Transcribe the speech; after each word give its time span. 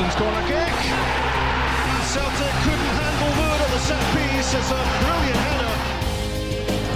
Brixton's 0.00 0.16
corner 0.16 0.40
kick. 0.48 0.56
And 0.56 2.02
Celtic 2.08 2.54
couldn't 2.64 2.92
handle 2.96 3.28
Wood 3.36 3.60
at 3.60 3.70
the 3.70 3.78
set 3.80 4.00
piece. 4.16 4.54
It's 4.54 4.70
a 4.70 4.80
brilliant 5.04 5.36
header. 5.36 5.74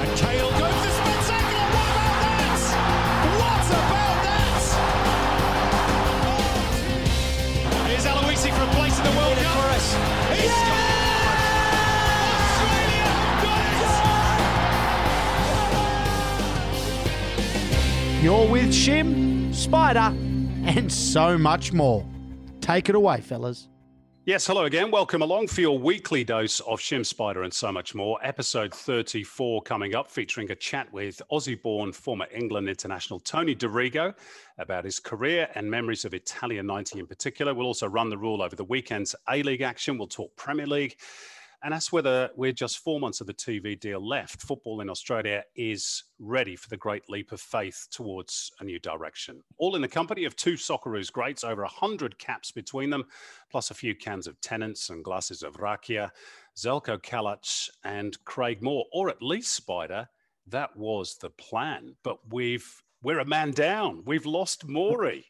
And 0.00 0.10
Kale 0.16 0.50
goes 0.52 0.78
to 0.84 0.90
spectacular. 0.90 1.66
What 1.74 1.90
about 1.92 2.16
that? 2.24 2.60
What 3.40 3.66
about 3.76 4.18
that? 4.24 4.56
Here's 7.88 8.06
Aloisi 8.06 8.50
for 8.56 8.64
a 8.64 8.72
place 8.72 8.96
in 8.96 9.04
the 9.04 9.10
World 9.18 9.36
Cup. 9.36 9.54
He 10.32 10.48
scored! 10.48 10.88
Australia 12.40 13.04
have 13.12 13.36
got 13.44 13.62
it! 18.16 18.24
You're 18.24 18.48
with 18.48 18.70
Shim, 18.72 19.54
Spider, 19.54 20.10
and 20.64 20.90
so 20.90 21.36
much 21.36 21.74
more. 21.74 22.06
Take 22.64 22.88
it 22.88 22.94
away, 22.94 23.20
fellas. 23.20 23.68
Yes, 24.24 24.46
hello 24.46 24.64
again. 24.64 24.90
Welcome 24.90 25.20
along 25.20 25.48
for 25.48 25.60
your 25.60 25.78
weekly 25.78 26.24
dose 26.24 26.60
of 26.60 26.80
Shim 26.80 27.04
Spider 27.04 27.42
and 27.42 27.52
so 27.52 27.70
much 27.70 27.94
more. 27.94 28.18
Episode 28.22 28.72
34 28.72 29.60
coming 29.60 29.94
up, 29.94 30.10
featuring 30.10 30.50
a 30.50 30.54
chat 30.54 30.90
with 30.90 31.20
Aussie 31.30 31.60
born 31.60 31.92
former 31.92 32.26
England 32.34 32.70
international 32.70 33.20
Tony 33.20 33.54
Dorigo 33.54 34.14
about 34.56 34.86
his 34.86 34.98
career 34.98 35.46
and 35.54 35.70
memories 35.70 36.06
of 36.06 36.14
Italia 36.14 36.62
90 36.62 37.00
in 37.00 37.06
particular. 37.06 37.52
We'll 37.52 37.66
also 37.66 37.86
run 37.86 38.08
the 38.08 38.16
rule 38.16 38.40
over 38.40 38.56
the 38.56 38.64
weekend's 38.64 39.14
A 39.28 39.42
League 39.42 39.60
action. 39.60 39.98
We'll 39.98 40.08
talk 40.08 40.34
Premier 40.36 40.66
League 40.66 40.96
and 41.64 41.72
that's 41.72 41.90
whether 41.90 42.28
we're 42.36 42.52
just 42.52 42.80
four 42.80 43.00
months 43.00 43.22
of 43.22 43.26
the 43.26 43.32
TV 43.32 43.78
deal 43.80 44.06
left. 44.06 44.42
Football 44.42 44.82
in 44.82 44.90
Australia 44.90 45.42
is 45.56 46.04
ready 46.18 46.56
for 46.56 46.68
the 46.68 46.76
great 46.76 47.08
leap 47.08 47.32
of 47.32 47.40
faith 47.40 47.88
towards 47.90 48.52
a 48.60 48.64
new 48.64 48.78
direction. 48.78 49.40
All 49.56 49.74
in 49.74 49.80
the 49.80 49.88
company 49.88 50.26
of 50.26 50.36
two 50.36 50.54
Socceroos 50.54 51.10
greats, 51.10 51.42
over 51.42 51.62
100 51.62 52.18
caps 52.18 52.52
between 52.52 52.90
them, 52.90 53.04
plus 53.50 53.70
a 53.70 53.74
few 53.74 53.94
cans 53.94 54.26
of 54.26 54.38
Tennent's 54.42 54.90
and 54.90 55.02
glasses 55.02 55.42
of 55.42 55.54
Rakia, 55.54 56.10
Zeljko 56.54 56.98
Kalac 57.02 57.70
and 57.82 58.22
Craig 58.26 58.62
Moore, 58.62 58.84
or 58.92 59.08
at 59.08 59.22
least 59.22 59.54
Spider. 59.54 60.06
That 60.46 60.76
was 60.76 61.16
the 61.16 61.30
plan. 61.30 61.96
But 62.02 62.18
we've 62.30 62.82
we're 63.02 63.20
a 63.20 63.24
man 63.24 63.52
down. 63.52 64.02
We've 64.04 64.26
lost 64.26 64.68
Maury. 64.68 65.24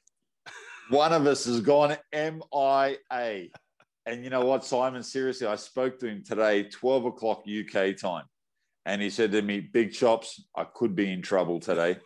One 0.90 1.12
of 1.12 1.28
us 1.28 1.44
has 1.44 1.60
gone 1.60 1.96
MIA. 2.12 3.50
And 4.06 4.22
you 4.22 4.30
know 4.30 4.44
what, 4.44 4.64
Simon? 4.64 5.02
Seriously, 5.02 5.46
I 5.46 5.56
spoke 5.56 5.98
to 6.00 6.06
him 6.06 6.22
today, 6.22 6.64
12 6.64 7.06
o'clock 7.06 7.44
UK 7.48 7.96
time. 7.96 8.24
And 8.86 9.00
he 9.00 9.08
said 9.08 9.32
to 9.32 9.42
me, 9.42 9.60
Big 9.60 9.92
chops, 9.92 10.44
I 10.54 10.64
could 10.64 10.94
be 10.94 11.10
in 11.10 11.22
trouble 11.22 11.58
today. 11.58 11.96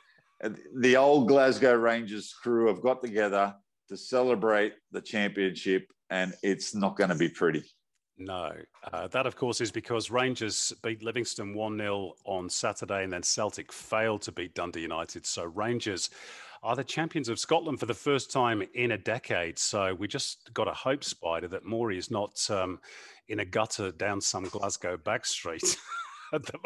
And 0.41 0.59
the 0.77 0.97
old 0.97 1.27
Glasgow 1.27 1.75
Rangers 1.75 2.33
crew 2.33 2.69
have 2.69 2.81
got 2.81 3.03
together 3.03 3.55
to 3.89 3.97
celebrate 3.97 4.75
the 4.93 5.01
championship, 5.01 5.91
and 6.11 6.35
it's 6.43 6.75
not 6.75 6.97
going 6.97 7.11
to 7.11 7.17
be 7.17 7.29
pretty. 7.29 7.65
No, 8.19 8.53
uh, 8.93 9.07
that 9.09 9.27
of 9.27 9.37
course 9.37 9.61
is 9.61 9.71
because 9.71 10.11
Rangers 10.11 10.73
beat 10.83 11.05
Livingston 11.05 11.55
1 11.55 11.79
0 11.79 12.15
on 12.25 12.51
Saturday 12.51 13.05
and 13.05 13.13
then 13.13 13.23
Celtic 13.23 13.73
failed 13.73 14.23
to 14.23 14.33
beat 14.33 14.55
Dundee 14.55 14.81
United. 14.81 15.25
So 15.25 15.45
Rangers 15.45 16.11
are 16.63 16.77
the 16.77 16.85
champions 16.85 17.29
of 17.29 17.39
Scotland 17.39 17.81
for 17.81 17.87
the 17.87 17.95
first 17.95 18.31
time 18.31 18.63
in 18.75 18.93
a 18.93 18.99
decade. 18.99 19.59
So 19.59 19.95
we 19.95 20.09
just 20.09 20.53
got 20.55 20.65
to 20.65 20.73
hope, 20.73 21.05
Spider, 21.05 21.49
that 21.49 21.65
Maury 21.65 21.99
is 21.99 22.11
not 22.11 22.49
um, 22.51 22.81
in 23.29 23.41
a 23.41 23.45
gutter 23.45 23.93
down 23.93 24.21
some 24.21 24.45
Glasgow 24.45 24.97
back 24.97 25.27
street. 25.27 25.77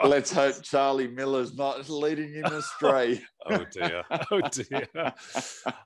Let's 0.05 0.33
hope 0.33 0.61
Charlie 0.63 1.07
Miller's 1.07 1.57
not 1.57 1.89
leading 1.89 2.33
him 2.33 2.47
astray. 2.47 3.23
oh 3.47 3.65
dear. 3.71 4.03
Oh 4.31 4.41
dear. 4.51 5.15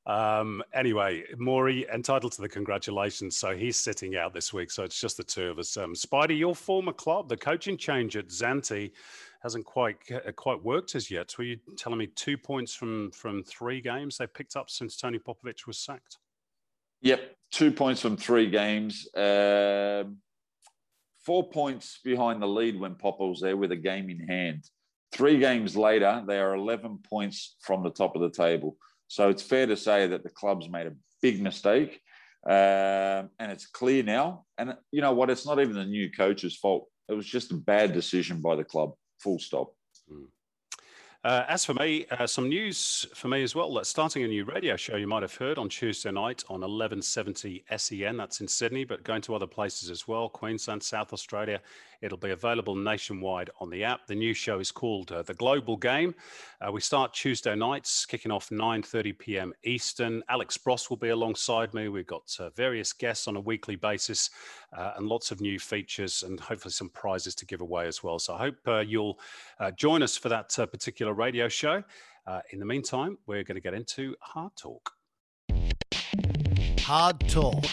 Um, 0.06 0.62
anyway, 0.72 1.24
Maury 1.36 1.86
entitled 1.92 2.32
to 2.32 2.42
the 2.42 2.48
congratulations. 2.48 3.36
So 3.36 3.54
he's 3.54 3.76
sitting 3.76 4.16
out 4.16 4.32
this 4.32 4.52
week. 4.52 4.70
So 4.70 4.84
it's 4.84 4.98
just 4.98 5.18
the 5.18 5.24
two 5.24 5.50
of 5.50 5.58
us. 5.58 5.76
Um, 5.76 5.94
Spidey, 5.94 6.38
your 6.38 6.54
former 6.54 6.92
club, 6.92 7.28
the 7.28 7.36
coaching 7.36 7.76
change 7.76 8.16
at 8.16 8.28
Xanthi 8.28 8.92
hasn't 9.42 9.64
quite 9.64 9.96
uh, 10.12 10.32
quite 10.32 10.62
worked 10.62 10.94
as 10.94 11.10
yet. 11.10 11.36
Were 11.38 11.44
you 11.44 11.58
telling 11.76 11.98
me 11.98 12.06
two 12.08 12.36
points 12.36 12.74
from 12.74 13.10
from 13.12 13.42
three 13.42 13.80
games 13.80 14.18
they 14.18 14.26
picked 14.26 14.56
up 14.56 14.70
since 14.70 14.96
Tony 14.96 15.18
Popovic 15.18 15.66
was 15.66 15.78
sacked? 15.78 16.18
Yep, 17.02 17.20
two 17.50 17.70
points 17.70 18.00
from 18.00 18.16
three 18.16 18.48
games. 18.48 19.08
Um, 19.14 20.18
four 21.24 21.48
points 21.50 22.00
behind 22.04 22.40
the 22.40 22.48
lead 22.48 22.78
when 22.78 22.94
Popper 22.94 23.26
was 23.26 23.40
there 23.40 23.56
with 23.56 23.72
a 23.72 23.76
game 23.76 24.10
in 24.10 24.20
hand. 24.20 24.64
Three 25.12 25.38
games 25.38 25.76
later, 25.76 26.22
they 26.26 26.38
are 26.38 26.54
11 26.54 27.00
points 27.08 27.56
from 27.60 27.82
the 27.82 27.90
top 27.90 28.16
of 28.16 28.22
the 28.22 28.30
table. 28.30 28.76
So 29.08 29.28
it's 29.28 29.42
fair 29.42 29.66
to 29.66 29.76
say 29.76 30.06
that 30.08 30.22
the 30.22 30.30
club's 30.30 30.68
made 30.68 30.86
a 30.86 30.94
big 31.22 31.40
mistake. 31.40 32.00
Um, 32.46 33.30
and 33.40 33.50
it's 33.50 33.66
clear 33.66 34.02
now. 34.02 34.44
And 34.58 34.74
you 34.92 35.00
know 35.00 35.12
what? 35.12 35.30
It's 35.30 35.46
not 35.46 35.60
even 35.60 35.74
the 35.74 35.84
new 35.84 36.10
coach's 36.10 36.56
fault. 36.56 36.86
It 37.08 37.14
was 37.14 37.26
just 37.26 37.52
a 37.52 37.56
bad 37.56 37.92
decision 37.92 38.40
by 38.40 38.56
the 38.56 38.64
club, 38.64 38.92
full 39.18 39.38
stop. 39.38 39.72
Mm. 40.10 40.26
Uh, 41.26 41.44
as 41.48 41.64
for 41.64 41.74
me, 41.74 42.06
uh, 42.12 42.24
some 42.24 42.48
news 42.48 43.04
for 43.12 43.26
me 43.26 43.42
as 43.42 43.52
well. 43.52 43.76
Uh, 43.76 43.82
starting 43.82 44.22
a 44.22 44.28
new 44.28 44.44
radio 44.44 44.76
show 44.76 44.94
you 44.94 45.08
might 45.08 45.22
have 45.22 45.34
heard 45.34 45.58
on 45.58 45.68
Tuesday 45.68 46.12
night 46.12 46.44
on 46.48 46.60
1170 46.60 47.64
SEN. 47.76 48.16
That's 48.16 48.40
in 48.40 48.46
Sydney, 48.46 48.84
but 48.84 49.02
going 49.02 49.22
to 49.22 49.34
other 49.34 49.48
places 49.48 49.90
as 49.90 50.06
well 50.06 50.28
Queensland, 50.28 50.84
South 50.84 51.12
Australia. 51.12 51.60
It'll 52.02 52.18
be 52.18 52.30
available 52.30 52.74
nationwide 52.74 53.50
on 53.60 53.70
the 53.70 53.84
app. 53.84 54.06
The 54.06 54.14
new 54.14 54.34
show 54.34 54.58
is 54.58 54.70
called 54.70 55.12
uh, 55.12 55.22
The 55.22 55.34
Global 55.34 55.76
Game. 55.76 56.14
Uh, 56.60 56.72
we 56.72 56.80
start 56.80 57.12
Tuesday 57.12 57.54
nights, 57.54 58.06
kicking 58.06 58.30
off 58.30 58.50
9.30 58.50 59.18
p.m. 59.18 59.52
Eastern. 59.64 60.22
Alex 60.28 60.56
Brosque 60.56 60.90
will 60.90 60.96
be 60.96 61.10
alongside 61.10 61.74
me. 61.74 61.88
We've 61.88 62.06
got 62.06 62.34
uh, 62.38 62.50
various 62.50 62.92
guests 62.92 63.28
on 63.28 63.36
a 63.36 63.40
weekly 63.40 63.76
basis 63.76 64.30
and 64.72 65.06
lots 65.06 65.30
of 65.30 65.40
new 65.40 65.58
features 65.58 66.22
and 66.22 66.38
hopefully 66.38 66.72
some 66.72 66.90
prizes 66.90 67.34
to 67.34 67.46
give 67.46 67.62
away 67.62 67.86
as 67.86 68.02
well. 68.02 68.18
So 68.18 68.34
I 68.34 68.38
hope 68.38 68.86
you'll 68.86 69.18
join 69.76 70.02
us 70.02 70.16
for 70.16 70.28
that 70.28 70.54
particular 70.70 71.14
radio 71.14 71.48
show. 71.48 71.82
Uh, 72.26 72.40
in 72.50 72.58
the 72.58 72.66
meantime, 72.66 73.18
we're 73.26 73.44
going 73.44 73.54
to 73.54 73.60
get 73.60 73.74
into 73.74 74.16
Hard 74.20 74.52
Talk. 74.56 74.92
Hard 76.80 77.20
Talk. 77.28 77.64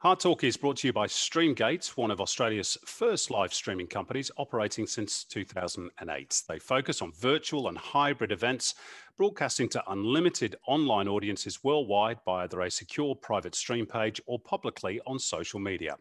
Hard 0.00 0.18
Talk 0.18 0.44
is 0.44 0.56
brought 0.56 0.78
to 0.78 0.86
you 0.86 0.94
by 0.94 1.06
Streamgate, 1.06 1.86
one 1.94 2.10
of 2.10 2.22
Australia's 2.22 2.78
first 2.86 3.30
live 3.30 3.52
streaming 3.52 3.86
companies 3.86 4.30
operating 4.38 4.86
since 4.86 5.24
2008. 5.24 6.42
They 6.48 6.58
focus 6.58 7.02
on 7.02 7.12
virtual 7.12 7.68
and 7.68 7.76
hybrid 7.76 8.32
events, 8.32 8.76
broadcasting 9.18 9.68
to 9.68 9.84
unlimited 9.92 10.56
online 10.66 11.06
audiences 11.06 11.62
worldwide 11.62 12.24
by 12.24 12.44
either 12.44 12.62
a 12.62 12.70
secure 12.70 13.14
private 13.14 13.54
stream 13.54 13.84
page 13.84 14.22
or 14.24 14.38
publicly 14.38 15.02
on 15.06 15.18
social 15.18 15.60
media. 15.60 15.96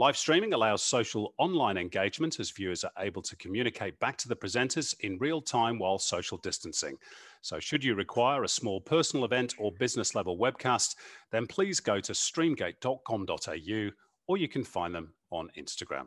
Live 0.00 0.16
streaming 0.16 0.54
allows 0.54 0.82
social 0.82 1.34
online 1.36 1.76
engagement 1.76 2.40
as 2.40 2.50
viewers 2.50 2.84
are 2.84 2.92
able 3.00 3.20
to 3.20 3.36
communicate 3.36 4.00
back 4.00 4.16
to 4.16 4.28
the 4.28 4.34
presenters 4.34 4.98
in 5.00 5.18
real 5.18 5.42
time 5.42 5.78
while 5.78 5.98
social 5.98 6.38
distancing. 6.38 6.96
So, 7.42 7.60
should 7.60 7.84
you 7.84 7.94
require 7.94 8.42
a 8.42 8.48
small 8.48 8.80
personal 8.80 9.26
event 9.26 9.56
or 9.58 9.72
business 9.72 10.14
level 10.14 10.38
webcast, 10.38 10.94
then 11.30 11.46
please 11.46 11.80
go 11.80 12.00
to 12.00 12.12
streamgate.com.au 12.12 13.90
or 14.26 14.36
you 14.38 14.48
can 14.48 14.64
find 14.64 14.94
them 14.94 15.12
on 15.30 15.50
Instagram. 15.58 16.06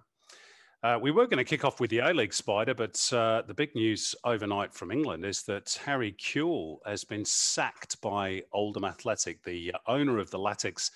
Uh, 0.81 0.98
we 1.00 1.12
were 1.12 1.28
going 1.28 1.38
to 1.38 1.44
kick 1.44 1.63
off 1.63 1.80
with 1.80 1.92
the 1.92 2.00
A 2.00 2.13
League 2.16 2.34
Spider, 2.34 2.74
but 2.74 3.00
uh, 3.13 3.44
the 3.44 3.54
big 3.54 3.75
news 3.75 4.16
overnight 4.24 4.74
from 4.74 4.92
England 4.92 5.24
is 5.24 5.44
that 5.44 5.80
Harry 5.86 6.13
Kewell 6.13 6.80
has 6.88 7.04
been 7.04 7.24
sacked 7.24 8.01
by 8.01 8.42
Oldham 8.54 8.86
Athletic. 8.86 9.44
The 9.44 9.75
owner 9.86 10.18
of 10.18 10.31
the 10.31 10.40
Latics 10.40 10.90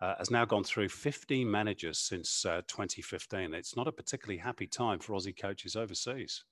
uh, 0.00 0.14
has 0.18 0.30
now 0.30 0.44
gone 0.44 0.64
through 0.64 0.88
15 0.88 1.50
managers 1.50 1.98
since 1.98 2.44
uh, 2.46 2.62
2015. 2.66 3.54
It's 3.54 3.76
not 3.76 3.88
a 3.88 3.92
particularly 3.92 4.38
happy 4.38 4.66
time 4.66 4.98
for 4.98 5.14
Aussie 5.14 5.38
coaches 5.38 5.76
overseas. 5.76 6.44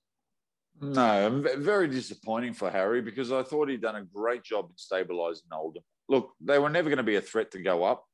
No, 0.81 1.43
very 1.57 1.87
disappointing 1.87 2.53
for 2.53 2.69
Harry 2.69 3.01
because 3.01 3.31
I 3.31 3.43
thought 3.43 3.69
he'd 3.69 3.81
done 3.81 3.97
a 3.97 4.03
great 4.03 4.43
job 4.43 4.69
in 4.69 4.75
stabilising 4.75 5.51
Oldham. 5.51 5.83
Look, 6.07 6.31
they 6.39 6.57
were 6.57 6.69
never 6.69 6.89
going 6.89 6.97
to 6.97 7.03
be 7.03 7.17
a 7.17 7.21
threat 7.21 7.51
to 7.51 7.61
go 7.61 7.83
up. 7.83 8.05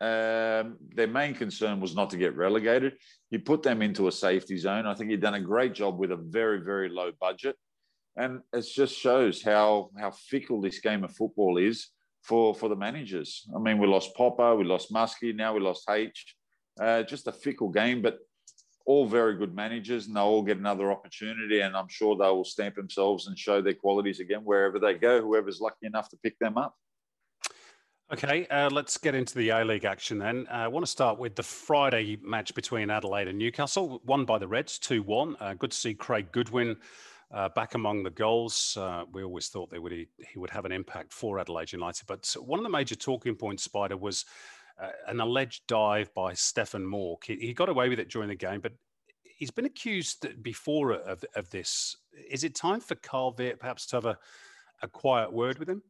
Um, 0.00 0.78
their 0.94 1.06
main 1.06 1.34
concern 1.34 1.78
was 1.78 1.94
not 1.94 2.10
to 2.10 2.16
get 2.16 2.34
relegated. 2.34 2.94
He 3.28 3.38
put 3.38 3.62
them 3.62 3.82
into 3.82 4.08
a 4.08 4.12
safety 4.12 4.56
zone. 4.56 4.86
I 4.86 4.94
think 4.94 5.10
he'd 5.10 5.20
done 5.20 5.34
a 5.34 5.40
great 5.40 5.74
job 5.74 5.98
with 5.98 6.10
a 6.10 6.16
very, 6.16 6.60
very 6.62 6.88
low 6.88 7.12
budget. 7.20 7.54
And 8.16 8.40
it 8.52 8.62
just 8.62 8.96
shows 8.96 9.42
how 9.42 9.90
how 9.98 10.10
fickle 10.10 10.60
this 10.60 10.80
game 10.80 11.04
of 11.04 11.14
football 11.14 11.58
is 11.58 11.90
for, 12.22 12.54
for 12.54 12.68
the 12.68 12.76
managers. 12.76 13.48
I 13.54 13.58
mean, 13.58 13.78
we 13.78 13.86
lost 13.86 14.14
Popper, 14.14 14.56
we 14.56 14.64
lost 14.64 14.92
Muskie, 14.92 15.34
now 15.34 15.54
we 15.54 15.60
lost 15.60 15.88
H. 15.88 16.36
Uh, 16.80 17.02
just 17.02 17.26
a 17.26 17.32
fickle 17.32 17.68
game, 17.68 18.00
but 18.00 18.18
all 18.86 19.06
very 19.06 19.36
good 19.36 19.54
managers, 19.54 20.06
and 20.06 20.16
they'll 20.16 20.24
all 20.24 20.42
get 20.42 20.58
another 20.58 20.90
opportunity. 20.90 21.60
And 21.60 21.76
I'm 21.76 21.88
sure 21.88 22.16
they 22.16 22.24
will 22.24 22.44
stamp 22.44 22.76
themselves 22.76 23.26
and 23.26 23.38
show 23.38 23.60
their 23.60 23.74
qualities 23.74 24.20
again 24.20 24.40
wherever 24.44 24.78
they 24.78 24.94
go, 24.94 25.20
whoever's 25.20 25.60
lucky 25.60 25.86
enough 25.86 26.08
to 26.10 26.16
pick 26.22 26.38
them 26.38 26.56
up. 26.56 26.74
Okay, 28.12 28.44
uh, 28.48 28.68
let's 28.70 28.98
get 28.98 29.14
into 29.14 29.36
the 29.36 29.50
A 29.50 29.64
League 29.64 29.84
action 29.84 30.18
then. 30.18 30.44
Uh, 30.50 30.54
I 30.54 30.68
want 30.68 30.84
to 30.84 30.90
start 30.90 31.18
with 31.18 31.36
the 31.36 31.44
Friday 31.44 32.18
match 32.20 32.52
between 32.54 32.90
Adelaide 32.90 33.28
and 33.28 33.38
Newcastle, 33.38 34.02
won 34.04 34.24
by 34.24 34.36
the 34.36 34.48
Reds 34.48 34.80
2 34.80 35.04
1. 35.04 35.36
Uh, 35.38 35.54
good 35.54 35.70
to 35.70 35.76
see 35.76 35.94
Craig 35.94 36.32
Goodwin 36.32 36.76
uh, 37.32 37.48
back 37.50 37.74
among 37.74 38.02
the 38.02 38.10
goals. 38.10 38.76
Uh, 38.78 39.04
we 39.12 39.22
always 39.22 39.48
thought 39.48 39.70
would, 39.72 39.92
he, 39.92 40.08
he, 40.32 40.38
would 40.38 40.50
have 40.50 40.64
an 40.64 40.72
impact 40.72 41.12
for 41.12 41.38
Adelaide 41.38 41.72
United. 41.72 42.06
But 42.06 42.34
one 42.40 42.58
of 42.58 42.64
the 42.64 42.70
major 42.70 42.96
talking 42.96 43.34
points, 43.34 43.64
Spider, 43.64 43.96
was 43.96 44.24
uh, 44.80 44.90
an 45.06 45.20
alleged 45.20 45.66
dive 45.66 46.12
by 46.14 46.34
Stefan 46.34 46.84
Mauk. 46.84 47.24
He, 47.24 47.36
he, 47.36 47.54
got 47.54 47.68
away 47.68 47.88
with 47.88 48.00
it 48.00 48.10
during 48.10 48.28
the 48.28 48.34
game, 48.34 48.60
but 48.60 48.72
he's 49.22 49.50
been 49.50 49.66
accused 49.66 50.42
before 50.42 50.92
of, 50.92 51.24
of 51.36 51.50
this. 51.50 51.96
Is 52.30 52.44
it 52.44 52.54
time 52.54 52.80
for 52.80 52.94
Carl 52.96 53.34
Veart 53.34 53.58
perhaps 53.58 53.86
to 53.86 53.96
have 53.96 54.06
a, 54.06 54.18
a 54.82 54.88
quiet 54.88 55.32
word 55.32 55.58
with 55.58 55.68
him? 55.68 55.82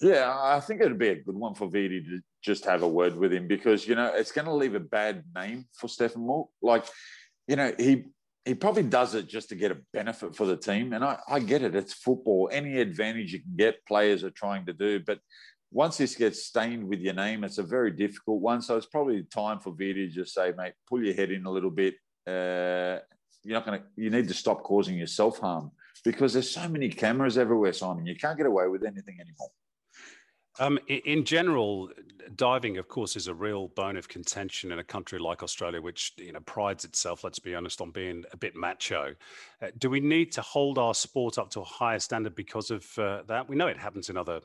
Yeah, 0.00 0.34
I 0.36 0.60
think 0.60 0.80
it'd 0.80 0.98
be 0.98 1.08
a 1.08 1.22
good 1.22 1.36
one 1.36 1.54
for 1.54 1.68
Vidi 1.68 2.02
to 2.02 2.20
just 2.42 2.64
have 2.64 2.82
a 2.82 2.88
word 2.88 3.16
with 3.16 3.32
him 3.32 3.46
because 3.46 3.86
you 3.86 3.94
know 3.94 4.10
it's 4.14 4.32
going 4.32 4.46
to 4.46 4.54
leave 4.54 4.74
a 4.74 4.80
bad 4.80 5.24
name 5.34 5.66
for 5.72 5.88
Stefan 5.88 6.22
Moore. 6.22 6.48
Like, 6.62 6.86
you 7.46 7.56
know, 7.56 7.72
he 7.78 8.04
he 8.44 8.54
probably 8.54 8.82
does 8.82 9.14
it 9.14 9.26
just 9.26 9.48
to 9.48 9.54
get 9.54 9.72
a 9.72 9.78
benefit 9.92 10.36
for 10.36 10.46
the 10.46 10.56
team, 10.56 10.92
and 10.92 11.04
I, 11.04 11.18
I 11.28 11.40
get 11.40 11.62
it. 11.62 11.74
It's 11.74 11.94
football. 11.94 12.50
Any 12.52 12.78
advantage 12.78 13.32
you 13.32 13.40
can 13.40 13.56
get, 13.56 13.84
players 13.86 14.22
are 14.22 14.30
trying 14.30 14.66
to 14.66 14.72
do, 14.72 15.00
but 15.00 15.18
once 15.70 15.96
this 15.96 16.14
gets 16.14 16.44
stained 16.44 16.86
with 16.86 17.00
your 17.00 17.14
name, 17.14 17.42
it's 17.42 17.58
a 17.58 17.62
very 17.62 17.90
difficult 17.90 18.40
one. 18.40 18.62
So 18.62 18.76
it's 18.76 18.86
probably 18.86 19.24
time 19.24 19.58
for 19.58 19.72
Vidi 19.72 20.08
to 20.08 20.14
just 20.14 20.32
say, 20.32 20.52
mate, 20.56 20.74
pull 20.88 21.02
your 21.02 21.14
head 21.14 21.32
in 21.32 21.46
a 21.46 21.50
little 21.50 21.70
bit. 21.70 21.94
Uh, 22.26 23.00
you're 23.42 23.54
not 23.54 23.66
going 23.66 23.80
to. 23.80 23.86
You 23.96 24.10
need 24.10 24.28
to 24.28 24.34
stop 24.34 24.62
causing 24.62 24.96
yourself 24.96 25.38
harm 25.38 25.72
because 26.04 26.32
there's 26.32 26.50
so 26.50 26.68
many 26.68 26.88
cameras 26.88 27.36
everywhere, 27.36 27.72
Simon. 27.72 28.06
You 28.06 28.14
can't 28.14 28.36
get 28.36 28.46
away 28.46 28.68
with 28.68 28.84
anything 28.84 29.16
anymore. 29.20 29.50
Um, 30.58 30.78
in 30.88 31.24
general, 31.24 31.90
diving, 32.36 32.78
of 32.78 32.88
course, 32.88 33.16
is 33.16 33.26
a 33.26 33.34
real 33.34 33.68
bone 33.68 33.96
of 33.96 34.08
contention 34.08 34.70
in 34.70 34.78
a 34.78 34.84
country 34.84 35.18
like 35.18 35.42
Australia, 35.42 35.80
which 35.80 36.12
you 36.16 36.32
know 36.32 36.40
prides 36.40 36.84
itself, 36.84 37.24
let's 37.24 37.38
be 37.38 37.54
honest, 37.54 37.80
on 37.80 37.90
being 37.90 38.24
a 38.32 38.36
bit 38.36 38.54
macho. 38.54 39.14
Uh, 39.60 39.68
do 39.78 39.90
we 39.90 40.00
need 40.00 40.30
to 40.32 40.42
hold 40.42 40.78
our 40.78 40.94
sport 40.94 41.38
up 41.38 41.50
to 41.50 41.60
a 41.60 41.64
higher 41.64 41.98
standard 41.98 42.34
because 42.34 42.70
of 42.70 42.86
uh, 42.98 43.22
that? 43.26 43.48
We 43.48 43.56
know 43.56 43.66
it 43.66 43.78
happens 43.78 44.10
in 44.10 44.16
other 44.16 44.40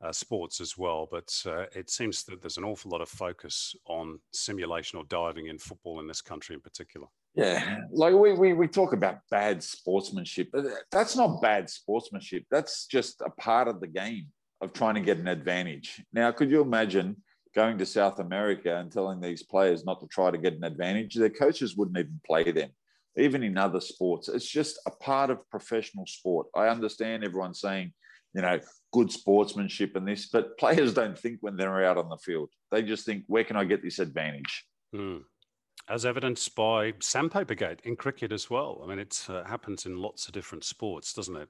uh, 0.00 0.12
sports 0.12 0.60
as 0.60 0.76
well, 0.76 1.08
but 1.10 1.32
uh, 1.46 1.66
it 1.74 1.90
seems 1.90 2.24
that 2.24 2.42
there's 2.42 2.56
an 2.56 2.64
awful 2.64 2.90
lot 2.90 3.00
of 3.00 3.08
focus 3.08 3.76
on 3.86 4.18
simulation 4.32 4.98
or 4.98 5.04
diving 5.04 5.46
in 5.46 5.58
football 5.58 6.00
in 6.00 6.08
this 6.08 6.20
country 6.20 6.54
in 6.54 6.60
particular. 6.60 7.06
Yeah, 7.34 7.78
like 7.92 8.14
we, 8.14 8.32
we, 8.32 8.52
we 8.52 8.66
talk 8.66 8.92
about 8.92 9.20
bad 9.30 9.62
sportsmanship. 9.62 10.50
But 10.52 10.66
that's 10.90 11.16
not 11.16 11.40
bad 11.40 11.70
sportsmanship. 11.70 12.44
That's 12.50 12.86
just 12.86 13.22
a 13.22 13.30
part 13.30 13.68
of 13.68 13.80
the 13.80 13.86
game 13.86 14.26
of 14.62 14.72
trying 14.72 14.94
to 14.94 15.00
get 15.00 15.18
an 15.18 15.28
advantage. 15.28 16.02
Now, 16.12 16.30
could 16.30 16.50
you 16.50 16.62
imagine 16.62 17.16
going 17.54 17.76
to 17.78 17.84
South 17.84 18.20
America 18.20 18.76
and 18.78 18.90
telling 18.90 19.20
these 19.20 19.42
players 19.42 19.84
not 19.84 20.00
to 20.00 20.06
try 20.06 20.30
to 20.30 20.38
get 20.38 20.54
an 20.54 20.64
advantage? 20.64 21.14
Their 21.14 21.28
coaches 21.28 21.76
wouldn't 21.76 21.98
even 21.98 22.20
play 22.24 22.50
them, 22.50 22.70
even 23.16 23.42
in 23.42 23.58
other 23.58 23.80
sports. 23.80 24.28
It's 24.28 24.48
just 24.48 24.78
a 24.86 24.90
part 24.90 25.30
of 25.30 25.50
professional 25.50 26.06
sport. 26.06 26.46
I 26.54 26.68
understand 26.68 27.24
everyone 27.24 27.54
saying, 27.54 27.92
you 28.34 28.42
know, 28.42 28.60
good 28.92 29.10
sportsmanship 29.10 29.96
and 29.96 30.06
this, 30.06 30.28
but 30.28 30.56
players 30.56 30.94
don't 31.00 31.18
think 31.18 31.38
when 31.40 31.56
they're 31.56 31.84
out 31.84 31.98
on 31.98 32.08
the 32.08 32.16
field. 32.16 32.48
They 32.70 32.82
just 32.82 33.04
think, 33.04 33.24
where 33.26 33.44
can 33.44 33.56
I 33.56 33.64
get 33.64 33.82
this 33.82 33.98
advantage? 33.98 34.64
Mm. 34.94 35.22
As 35.88 36.06
evidenced 36.06 36.54
by 36.54 36.92
Sandpapergate 36.92 37.80
in 37.80 37.96
cricket 37.96 38.30
as 38.30 38.48
well. 38.48 38.80
I 38.84 38.86
mean, 38.86 39.00
it 39.00 39.26
uh, 39.28 39.42
happens 39.42 39.84
in 39.84 39.96
lots 39.96 40.28
of 40.28 40.32
different 40.32 40.62
sports, 40.62 41.12
doesn't 41.12 41.36
it? 41.36 41.48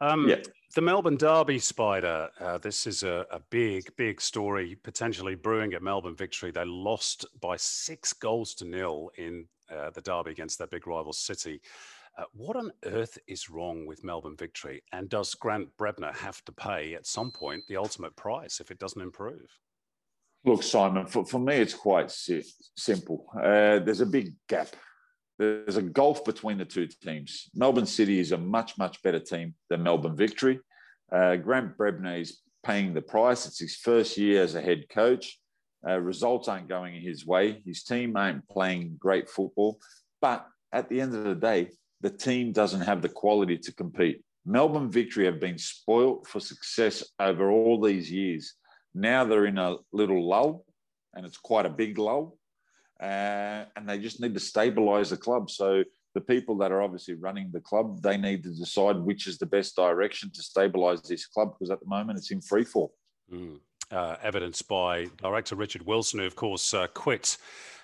Um, 0.00 0.28
yeah. 0.28 0.36
The 0.74 0.80
Melbourne 0.80 1.16
Derby 1.16 1.60
Spider. 1.60 2.30
Uh, 2.40 2.58
this 2.58 2.88
is 2.88 3.04
a, 3.04 3.24
a, 3.30 3.38
big, 3.48 3.94
big 3.96 4.20
story 4.20 4.76
potentially 4.82 5.36
brewing 5.36 5.72
at 5.72 5.84
Melbourne 5.84 6.16
victory. 6.16 6.50
They 6.50 6.64
lost 6.64 7.24
by 7.40 7.56
six 7.56 8.12
goals 8.12 8.54
to 8.54 8.64
nil 8.64 9.10
in 9.16 9.46
uh, 9.70 9.90
the 9.90 10.00
Derby 10.00 10.32
against 10.32 10.58
their 10.58 10.66
big 10.66 10.88
rival 10.88 11.12
City. 11.12 11.60
Uh, 12.18 12.24
what 12.32 12.56
on 12.56 12.72
earth 12.86 13.16
is 13.28 13.48
wrong 13.48 13.86
with 13.86 14.02
Melbourne 14.02 14.36
victory? 14.36 14.82
And 14.90 15.08
does 15.08 15.36
Grant 15.36 15.68
Brebner 15.78 16.12
have 16.16 16.44
to 16.46 16.52
pay 16.52 16.94
at 16.94 17.06
some 17.06 17.30
point 17.30 17.62
the 17.68 17.76
ultimate 17.76 18.16
price 18.16 18.58
if 18.58 18.72
it 18.72 18.80
doesn't 18.80 19.00
improve? 19.00 19.46
Look, 20.44 20.64
Simon, 20.64 21.06
for, 21.06 21.24
for 21.24 21.38
me, 21.38 21.54
it's 21.54 21.74
quite 21.74 22.10
si- 22.10 22.42
simple. 22.76 23.26
Uh, 23.36 23.78
there's 23.78 24.00
a 24.00 24.06
big 24.06 24.32
gap 24.48 24.74
there's 25.38 25.76
a 25.76 25.82
gulf 25.82 26.24
between 26.24 26.58
the 26.58 26.64
two 26.64 26.86
teams. 26.86 27.50
Melbourne 27.54 27.86
City 27.86 28.20
is 28.20 28.32
a 28.32 28.38
much, 28.38 28.78
much 28.78 29.02
better 29.02 29.18
team 29.18 29.54
than 29.68 29.82
Melbourne 29.82 30.16
Victory. 30.16 30.60
Uh, 31.12 31.36
Grant 31.36 31.76
Brebner 31.76 32.20
is 32.20 32.40
paying 32.64 32.94
the 32.94 33.02
price. 33.02 33.46
It's 33.46 33.60
his 33.60 33.76
first 33.76 34.16
year 34.16 34.42
as 34.42 34.54
a 34.54 34.60
head 34.60 34.88
coach. 34.88 35.38
Uh, 35.86 35.98
results 35.98 36.48
aren't 36.48 36.68
going 36.68 37.00
his 37.00 37.26
way. 37.26 37.62
His 37.64 37.82
team 37.82 38.16
ain't 38.16 38.48
playing 38.48 38.96
great 38.98 39.28
football. 39.28 39.78
But 40.20 40.46
at 40.72 40.88
the 40.88 41.00
end 41.00 41.14
of 41.14 41.24
the 41.24 41.34
day, 41.34 41.68
the 42.00 42.10
team 42.10 42.52
doesn't 42.52 42.80
have 42.80 43.02
the 43.02 43.08
quality 43.08 43.58
to 43.58 43.74
compete. 43.74 44.22
Melbourne 44.46 44.90
Victory 44.90 45.26
have 45.26 45.40
been 45.40 45.58
spoilt 45.58 46.26
for 46.26 46.40
success 46.40 47.04
over 47.18 47.50
all 47.50 47.80
these 47.80 48.10
years. 48.10 48.54
Now 48.94 49.24
they're 49.24 49.46
in 49.46 49.58
a 49.58 49.76
little 49.92 50.26
lull, 50.26 50.64
and 51.14 51.24
it's 51.26 51.38
quite 51.38 51.66
a 51.66 51.70
big 51.70 51.98
lull 51.98 52.38
uh, 53.00 53.64
and 53.76 53.88
they 53.88 53.98
just 53.98 54.20
need 54.20 54.34
to 54.34 54.40
stabilize 54.40 55.10
the 55.10 55.16
club. 55.16 55.50
So 55.50 55.84
the 56.14 56.20
people 56.20 56.56
that 56.58 56.70
are 56.70 56.80
obviously 56.80 57.14
running 57.14 57.50
the 57.52 57.60
club, 57.60 58.00
they 58.00 58.16
need 58.16 58.42
to 58.44 58.50
decide 58.50 58.96
which 58.96 59.26
is 59.26 59.36
the 59.36 59.46
best 59.46 59.74
direction 59.74 60.30
to 60.32 60.42
stabilize 60.42 61.02
this 61.02 61.26
club 61.26 61.52
because 61.52 61.70
at 61.70 61.80
the 61.80 61.86
moment 61.86 62.18
it's 62.18 62.30
in 62.30 62.40
free 62.40 62.64
fall. 62.64 62.94
Mm. 63.32 63.58
Uh, 63.90 64.16
evidenced 64.22 64.66
by 64.68 65.06
director 65.18 65.56
Richard 65.56 65.84
Wilson, 65.84 66.20
who 66.20 66.26
of 66.26 66.36
course 66.36 66.72
uh, 66.72 66.86
quit. 66.94 67.36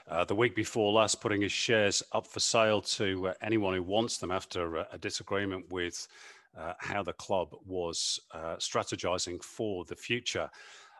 Uh, 0.08 0.24
the 0.24 0.34
week 0.34 0.56
before 0.56 0.92
last, 0.92 1.20
putting 1.20 1.42
his 1.42 1.52
shares 1.52 2.02
up 2.12 2.26
for 2.26 2.40
sale 2.40 2.80
to 2.80 3.28
uh, 3.28 3.34
anyone 3.42 3.74
who 3.74 3.82
wants 3.82 4.18
them 4.18 4.30
after 4.30 4.76
a, 4.76 4.86
a 4.92 4.98
disagreement 4.98 5.70
with 5.70 6.08
uh, 6.58 6.72
how 6.78 7.02
the 7.02 7.12
club 7.12 7.54
was 7.64 8.18
strategizing 8.58 9.42
for 9.42 9.84
the 9.84 9.94
future. 9.94 10.50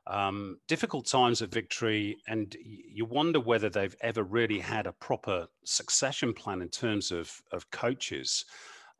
Um, 0.07 0.59
difficult 0.67 1.07
times 1.07 1.43
at 1.43 1.53
Victory, 1.53 2.17
and 2.27 2.57
you 2.63 3.05
wonder 3.05 3.39
whether 3.39 3.69
they've 3.69 3.97
ever 4.01 4.23
really 4.23 4.59
had 4.59 4.87
a 4.87 4.93
proper 4.93 5.47
succession 5.65 6.33
plan 6.33 6.63
in 6.63 6.69
terms 6.69 7.13
of 7.13 7.41
of 7.53 7.71
coaches. 7.71 8.45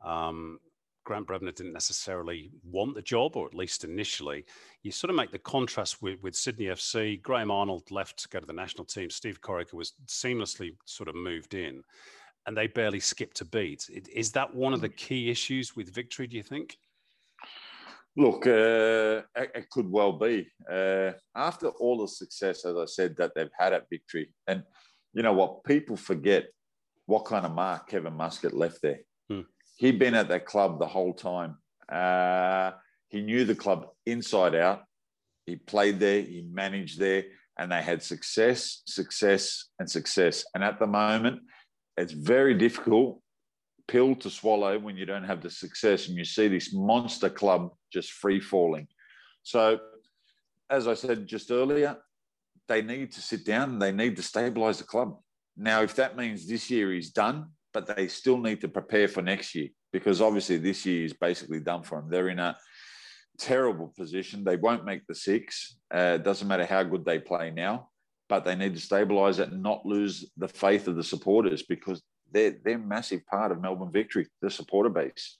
Um, 0.03 0.59
Grant 1.03 1.27
Brebner 1.27 1.53
didn't 1.53 1.73
necessarily 1.73 2.51
want 2.63 2.93
the 2.93 3.01
job, 3.01 3.35
or 3.35 3.47
at 3.47 3.55
least 3.55 3.83
initially. 3.83 4.45
You 4.83 4.91
sort 4.91 5.09
of 5.09 5.15
make 5.15 5.31
the 5.31 5.39
contrast 5.39 6.01
with, 6.01 6.21
with 6.21 6.35
Sydney 6.35 6.65
FC. 6.65 7.21
Graham 7.21 7.51
Arnold 7.51 7.89
left 7.89 8.19
to 8.19 8.29
go 8.29 8.39
to 8.39 8.45
the 8.45 8.53
national 8.53 8.85
team. 8.85 9.09
Steve 9.09 9.41
Corica 9.41 9.73
was 9.73 9.93
seamlessly 10.05 10.75
sort 10.85 11.09
of 11.09 11.15
moved 11.15 11.55
in, 11.55 11.83
and 12.45 12.55
they 12.55 12.67
barely 12.67 12.99
skipped 12.99 13.41
a 13.41 13.45
beat. 13.45 13.89
Is 14.13 14.31
that 14.33 14.53
one 14.53 14.73
of 14.73 14.81
the 14.81 14.89
mm. 14.89 14.97
key 14.97 15.31
issues 15.31 15.75
with 15.75 15.93
Victory, 15.93 16.27
do 16.27 16.37
you 16.37 16.43
think? 16.43 16.77
Look, 18.17 18.45
uh, 18.45 19.23
it, 19.35 19.51
it, 19.55 19.69
could 19.69 19.89
well 19.89 20.13
be. 20.13 20.47
Uh, 20.69 21.11
after 21.33 21.69
all 21.69 21.99
the 22.01 22.07
success, 22.07 22.65
as 22.65 22.75
I 22.75 22.85
said, 22.85 23.15
that 23.17 23.31
they've 23.35 23.49
had 23.57 23.71
at 23.71 23.89
Victory, 23.89 24.33
and 24.47 24.63
you 25.13 25.23
know 25.23 25.33
what? 25.33 25.63
People 25.63 25.95
forget 25.95 26.47
what 27.05 27.25
kind 27.25 27.45
of 27.45 27.53
mark 27.53 27.87
Kevin 27.87 28.13
Muscat 28.13 28.53
left 28.53 28.81
there. 28.81 28.99
Hmm. 29.29 29.41
He'd 29.77 29.97
been 29.97 30.13
at 30.15 30.27
that 30.27 30.45
club 30.45 30.79
the 30.79 30.87
whole 30.87 31.13
time. 31.13 31.57
Uh, 31.89 32.71
he 33.07 33.21
knew 33.21 33.45
the 33.45 33.55
club 33.55 33.87
inside 34.05 34.55
out. 34.55 34.83
He 35.45 35.55
played 35.55 35.99
there, 35.99 36.21
he 36.21 36.45
managed 36.51 36.99
there, 36.99 37.23
and 37.57 37.71
they 37.71 37.81
had 37.81 38.03
success, 38.03 38.83
success, 38.85 39.69
and 39.79 39.89
success. 39.89 40.45
And 40.53 40.63
at 40.63 40.79
the 40.79 40.87
moment, 40.87 41.41
it's 41.97 42.13
very 42.13 42.55
difficult 42.55 43.20
pill 43.87 44.15
to 44.15 44.29
swallow 44.29 44.77
when 44.79 44.97
you 44.97 45.05
don't 45.05 45.23
have 45.23 45.41
the 45.41 45.49
success 45.49 46.07
and 46.07 46.17
you 46.17 46.25
see 46.25 46.47
this 46.47 46.73
monster 46.73 47.29
club 47.29 47.71
just 47.91 48.11
free 48.11 48.39
falling. 48.39 48.87
So, 49.43 49.79
as 50.69 50.87
I 50.87 50.93
said 50.93 51.27
just 51.27 51.51
earlier, 51.51 51.97
they 52.67 52.81
need 52.81 53.11
to 53.11 53.21
sit 53.21 53.45
down 53.45 53.79
they 53.79 53.91
need 53.91 54.15
to 54.15 54.23
stabilize 54.23 54.77
the 54.77 54.85
club. 54.85 55.17
Now, 55.57 55.81
if 55.81 55.95
that 55.95 56.15
means 56.15 56.47
this 56.47 56.69
year 56.69 56.93
is 56.93 57.11
done, 57.11 57.47
but 57.73 57.95
they 57.95 58.07
still 58.07 58.37
need 58.37 58.61
to 58.61 58.67
prepare 58.67 59.07
for 59.07 59.21
next 59.21 59.55
year 59.55 59.69
because 59.91 60.21
obviously 60.21 60.57
this 60.57 60.85
year 60.85 61.05
is 61.05 61.13
basically 61.13 61.59
done 61.59 61.83
for 61.83 61.99
them. 61.99 62.09
They're 62.09 62.29
in 62.29 62.39
a 62.39 62.57
terrible 63.37 63.93
position. 63.97 64.43
They 64.43 64.55
won't 64.55 64.85
make 64.85 65.05
the 65.07 65.15
six. 65.15 65.77
Uh, 65.93 66.15
it 66.15 66.23
doesn't 66.23 66.47
matter 66.47 66.65
how 66.65 66.83
good 66.83 67.05
they 67.05 67.19
play 67.19 67.51
now, 67.51 67.89
but 68.29 68.45
they 68.45 68.55
need 68.55 68.75
to 68.75 68.81
stabilise 68.81 69.39
it 69.39 69.51
and 69.51 69.63
not 69.63 69.85
lose 69.85 70.31
the 70.37 70.47
faith 70.47 70.87
of 70.87 70.95
the 70.95 71.03
supporters 71.03 71.63
because 71.63 72.01
they're 72.31 72.57
they're 72.63 72.77
massive 72.77 73.25
part 73.25 73.51
of 73.51 73.61
Melbourne 73.61 73.91
victory, 73.91 74.27
the 74.41 74.49
supporter 74.49 74.89
base. 74.89 75.37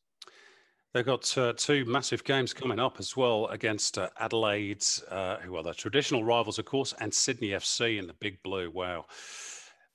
They've 0.93 1.05
got 1.05 1.37
uh, 1.37 1.53
two 1.55 1.85
massive 1.85 2.23
games 2.25 2.53
coming 2.53 2.77
up 2.77 2.97
as 2.99 3.15
well 3.15 3.47
against 3.47 3.97
uh, 3.97 4.09
Adelaide, 4.19 4.83
uh, 5.09 5.37
who 5.37 5.55
are 5.55 5.63
the 5.63 5.73
traditional 5.73 6.25
rivals, 6.25 6.59
of 6.59 6.65
course, 6.65 6.93
and 6.99 7.13
Sydney 7.13 7.49
FC 7.49 7.97
in 7.97 8.07
the 8.07 8.13
Big 8.13 8.43
Blue. 8.43 8.69
Wow 8.69 9.05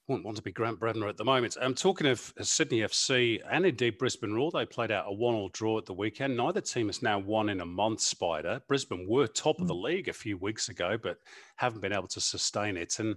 wouldn't 0.09 0.25
want 0.25 0.37
to 0.37 0.43
be 0.43 0.53
Grant 0.53 0.79
Brebner 0.79 1.09
at 1.09 1.17
the 1.17 1.25
moment. 1.25 1.57
I'm 1.61 1.69
um, 1.69 1.75
talking 1.75 2.07
of 2.07 2.33
uh, 2.38 2.45
Sydney 2.45 2.79
FC 2.81 3.41
and 3.50 3.67
indeed 3.67 3.99
Brisbane 3.99 4.35
Roar. 4.35 4.50
They 4.53 4.65
played 4.65 4.93
out 4.93 5.07
a 5.09 5.12
one-all 5.12 5.49
draw 5.49 5.79
at 5.79 5.87
the 5.87 5.95
weekend. 5.95 6.37
Neither 6.37 6.61
team 6.61 6.87
has 6.87 7.03
now 7.03 7.19
won 7.19 7.49
in 7.49 7.61
a 7.61 7.67
month. 7.67 8.00
Spider 8.00 8.61
Brisbane 8.69 9.07
were 9.09 9.26
top 9.26 9.61
of 9.61 9.67
the 9.67 9.75
hmm. 9.75 9.83
league 9.83 10.09
a 10.09 10.12
few 10.12 10.37
weeks 10.37 10.69
ago, 10.69 10.97
but 11.00 11.19
haven't 11.57 11.81
been 11.81 11.93
able 11.93 12.07
to 12.09 12.21
sustain 12.21 12.76
it. 12.76 12.99
And 13.00 13.17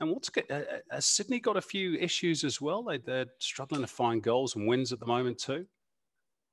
and 0.00 0.10
what's 0.10 0.30
uh, 0.36 0.54
uh, 0.54 0.62
has 0.90 1.06
Sydney 1.06 1.40
got 1.40 1.56
a 1.56 1.62
few 1.62 1.94
issues 1.94 2.44
as 2.44 2.60
well? 2.60 2.82
They, 2.82 2.98
they're 2.98 3.26
struggling 3.38 3.82
to 3.82 3.86
find 3.86 4.22
goals 4.22 4.56
and 4.56 4.66
wins 4.66 4.92
at 4.92 5.00
the 5.00 5.06
moment 5.06 5.38
too. 5.38 5.66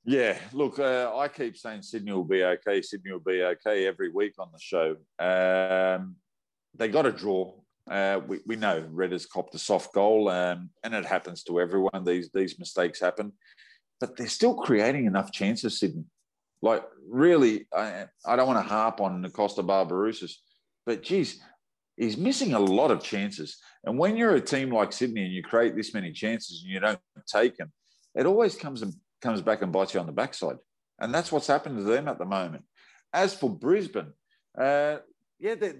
Yeah, 0.04 0.36
look, 0.52 0.78
uh, 0.78 1.16
I 1.16 1.28
keep 1.28 1.56
saying 1.56 1.82
Sydney 1.82 2.12
will 2.12 2.24
be 2.24 2.42
okay. 2.42 2.82
Sydney 2.82 3.12
will 3.12 3.20
be 3.20 3.42
okay 3.42 3.86
every 3.86 4.10
week 4.10 4.34
on 4.38 4.48
the 4.52 4.58
show. 4.58 4.96
Um, 5.18 6.16
they 6.74 6.88
got 6.88 7.06
a 7.06 7.12
draw 7.12 7.52
uh, 7.90 8.20
we, 8.26 8.38
we 8.46 8.56
know 8.56 8.86
Red 8.90 9.12
has 9.12 9.26
copped 9.26 9.54
a 9.54 9.58
soft 9.58 9.92
goal, 9.92 10.28
um, 10.28 10.70
and 10.84 10.94
it 10.94 11.04
happens 11.04 11.42
to 11.44 11.60
everyone. 11.60 12.04
These 12.04 12.30
these 12.32 12.58
mistakes 12.58 13.00
happen, 13.00 13.32
but 14.00 14.16
they're 14.16 14.28
still 14.28 14.54
creating 14.54 15.06
enough 15.06 15.32
chances, 15.32 15.80
Sydney. 15.80 16.04
Like 16.60 16.84
really, 17.08 17.66
I, 17.74 18.06
I 18.24 18.36
don't 18.36 18.46
want 18.46 18.64
to 18.64 18.72
harp 18.72 19.00
on 19.00 19.24
Kosta 19.24 19.66
Barbarouses, 19.66 20.34
but 20.86 21.02
geez, 21.02 21.40
he's 22.02 22.16
missing 22.16 22.52
a 22.52 22.58
lot 22.58 22.90
of 22.90 23.02
chances. 23.02 23.58
And 23.84 23.96
when 23.96 24.16
you're 24.16 24.34
a 24.34 24.40
team 24.40 24.70
like 24.70 24.92
Sydney 24.92 25.24
and 25.24 25.32
you 25.32 25.42
create 25.42 25.76
this 25.76 25.94
many 25.94 26.12
chances 26.12 26.62
and 26.62 26.72
you 26.72 26.80
don't 26.80 26.98
take 27.26 27.56
them, 27.56 27.72
it 28.14 28.26
always 28.26 28.56
comes 28.56 28.82
and 28.82 28.92
comes 29.20 29.40
back 29.40 29.62
and 29.62 29.72
bites 29.72 29.94
you 29.94 30.00
on 30.00 30.06
the 30.06 30.12
backside. 30.12 30.56
And 30.98 31.14
that's 31.14 31.30
what's 31.30 31.46
happened 31.46 31.78
to 31.78 31.84
them 31.84 32.08
at 32.08 32.18
the 32.18 32.24
moment. 32.24 32.64
As 33.12 33.34
for 33.34 33.48
Brisbane, 33.48 34.12
uh, 34.58 34.96
yeah, 35.38 35.54
they, 35.54 35.74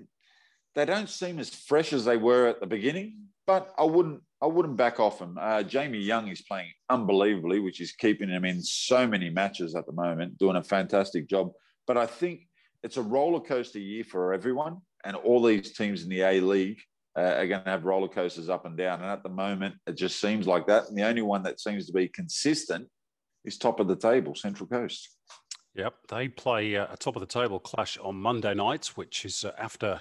they 0.74 0.84
don't 0.84 1.08
seem 1.08 1.40
as 1.40 1.50
fresh 1.50 1.92
as 1.92 2.04
they 2.04 2.16
were 2.16 2.46
at 2.46 2.60
the 2.60 2.66
beginning, 2.66 3.16
but 3.46 3.74
I 3.76 3.84
wouldn't 3.84 4.22
I 4.40 4.46
wouldn't 4.46 4.76
back 4.76 4.98
off 4.98 5.20
them. 5.20 5.38
Uh, 5.40 5.62
Jamie 5.62 6.00
Young 6.00 6.26
is 6.26 6.42
playing 6.42 6.72
unbelievably, 6.90 7.60
which 7.60 7.80
is 7.80 7.92
keeping 7.92 8.28
him 8.28 8.44
in 8.44 8.60
so 8.60 9.06
many 9.06 9.30
matches 9.30 9.76
at 9.76 9.86
the 9.86 9.92
moment, 9.92 10.36
doing 10.36 10.56
a 10.56 10.64
fantastic 10.64 11.28
job. 11.28 11.52
But 11.86 11.96
I 11.96 12.06
think 12.06 12.48
it's 12.82 12.96
a 12.96 13.02
roller 13.02 13.38
coaster 13.38 13.78
year 13.78 14.02
for 14.02 14.32
everyone, 14.32 14.78
and 15.04 15.16
all 15.16 15.42
these 15.42 15.72
teams 15.72 16.02
in 16.02 16.08
the 16.08 16.22
A 16.22 16.40
League 16.40 16.80
uh, 17.16 17.22
are 17.22 17.46
going 17.46 17.64
to 17.64 17.70
have 17.70 17.84
roller 17.84 18.08
coasters 18.08 18.48
up 18.48 18.64
and 18.64 18.76
down. 18.76 19.00
And 19.00 19.10
at 19.10 19.22
the 19.22 19.28
moment, 19.28 19.74
it 19.86 19.96
just 19.96 20.20
seems 20.20 20.46
like 20.46 20.66
that. 20.66 20.88
And 20.88 20.96
the 20.96 21.06
only 21.06 21.22
one 21.22 21.42
that 21.42 21.60
seems 21.60 21.86
to 21.86 21.92
be 21.92 22.08
consistent 22.08 22.88
is 23.44 23.58
top 23.58 23.80
of 23.80 23.88
the 23.88 23.96
table, 23.96 24.34
Central 24.34 24.68
Coast. 24.68 25.08
Yep, 25.74 25.94
they 26.08 26.28
play 26.28 26.76
uh, 26.76 26.86
a 26.92 26.96
top 26.98 27.16
of 27.16 27.20
the 27.20 27.26
table 27.26 27.58
clash 27.58 27.96
on 27.96 28.14
Monday 28.14 28.52
nights, 28.52 28.94
which 28.94 29.24
is 29.24 29.42
uh, 29.42 29.52
after 29.58 29.98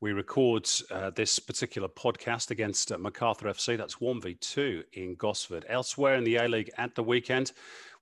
we 0.00 0.12
record 0.12 0.66
uh, 0.90 1.10
this 1.10 1.38
particular 1.38 1.88
podcast 1.88 2.50
against 2.50 2.90
uh, 2.90 2.96
Macarthur 2.96 3.48
FC. 3.48 3.76
That's 3.76 3.96
1v2 3.96 4.82
in 4.94 5.16
Gosford. 5.16 5.66
Elsewhere 5.68 6.14
in 6.14 6.24
the 6.24 6.36
A 6.36 6.48
League 6.48 6.70
at 6.78 6.94
the 6.94 7.02
weekend, 7.02 7.52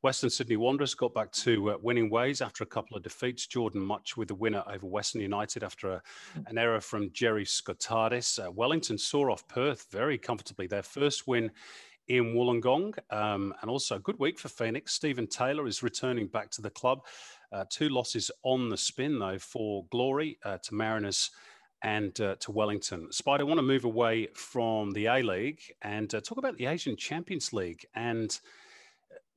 Western 0.02 0.30
Sydney 0.30 0.56
Wanderers 0.56 0.94
got 0.94 1.12
back 1.12 1.32
to 1.32 1.72
uh, 1.72 1.76
winning 1.82 2.08
ways 2.08 2.40
after 2.40 2.62
a 2.62 2.66
couple 2.66 2.96
of 2.96 3.02
defeats. 3.02 3.46
Jordan 3.46 3.80
Mutch 3.80 4.16
with 4.16 4.28
the 4.28 4.34
winner 4.34 4.62
over 4.70 4.86
Western 4.86 5.20
United 5.20 5.64
after 5.64 5.90
a, 5.90 6.02
an 6.46 6.56
error 6.56 6.80
from 6.80 7.10
Jerry 7.12 7.44
Skotadis. 7.44 8.38
Uh, 8.38 8.50
Wellington 8.52 8.96
saw 8.96 9.32
off 9.32 9.46
Perth 9.48 9.86
very 9.90 10.16
comfortably. 10.16 10.68
Their 10.68 10.84
first 10.84 11.26
win 11.26 11.50
in 12.06 12.34
Wollongong. 12.34 12.96
Um, 13.10 13.54
and 13.60 13.70
also 13.70 13.96
a 13.96 14.00
good 14.00 14.18
week 14.18 14.38
for 14.38 14.48
Phoenix. 14.48 14.94
Steven 14.94 15.26
Taylor 15.26 15.66
is 15.66 15.82
returning 15.82 16.26
back 16.26 16.50
to 16.52 16.62
the 16.62 16.70
club. 16.70 17.00
Uh, 17.52 17.64
two 17.68 17.88
losses 17.88 18.30
on 18.42 18.68
the 18.68 18.76
spin, 18.76 19.18
though, 19.18 19.38
for 19.38 19.84
Glory 19.90 20.38
uh, 20.44 20.58
to 20.58 20.74
Mariners 20.74 21.30
and 21.82 22.20
uh, 22.20 22.34
to 22.40 22.52
Wellington. 22.52 23.10
Spider, 23.12 23.44
I 23.44 23.46
want 23.46 23.58
to 23.58 23.62
move 23.62 23.84
away 23.84 24.28
from 24.34 24.90
the 24.92 25.06
A 25.06 25.22
League 25.22 25.60
and 25.82 26.12
uh, 26.14 26.20
talk 26.20 26.38
about 26.38 26.56
the 26.56 26.66
Asian 26.66 26.96
Champions 26.96 27.52
League 27.52 27.86
and 27.94 28.38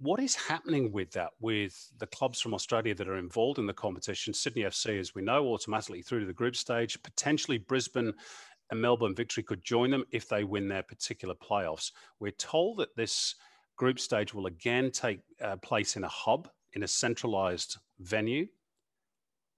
what 0.02 0.20
is 0.20 0.34
happening 0.36 0.92
with 0.92 1.12
that, 1.12 1.30
with 1.40 1.92
the 2.00 2.08
clubs 2.08 2.42
from 2.42 2.56
Australia 2.56 2.96
that 2.96 3.08
are 3.08 3.18
involved 3.18 3.60
in 3.60 3.68
the 3.68 3.74
competition? 3.74 4.34
Sydney 4.34 4.64
FC, 4.64 5.00
as 5.00 5.14
we 5.14 5.22
know, 5.22 5.48
automatically 5.48 6.02
through 6.02 6.22
to 6.22 6.26
the 6.26 6.34
group 6.34 6.56
stage, 6.56 7.02
potentially 7.04 7.60
Brisbane 7.60 8.14
and 8.72 8.82
Melbourne 8.82 9.14
Victory 9.14 9.44
could 9.44 9.64
join 9.64 9.92
them 9.92 10.06
if 10.12 10.28
they 10.28 10.44
win 10.44 10.68
their 10.68 10.82
particular 10.82 11.36
playoffs. 11.36 11.92
We're 12.20 12.32
told 12.32 12.78
that 12.78 12.96
this 12.96 13.36
group 13.76 14.00
stage 14.00 14.34
will 14.34 14.48
again 14.48 14.90
take 14.90 15.20
uh, 15.40 15.58
place 15.58 15.96
in 15.96 16.04
a 16.04 16.10
hub, 16.10 16.50
in 16.74 16.82
a 16.82 16.88
centralized 16.88 17.78
venue. 18.00 18.48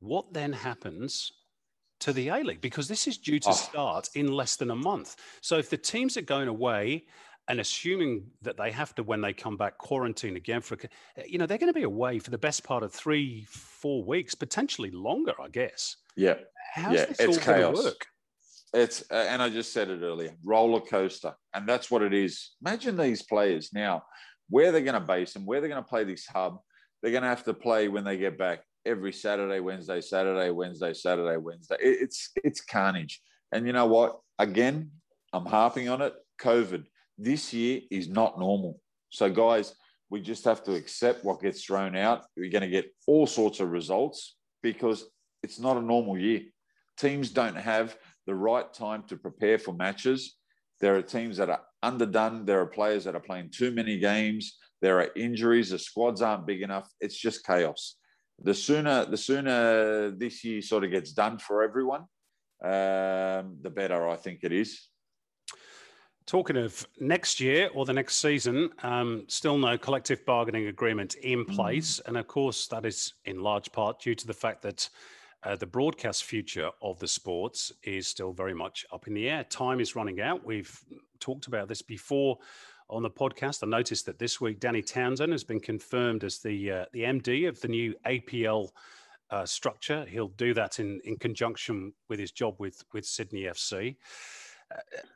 What 0.01 0.33
then 0.33 0.51
happens 0.51 1.31
to 2.01 2.11
the 2.11 2.27
A 2.27 2.43
League? 2.43 2.59
Because 2.59 2.89
this 2.89 3.07
is 3.07 3.17
due 3.17 3.39
to 3.39 3.49
oh. 3.49 3.53
start 3.53 4.09
in 4.15 4.27
less 4.27 4.57
than 4.57 4.71
a 4.71 4.75
month. 4.75 5.15
So 5.39 5.57
if 5.57 5.69
the 5.69 5.77
teams 5.77 6.17
are 6.17 6.21
going 6.21 6.49
away, 6.49 7.05
and 7.49 7.59
assuming 7.59 8.25
that 8.41 8.57
they 8.57 8.71
have 8.71 8.95
to 8.95 9.03
when 9.03 9.21
they 9.21 9.33
come 9.33 9.57
back 9.57 9.77
quarantine 9.77 10.37
again 10.37 10.61
for 10.61 10.77
you 11.27 11.37
know 11.37 11.45
they're 11.45 11.57
going 11.57 11.71
to 11.71 11.77
be 11.77 11.83
away 11.83 12.17
for 12.19 12.31
the 12.31 12.37
best 12.37 12.63
part 12.63 12.83
of 12.83 12.93
three 12.93 13.45
four 13.49 14.03
weeks 14.03 14.33
potentially 14.33 14.91
longer 14.91 15.33
i 15.41 15.49
guess 15.49 15.97
yeah 16.15 16.35
How's 16.73 16.93
yeah 16.93 17.05
this 17.05 17.19
it's 17.19 17.37
chaos 17.37 17.83
work? 17.83 18.07
it's 18.73 19.03
uh, 19.11 19.27
and 19.29 19.41
I 19.41 19.49
just 19.49 19.71
said 19.71 19.89
it 19.89 20.01
earlier, 20.01 20.31
roller 20.43 20.81
coaster, 20.81 21.35
and 21.53 21.67
that's 21.67 21.91
what 21.91 22.01
it 22.01 22.13
is. 22.13 22.51
Imagine 22.65 22.97
these 22.97 23.21
players 23.21 23.71
now, 23.73 24.03
where 24.49 24.71
they're 24.71 24.81
going 24.81 24.99
to 24.99 24.99
base 24.99 25.33
them, 25.33 25.45
where 25.45 25.61
they're 25.61 25.69
going 25.69 25.83
to 25.83 25.87
play 25.87 26.03
this 26.03 26.25
hub. 26.25 26.59
They're 27.01 27.11
going 27.11 27.23
to 27.23 27.29
have 27.29 27.43
to 27.45 27.53
play 27.53 27.87
when 27.87 28.03
they 28.03 28.17
get 28.17 28.37
back 28.37 28.61
every 28.85 29.13
Saturday, 29.13 29.59
Wednesday, 29.59 30.01
Saturday, 30.01 30.49
Wednesday, 30.49 30.93
Saturday, 30.93 31.37
Wednesday. 31.37 31.75
It, 31.79 31.97
it's 32.01 32.31
it's 32.43 32.61
carnage. 32.61 33.21
And 33.51 33.67
you 33.67 33.73
know 33.73 33.85
what? 33.85 34.19
Again, 34.39 34.89
I'm 35.31 35.45
harping 35.45 35.89
on 35.89 36.01
it. 36.01 36.13
COVID 36.41 36.85
this 37.23 37.53
year 37.53 37.81
is 37.89 38.07
not 38.09 38.39
normal. 38.39 38.79
So 39.09 39.29
guys, 39.29 39.75
we 40.09 40.21
just 40.21 40.45
have 40.45 40.63
to 40.65 40.75
accept 40.75 41.23
what 41.23 41.41
gets 41.41 41.63
thrown 41.63 41.95
out. 41.95 42.25
We're 42.37 42.51
going 42.51 42.61
to 42.61 42.67
get 42.67 42.91
all 43.07 43.25
sorts 43.25 43.59
of 43.59 43.71
results 43.71 44.35
because 44.61 45.05
it's 45.41 45.59
not 45.59 45.77
a 45.77 45.81
normal 45.81 46.17
year. 46.17 46.41
Teams 46.97 47.31
don't 47.31 47.55
have 47.55 47.97
the 48.27 48.35
right 48.35 48.71
time 48.73 49.03
to 49.07 49.17
prepare 49.17 49.57
for 49.57 49.73
matches. 49.73 50.35
There 50.79 50.95
are 50.95 51.01
teams 51.01 51.37
that 51.37 51.49
are 51.49 51.61
underdone. 51.81 52.45
There 52.45 52.59
are 52.59 52.67
players 52.67 53.05
that 53.05 53.15
are 53.15 53.19
playing 53.19 53.49
too 53.51 53.71
many 53.71 53.97
games. 53.99 54.57
There 54.81 54.99
are 54.99 55.09
injuries. 55.15 55.69
The 55.69 55.79
squads 55.79 56.21
aren't 56.21 56.45
big 56.45 56.61
enough. 56.61 56.89
It's 56.99 57.17
just 57.17 57.45
chaos. 57.45 57.95
The 58.41 58.53
sooner 58.53 59.05
the 59.05 59.17
sooner 59.17 60.11
this 60.11 60.43
year 60.43 60.61
sort 60.61 60.83
of 60.83 60.91
gets 60.91 61.13
done 61.13 61.37
for 61.37 61.63
everyone, 61.63 62.01
um, 62.63 63.57
the 63.61 63.71
better 63.73 64.07
I 64.07 64.15
think 64.15 64.39
it 64.43 64.51
is. 64.51 64.89
Talking 66.25 66.57
of 66.57 66.87
next 66.99 67.39
year 67.39 67.69
or 67.73 67.85
the 67.85 67.93
next 67.93 68.15
season, 68.15 68.69
um, 68.81 69.25
still 69.27 69.57
no 69.57 69.77
collective 69.77 70.25
bargaining 70.25 70.67
agreement 70.67 71.15
in 71.15 71.45
mm. 71.45 71.55
place. 71.55 71.99
And 72.05 72.17
of 72.17 72.27
course, 72.27 72.67
that 72.67 72.85
is 72.85 73.13
in 73.25 73.41
large 73.41 73.71
part 73.71 73.99
due 73.99 74.15
to 74.15 74.27
the 74.27 74.33
fact 74.33 74.61
that 74.61 74.89
uh, 75.43 75.55
the 75.57 75.65
broadcast 75.65 76.23
future 76.23 76.69
of 76.81 76.99
the 76.99 77.07
sports 77.07 77.71
is 77.83 78.07
still 78.07 78.31
very 78.31 78.53
much 78.53 78.85
up 78.93 79.07
in 79.07 79.13
the 79.13 79.29
air. 79.29 79.43
Time 79.43 79.79
is 79.81 79.95
running 79.95 80.21
out. 80.21 80.45
We've 80.45 80.79
talked 81.19 81.47
about 81.47 81.67
this 81.67 81.81
before 81.81 82.37
on 82.89 83.03
the 83.03 83.09
podcast. 83.09 83.63
I 83.63 83.67
noticed 83.67 84.05
that 84.05 84.19
this 84.19 84.39
week 84.39 84.59
Danny 84.59 84.81
Townsend 84.81 85.31
has 85.31 85.43
been 85.43 85.59
confirmed 85.59 86.23
as 86.23 86.39
the 86.39 86.71
uh, 86.71 86.85
the 86.93 87.01
MD 87.01 87.47
of 87.47 87.59
the 87.59 87.67
new 87.67 87.93
APL 88.05 88.69
uh, 89.31 89.45
structure. 89.45 90.05
He'll 90.05 90.29
do 90.29 90.53
that 90.53 90.79
in 90.79 91.01
in 91.03 91.17
conjunction 91.17 91.93
with 92.07 92.19
his 92.19 92.31
job 92.31 92.55
with 92.59 92.83
with 92.93 93.05
Sydney 93.05 93.43
FC. 93.43 93.97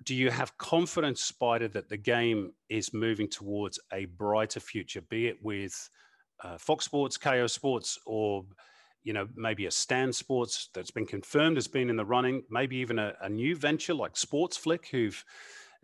Do 0.04 0.16
you 0.16 0.30
have 0.32 0.58
confidence, 0.58 1.22
Spider, 1.22 1.68
that 1.70 1.90
the 1.90 1.98
game 1.98 2.54
is 2.70 2.94
moving 2.94 3.28
towards 3.28 3.80
a 3.92 4.06
brighter 4.06 4.60
future, 4.60 5.02
be 5.02 5.28
it 5.28 5.38
with 5.44 5.90
uh, 6.44 6.58
Fox 6.58 6.86
Sports, 6.86 7.18
Kayo 7.18 7.50
Sports, 7.50 8.00
or 8.06 8.46
you 9.04 9.14
know 9.14 9.28
maybe 9.36 9.66
a 9.66 9.72
Stan 9.72 10.12
Sports 10.12 10.70
that's 10.74 10.92
been 10.92 11.06
confirmed 11.06 11.58
as 11.58 11.68
being 11.68 11.90
in 11.90 11.96
the 11.96 12.06
running, 12.06 12.44
maybe 12.50 12.78
even 12.78 13.00
a, 13.00 13.14
a 13.22 13.30
new 13.30 13.56
venture 13.56 13.94
like 13.94 14.14
Sportsflick, 14.14 14.88
who've 14.92 15.24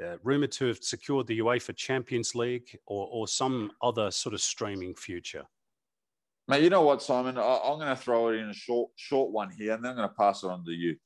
uh, 0.03 0.17
rumored 0.23 0.51
to 0.53 0.67
have 0.67 0.83
secured 0.83 1.27
the 1.27 1.39
UEFA 1.39 1.75
Champions 1.75 2.35
League, 2.35 2.77
or, 2.85 3.07
or 3.11 3.27
some 3.27 3.71
other 3.81 4.11
sort 4.11 4.33
of 4.33 4.41
streaming 4.41 4.95
future. 4.95 5.43
Mate, 6.47 6.63
you 6.63 6.69
know 6.69 6.81
what, 6.81 7.01
Simon? 7.01 7.37
I, 7.37 7.59
am 7.63 7.77
going 7.77 7.87
to 7.87 7.95
throw 7.95 8.29
it 8.29 8.35
in 8.35 8.49
a 8.49 8.53
short, 8.53 8.91
short 8.97 9.31
one 9.31 9.49
here, 9.49 9.73
and 9.73 9.83
then 9.83 9.91
I'm 9.91 9.97
going 9.97 10.09
to 10.09 10.15
pass 10.15 10.43
it 10.43 10.47
on 10.47 10.65
to 10.65 10.71
you. 10.71 10.97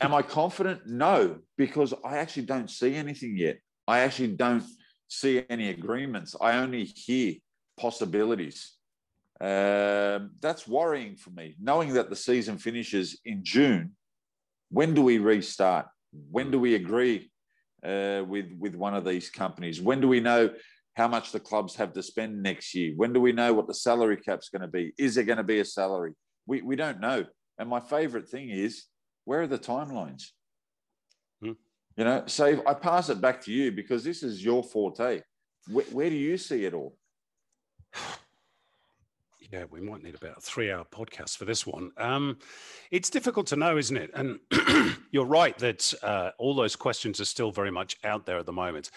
Am 0.00 0.14
I 0.14 0.22
confident? 0.22 0.86
No, 0.86 1.38
because 1.56 1.94
I 2.04 2.18
actually 2.18 2.46
don't 2.46 2.70
see 2.70 2.94
anything 2.94 3.36
yet. 3.36 3.58
I 3.88 4.00
actually 4.00 4.34
don't 4.34 4.64
see 5.08 5.44
any 5.48 5.70
agreements. 5.70 6.34
I 6.40 6.58
only 6.58 6.84
hear 6.84 7.34
possibilities. 7.76 8.72
Um, 9.40 10.30
that's 10.40 10.66
worrying 10.66 11.16
for 11.16 11.30
me, 11.30 11.56
knowing 11.60 11.92
that 11.94 12.10
the 12.10 12.16
season 12.16 12.58
finishes 12.58 13.20
in 13.24 13.44
June. 13.44 13.92
When 14.70 14.94
do 14.94 15.02
we 15.02 15.18
restart? 15.18 15.86
When 16.30 16.50
do 16.50 16.58
we 16.58 16.74
agree 16.74 17.30
uh, 17.84 18.24
with 18.26 18.46
with 18.58 18.74
one 18.74 18.94
of 18.94 19.04
these 19.04 19.30
companies? 19.30 19.80
When 19.80 20.00
do 20.00 20.08
we 20.08 20.20
know 20.20 20.50
how 20.94 21.06
much 21.06 21.30
the 21.30 21.40
clubs 21.40 21.76
have 21.76 21.92
to 21.92 22.02
spend 22.02 22.42
next 22.42 22.74
year? 22.74 22.94
When 22.96 23.12
do 23.12 23.20
we 23.20 23.32
know 23.32 23.52
what 23.52 23.68
the 23.68 23.74
salary 23.74 24.16
cap's 24.16 24.48
going 24.48 24.62
to 24.62 24.68
be? 24.68 24.94
Is 24.98 25.14
there 25.14 25.24
going 25.24 25.36
to 25.36 25.44
be 25.44 25.60
a 25.60 25.64
salary? 25.64 26.14
We 26.46 26.62
we 26.62 26.74
don't 26.74 27.00
know. 27.00 27.26
And 27.58 27.68
my 27.68 27.80
favourite 27.80 28.28
thing 28.28 28.50
is 28.50 28.86
where 29.26 29.42
are 29.42 29.46
the 29.46 29.58
timelines? 29.58 30.30
Hmm. 31.42 31.52
You 31.96 32.04
know, 32.04 32.22
so 32.26 32.62
I 32.66 32.72
pass 32.72 33.10
it 33.10 33.20
back 33.20 33.42
to 33.42 33.52
you 33.52 33.70
because 33.72 34.02
this 34.02 34.22
is 34.22 34.42
your 34.42 34.62
forte. 34.62 35.20
Where, 35.70 35.84
where 35.86 36.08
do 36.08 36.16
you 36.16 36.38
see 36.38 36.64
it 36.64 36.72
all? 36.72 36.96
Yeah, 39.52 39.62
we 39.70 39.80
might 39.80 40.02
need 40.02 40.16
about 40.16 40.38
a 40.38 40.40
three-hour 40.40 40.86
podcast 40.90 41.36
for 41.36 41.44
this 41.44 41.64
one. 41.64 41.92
Um, 41.98 42.38
it's 42.90 43.08
difficult 43.08 43.46
to 43.46 43.56
know, 43.56 43.76
isn't 43.76 43.96
it? 43.96 44.10
And 44.12 44.40
you're 45.12 45.24
right 45.24 45.56
that 45.58 45.94
uh, 46.02 46.30
all 46.38 46.52
those 46.52 46.74
questions 46.74 47.20
are 47.20 47.26
still 47.26 47.52
very 47.52 47.70
much 47.70 47.96
out 48.02 48.26
there 48.26 48.38
at 48.38 48.46
the 48.46 48.52
moment. 48.52 48.90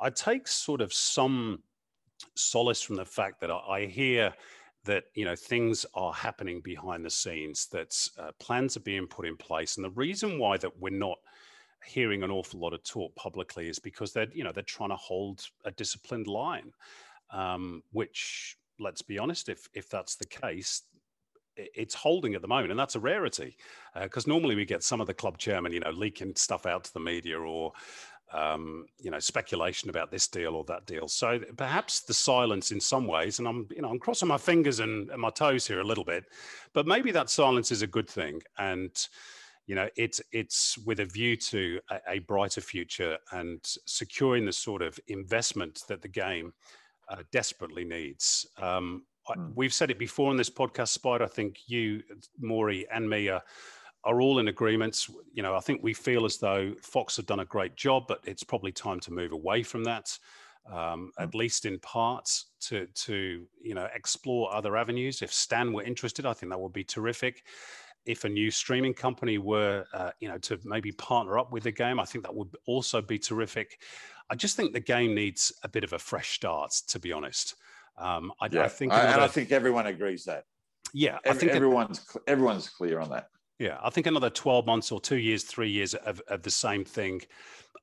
I 0.00 0.10
take 0.10 0.48
sort 0.48 0.80
of 0.80 0.92
some 0.92 1.62
solace 2.34 2.82
from 2.82 2.96
the 2.96 3.04
fact 3.04 3.40
that 3.42 3.52
I 3.52 3.86
hear 3.86 4.34
that 4.84 5.04
you 5.14 5.24
know 5.24 5.36
things 5.36 5.86
are 5.94 6.12
happening 6.12 6.60
behind 6.60 7.04
the 7.04 7.10
scenes 7.10 7.66
that 7.72 7.96
uh, 8.18 8.32
plans 8.38 8.76
are 8.76 8.80
being 8.80 9.06
put 9.06 9.26
in 9.26 9.36
place. 9.36 9.76
And 9.76 9.84
the 9.84 9.90
reason 9.90 10.38
why 10.38 10.56
that 10.58 10.78
we're 10.78 10.90
not 10.90 11.18
hearing 11.84 12.22
an 12.22 12.30
awful 12.30 12.60
lot 12.60 12.72
of 12.72 12.82
talk 12.82 13.14
publicly 13.16 13.68
is 13.68 13.78
because 13.78 14.12
they're 14.12 14.28
you 14.32 14.44
know 14.44 14.52
they're 14.52 14.62
trying 14.62 14.90
to 14.90 14.96
hold 14.96 15.44
a 15.64 15.70
disciplined 15.72 16.26
line 16.26 16.72
um, 17.30 17.82
which 17.92 18.56
let's 18.78 19.02
be 19.02 19.18
honest 19.18 19.48
if 19.48 19.68
if 19.74 19.88
that's 19.88 20.16
the 20.16 20.26
case 20.26 20.82
it's 21.56 21.94
holding 21.94 22.34
at 22.34 22.40
the 22.40 22.48
moment 22.48 22.70
and 22.70 22.80
that's 22.80 22.94
a 22.94 23.00
rarity 23.00 23.56
because 24.00 24.26
uh, 24.26 24.30
normally 24.30 24.54
we 24.54 24.64
get 24.64 24.82
some 24.82 25.02
of 25.02 25.06
the 25.06 25.12
club 25.12 25.36
chairman 25.36 25.72
you 25.72 25.80
know 25.80 25.90
leaking 25.90 26.34
stuff 26.34 26.64
out 26.64 26.84
to 26.84 26.92
the 26.94 27.00
media 27.00 27.38
or 27.38 27.72
um, 28.32 28.86
you 28.98 29.10
know, 29.10 29.18
speculation 29.18 29.90
about 29.90 30.10
this 30.10 30.26
deal 30.26 30.54
or 30.54 30.64
that 30.64 30.86
deal. 30.86 31.08
So 31.08 31.40
perhaps 31.56 32.00
the 32.00 32.14
silence 32.14 32.72
in 32.72 32.80
some 32.80 33.06
ways, 33.06 33.38
and 33.38 33.46
I'm, 33.46 33.68
you 33.74 33.82
know, 33.82 33.88
I'm 33.88 33.98
crossing 33.98 34.28
my 34.28 34.38
fingers 34.38 34.80
and, 34.80 35.10
and 35.10 35.20
my 35.20 35.30
toes 35.30 35.66
here 35.66 35.80
a 35.80 35.84
little 35.84 36.04
bit, 36.04 36.24
but 36.72 36.86
maybe 36.86 37.10
that 37.12 37.30
silence 37.30 37.70
is 37.70 37.82
a 37.82 37.86
good 37.86 38.08
thing. 38.08 38.40
And, 38.58 38.90
you 39.66 39.74
know, 39.74 39.88
it's 39.96 40.20
it's 40.32 40.78
with 40.78 41.00
a 41.00 41.04
view 41.04 41.36
to 41.36 41.80
a, 41.90 41.98
a 42.08 42.18
brighter 42.20 42.60
future 42.60 43.18
and 43.32 43.60
securing 43.86 44.46
the 44.46 44.52
sort 44.52 44.82
of 44.82 44.98
investment 45.08 45.82
that 45.88 46.02
the 46.02 46.08
game 46.08 46.52
uh, 47.08 47.22
desperately 47.32 47.84
needs. 47.84 48.46
Um, 48.56 49.04
I, 49.28 49.34
hmm. 49.34 49.50
we've 49.54 49.74
said 49.74 49.90
it 49.90 49.98
before 49.98 50.30
in 50.30 50.36
this 50.36 50.50
podcast, 50.50 50.88
Spider. 50.88 51.24
I 51.24 51.28
think 51.28 51.58
you, 51.66 52.02
Maury, 52.40 52.86
and 52.92 53.08
me 53.08 53.28
are 53.28 53.42
are 54.04 54.20
all 54.20 54.38
in 54.38 54.48
agreements. 54.48 55.10
You 55.32 55.42
know, 55.42 55.54
I 55.54 55.60
think 55.60 55.82
we 55.82 55.94
feel 55.94 56.24
as 56.24 56.38
though 56.38 56.74
Fox 56.80 57.16
have 57.16 57.26
done 57.26 57.40
a 57.40 57.44
great 57.44 57.76
job, 57.76 58.04
but 58.08 58.20
it's 58.24 58.42
probably 58.42 58.72
time 58.72 59.00
to 59.00 59.12
move 59.12 59.32
away 59.32 59.62
from 59.62 59.84
that, 59.84 60.18
um, 60.70 61.12
at 61.18 61.30
mm. 61.30 61.34
least 61.34 61.66
in 61.66 61.78
parts, 61.78 62.46
to 62.62 62.86
to 62.86 63.46
you 63.62 63.74
know 63.74 63.88
explore 63.94 64.52
other 64.54 64.76
avenues. 64.76 65.22
If 65.22 65.32
Stan 65.32 65.72
were 65.72 65.82
interested, 65.82 66.26
I 66.26 66.32
think 66.32 66.50
that 66.50 66.60
would 66.60 66.72
be 66.72 66.84
terrific. 66.84 67.44
If 68.04 68.24
a 68.24 68.28
new 68.28 68.50
streaming 68.50 68.94
company 68.94 69.38
were, 69.38 69.84
uh, 69.94 70.10
you 70.18 70.28
know, 70.28 70.38
to 70.38 70.58
maybe 70.64 70.90
partner 70.90 71.38
up 71.38 71.52
with 71.52 71.62
the 71.62 71.70
game, 71.70 72.00
I 72.00 72.04
think 72.04 72.24
that 72.24 72.34
would 72.34 72.48
also 72.66 73.00
be 73.00 73.16
terrific. 73.16 73.78
I 74.28 74.34
just 74.34 74.56
think 74.56 74.72
the 74.72 74.80
game 74.80 75.14
needs 75.14 75.52
a 75.62 75.68
bit 75.68 75.84
of 75.84 75.92
a 75.92 76.00
fresh 76.00 76.32
start, 76.32 76.72
to 76.88 76.98
be 76.98 77.12
honest. 77.12 77.54
Um, 77.96 78.32
I, 78.40 78.48
yeah, 78.50 78.64
I 78.64 78.68
think, 78.68 78.92
another, 78.92 79.08
and 79.08 79.20
I 79.20 79.28
think 79.28 79.52
everyone 79.52 79.86
agrees 79.86 80.24
that. 80.24 80.46
Yeah, 80.92 81.18
Every, 81.24 81.30
I 81.30 81.40
think 81.40 81.52
everyone's 81.52 82.04
everyone's 82.26 82.68
clear 82.68 82.98
on 82.98 83.10
that. 83.10 83.28
Yeah, 83.62 83.78
I 83.80 83.90
think 83.90 84.08
another 84.08 84.28
12 84.28 84.66
months 84.66 84.90
or 84.90 85.00
two 85.00 85.18
years, 85.18 85.44
three 85.44 85.70
years 85.70 85.94
of, 85.94 86.20
of 86.26 86.42
the 86.42 86.50
same 86.50 86.84
thing, 86.84 87.22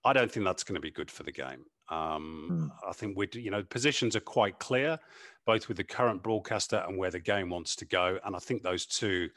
I 0.04 0.12
don't 0.12 0.30
think 0.30 0.46
that's 0.46 0.62
going 0.62 0.76
to 0.76 0.82
be 0.82 0.92
good 0.92 1.10
for 1.10 1.24
the 1.24 1.32
game. 1.32 1.63
Um, 1.88 2.70
mm. 2.70 2.89
I 2.89 2.92
think 2.92 3.15
we, 3.15 3.30
you 3.32 3.50
know, 3.50 3.63
positions 3.63 4.13
are 4.18 4.20
quite 4.20 4.60
clear, 4.60 5.00
both 5.46 5.70
with 5.70 5.78
the 5.78 5.86
current 5.86 6.22
broadcaster 6.22 6.84
and 6.86 6.98
where 6.98 7.12
the 7.12 7.22
game 7.22 7.50
wants 7.50 7.78
to 7.78 7.86
go. 7.86 8.20
And 8.26 8.36
I 8.36 8.39
think 8.39 8.62
those 8.62 8.86
two 8.86 9.30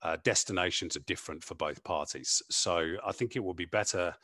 uh, 0.00 0.16
destinations 0.24 0.96
are 0.96 1.00
different 1.00 1.44
for 1.44 1.56
both 1.56 1.84
parties. 1.84 2.42
So 2.48 2.94
I 3.06 3.12
think 3.12 3.36
it 3.36 3.40
will 3.40 3.52
be 3.52 3.66
better 3.66 4.14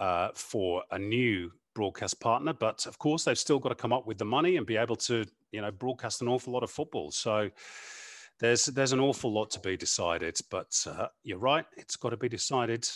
uh, 0.00 0.30
for 0.34 0.82
a 0.90 0.98
new 0.98 1.52
broadcast 1.72 2.18
partner. 2.18 2.52
But 2.52 2.84
of 2.86 2.98
course, 2.98 3.22
they've 3.22 3.38
still 3.38 3.60
got 3.60 3.68
to 3.68 3.76
come 3.76 3.92
up 3.92 4.08
with 4.08 4.18
the 4.18 4.24
money 4.24 4.56
and 4.56 4.66
be 4.66 4.76
able 4.76 4.96
to, 4.96 5.24
you 5.52 5.60
know, 5.60 5.70
broadcast 5.70 6.20
an 6.20 6.26
awful 6.26 6.52
lot 6.52 6.64
of 6.64 6.70
football. 6.72 7.12
So 7.12 7.48
there's 8.42 8.66
there's 8.66 8.92
an 8.92 8.98
awful 8.98 9.32
lot 9.32 9.50
to 9.52 9.60
be 9.60 9.76
decided, 9.76 10.36
but 10.50 10.84
uh, 10.86 11.06
you're 11.22 11.38
right, 11.38 11.64
it's 11.76 11.94
got 11.94 12.10
to 12.10 12.16
be 12.16 12.28
decided 12.28 12.86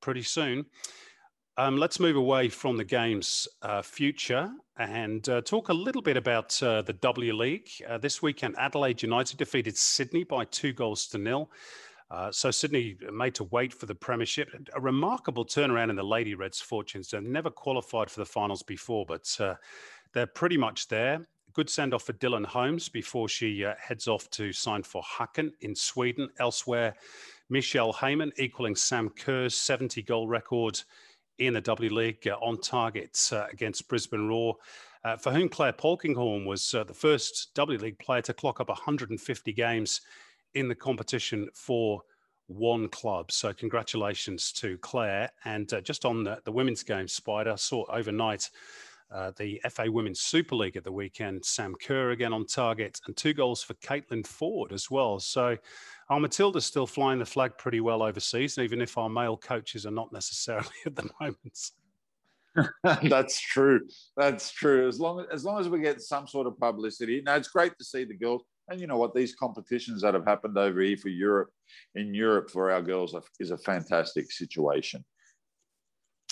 pretty 0.00 0.22
soon. 0.22 0.64
Um, 1.58 1.76
let's 1.76 2.00
move 2.00 2.16
away 2.16 2.48
from 2.48 2.78
the 2.78 2.84
game's 2.84 3.46
uh, 3.62 3.82
future 3.82 4.50
and 4.78 5.28
uh, 5.28 5.42
talk 5.42 5.68
a 5.68 5.74
little 5.74 6.00
bit 6.00 6.16
about 6.16 6.60
uh, 6.62 6.80
the 6.82 6.94
W 6.94 7.34
League. 7.34 7.68
Uh, 7.86 7.98
this 7.98 8.22
weekend, 8.22 8.56
Adelaide 8.58 9.02
United 9.02 9.36
defeated 9.36 9.76
Sydney 9.76 10.24
by 10.24 10.46
two 10.46 10.72
goals 10.72 11.06
to 11.08 11.18
nil. 11.18 11.50
Uh, 12.10 12.32
so 12.32 12.50
Sydney 12.50 12.96
made 13.12 13.34
to 13.34 13.44
wait 13.44 13.74
for 13.74 13.84
the 13.84 13.94
premiership. 13.94 14.48
A 14.74 14.80
remarkable 14.80 15.44
turnaround 15.44 15.90
in 15.90 15.96
the 15.96 16.02
Lady 16.02 16.34
Reds' 16.34 16.60
fortunes. 16.60 17.10
They've 17.10 17.22
never 17.22 17.50
qualified 17.50 18.10
for 18.10 18.20
the 18.20 18.26
finals 18.26 18.62
before, 18.62 19.04
but 19.06 19.36
uh, 19.38 19.54
they're 20.14 20.26
pretty 20.26 20.56
much 20.56 20.88
there 20.88 21.26
good 21.54 21.70
send 21.70 21.94
off 21.94 22.02
for 22.02 22.12
Dylan 22.14 22.44
Holmes 22.44 22.88
before 22.88 23.28
she 23.28 23.64
uh, 23.64 23.74
heads 23.78 24.08
off 24.08 24.28
to 24.30 24.52
sign 24.52 24.82
for 24.82 25.02
Häcken 25.02 25.52
in 25.60 25.74
Sweden. 25.74 26.28
Elsewhere, 26.38 26.94
Michelle 27.48 27.92
Heyman 27.92 28.32
equaling 28.38 28.74
Sam 28.74 29.08
Kerr's 29.10 29.56
70 29.56 30.02
goal 30.02 30.26
record 30.26 30.80
in 31.38 31.54
the 31.54 31.60
W 31.60 31.92
League 31.92 32.26
uh, 32.26 32.34
on 32.42 32.60
target 32.60 33.18
uh, 33.32 33.46
against 33.52 33.88
Brisbane 33.88 34.28
Roar. 34.28 34.56
Uh, 35.04 35.16
for 35.16 35.32
whom 35.32 35.48
Claire 35.48 35.72
Polkinghorne 35.72 36.46
was 36.46 36.72
uh, 36.74 36.82
the 36.82 36.94
first 36.94 37.50
W 37.54 37.78
League 37.78 37.98
player 37.98 38.22
to 38.22 38.34
clock 38.34 38.60
up 38.60 38.68
150 38.68 39.52
games 39.52 40.00
in 40.54 40.66
the 40.66 40.74
competition 40.74 41.48
for 41.54 42.02
one 42.46 42.88
club. 42.88 43.30
So, 43.30 43.52
congratulations 43.52 44.50
to 44.52 44.78
Claire. 44.78 45.30
And 45.44 45.72
uh, 45.72 45.80
just 45.82 46.04
on 46.04 46.24
the, 46.24 46.40
the 46.44 46.52
women's 46.52 46.82
game, 46.82 47.06
Spider 47.06 47.56
saw 47.56 47.84
overnight 47.90 48.50
uh, 49.12 49.32
the 49.36 49.60
FA 49.70 49.90
Women's 49.90 50.20
Super 50.20 50.56
League 50.56 50.76
at 50.76 50.84
the 50.84 50.92
weekend, 50.92 51.44
Sam 51.44 51.74
Kerr 51.80 52.10
again 52.10 52.32
on 52.32 52.46
target, 52.46 53.00
and 53.06 53.16
two 53.16 53.32
goals 53.32 53.62
for 53.62 53.74
Caitlin 53.74 54.24
Foord 54.24 54.72
as 54.72 54.90
well. 54.90 55.20
So 55.20 55.56
our 56.10 56.20
Matilda's 56.20 56.66
still 56.66 56.86
flying 56.86 57.18
the 57.18 57.24
flag 57.24 57.56
pretty 57.58 57.80
well 57.80 58.02
overseas, 58.02 58.58
even 58.58 58.80
if 58.80 58.98
our 58.98 59.08
male 59.08 59.36
coaches 59.36 59.86
are 59.86 59.92
not 59.92 60.12
necessarily 60.12 60.68
at 60.86 60.96
the 60.96 61.08
moment. 61.20 61.70
That's 63.02 63.40
true. 63.40 63.80
That's 64.16 64.50
true. 64.50 64.86
As 64.88 65.00
long 65.00 65.20
as, 65.20 65.26
as 65.32 65.44
long 65.44 65.60
as 65.60 65.68
we 65.68 65.80
get 65.80 66.00
some 66.00 66.26
sort 66.26 66.46
of 66.46 66.58
publicity. 66.58 67.22
Now 67.24 67.36
it's 67.36 67.48
great 67.48 67.76
to 67.78 67.84
see 67.84 68.04
the 68.04 68.14
girls. 68.14 68.42
And 68.68 68.80
you 68.80 68.86
know 68.86 68.96
what? 68.96 69.14
These 69.14 69.34
competitions 69.34 70.02
that 70.02 70.14
have 70.14 70.24
happened 70.24 70.56
over 70.56 70.80
here 70.80 70.96
for 70.96 71.08
Europe, 71.08 71.50
in 71.96 72.14
Europe 72.14 72.50
for 72.50 72.70
our 72.70 72.80
girls, 72.80 73.14
is 73.38 73.50
a 73.50 73.58
fantastic 73.58 74.32
situation. 74.32 75.04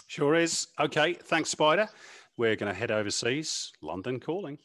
Sure 0.07 0.35
is. 0.35 0.69
Okay. 0.79 1.15
Thanks, 1.15 1.51
Spider. 1.51 1.89
We're 2.37 2.57
going 2.57 2.73
to 2.73 2.79
head 2.79 2.91
overseas. 2.91 3.73
London 3.83 4.19
calling. 4.19 4.59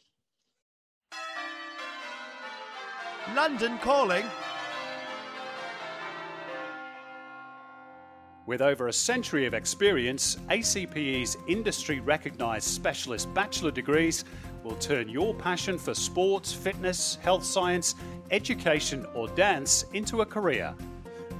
London 3.34 3.78
calling. 3.78 4.24
With 8.46 8.62
over 8.62 8.88
a 8.88 8.92
century 8.94 9.44
of 9.44 9.52
experience, 9.52 10.36
ACPE's 10.48 11.36
industry 11.46 12.00
recognised 12.00 12.66
specialist 12.66 13.32
bachelor 13.34 13.70
degrees 13.70 14.24
will 14.64 14.76
turn 14.76 15.10
your 15.10 15.34
passion 15.34 15.76
for 15.76 15.92
sports, 15.92 16.50
fitness, 16.50 17.16
health 17.16 17.44
science, 17.44 17.94
education, 18.30 19.04
or 19.14 19.28
dance 19.28 19.84
into 19.92 20.22
a 20.22 20.26
career. 20.26 20.74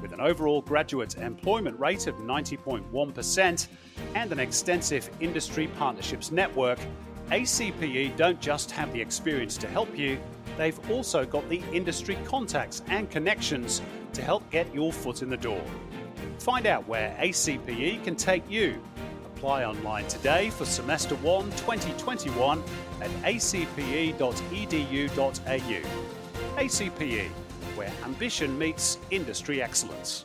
With 0.00 0.12
an 0.12 0.20
overall 0.20 0.62
graduate 0.62 1.16
employment 1.16 1.78
rate 1.78 2.06
of 2.06 2.14
90.1%, 2.16 3.68
and 4.14 4.32
an 4.32 4.38
extensive 4.38 5.10
industry 5.20 5.68
partnerships 5.78 6.30
network, 6.30 6.78
ACPE 7.30 8.16
don't 8.16 8.40
just 8.40 8.70
have 8.70 8.92
the 8.92 9.00
experience 9.00 9.56
to 9.58 9.68
help 9.68 9.96
you, 9.96 10.18
they've 10.56 10.78
also 10.90 11.24
got 11.26 11.48
the 11.48 11.62
industry 11.72 12.16
contacts 12.24 12.82
and 12.88 13.10
connections 13.10 13.82
to 14.12 14.22
help 14.22 14.48
get 14.50 14.72
your 14.74 14.92
foot 14.92 15.22
in 15.22 15.28
the 15.28 15.36
door. 15.36 15.62
Find 16.38 16.66
out 16.66 16.88
where 16.88 17.14
ACPE 17.18 18.02
can 18.04 18.16
take 18.16 18.48
you. 18.50 18.80
Apply 19.36 19.64
online 19.64 20.06
today 20.08 20.50
for 20.50 20.64
semester 20.64 21.14
1 21.16 21.44
2021 21.50 22.62
at 23.00 23.10
acpe.edu.au. 23.22 24.18
ACPE, 26.58 27.30
where 27.78 27.92
ambition 28.04 28.58
meets 28.58 28.98
industry 29.12 29.62
excellence. 29.62 30.24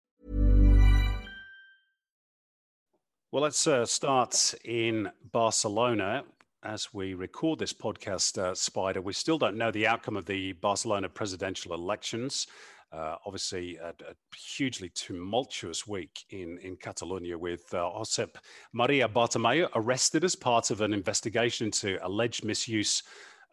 Well, 3.31 3.43
let's 3.43 3.65
uh, 3.65 3.85
start 3.85 4.55
in 4.65 5.09
Barcelona 5.31 6.25
as 6.63 6.93
we 6.93 7.13
record 7.13 7.59
this 7.59 7.71
podcast, 7.71 8.37
uh, 8.37 8.53
Spider. 8.53 8.99
We 8.99 9.13
still 9.13 9.37
don't 9.37 9.55
know 9.55 9.71
the 9.71 9.87
outcome 9.87 10.17
of 10.17 10.25
the 10.25 10.51
Barcelona 10.51 11.07
presidential 11.07 11.73
elections. 11.73 12.47
Uh, 12.91 13.15
obviously, 13.25 13.77
a, 13.77 13.91
a, 13.91 14.15
hugely 14.35 14.89
tumultuous 14.89 15.87
week 15.87 16.25
in, 16.31 16.57
in 16.61 16.75
Catalonia 16.75 17.37
with 17.37 17.73
uh, 17.73 17.77
Josep 17.77 18.35
Maria 18.73 19.07
Bartomeu 19.07 19.69
arrested 19.75 20.25
as 20.25 20.35
part 20.35 20.69
of 20.69 20.81
an 20.81 20.91
investigation 20.91 21.67
into 21.67 22.05
alleged 22.05 22.43
misuse 22.43 23.01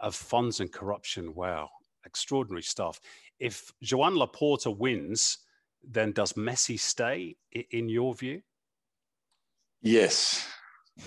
of 0.00 0.12
funds 0.12 0.58
and 0.58 0.72
corruption. 0.72 1.32
Wow, 1.36 1.70
extraordinary 2.04 2.64
stuff. 2.64 3.00
If 3.38 3.72
Joan 3.80 4.14
Laporta 4.14 4.76
wins, 4.76 5.38
then 5.88 6.10
does 6.10 6.32
Messi 6.32 6.80
stay, 6.80 7.36
in 7.52 7.88
your 7.88 8.16
view? 8.16 8.42
Yes. 9.82 10.46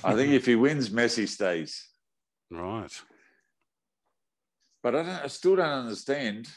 I 0.04 0.16
think 0.16 0.34
if 0.34 0.46
he 0.46 0.56
wins, 0.56 0.90
Messi 0.90 1.28
stays. 1.28 1.88
Right. 2.54 2.92
But 4.84 4.94
I, 4.94 5.22
I 5.24 5.28
still 5.28 5.56
don't 5.56 5.70
understand. 5.70 6.50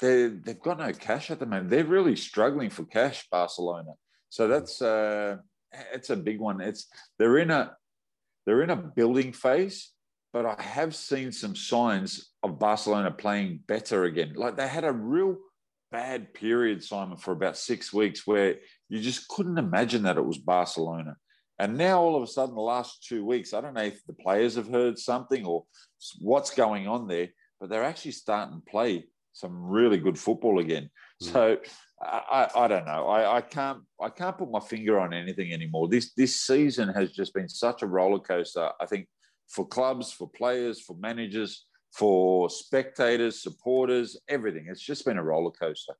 They 0.00 0.26
they've 0.26 0.60
got 0.60 0.80
no 0.80 0.92
cash 0.92 1.30
at 1.30 1.38
the 1.38 1.46
moment. 1.46 1.70
They're 1.70 1.84
really 1.84 2.16
struggling 2.16 2.68
for 2.68 2.84
cash, 2.84 3.28
Barcelona. 3.30 3.92
So 4.28 4.48
that's 4.48 4.82
uh, 4.82 5.36
it's 5.92 6.10
a 6.10 6.16
big 6.16 6.40
one. 6.40 6.60
It's 6.60 6.88
they're 7.16 7.38
in 7.38 7.52
a 7.52 7.76
they're 8.44 8.62
in 8.62 8.70
a 8.70 8.76
building 8.76 9.32
phase, 9.32 9.92
but 10.32 10.46
I 10.46 10.60
have 10.60 10.94
seen 10.94 11.32
some 11.32 11.54
signs 11.54 12.32
of 12.42 12.58
Barcelona 12.58 13.10
playing 13.10 13.60
better 13.66 14.04
again. 14.04 14.32
Like 14.34 14.56
they 14.56 14.68
had 14.68 14.84
a 14.84 14.92
real 14.92 15.36
bad 15.92 16.34
period, 16.34 16.82
Simon, 16.82 17.16
for 17.16 17.32
about 17.32 17.56
six 17.56 17.92
weeks 17.92 18.26
where 18.26 18.56
you 18.88 19.00
just 19.00 19.28
couldn't 19.28 19.58
imagine 19.58 20.02
that 20.02 20.18
it 20.18 20.24
was 20.24 20.38
Barcelona. 20.38 21.16
And 21.58 21.76
now 21.78 22.00
all 22.00 22.16
of 22.16 22.22
a 22.22 22.26
sudden, 22.26 22.54
the 22.54 22.60
last 22.60 23.04
two 23.06 23.24
weeks, 23.24 23.54
I 23.54 23.60
don't 23.60 23.74
know 23.74 23.82
if 23.82 24.04
the 24.06 24.12
players 24.12 24.56
have 24.56 24.68
heard 24.68 24.98
something 24.98 25.46
or 25.46 25.64
what's 26.20 26.50
going 26.50 26.86
on 26.86 27.08
there, 27.08 27.28
but 27.60 27.70
they're 27.70 27.84
actually 27.84 28.12
starting 28.12 28.60
to 28.60 28.70
play 28.70 29.06
some 29.32 29.64
really 29.64 29.98
good 29.98 30.18
football 30.18 30.58
again. 30.58 30.90
Mm. 31.22 31.32
So 31.32 31.58
I, 32.00 32.48
I, 32.54 32.68
don't 32.68 32.84
know. 32.84 33.06
I, 33.06 33.36
I 33.36 33.40
can't 33.40 33.80
I 34.00 34.10
can't 34.10 34.36
put 34.36 34.50
my 34.50 34.60
finger 34.60 35.00
on 35.00 35.14
anything 35.14 35.52
anymore. 35.52 35.88
This 35.88 36.12
this 36.14 36.40
season 36.40 36.88
has 36.90 37.12
just 37.12 37.32
been 37.32 37.48
such 37.48 37.82
a 37.82 37.86
roller 37.86 38.18
coaster. 38.18 38.70
I 38.80 38.86
think 38.86 39.08
for 39.48 39.66
clubs, 39.66 40.12
for 40.12 40.28
players, 40.28 40.80
for 40.80 40.96
managers, 40.98 41.66
for 41.92 42.50
spectators, 42.50 43.42
supporters, 43.42 44.18
everything. 44.28 44.66
It's 44.68 44.82
just 44.82 45.06
been 45.06 45.18
a 45.18 45.24
roller 45.24 45.52
coaster. 45.52 45.94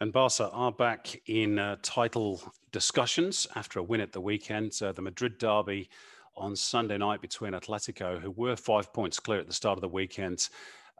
And 0.00 0.12
Barca 0.12 0.48
are 0.52 0.70
back 0.70 1.20
in 1.26 1.58
uh, 1.58 1.74
title 1.82 2.40
discussions 2.70 3.48
after 3.56 3.80
a 3.80 3.82
win 3.82 4.00
at 4.00 4.12
the 4.12 4.20
weekend. 4.20 4.78
Uh, 4.80 4.92
the 4.92 5.02
Madrid 5.02 5.38
derby 5.38 5.90
on 6.36 6.54
Sunday 6.54 6.96
night 6.98 7.20
between 7.20 7.52
Atletico, 7.52 8.20
who 8.20 8.30
were 8.30 8.54
five 8.54 8.92
points 8.92 9.18
clear 9.18 9.40
at 9.40 9.48
the 9.48 9.52
start 9.52 9.76
of 9.76 9.80
the 9.80 9.88
weekend, 9.88 10.50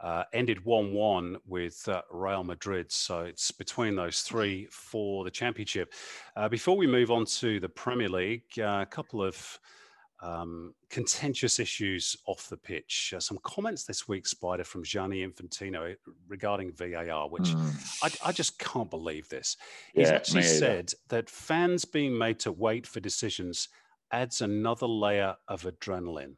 uh, 0.03 0.25
ended 0.33 0.65
1 0.65 0.93
1 0.93 1.37
with 1.47 1.89
uh, 1.89 2.03
Real 2.11 2.43
Madrid. 2.43 2.91
So 2.91 3.21
it's 3.21 3.53
between 3.53 3.95
those 3.95 4.23
three 4.23 4.67
for 4.69 5.23
the 5.23 5.31
championship. 5.31 5.95
Uh, 6.35 6.49
before 6.49 6.77
we 6.77 6.89
move 6.89 7.13
on 7.13 7.25
to 7.25 7.61
the 7.61 7.69
Premier 7.69 8.09
League, 8.09 8.43
uh, 8.59 8.81
a 8.83 8.87
couple 8.87 9.23
of 9.23 9.61
um, 10.21 10.75
contentious 10.91 11.61
issues 11.61 12.17
off 12.27 12.49
the 12.49 12.57
pitch. 12.57 13.15
Uh, 13.17 13.21
some 13.21 13.39
comments 13.45 13.85
this 13.85 14.09
week, 14.09 14.27
Spider, 14.27 14.65
from 14.65 14.83
Gianni 14.83 15.27
Infantino 15.27 15.95
regarding 16.27 16.73
VAR, 16.73 17.29
which 17.29 17.51
mm. 17.51 17.99
I, 18.03 18.29
I, 18.29 18.33
just 18.33 18.59
can't 18.59 18.91
believe 18.91 19.29
this. 19.29 19.57
He's 19.95 20.09
yeah, 20.09 20.15
actually 20.15 20.43
said 20.43 20.93
that 21.09 21.31
fans 21.31 21.85
being 21.85 22.17
made 22.17 22.41
to 22.41 22.53
wait 22.53 22.87
for 22.87 23.01
decisions 23.01 23.69
adds 24.11 24.41
another 24.41 24.87
layer 24.87 25.37
of 25.47 25.63
adrenaline, 25.63 26.35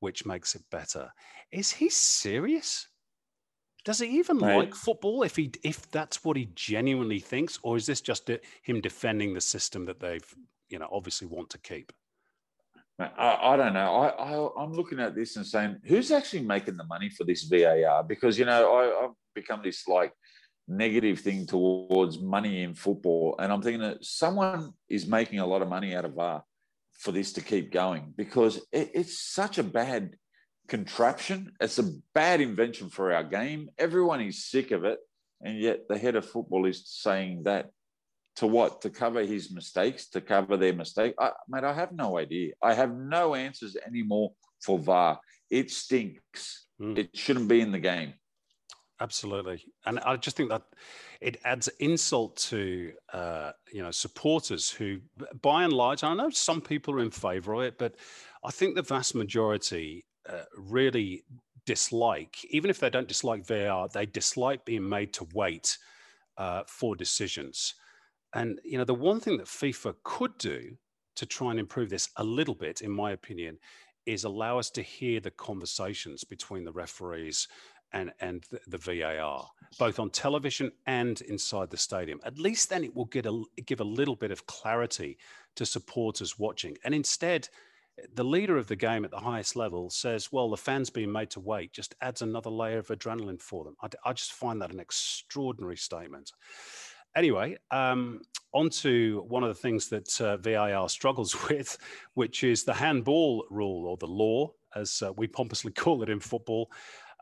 which 0.00 0.24
makes 0.24 0.54
it 0.54 0.62
better. 0.70 1.10
Is 1.50 1.72
he 1.72 1.88
serious? 1.88 2.86
Does 3.84 4.00
he 4.00 4.18
even 4.18 4.38
right. 4.38 4.56
like 4.56 4.74
football 4.74 5.22
if 5.22 5.36
he 5.36 5.52
if 5.62 5.90
that's 5.90 6.24
what 6.24 6.36
he 6.36 6.48
genuinely 6.54 7.20
thinks, 7.20 7.58
or 7.62 7.76
is 7.76 7.86
this 7.86 8.00
just 8.00 8.30
him 8.62 8.80
defending 8.80 9.32
the 9.32 9.40
system 9.40 9.84
that 9.86 10.00
they've 10.00 10.34
you 10.68 10.78
know 10.78 10.88
obviously 10.92 11.26
want 11.28 11.50
to 11.50 11.58
keep? 11.58 11.92
I, 12.98 13.38
I, 13.52 13.56
don't 13.56 13.74
know. 13.74 13.94
I, 13.94 14.08
I 14.08 14.62
am 14.62 14.72
looking 14.72 15.00
at 15.00 15.14
this 15.14 15.36
and 15.36 15.46
saying, 15.46 15.76
who's 15.84 16.10
actually 16.10 16.42
making 16.42 16.76
the 16.76 16.84
money 16.84 17.10
for 17.10 17.24
this 17.24 17.44
VAR? 17.44 18.02
Because 18.02 18.38
you 18.38 18.46
know, 18.46 18.74
I, 18.74 19.04
I've 19.04 19.14
become 19.34 19.60
this 19.62 19.86
like 19.86 20.12
negative 20.66 21.20
thing 21.20 21.46
towards 21.46 22.18
money 22.18 22.62
in 22.62 22.74
football, 22.74 23.36
and 23.38 23.52
I'm 23.52 23.60
thinking 23.60 23.82
that 23.82 24.04
someone 24.04 24.72
is 24.88 25.06
making 25.06 25.40
a 25.40 25.46
lot 25.46 25.62
of 25.62 25.68
money 25.68 25.94
out 25.94 26.06
of 26.06 26.14
VAR 26.14 26.42
for 26.98 27.12
this 27.12 27.34
to 27.34 27.42
keep 27.42 27.70
going 27.70 28.14
because 28.16 28.56
it, 28.72 28.90
it's 28.94 29.32
such 29.32 29.58
a 29.58 29.62
bad 29.62 30.16
contraption. 30.66 31.52
It's 31.60 31.78
a 31.78 31.90
bad 32.14 32.40
invention 32.40 32.88
for 32.88 33.12
our 33.12 33.24
game. 33.24 33.68
Everyone 33.78 34.22
is 34.22 34.46
sick 34.46 34.70
of 34.70 34.84
it, 34.84 34.98
and 35.42 35.60
yet 35.60 35.80
the 35.88 35.98
head 35.98 36.16
of 36.16 36.24
football 36.24 36.64
is 36.64 36.82
saying 36.86 37.42
that 37.44 37.70
to 38.36 38.46
what? 38.46 38.80
To 38.82 38.90
cover 38.90 39.22
his 39.22 39.50
mistakes, 39.50 40.08
to 40.10 40.20
cover 40.20 40.56
their 40.56 40.72
mistake? 40.72 41.14
I, 41.18 41.32
mate, 41.48 41.64
I 41.64 41.72
have 41.72 41.92
no 41.92 42.18
idea. 42.18 42.52
I 42.62 42.74
have 42.74 42.94
no 42.94 43.34
answers 43.34 43.76
anymore 43.86 44.32
for 44.60 44.78
VAR. 44.78 45.18
It 45.50 45.70
stinks. 45.70 46.66
Mm. 46.80 46.98
It 46.98 47.16
shouldn't 47.16 47.48
be 47.48 47.60
in 47.60 47.72
the 47.72 47.78
game. 47.78 48.14
Absolutely, 48.98 49.62
and 49.84 50.00
I 50.00 50.16
just 50.16 50.38
think 50.38 50.48
that 50.48 50.62
it 51.20 51.38
adds 51.44 51.68
insult 51.80 52.36
to 52.36 52.92
uh, 53.12 53.52
you 53.70 53.82
know 53.82 53.90
supporters 53.90 54.70
who, 54.70 55.00
by 55.42 55.64
and 55.64 55.72
large, 55.72 56.02
I 56.02 56.14
know 56.14 56.30
some 56.30 56.62
people 56.62 56.94
are 56.94 57.02
in 57.02 57.10
favour 57.10 57.54
of 57.54 57.62
it, 57.62 57.78
but 57.78 57.96
I 58.42 58.50
think 58.50 58.74
the 58.74 58.80
vast 58.80 59.14
majority 59.14 60.06
uh, 60.26 60.44
really 60.56 61.24
dislike, 61.66 62.38
even 62.48 62.70
if 62.70 62.80
they 62.80 62.88
don't 62.88 63.08
dislike 63.08 63.44
VAR, 63.44 63.88
they 63.88 64.06
dislike 64.06 64.64
being 64.64 64.88
made 64.88 65.12
to 65.14 65.26
wait 65.34 65.76
uh, 66.38 66.62
for 66.66 66.96
decisions. 66.96 67.74
And 68.34 68.60
you 68.64 68.78
know, 68.78 68.84
the 68.84 68.94
one 68.94 69.20
thing 69.20 69.38
that 69.38 69.46
FIFA 69.46 69.94
could 70.02 70.36
do 70.38 70.76
to 71.16 71.26
try 71.26 71.50
and 71.50 71.60
improve 71.60 71.90
this 71.90 72.10
a 72.16 72.24
little 72.24 72.54
bit, 72.54 72.82
in 72.82 72.90
my 72.90 73.12
opinion, 73.12 73.58
is 74.04 74.24
allow 74.24 74.58
us 74.58 74.70
to 74.70 74.82
hear 74.82 75.20
the 75.20 75.30
conversations 75.30 76.24
between 76.24 76.64
the 76.64 76.72
referees 76.72 77.48
and 77.92 78.12
and 78.20 78.44
the, 78.50 78.60
the, 78.66 78.78
VAR, 78.78 79.48
both 79.78 79.98
on 79.98 80.10
television 80.10 80.72
and 80.86 81.20
inside 81.22 81.70
the 81.70 81.76
stadium. 81.76 82.20
At 82.24 82.38
least 82.38 82.68
then 82.68 82.84
it 82.84 82.94
will 82.94 83.06
get 83.06 83.26
a 83.26 83.42
give 83.64 83.80
a 83.80 83.84
little 83.84 84.16
bit 84.16 84.30
of 84.30 84.46
clarity 84.46 85.18
to 85.56 85.66
supporters 85.66 86.38
watching. 86.38 86.76
And 86.84 86.94
instead, 86.94 87.48
the 88.12 88.24
leader 88.24 88.56
of 88.58 88.66
the 88.66 88.76
game 88.76 89.04
at 89.04 89.10
the 89.10 89.20
highest 89.20 89.56
level 89.56 89.88
says, 89.90 90.32
"Well, 90.32 90.50
the 90.50 90.56
fans 90.56 90.90
being 90.90 91.12
made 91.12 91.30
to 91.30 91.40
wait 91.40 91.72
just 91.72 91.94
adds 92.00 92.22
another 92.22 92.50
layer 92.50 92.78
of 92.78 92.88
adrenaline 92.88 93.40
for 93.40 93.64
them." 93.64 93.76
I, 93.80 93.88
I 94.04 94.12
just 94.12 94.32
find 94.32 94.60
that 94.60 94.72
an 94.72 94.80
extraordinary 94.80 95.76
statement. 95.76 96.32
Anyway, 97.16 97.56
um, 97.70 98.20
on 98.52 98.68
to 98.68 99.24
one 99.28 99.42
of 99.42 99.48
the 99.48 99.54
things 99.54 99.88
that 99.88 100.20
uh, 100.20 100.36
VAR 100.36 100.88
struggles 100.88 101.34
with, 101.48 101.78
which 102.14 102.44
is 102.44 102.62
the 102.62 102.74
handball 102.74 103.46
rule 103.50 103.86
or 103.86 103.96
the 103.96 104.06
law, 104.06 104.52
as 104.76 105.02
uh, 105.02 105.12
we 105.14 105.26
pompously 105.26 105.72
call 105.84 106.02
it 106.02 106.10
in 106.10 106.20
football. 106.20 106.70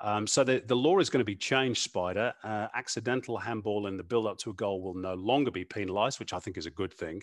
Um, 0.00 0.26
so 0.26 0.42
the, 0.42 0.62
the 0.66 0.74
law 0.74 0.98
is 0.98 1.08
going 1.08 1.20
to 1.20 1.24
be 1.24 1.36
changed, 1.36 1.80
Spider. 1.80 2.34
Uh, 2.42 2.66
accidental 2.74 3.38
handball 3.38 3.86
in 3.86 3.96
the 3.96 4.02
build 4.02 4.26
up 4.26 4.38
to 4.38 4.50
a 4.50 4.54
goal 4.54 4.82
will 4.82 4.94
no 4.94 5.14
longer 5.14 5.52
be 5.52 5.64
penalised, 5.64 6.18
which 6.18 6.32
I 6.32 6.40
think 6.40 6.58
is 6.58 6.66
a 6.66 6.70
good 6.70 6.92
thing. 6.92 7.22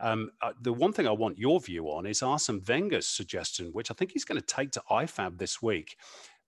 Um, 0.00 0.30
uh, 0.40 0.52
the 0.62 0.72
one 0.72 0.94
thing 0.94 1.06
I 1.06 1.12
want 1.12 1.38
your 1.38 1.60
view 1.60 1.88
on 1.88 2.06
is 2.06 2.22
Arsene 2.22 2.62
Wenger's 2.66 3.06
suggestion, 3.06 3.68
which 3.72 3.90
I 3.90 3.94
think 3.94 4.12
he's 4.12 4.24
going 4.24 4.40
to 4.40 4.46
take 4.46 4.70
to 4.72 4.82
IFAB 4.90 5.36
this 5.36 5.60
week, 5.60 5.98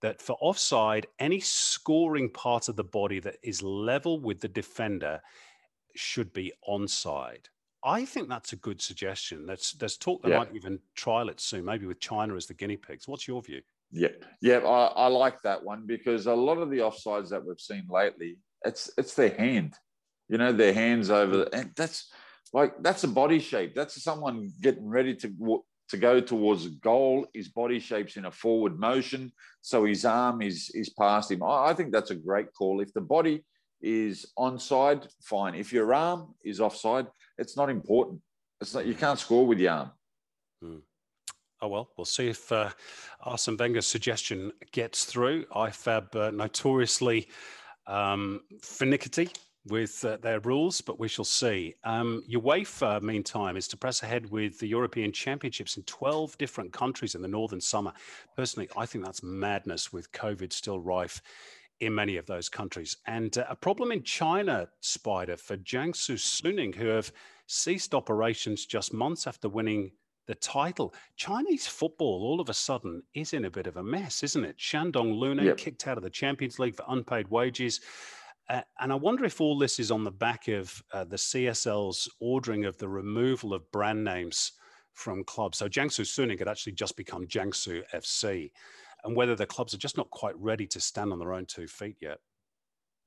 that 0.01 0.23
for 0.23 0.39
offside, 0.41 1.07
any 1.19 1.41
scoring 1.41 2.31
part 2.31 2.69
of 2.69 2.77
the 2.77 2.85
body 2.85 3.21
that 3.21 3.37
is 3.43 3.63
level 3.63 4.19
with 4.19 4.41
the 4.41 4.49
defender 4.49 5.21
should 5.95 6.33
be 6.33 6.53
onside. 6.69 7.47
I 7.85 8.05
think 8.05 8.29
that's 8.29 8.53
a 8.53 8.57
good 8.57 8.81
suggestion. 8.81 9.47
There's, 9.47 9.73
there's 9.73 9.97
talk 9.97 10.23
they 10.23 10.31
yeah. 10.31 10.39
might 10.39 10.55
even 10.55 10.81
trial 10.95 11.29
it 11.29 11.41
soon, 11.41 11.65
maybe 11.65 11.87
with 11.87 12.01
China 12.01 12.35
as 12.35 12.47
the 12.47 12.55
guinea 12.55 12.77
pigs. 12.77 13.07
What's 13.07 13.29
your 13.29 13.41
view? 13.41 13.63
Yeah, 13.91 14.09
yeah, 14.43 14.59
I, 14.59 14.87
I 14.87 15.07
like 15.07 15.41
that 15.43 15.65
one 15.65 15.87
because 15.87 16.27
a 16.27 16.35
lot 16.35 16.59
of 16.59 16.71
the 16.71 16.79
offsides 16.79 17.31
that 17.31 17.45
we've 17.45 17.61
seen 17.61 17.87
lately, 17.89 18.37
it's 18.65 18.91
it's 18.99 19.15
their 19.15 19.31
hand, 19.31 19.75
you 20.29 20.37
know, 20.37 20.53
their 20.53 20.75
hands 20.75 21.09
over, 21.09 21.39
the, 21.39 21.55
and 21.55 21.71
that's 21.75 22.11
like 22.53 22.75
that's 22.83 23.05
a 23.05 23.09
body 23.09 23.39
shape. 23.39 23.75
That's 23.75 24.03
someone 24.03 24.53
getting 24.61 24.87
ready 24.87 25.15
to 25.17 25.63
to 25.89 25.97
go 25.97 26.21
towards 26.21 26.67
a 26.67 26.71
goal. 26.71 27.27
His 27.33 27.49
body 27.49 27.79
shape's 27.79 28.17
in 28.17 28.27
a 28.27 28.31
forward 28.31 28.79
motion, 28.79 29.33
so 29.63 29.87
his 29.87 30.05
arm 30.05 30.43
is 30.43 30.71
is 30.75 30.91
past 30.91 31.31
him. 31.31 31.43
I, 31.43 31.69
I 31.69 31.75
think 31.75 31.91
that's 31.91 32.11
a 32.11 32.15
great 32.15 32.53
call. 32.53 32.81
If 32.81 32.93
the 32.93 33.01
body 33.01 33.43
is 33.81 34.27
onside, 34.39 35.09
fine. 35.21 35.55
If 35.55 35.73
your 35.73 35.95
arm 35.95 36.35
is 36.45 36.61
offside, 36.61 37.07
it's 37.37 37.57
not 37.57 37.71
important. 37.71 38.21
It's 38.61 38.75
not 38.75 38.87
you 38.87 38.95
can't 38.95 39.19
score 39.19 39.47
with 39.47 39.59
your 39.59 39.73
arm. 39.73 39.91
Hmm. 40.63 40.79
Oh 41.61 41.69
well, 41.69 41.91
we'll 41.97 42.05
see 42.05 42.29
if 42.29 42.51
uh, 42.53 42.71
Arsene 43.21 43.57
Wenger's 43.57 43.87
suggestion 43.87 44.53
gets 44.73 45.05
through. 45.05 45.45
IFAB 45.47 46.15
uh, 46.15 46.31
notoriously 46.31 47.29
um, 47.87 48.41
finicky 48.63 49.31
with 49.67 50.05
uh, 50.05 50.17
their 50.19 50.41
rules, 50.41 50.81
but 50.81 50.99
we 50.99 51.09
shall 51.09 51.25
see. 51.25 51.75
Um, 51.85 52.23
UEFA, 52.31 53.03
meantime, 53.03 53.57
is 53.57 53.69
to 53.69 53.77
press 53.77 54.03
ahead 54.03 54.31
with 54.31 54.59
the 54.59 54.67
European 54.67 55.13
Championships 55.13 55.77
in 55.77 55.83
12 55.83 56.39
different 56.39 56.73
countries 56.73 57.15
in 57.15 57.23
the 57.23 57.29
northern 57.29 57.61
summer. 57.61 57.93
Personally, 58.37 58.69
I 58.77 58.87
think 58.87 59.05
that's 59.05 59.23
madness 59.23 59.93
with 59.93 60.11
COVID 60.13 60.53
still 60.53 60.81
rife 60.81 61.21
in 61.81 61.95
many 61.95 62.17
of 62.17 62.27
those 62.27 62.49
countries. 62.49 62.97
And 63.07 63.37
uh, 63.37 63.45
a 63.49 63.57
problem 63.57 63.93
in 63.93 64.03
China, 64.03 64.69
Spider, 64.81 65.37
for 65.37 65.57
Jiangsu 65.57 66.17
Suning, 66.17 66.75
who 66.75 66.87
have 66.89 67.13
ceased 67.47 67.95
operations 67.95 68.67
just 68.67 68.93
months 68.93 69.27
after 69.27 69.49
winning 69.49 69.93
the 70.27 70.35
title. 70.35 70.95
Chinese 71.17 71.67
football, 71.67 72.23
all 72.23 72.41
of 72.41 72.49
a 72.49 72.55
sudden, 72.55 73.03
is 73.15 73.33
in 73.33 73.47
a 73.47 73.51
bit 73.51 73.67
of 73.67 73.79
a 73.79 73.83
mess, 73.83 74.23
isn't 74.23 74.45
it? 74.45 74.59
Shandong 74.59 75.19
Luneng 75.19 75.45
yep. 75.45 75.57
kicked 75.57 75.87
out 75.87 75.97
of 75.97 76.05
the 76.05 76.11
Champions 76.11 76.59
League 76.59 76.77
for 76.77 76.85
unpaid 76.89 77.29
wages. 77.29 77.81
Uh, 78.49 78.63
and 78.81 78.93
I 78.93 78.95
wonder 78.95 79.25
if 79.25 79.41
all 79.41 79.59
this 79.59 79.79
is 79.79 79.91
on 79.91 80.05
the 80.05 80.11
back 80.11 80.49
of 80.49 80.83
uh, 80.93 81.05
the 81.05 81.17
CSL's 81.17 82.09
ordering 82.21 82.67
of 82.67 82.77
the 82.79 82.89
removal 82.89 83.55
of 83.55 83.71
brand 83.73 84.05
names 84.05 84.53
from 84.93 85.25
clubs. 85.25 85.59
So 85.59 85.69
Jiangsu 85.69 86.05
Suning 86.05 86.39
had 86.39 86.49
actually 86.49 86.73
just 86.73 86.97
become 86.97 87.27
Jiangsu 87.27 87.83
FC 87.95 88.51
and 89.09 89.17
whether 89.17 89.35
the 89.35 89.47
clubs 89.47 89.73
are 89.73 89.79
just 89.79 89.97
not 89.97 90.11
quite 90.11 90.39
ready 90.39 90.67
to 90.67 90.79
stand 90.79 91.13
on 91.13 91.19
their 91.19 91.33
own 91.33 91.47
two 91.47 91.67
feet 91.67 91.97
yet. 92.01 92.19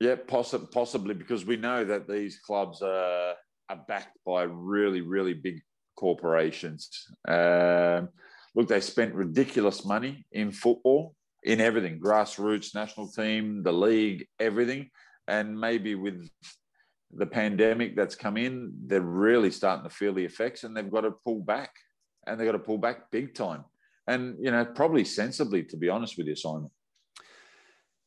Yeah, 0.00 0.16
poss- 0.16 0.66
possibly 0.72 1.14
because 1.14 1.44
we 1.44 1.56
know 1.56 1.84
that 1.84 2.08
these 2.08 2.40
clubs 2.40 2.82
are, 2.82 3.34
are 3.68 3.84
backed 3.86 4.18
by 4.26 4.42
really, 4.42 5.00
really 5.00 5.32
big 5.32 5.60
corporations. 5.96 7.06
Um, 7.28 8.08
look, 8.56 8.66
they 8.66 8.80
spent 8.80 9.14
ridiculous 9.14 9.84
money 9.84 10.26
in 10.32 10.50
football, 10.50 11.14
in 11.44 11.60
everything 11.60 12.00
grassroots, 12.00 12.74
national 12.74 13.06
team, 13.06 13.62
the 13.62 13.72
league, 13.72 14.26
everything. 14.40 14.90
And 15.28 15.58
maybe 15.58 15.94
with 15.94 16.28
the 17.12 17.26
pandemic 17.26 17.94
that's 17.94 18.16
come 18.16 18.36
in, 18.36 18.72
they're 18.86 19.00
really 19.00 19.52
starting 19.52 19.84
to 19.84 19.94
feel 19.94 20.14
the 20.14 20.24
effects 20.24 20.64
and 20.64 20.76
they've 20.76 20.90
got 20.90 21.02
to 21.02 21.12
pull 21.24 21.42
back 21.42 21.70
and 22.26 22.40
they've 22.40 22.46
got 22.46 22.52
to 22.52 22.58
pull 22.58 22.78
back 22.78 23.08
big 23.12 23.36
time 23.36 23.64
and 24.12 24.36
you 24.40 24.50
know 24.50 24.64
probably 24.64 25.04
sensibly 25.04 25.62
to 25.62 25.76
be 25.76 25.88
honest 25.88 26.16
with 26.16 26.26
you 26.26 26.36
simon 26.36 26.70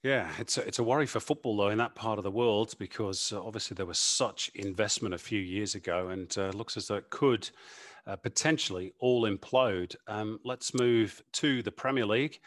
yeah, 0.06 0.30
it's 0.38 0.60
a, 0.60 0.68
it's 0.68 0.78
a 0.78 0.84
worry 0.84 1.08
for 1.08 1.20
football 1.20 1.58
though 1.58 1.70
in 1.70 1.80
that 1.80 1.96
part 1.96 2.20
of 2.20 2.24
the 2.24 2.30
world 2.30 2.76
because 2.78 3.34
uh, 3.34 3.44
obviously 3.44 3.74
there 3.74 3.88
was 3.88 3.98
such 3.98 4.52
investment 4.54 5.16
a 5.16 5.18
few 5.18 5.42
years 5.42 5.74
ago, 5.74 6.10
and 6.10 6.38
uh, 6.38 6.50
looks 6.50 6.78
as 6.78 6.86
though 6.86 6.98
it 6.98 7.10
could 7.10 7.50
uh, 8.06 8.16
potentially 8.16 8.94
all 9.00 9.24
implode. 9.24 9.96
Um, 10.08 10.40
let's 10.46 10.76
move 10.76 11.24
to 11.34 11.64
the 11.64 11.72
Premier 11.72 12.06
League 12.06 12.38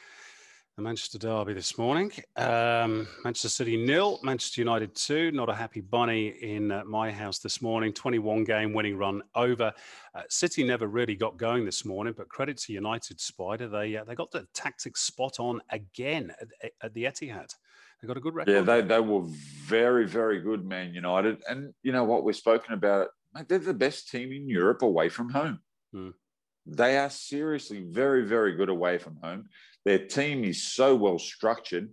the 0.78 0.82
Manchester 0.82 1.18
Derby 1.18 1.54
this 1.54 1.76
morning. 1.76 2.12
Um, 2.36 3.08
Manchester 3.24 3.48
City 3.48 3.76
nil, 3.76 4.20
Manchester 4.22 4.60
United 4.60 4.94
two. 4.94 5.32
Not 5.32 5.48
a 5.48 5.54
happy 5.54 5.80
bunny 5.80 6.28
in 6.28 6.70
uh, 6.70 6.84
my 6.84 7.10
house 7.10 7.40
this 7.40 7.60
morning. 7.60 7.92
21 7.92 8.44
game 8.44 8.72
winning 8.72 8.96
run 8.96 9.20
over. 9.34 9.72
Uh, 10.14 10.22
City 10.28 10.62
never 10.62 10.86
really 10.86 11.16
got 11.16 11.36
going 11.36 11.64
this 11.64 11.84
morning, 11.84 12.14
but 12.16 12.28
credit 12.28 12.58
to 12.58 12.72
United 12.72 13.20
Spider. 13.20 13.66
They 13.66 13.96
uh, 13.96 14.04
they 14.04 14.14
got 14.14 14.30
the 14.30 14.46
tactics 14.54 15.00
spot 15.00 15.40
on 15.40 15.60
again 15.70 16.32
at, 16.62 16.70
at, 16.80 16.94
the 16.94 17.04
Etihad. 17.04 17.52
They 18.00 18.06
got 18.06 18.16
a 18.16 18.20
good 18.20 18.36
record. 18.36 18.52
Yeah, 18.52 18.60
they, 18.60 18.80
they 18.80 19.00
were 19.00 19.24
very, 19.26 20.06
very 20.06 20.40
good, 20.40 20.64
Man 20.64 20.94
United. 20.94 21.42
And 21.48 21.74
you 21.82 21.90
know 21.90 22.04
what? 22.04 22.22
We've 22.22 22.36
spoken 22.36 22.74
about 22.74 23.08
it. 23.34 23.48
They're 23.48 23.58
the 23.58 23.74
best 23.74 24.10
team 24.10 24.30
in 24.30 24.48
Europe 24.48 24.82
away 24.82 25.08
from 25.08 25.30
home. 25.30 25.58
Hmm. 25.92 26.10
They 26.70 26.98
are 26.98 27.10
seriously 27.10 27.80
very, 27.80 28.24
very 28.26 28.54
good 28.54 28.68
away 28.68 28.98
from 28.98 29.16
home. 29.22 29.48
Their 29.88 30.04
team 30.06 30.44
is 30.44 30.62
so 30.62 30.94
well 30.94 31.18
structured 31.18 31.88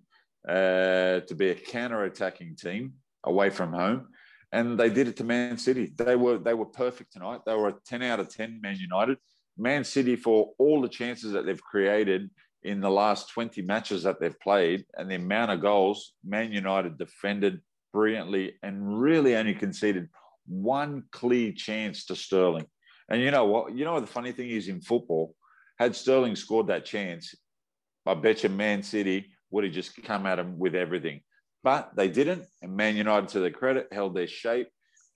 uh, 0.46 1.22
to 1.28 1.34
be 1.34 1.52
a 1.52 1.56
counter-attacking 1.56 2.58
team 2.58 2.96
away 3.24 3.50
from 3.50 3.72
home, 3.72 4.10
and 4.52 4.78
they 4.78 4.90
did 4.90 5.08
it 5.08 5.16
to 5.20 5.24
Man 5.24 5.58
City. 5.58 5.94
They 5.96 6.18
were 6.18 6.38
they 6.38 6.54
were 6.54 6.66
perfect 6.66 7.14
tonight. 7.14 7.40
They 7.46 7.56
were 7.56 7.70
a 7.70 7.76
ten 7.86 8.02
out 8.02 8.20
of 8.20 8.28
ten. 8.28 8.60
Man 8.62 8.76
United, 8.76 9.18
Man 9.58 9.86
City 9.86 10.18
for 10.18 10.52
all 10.60 10.82
the 10.82 10.90
chances 10.90 11.32
that 11.32 11.46
they've 11.46 11.70
created 11.72 12.30
in 12.64 12.82
the 12.82 12.90
last 12.90 13.30
twenty 13.30 13.62
matches 13.62 14.04
that 14.04 14.20
they've 14.20 14.42
played, 14.42 14.86
and 14.98 15.10
the 15.10 15.16
amount 15.16 15.52
of 15.52 15.62
goals 15.62 16.16
Man 16.22 16.52
United 16.52 16.98
defended 16.98 17.62
brilliantly 17.94 18.56
and 18.62 19.00
really 19.00 19.38
only 19.38 19.56
conceded 19.56 20.10
one 20.48 21.04
clear 21.14 21.54
chance 21.54 22.04
to 22.08 22.16
Sterling. 22.18 22.68
And 23.10 23.22
you 23.22 23.32
know 23.32 23.46
what? 23.46 23.74
You 23.74 23.86
know 23.86 23.94
what 23.94 24.06
the 24.06 24.16
funny 24.20 24.34
thing 24.34 24.50
is 24.50 24.68
in 24.68 24.82
football, 24.82 25.34
had 25.80 25.96
Sterling 25.96 26.36
scored 26.36 26.68
that 26.68 26.84
chance, 26.84 27.34
I 28.06 28.14
bet 28.14 28.44
you 28.44 28.50
Man 28.50 28.84
City 28.84 29.32
would 29.52 29.64
have 29.64 29.74
just 29.74 30.02
come 30.04 30.26
at 30.26 30.36
them 30.36 30.58
with 30.60 30.76
everything. 30.76 31.22
But 31.64 31.96
they 31.96 32.10
didn't. 32.10 32.46
And 32.62 32.76
Man 32.76 32.96
United, 32.96 33.30
to 33.30 33.40
their 33.40 33.52
credit, 33.52 33.88
held 33.92 34.16
their 34.16 34.28
shape, 34.28 34.68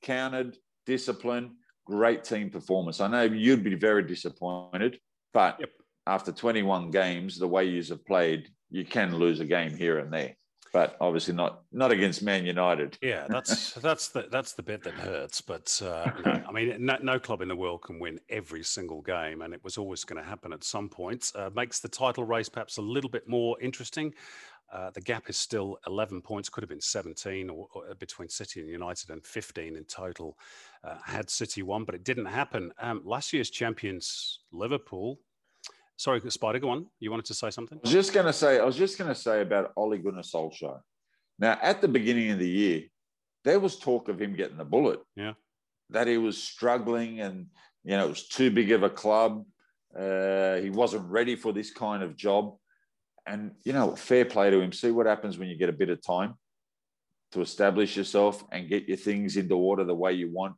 countered, 0.02 0.58
discipline, 0.86 1.58
great 1.86 2.24
team 2.24 2.50
performance. 2.50 3.00
I 3.00 3.08
know 3.08 3.24
you'd 3.24 3.64
be 3.64 3.76
very 3.76 4.04
disappointed, 4.04 5.00
but 5.34 5.58
yep. 5.60 5.70
after 6.08 6.32
21 6.32 6.90
games, 6.92 7.38
the 7.38 7.48
way 7.48 7.66
you 7.66 7.84
have 7.84 8.06
played, 8.06 8.50
you 8.72 8.86
can 8.86 9.18
lose 9.18 9.40
a 9.40 9.46
game 9.46 9.76
here 9.76 10.00
and 10.00 10.12
there 10.12 10.36
but 10.72 10.98
obviously 11.02 11.34
not 11.34 11.62
not 11.72 11.92
against 11.92 12.22
Man 12.22 12.46
United. 12.46 12.98
Yeah, 13.02 13.26
that's 13.30 13.74
that's 13.82 14.10
the 14.10 14.28
that's 14.32 14.54
the 14.54 14.64
bit 14.64 14.84
that 14.84 14.94
hurts. 14.94 15.42
But 15.42 15.82
uh, 15.84 16.12
no, 16.26 16.44
I 16.48 16.52
mean, 16.52 16.86
no, 16.86 16.98
no, 17.02 17.20
club 17.20 17.42
in 17.42 17.48
the 17.48 17.56
world 17.56 17.82
can 17.82 18.00
win 18.00 18.20
every 18.30 18.64
single 18.64 19.02
game, 19.02 19.42
and 19.42 19.54
it 19.54 19.64
was 19.64 19.78
always 19.78 20.04
going 20.04 20.22
to 20.22 20.28
happen 20.28 20.54
at 20.54 20.64
some 20.64 20.90
point. 20.90 21.32
Uh, 21.36 21.50
makes 21.56 21.80
the 21.80 21.90
title 21.90 22.24
race 22.24 22.50
perhaps 22.50 22.78
a 22.78 22.82
little 22.82 23.10
bit 23.10 23.28
more 23.28 23.60
interesting. 23.62 24.14
Uh, 24.72 24.92
the 24.92 25.02
gap 25.02 25.30
is 25.30 25.38
still 25.38 25.80
11 25.88 26.22
points, 26.22 26.48
could 26.48 26.62
have 26.62 26.70
been 26.70 26.80
17 26.80 27.50
or, 27.50 27.68
or 27.74 27.96
between 27.96 28.30
City 28.30 28.60
and 28.60 28.70
United, 28.70 29.10
and 29.10 29.26
15 29.26 29.76
in 29.76 29.84
total. 29.86 30.38
Uh, 30.84 30.98
had 31.04 31.30
City 31.30 31.64
won, 31.64 31.86
but 31.86 31.96
it 31.96 32.04
didn't 32.04 32.28
happen. 32.28 32.72
Um, 32.80 33.02
last 33.04 33.34
year's 33.34 33.50
champions, 33.50 34.42
Liverpool, 34.52 35.20
Sorry, 36.00 36.22
Spider, 36.32 36.60
go 36.60 36.70
on. 36.70 36.86
You 37.02 37.12
wanted 37.12 37.26
to 37.26 37.34
say 37.34 37.50
something? 37.50 37.78
I 37.78 37.82
was 37.84 37.92
just 37.92 38.14
going 38.14 38.26
to 38.26 38.32
say, 38.32 38.58
I 38.58 38.64
was 38.64 38.78
just 38.78 38.98
going 38.98 39.10
to 39.10 39.20
say 39.20 39.42
about 39.42 39.74
Ole 39.76 39.98
Gunnar 39.98 40.22
Solskjaer. 40.22 40.80
Now, 41.38 41.60
at 41.62 41.82
the 41.82 41.90
beginning 41.90 42.32
of 42.32 42.40
the 42.40 42.48
year, 42.48 42.84
there 43.44 43.60
was 43.60 43.78
talk 43.78 44.08
of 44.08 44.22
him 44.22 44.34
getting 44.34 44.56
the 44.56 44.64
bullet. 44.64 45.02
Yeah. 45.18 45.34
That 45.90 46.08
he 46.08 46.18
was 46.18 46.42
struggling 46.42 47.20
and, 47.20 47.48
you 47.84 47.98
know, 47.98 48.06
it 48.06 48.10
was 48.10 48.30
too 48.30 48.50
big 48.50 48.72
of 48.72 48.84
a 48.84 48.90
club. 48.90 49.44
Uh, 49.94 50.56
he 50.56 50.70
wasn't 50.70 51.06
ready 51.10 51.36
for 51.36 51.52
this 51.52 51.70
kind 51.70 52.02
of 52.02 52.16
job. 52.16 52.56
And, 53.28 53.52
you 53.66 53.74
know, 53.74 53.94
fair 53.98 54.24
play 54.24 54.52
to 54.52 54.62
him. 54.62 54.72
See 54.72 54.92
what 54.92 55.06
happens 55.06 55.38
when 55.38 55.50
you 55.50 55.58
get 55.58 55.68
a 55.68 55.74
bit 55.74 55.90
of 55.90 56.02
time 56.02 56.36
to 57.34 57.42
establish 57.42 57.98
yourself 57.98 58.42
and 58.54 58.70
get 58.70 58.88
your 58.88 58.96
things 58.96 59.36
into 59.36 59.58
order 59.58 59.84
the 59.84 59.94
way 59.94 60.14
you 60.14 60.32
want. 60.32 60.56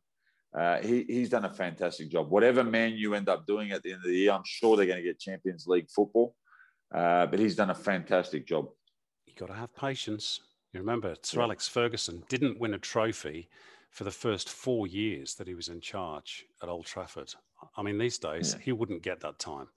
Uh, 0.54 0.80
he, 0.80 1.06
he's 1.08 1.30
done 1.30 1.46
a 1.46 1.54
fantastic 1.54 2.10
job. 2.10 2.30
Whatever 2.30 2.64
man 2.64 2.94
you 2.94 3.14
end 3.14 3.30
up 3.30 3.46
doing 3.46 3.72
at 3.72 3.84
the 3.84 3.92
end 3.92 4.00
of 4.00 4.08
the 4.08 4.18
year, 4.18 4.32
I'm 4.32 4.44
sure 4.46 4.76
they're 4.76 4.86
going 4.86 4.98
to 4.98 5.04
get 5.04 5.20
Champions 5.20 5.66
League 5.68 5.90
football. 5.90 6.36
Uh, 6.94 7.26
but 7.26 7.40
he's 7.40 7.56
done 7.56 7.70
a 7.70 7.76
fantastic 7.76 8.46
job. 8.46 8.68
You 9.26 9.34
got 9.38 9.48
to 9.48 9.54
have 9.54 9.74
patience. 9.76 10.42
You 10.74 10.82
remember, 10.82 11.16
Sir 11.22 11.40
yeah. 11.40 11.46
Alex 11.46 11.68
Ferguson 11.68 12.24
didn't 12.28 12.60
win 12.60 12.74
a 12.74 12.78
trophy 12.80 13.50
for 13.92 14.04
the 14.04 14.12
first 14.12 14.50
four 14.50 14.88
years 14.88 15.36
that 15.36 15.48
he 15.48 15.54
was 15.54 15.70
in 15.70 15.80
charge 15.80 16.46
at 16.62 16.70
Old 16.70 16.86
Trafford. 16.86 17.34
I 17.78 17.82
mean, 17.82 17.98
these 17.98 18.18
days 18.18 18.56
yeah. 18.58 18.64
he 18.64 18.72
wouldn't 18.72 19.04
get 19.04 19.22
that 19.22 19.40
time. 19.40 19.68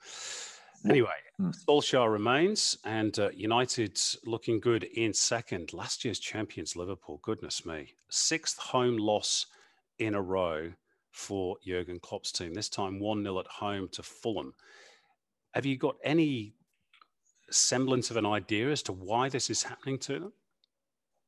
Anyway, 0.88 1.08
mm. 1.40 1.54
Solskjaer 1.66 2.12
remains, 2.12 2.76
and 2.84 3.18
uh, 3.18 3.30
United 3.34 3.98
looking 4.26 4.60
good 4.60 4.84
in 4.84 5.14
second. 5.14 5.72
Last 5.72 6.04
year's 6.04 6.18
champions, 6.18 6.76
Liverpool. 6.76 7.20
Goodness 7.22 7.64
me, 7.64 7.94
sixth 8.10 8.58
home 8.58 8.98
loss 8.98 9.46
in 9.98 10.14
a 10.14 10.22
row 10.22 10.72
for 11.12 11.56
Jurgen 11.64 12.00
Klopp's 12.00 12.32
team. 12.32 12.54
This 12.54 12.68
time, 12.68 12.98
one 12.98 13.22
0 13.22 13.38
at 13.40 13.46
home 13.46 13.88
to 13.92 14.02
Fulham. 14.02 14.54
Have 15.54 15.66
you 15.66 15.76
got 15.76 15.96
any 16.02 16.54
semblance 17.50 18.10
of 18.10 18.16
an 18.16 18.26
idea 18.26 18.70
as 18.70 18.82
to 18.82 18.92
why 18.92 19.28
this 19.28 19.50
is 19.50 19.62
happening 19.62 19.98
to 19.98 20.18
them? 20.18 20.32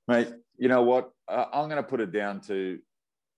Mate, 0.08 0.28
you 0.56 0.68
know 0.68 0.82
what? 0.82 1.10
Uh, 1.28 1.46
I'm 1.52 1.68
going 1.68 1.82
to 1.82 1.88
put 1.88 2.00
it 2.00 2.12
down 2.12 2.40
to 2.42 2.78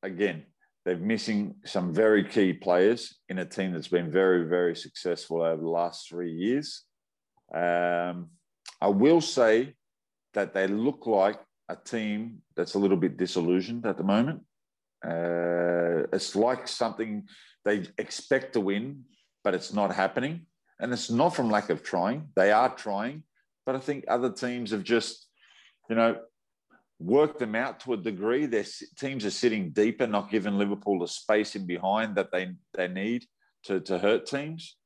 again 0.03 0.45
they're 0.89 0.97
missing 0.97 1.55
some 1.67 1.93
very 1.93 2.25
key 2.25 2.51
players 2.51 3.19
in 3.29 3.41
a 3.41 3.45
team 3.45 3.73
that's 3.73 3.89
been 3.89 4.11
very, 4.11 4.49
very 4.49 4.75
successful 4.75 5.43
over 5.43 5.61
the 5.61 5.69
last 5.69 6.09
three 6.09 6.33
years. 6.33 6.85
Um, 7.55 8.31
I 8.81 8.89
will 8.89 9.21
say 9.21 9.75
that 10.33 10.55
they 10.55 10.67
look 10.67 11.07
like 11.07 11.39
a 11.69 11.77
team 11.77 12.39
that's 12.57 12.73
a 12.73 12.79
little 12.79 12.97
bit 12.97 13.19
disillusioned 13.19 13.85
at 13.85 13.99
the 13.99 14.03
moment. 14.03 14.41
Uh, 15.05 16.07
it's 16.13 16.35
like 16.35 16.67
something 16.67 17.27
they 17.65 17.85
expect 17.99 18.55
to 18.55 18.61
win, 18.61 19.05
but 19.45 19.55
it's 19.55 19.73
not 19.73 19.95
happening. 19.95 20.47
And 20.81 20.93
it's 20.93 21.11
not 21.11 21.35
from 21.35 21.51
lack 21.51 21.71
of 21.71 21.83
trying. 21.83 22.29
They 22.37 22.53
are 22.53 22.75
trying, 22.75 23.25
but 23.67 23.75
I 23.75 23.81
think 23.81 24.05
other 24.07 24.31
teams 24.31 24.71
have 24.71 24.85
just, 24.85 25.27
you 25.91 25.97
know, 25.97 26.19
worked 27.01 27.39
them 27.39 27.55
out 27.55 27.81
to 27.81 27.93
a 27.95 27.97
degree. 27.97 28.47
Their 28.47 28.65
teams 28.99 29.25
are 29.25 29.31
sitting 29.31 29.71
deeper, 29.71 30.07
not 30.07 30.31
giving 30.31 30.59
Liverpool 30.59 31.01
the 31.01 31.09
space 31.09 31.57
in 31.57 31.67
behind 31.67 32.17
that 32.17 32.31
they 32.33 32.53
they 32.75 32.89
need 32.89 33.25
to 33.65 33.81
to 33.81 33.99
hurt 33.99 34.27
teams. 34.27 34.77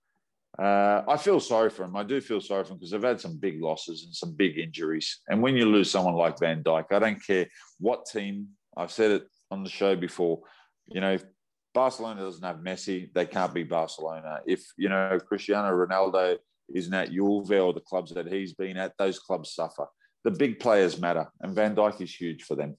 Uh, 0.59 1.03
I 1.09 1.17
feel 1.17 1.41
sorry 1.41 1.71
for 1.71 1.83
them. 1.83 1.97
I 1.97 2.03
do 2.03 2.21
feel 2.21 2.41
sorry 2.41 2.65
for 2.65 2.71
them 2.71 2.79
because 2.79 2.91
they've 2.91 3.03
had 3.03 3.21
some 3.21 3.39
big 3.39 3.63
losses 3.63 4.05
and 4.05 4.15
some 4.15 4.35
big 4.35 4.59
injuries. 4.59 5.21
And 5.29 5.41
when 5.41 5.57
you 5.57 5.65
lose 5.65 5.91
someone 5.91 6.15
like 6.15 6.39
Van 6.39 6.63
Dijk, 6.63 6.87
I 6.91 6.99
don't 6.99 7.25
care 7.27 7.47
what 7.79 8.05
team. 8.05 8.49
I've 8.77 8.93
said 8.93 9.11
it 9.13 9.27
on 9.53 9.65
the 9.65 9.71
show 9.71 9.95
before. 9.95 10.41
You 10.87 11.01
know, 11.01 11.13
if 11.13 11.25
Barcelona 11.75 12.23
doesn't 12.23 12.45
have 12.45 12.57
Messi, 12.57 13.13
they 13.13 13.27
can't 13.27 13.55
be 13.55 13.63
Barcelona. 13.63 14.41
If 14.47 14.65
you 14.77 14.89
know 14.89 15.19
Cristiano 15.27 15.71
Ronaldo 15.71 16.39
isn't 16.75 16.95
at 16.95 17.13
Juve 17.13 17.53
or 17.53 17.73
the 17.73 17.81
clubs 17.81 18.13
that 18.13 18.27
he's 18.27 18.55
been 18.55 18.77
at, 18.77 18.97
those 18.99 19.19
clubs 19.19 19.55
suffer 19.55 19.87
the 20.25 20.31
big 20.31 20.61
players 20.61 21.01
matter, 21.01 21.27
and 21.41 21.55
Van 21.55 21.75
Dijk 21.75 22.01
is 22.01 22.15
huge 22.15 22.45
for 22.45 22.55
them. 22.55 22.77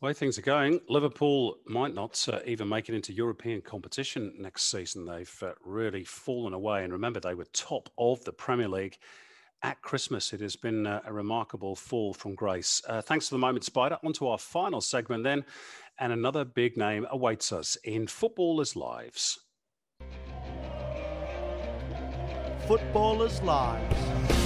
Way 0.00 0.14
things 0.14 0.36
are 0.36 0.42
going, 0.42 0.80
Liverpool 0.88 1.58
might 1.66 1.94
not 1.94 2.26
uh, 2.28 2.40
even 2.44 2.68
make 2.68 2.88
it 2.88 2.94
into 2.94 3.12
European 3.12 3.60
competition 3.60 4.34
next 4.38 4.64
season. 4.64 5.06
They've 5.06 5.42
uh, 5.42 5.52
really 5.64 6.02
fallen 6.02 6.54
away. 6.54 6.82
And 6.82 6.92
remember, 6.92 7.20
they 7.20 7.34
were 7.34 7.46
top 7.52 7.88
of 7.96 8.24
the 8.24 8.32
Premier 8.32 8.68
League 8.68 8.96
at 9.62 9.80
Christmas. 9.82 10.32
It 10.32 10.40
has 10.40 10.56
been 10.56 10.86
a 10.86 11.12
remarkable 11.12 11.76
fall 11.76 12.12
from 12.14 12.34
grace. 12.34 12.82
Uh, 12.88 13.00
thanks 13.00 13.28
for 13.28 13.34
the 13.34 13.38
moment, 13.38 13.64
Spider. 13.64 13.98
On 14.04 14.12
to 14.14 14.28
our 14.28 14.38
final 14.38 14.80
segment 14.80 15.24
then. 15.24 15.44
And 15.98 16.12
another 16.12 16.44
big 16.44 16.76
name 16.76 17.06
awaits 17.10 17.52
us 17.52 17.76
in 17.84 18.06
Footballers' 18.06 18.76
Lives. 18.76 19.38
Footballers' 22.66 23.42
Lives. 23.42 24.41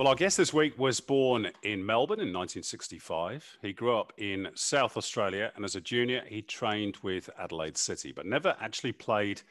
Well, 0.00 0.08
our 0.08 0.14
guest 0.14 0.38
this 0.38 0.54
week 0.54 0.78
was 0.78 0.98
born 0.98 1.50
in 1.62 1.84
Melbourne 1.84 2.20
in 2.20 2.32
1965. 2.32 3.58
He 3.60 3.74
grew 3.74 3.94
up 3.94 4.14
in 4.16 4.48
South 4.54 4.96
Australia, 4.96 5.52
and 5.54 5.62
as 5.62 5.76
a 5.76 5.80
junior, 5.82 6.24
he 6.26 6.40
trained 6.40 6.96
with 7.02 7.28
Adelaide 7.38 7.76
City, 7.76 8.10
but 8.10 8.24
never 8.24 8.56
actually 8.62 8.92
played 8.92 9.42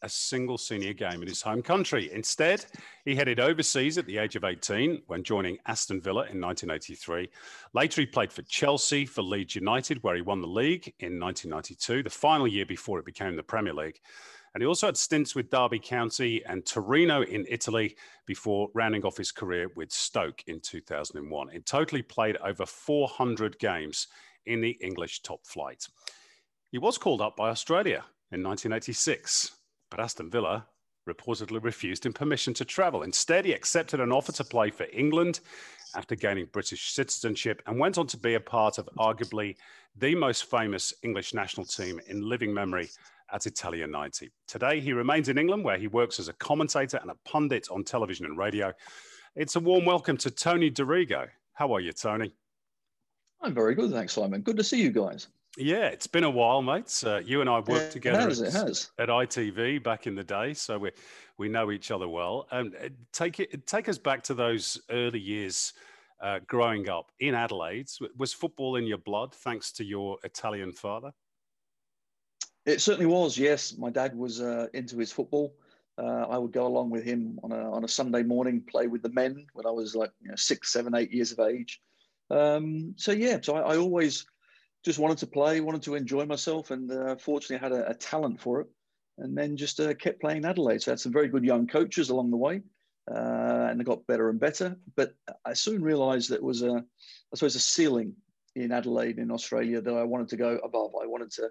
a 0.00 0.08
single 0.08 0.56
senior 0.56 0.94
game 0.94 1.20
in 1.20 1.28
his 1.28 1.42
home 1.42 1.60
country. 1.60 2.10
Instead, 2.10 2.64
he 3.04 3.16
headed 3.16 3.38
overseas 3.38 3.98
at 3.98 4.06
the 4.06 4.16
age 4.16 4.34
of 4.34 4.44
18 4.44 5.02
when 5.08 5.22
joining 5.22 5.58
Aston 5.66 6.00
Villa 6.00 6.22
in 6.22 6.40
1983. 6.40 7.28
Later, 7.74 8.00
he 8.00 8.06
played 8.06 8.32
for 8.32 8.40
Chelsea, 8.44 9.04
for 9.04 9.20
Leeds 9.20 9.56
United, 9.56 10.02
where 10.02 10.16
he 10.16 10.22
won 10.22 10.40
the 10.40 10.46
league 10.46 10.94
in 11.00 11.20
1992, 11.20 12.02
the 12.02 12.08
final 12.08 12.48
year 12.48 12.64
before 12.64 12.98
it 12.98 13.04
became 13.04 13.36
the 13.36 13.42
Premier 13.42 13.74
League. 13.74 14.00
And 14.58 14.62
he 14.64 14.66
also 14.66 14.86
had 14.88 14.96
stints 14.96 15.36
with 15.36 15.50
Derby 15.50 15.78
County 15.78 16.44
and 16.44 16.66
Torino 16.66 17.22
in 17.22 17.46
Italy 17.48 17.94
before 18.26 18.70
rounding 18.74 19.04
off 19.04 19.16
his 19.16 19.30
career 19.30 19.70
with 19.76 19.92
Stoke 19.92 20.42
in 20.48 20.58
2001. 20.58 21.50
In 21.50 21.62
total, 21.62 21.94
he 21.94 22.02
played 22.02 22.36
over 22.38 22.66
400 22.66 23.56
games 23.60 24.08
in 24.46 24.60
the 24.60 24.76
English 24.80 25.22
top 25.22 25.46
flight. 25.46 25.86
He 26.72 26.78
was 26.78 26.98
called 26.98 27.22
up 27.22 27.36
by 27.36 27.50
Australia 27.50 28.04
in 28.32 28.42
1986, 28.42 29.52
but 29.92 30.00
Aston 30.00 30.28
Villa 30.28 30.66
reportedly 31.08 31.62
refused 31.62 32.04
him 32.04 32.12
permission 32.12 32.52
to 32.54 32.64
travel. 32.64 33.04
Instead, 33.04 33.44
he 33.44 33.52
accepted 33.52 34.00
an 34.00 34.10
offer 34.10 34.32
to 34.32 34.42
play 34.42 34.70
for 34.70 34.86
England 34.92 35.38
after 35.94 36.16
gaining 36.16 36.46
British 36.46 36.90
citizenship 36.90 37.62
and 37.68 37.78
went 37.78 37.96
on 37.96 38.08
to 38.08 38.16
be 38.16 38.34
a 38.34 38.40
part 38.40 38.78
of 38.78 38.88
arguably 38.98 39.54
the 39.94 40.16
most 40.16 40.50
famous 40.50 40.92
English 41.04 41.32
national 41.32 41.64
team 41.64 42.00
in 42.08 42.28
living 42.28 42.52
memory 42.52 42.88
at 43.32 43.46
Italia 43.46 43.86
90. 43.86 44.30
Today, 44.46 44.80
he 44.80 44.92
remains 44.92 45.28
in 45.28 45.38
England 45.38 45.64
where 45.64 45.78
he 45.78 45.86
works 45.86 46.18
as 46.18 46.28
a 46.28 46.32
commentator 46.34 46.98
and 46.98 47.10
a 47.10 47.16
pundit 47.24 47.68
on 47.70 47.84
television 47.84 48.26
and 48.26 48.38
radio. 48.38 48.72
It's 49.36 49.56
a 49.56 49.60
warm 49.60 49.84
welcome 49.84 50.16
to 50.18 50.30
Tony 50.30 50.70
Dorigo. 50.70 51.28
How 51.52 51.72
are 51.72 51.80
you, 51.80 51.92
Tony? 51.92 52.34
I'm 53.40 53.54
very 53.54 53.74
good, 53.74 53.92
thanks, 53.92 54.12
Simon. 54.12 54.40
Good 54.40 54.56
to 54.56 54.64
see 54.64 54.80
you 54.80 54.90
guys. 54.90 55.28
Yeah, 55.56 55.86
it's 55.86 56.06
been 56.06 56.24
a 56.24 56.30
while, 56.30 56.62
mates. 56.62 57.04
Uh, 57.04 57.20
you 57.24 57.40
and 57.40 57.48
I 57.50 57.58
worked 57.58 57.70
it 57.70 57.90
together 57.90 58.20
has, 58.20 58.40
at, 58.40 58.88
at, 58.98 59.08
ITV 59.08 59.82
back 59.82 60.06
in 60.06 60.14
the 60.14 60.22
day, 60.22 60.54
so 60.54 60.78
we 60.78 60.92
we 61.36 61.48
know 61.48 61.72
each 61.72 61.90
other 61.90 62.06
well. 62.06 62.46
And 62.52 62.74
um, 62.76 62.90
take 63.12 63.40
it 63.40 63.66
take 63.66 63.88
us 63.88 63.98
back 63.98 64.22
to 64.24 64.34
those 64.34 64.80
early 64.90 65.18
years 65.18 65.72
uh, 66.20 66.40
growing 66.46 66.88
up 66.88 67.10
in 67.18 67.34
Adelaide. 67.34 67.88
Was 68.16 68.32
football 68.32 68.76
in 68.76 68.84
your 68.84 68.98
blood, 68.98 69.34
thanks 69.34 69.72
to 69.72 69.84
your 69.84 70.18
Italian 70.22 70.72
father? 70.72 71.12
It 72.68 72.82
certainly 72.82 73.06
was. 73.06 73.38
Yes, 73.38 73.78
my 73.78 73.88
dad 73.88 74.14
was 74.14 74.42
uh, 74.42 74.66
into 74.74 74.98
his 74.98 75.10
football. 75.10 75.54
Uh, 75.96 76.26
I 76.28 76.36
would 76.36 76.52
go 76.52 76.66
along 76.66 76.90
with 76.90 77.02
him 77.02 77.40
on 77.42 77.50
a 77.50 77.72
on 77.72 77.82
a 77.82 77.88
Sunday 77.88 78.22
morning, 78.22 78.60
play 78.60 78.88
with 78.88 79.00
the 79.00 79.08
men 79.08 79.46
when 79.54 79.64
I 79.64 79.70
was 79.70 79.96
like 79.96 80.10
you 80.20 80.28
know, 80.28 80.36
six, 80.36 80.70
seven, 80.70 80.94
eight 80.94 81.10
years 81.10 81.32
of 81.32 81.40
age. 81.40 81.80
Um, 82.30 82.92
so 82.98 83.12
yeah, 83.12 83.38
so 83.40 83.56
I, 83.56 83.72
I, 83.72 83.76
always 83.78 84.26
just 84.84 84.98
wanted 84.98 85.16
to 85.18 85.26
play, 85.26 85.62
wanted 85.62 85.82
to 85.84 85.94
enjoy 85.94 86.26
myself, 86.26 86.70
and 86.70 86.92
uh, 86.92 87.16
fortunately 87.16 87.56
I 87.56 87.70
had 87.70 87.72
a, 87.72 87.90
a, 87.92 87.94
talent 87.94 88.38
for 88.38 88.60
it. 88.60 88.66
And 89.16 89.36
then 89.36 89.56
just 89.56 89.80
uh, 89.80 89.94
kept 89.94 90.20
playing 90.20 90.44
Adelaide. 90.44 90.82
So 90.82 90.90
I 90.90 90.92
had 90.92 91.00
some 91.00 91.12
very 91.12 91.28
good 91.28 91.44
young 91.44 91.66
coaches 91.66 92.10
along 92.10 92.30
the 92.30 92.36
way, 92.36 92.60
uh, 93.10 93.68
and 93.70 93.80
they 93.80 93.84
got 93.84 94.06
better 94.06 94.28
and 94.28 94.38
better. 94.38 94.76
But 94.94 95.14
I 95.42 95.54
soon 95.54 95.82
realised 95.82 96.28
that 96.30 96.42
was 96.42 96.60
a, 96.62 96.84
I 97.32 97.34
suppose, 97.34 97.56
a 97.56 97.60
ceiling 97.60 98.14
in 98.54 98.72
Adelaide 98.72 99.18
in 99.18 99.30
Australia 99.30 99.80
that 99.80 99.94
I 99.94 100.04
wanted 100.04 100.28
to 100.28 100.36
go 100.36 100.58
above. 100.58 100.92
I 101.02 101.06
wanted 101.06 101.30
to 101.32 101.48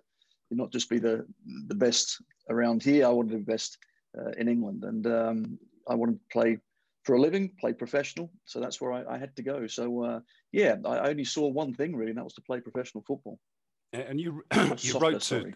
not 0.51 0.71
just 0.71 0.89
be 0.89 0.99
the 0.99 1.25
the 1.67 1.75
best 1.75 2.21
around 2.49 2.83
here. 2.83 3.05
I 3.05 3.09
wanted 3.09 3.31
to 3.31 3.37
be 3.37 3.43
best 3.43 3.77
uh, 4.17 4.31
in 4.37 4.47
England, 4.47 4.83
and 4.83 5.07
um, 5.07 5.59
I 5.87 5.95
wanted 5.95 6.19
to 6.19 6.25
play 6.31 6.57
for 7.03 7.15
a 7.15 7.21
living, 7.21 7.51
play 7.59 7.73
professional. 7.73 8.29
So 8.45 8.59
that's 8.59 8.81
where 8.81 8.91
I, 8.91 9.15
I 9.15 9.17
had 9.17 9.35
to 9.37 9.43
go. 9.43 9.67
So 9.67 10.03
uh, 10.03 10.19
yeah, 10.51 10.75
I 10.85 11.09
only 11.09 11.23
saw 11.23 11.47
one 11.47 11.73
thing 11.73 11.95
really, 11.95 12.11
and 12.11 12.17
that 12.17 12.23
was 12.23 12.33
to 12.33 12.41
play 12.41 12.59
professional 12.59 13.03
football. 13.07 13.39
And 13.93 14.19
you 14.19 14.43
you 14.79 14.99
wrote 14.99 15.21
to 15.21 15.53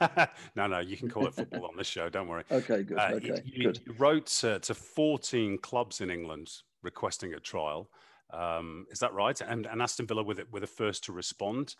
no 0.56 0.66
no 0.66 0.78
you 0.78 0.96
can 0.96 1.10
call 1.10 1.26
it 1.26 1.34
football 1.34 1.66
on 1.66 1.76
this 1.76 1.86
show 1.86 2.08
don't 2.08 2.28
worry 2.28 2.44
okay 2.50 2.82
good 2.82 2.98
uh, 2.98 3.10
okay 3.14 3.42
you, 3.44 3.64
good. 3.64 3.80
you 3.86 3.92
wrote 3.98 4.42
uh, 4.44 4.58
to 4.60 4.74
14 4.74 5.58
clubs 5.58 6.00
in 6.00 6.10
England 6.10 6.50
requesting 6.82 7.34
a 7.34 7.40
trial 7.40 7.90
um, 8.32 8.86
is 8.90 8.98
that 9.00 9.12
right 9.12 9.38
and, 9.42 9.66
and 9.66 9.82
Aston 9.82 10.06
Villa 10.06 10.22
with 10.22 10.38
it 10.38 10.50
were 10.50 10.60
the 10.60 10.66
first 10.66 11.04
to 11.04 11.12
respond 11.12 11.74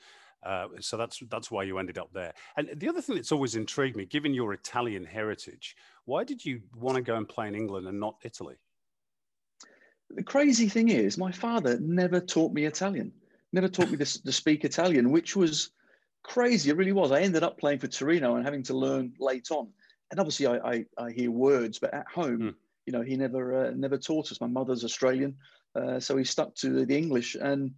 uh, 0.44 0.68
so 0.80 0.96
that's 0.96 1.20
that's 1.28 1.50
why 1.50 1.62
you 1.64 1.78
ended 1.78 1.98
up 1.98 2.12
there. 2.12 2.32
And 2.56 2.70
the 2.76 2.88
other 2.88 3.00
thing 3.00 3.16
that's 3.16 3.32
always 3.32 3.56
intrigued 3.56 3.96
me, 3.96 4.04
given 4.04 4.34
your 4.34 4.52
Italian 4.52 5.04
heritage, 5.04 5.76
why 6.04 6.24
did 6.24 6.44
you 6.44 6.60
want 6.74 6.96
to 6.96 7.02
go 7.02 7.16
and 7.16 7.28
play 7.28 7.48
in 7.48 7.54
England 7.54 7.86
and 7.86 7.98
not 7.98 8.16
Italy? 8.22 8.56
The 10.10 10.22
crazy 10.22 10.68
thing 10.68 10.88
is, 10.88 11.18
my 11.18 11.32
father 11.32 11.78
never 11.80 12.20
taught 12.20 12.52
me 12.52 12.64
Italian. 12.64 13.12
Never 13.52 13.68
taught 13.68 13.90
me 13.90 13.96
to, 13.98 14.22
to 14.22 14.32
speak 14.32 14.64
Italian, 14.64 15.10
which 15.10 15.36
was 15.36 15.70
crazy. 16.22 16.70
It 16.70 16.76
really 16.76 16.92
was. 16.92 17.12
I 17.12 17.20
ended 17.20 17.42
up 17.42 17.58
playing 17.58 17.80
for 17.80 17.88
Torino 17.88 18.36
and 18.36 18.44
having 18.44 18.62
to 18.64 18.74
learn 18.74 19.12
late 19.18 19.50
on. 19.50 19.68
And 20.10 20.20
obviously, 20.20 20.46
I, 20.46 20.56
I, 20.56 20.84
I 20.96 21.10
hear 21.10 21.30
words, 21.30 21.78
but 21.78 21.92
at 21.92 22.06
home, 22.06 22.38
mm. 22.38 22.54
you 22.86 22.92
know, 22.92 23.02
he 23.02 23.16
never 23.16 23.66
uh, 23.66 23.72
never 23.74 23.98
taught 23.98 24.32
us. 24.32 24.40
My 24.40 24.46
mother's 24.46 24.84
Australian, 24.84 25.36
uh, 25.74 26.00
so 26.00 26.16
he 26.16 26.24
stuck 26.24 26.54
to 26.56 26.70
the, 26.70 26.86
the 26.86 26.96
English 26.96 27.34
and 27.34 27.74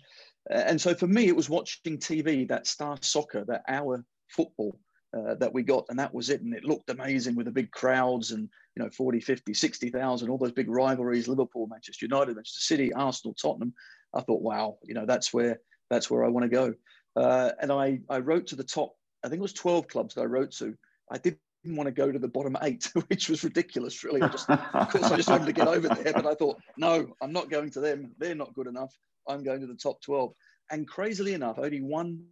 and 0.49 0.81
so 0.81 0.95
for 0.95 1.07
me, 1.07 1.27
it 1.27 1.37
was 1.37 1.51
watching 1.51 1.99
TV, 1.99 2.49
that 2.49 2.67
star 2.67 2.97
soccer, 3.03 3.45
that 3.45 3.63
hour 3.69 4.05
football 4.29 4.79
uh, 5.17 5.35
that 5.35 5.53
we 5.53 5.63
got, 5.63 5.87
and 5.89 5.99
that 5.99 6.15
was 6.15 6.31
it. 6.31 6.41
And 6.41 6.55
it 6.55 6.65
looked 6.65 6.89
amazing 6.91 7.35
with 7.35 7.47
the 7.47 7.53
big 7.53 7.71
crowds 7.71 8.31
and, 8.31 8.49
you 8.77 8.83
know, 8.83 8.91
40, 8.91 9.21
50, 9.21 9.53
60,000, 9.53 10.29
all 10.29 10.39
those 10.39 10.53
big 10.53 10.71
rivalries 10.71 11.29
Liverpool, 11.29 11.67
Manchester 11.67 12.07
United, 12.07 12.37
Manchester 12.37 12.61
City, 12.61 12.93
Arsenal, 12.93 13.35
Tottenham. 13.35 13.75
I 14.15 14.21
thought, 14.23 14.43
wow, 14.43 14.79
you 14.85 14.95
know, 14.95 15.07
that's 15.07 15.33
where 15.33 15.61
that's 15.89 16.11
where 16.11 16.25
I 16.25 16.29
want 16.29 16.45
to 16.45 16.49
go. 16.49 16.75
Uh, 17.17 17.53
and 17.61 17.73
I 17.73 18.01
I 18.09 18.19
wrote 18.19 18.49
to 18.49 18.57
the 18.57 18.65
top. 18.65 18.95
I 19.25 19.29
think 19.29 19.41
it 19.41 19.43
was 19.43 19.53
12 19.53 19.89
clubs 19.89 20.15
that 20.15 20.23
I 20.23 20.27
wrote 20.27 20.53
to. 20.53 20.75
I 21.11 21.19
didn't 21.63 21.77
want 21.77 21.87
to 21.89 21.93
go 21.93 22.11
to 22.11 22.19
the 22.19 22.29
bottom 22.29 22.57
eight, 22.63 22.91
which 23.09 23.29
was 23.29 23.45
ridiculous, 23.45 24.03
really. 24.05 24.23
I 24.23 24.29
just, 24.29 24.49
of 24.49 24.91
course, 24.91 25.05
I 25.05 25.17
just 25.17 25.29
wanted 25.29 25.47
to 25.47 25.53
get 25.53 25.69
over 25.69 25.89
there, 26.03 26.13
but 26.13 26.27
I 26.27 26.35
thought, 26.35 26.59
no, 26.77 27.15
I'm 27.21 27.33
not 27.33 27.51
going 27.51 27.71
to 27.73 27.81
them. 27.81 28.13
They're 28.19 28.35
not 28.35 28.55
good 28.55 28.67
enough. 28.67 28.97
I'm 29.29 29.43
going 29.43 29.61
to 29.61 29.67
the 29.67 29.75
top 29.75 30.01
12. 30.01 30.33
And 30.71 30.89
crazily 30.89 31.35
enough, 31.35 31.59
only 31.59 31.81
one 31.81 32.25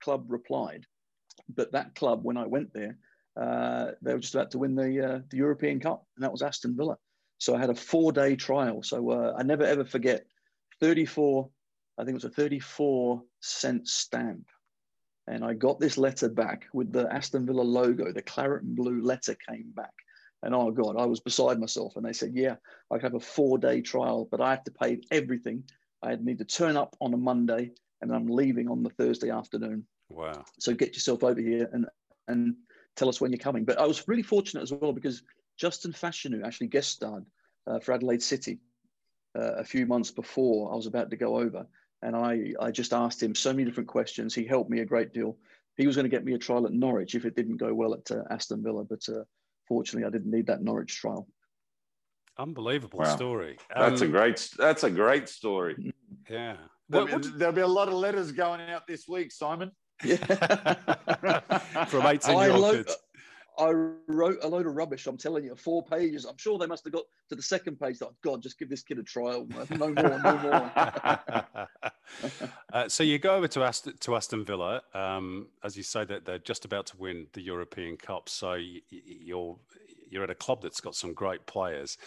club 0.00 0.26
replied, 0.28 0.84
but 1.54 1.72
that 1.72 1.94
club, 1.94 2.20
when 2.22 2.36
I 2.36 2.46
went 2.46 2.72
there, 2.74 2.98
uh, 3.40 3.92
they 4.02 4.12
were 4.12 4.20
just 4.20 4.34
about 4.34 4.50
to 4.52 4.58
win 4.58 4.74
the 4.74 5.04
uh, 5.04 5.20
the 5.30 5.36
European 5.36 5.78
Cup, 5.78 6.06
and 6.16 6.24
that 6.24 6.32
was 6.32 6.42
Aston 6.42 6.74
Villa. 6.74 6.96
So 7.38 7.54
I 7.54 7.60
had 7.60 7.68
a 7.70 7.74
four 7.74 8.10
day 8.10 8.34
trial. 8.34 8.82
So 8.82 9.10
uh, 9.10 9.34
I 9.38 9.42
never 9.42 9.62
ever 9.62 9.84
forget 9.84 10.24
34, 10.80 11.48
I 11.98 12.04
think 12.04 12.12
it 12.12 12.14
was 12.14 12.24
a 12.24 12.30
34 12.30 13.22
cent 13.40 13.88
stamp. 13.88 14.46
And 15.28 15.44
I 15.44 15.54
got 15.54 15.80
this 15.80 15.98
letter 15.98 16.28
back 16.28 16.66
with 16.72 16.92
the 16.92 17.12
Aston 17.12 17.46
Villa 17.46 17.62
logo, 17.62 18.12
the 18.12 18.22
claret 18.22 18.62
and 18.62 18.76
blue 18.76 19.02
letter 19.02 19.34
came 19.48 19.72
back. 19.74 19.92
And 20.42 20.54
oh 20.54 20.70
God, 20.70 20.96
I 20.96 21.06
was 21.06 21.20
beside 21.20 21.58
myself. 21.58 21.96
And 21.96 22.04
they 22.04 22.12
said, 22.12 22.32
yeah, 22.34 22.56
I 22.92 22.98
have 22.98 23.14
a 23.14 23.20
four 23.20 23.58
day 23.58 23.80
trial, 23.80 24.28
but 24.30 24.40
I 24.40 24.50
have 24.50 24.64
to 24.64 24.70
pay 24.70 25.00
everything. 25.10 25.64
I 26.02 26.14
need 26.16 26.38
to 26.38 26.44
turn 26.44 26.76
up 26.76 26.96
on 27.00 27.14
a 27.14 27.16
Monday 27.16 27.72
and 28.00 28.14
I'm 28.14 28.28
leaving 28.28 28.68
on 28.68 28.82
the 28.82 28.90
Thursday 28.90 29.30
afternoon. 29.30 29.86
Wow. 30.08 30.44
So 30.58 30.74
get 30.74 30.94
yourself 30.94 31.24
over 31.24 31.40
here 31.40 31.68
and, 31.72 31.86
and 32.28 32.54
tell 32.94 33.08
us 33.08 33.20
when 33.20 33.32
you're 33.32 33.38
coming. 33.38 33.64
But 33.64 33.80
I 33.80 33.86
was 33.86 34.06
really 34.06 34.22
fortunate 34.22 34.62
as 34.62 34.72
well 34.72 34.92
because 34.92 35.22
Justin 35.56 35.92
Fashanu 35.92 36.44
actually 36.44 36.68
guest 36.68 36.90
starred 36.90 37.24
uh, 37.66 37.80
for 37.80 37.92
Adelaide 37.92 38.22
City 38.22 38.60
uh, 39.36 39.54
a 39.54 39.64
few 39.64 39.86
months 39.86 40.10
before 40.10 40.72
I 40.72 40.76
was 40.76 40.86
about 40.86 41.10
to 41.10 41.16
go 41.16 41.38
over. 41.38 41.66
And 42.02 42.14
I, 42.14 42.52
I 42.60 42.70
just 42.70 42.92
asked 42.92 43.22
him 43.22 43.34
so 43.34 43.52
many 43.52 43.64
different 43.64 43.88
questions. 43.88 44.34
He 44.34 44.44
helped 44.44 44.70
me 44.70 44.80
a 44.80 44.84
great 44.84 45.12
deal. 45.12 45.36
He 45.76 45.86
was 45.86 45.96
going 45.96 46.04
to 46.04 46.10
get 46.10 46.24
me 46.24 46.34
a 46.34 46.38
trial 46.38 46.66
at 46.66 46.72
Norwich 46.72 47.14
if 47.14 47.24
it 47.24 47.36
didn't 47.36 47.56
go 47.56 47.72
well 47.74 47.94
at 47.94 48.10
uh, 48.10 48.22
Aston 48.30 48.62
Villa, 48.62 48.84
but 48.84 49.06
uh, 49.08 49.24
fortunately, 49.68 50.06
I 50.06 50.10
didn't 50.10 50.30
need 50.30 50.46
that 50.46 50.62
Norwich 50.62 50.96
trial. 50.96 51.26
Unbelievable 52.38 52.98
wow. 52.98 53.16
story. 53.16 53.58
That's 53.74 54.02
um, 54.02 54.08
a 54.08 54.10
great. 54.10 54.50
That's 54.58 54.84
a 54.84 54.90
great 54.90 55.28
story. 55.28 55.92
Yeah. 56.28 56.56
There'll, 56.88 57.08
what, 57.08 57.38
there'll 57.38 57.54
be 57.54 57.62
a 57.62 57.66
lot 57.66 57.88
of 57.88 57.94
letters 57.94 58.30
going 58.30 58.60
out 58.60 58.86
this 58.86 59.08
week, 59.08 59.32
Simon. 59.32 59.72
Yeah. 60.04 60.16
From 61.88 62.06
18 62.06 62.38
year 62.38 62.50
old 62.50 62.74
kids. 62.74 62.96
I 63.58 63.70
wrote 64.06 64.38
a 64.42 64.48
load 64.48 64.66
of 64.66 64.74
rubbish. 64.74 65.06
I'm 65.06 65.16
telling 65.16 65.44
you, 65.44 65.54
four 65.54 65.82
pages. 65.84 66.24
I'm 66.24 66.36
sure 66.36 66.58
they 66.58 66.66
must 66.66 66.84
have 66.84 66.92
got 66.92 67.04
to 67.30 67.36
the 67.36 67.42
second 67.42 67.80
page. 67.80 68.00
Like, 68.00 68.10
God, 68.22 68.42
just 68.42 68.58
give 68.58 68.68
this 68.68 68.82
kid 68.82 68.98
a 68.98 69.02
trial. 69.02 69.46
No 69.70 69.88
more, 69.88 70.18
no 70.18 70.38
more. 70.38 70.72
uh, 72.72 72.88
so 72.88 73.02
you 73.02 73.18
go 73.18 73.36
over 73.36 73.48
to 73.48 73.62
Aston, 73.62 73.96
to 74.00 74.16
Aston 74.16 74.44
Villa. 74.44 74.82
Um, 74.94 75.48
as 75.64 75.76
you 75.76 75.82
say, 75.82 76.04
that 76.04 76.24
they're 76.24 76.38
just 76.38 76.64
about 76.64 76.86
to 76.86 76.96
win 76.96 77.26
the 77.32 77.40
European 77.40 77.96
Cup. 77.96 78.28
So 78.28 78.58
you're 78.90 79.56
you're 80.10 80.24
at 80.24 80.30
a 80.30 80.34
club 80.34 80.62
that's 80.62 80.80
got 80.80 80.94
some 80.94 81.12
great 81.12 81.44
players. 81.46 81.98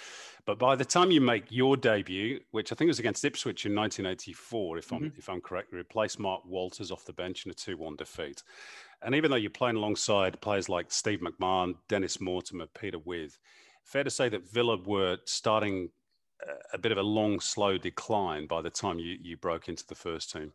But 0.46 0.60
by 0.60 0.76
the 0.76 0.86
time 0.86 1.12
you 1.12 1.22
make 1.22 1.46
your 1.50 1.78
debut, 1.78 2.40
which 2.52 2.72
I 2.72 2.76
think 2.76 2.88
was 2.88 3.00
against 3.00 3.26
Ipswich 3.26 3.66
in 3.66 3.76
1984, 3.76 4.78
if 4.78 4.92
I'm 4.92 5.00
mm-hmm. 5.00 5.18
if 5.18 5.30
I'm 5.30 5.42
correct, 5.42 5.72
you 5.72 5.80
replace 5.80 6.20
Mark 6.20 6.46
Walters 6.46 6.92
off 6.92 7.06
the 7.06 7.14
bench 7.14 7.46
in 7.46 7.52
a 7.52 7.56
two-one 7.56 7.96
defeat. 7.96 8.44
And 9.02 9.16
even 9.16 9.32
though 9.32 9.38
you're 9.38 9.50
playing 9.50 9.78
alongside 9.78 10.42
players 10.42 10.68
like 10.68 10.92
Steve 10.92 11.20
McMahon, 11.20 11.76
Dennis 11.88 12.20
Mortimer, 12.20 12.68
Peter 12.68 13.00
Withe, 13.00 13.34
fair 13.84 14.04
to 14.04 14.10
say 14.10 14.28
that 14.30 14.52
Villa 14.52 14.78
were 14.86 15.18
starting 15.26 15.90
a 16.74 16.78
bit 16.78 16.92
of 16.92 16.98
a 16.98 17.04
long, 17.04 17.40
slow 17.40 17.78
decline 17.78 18.48
by 18.48 18.62
the 18.62 18.70
time 18.70 19.00
you, 19.00 19.18
you 19.22 19.38
broke 19.38 19.68
into 19.68 19.86
the 19.88 19.96
first 19.96 20.32
team. 20.32 20.54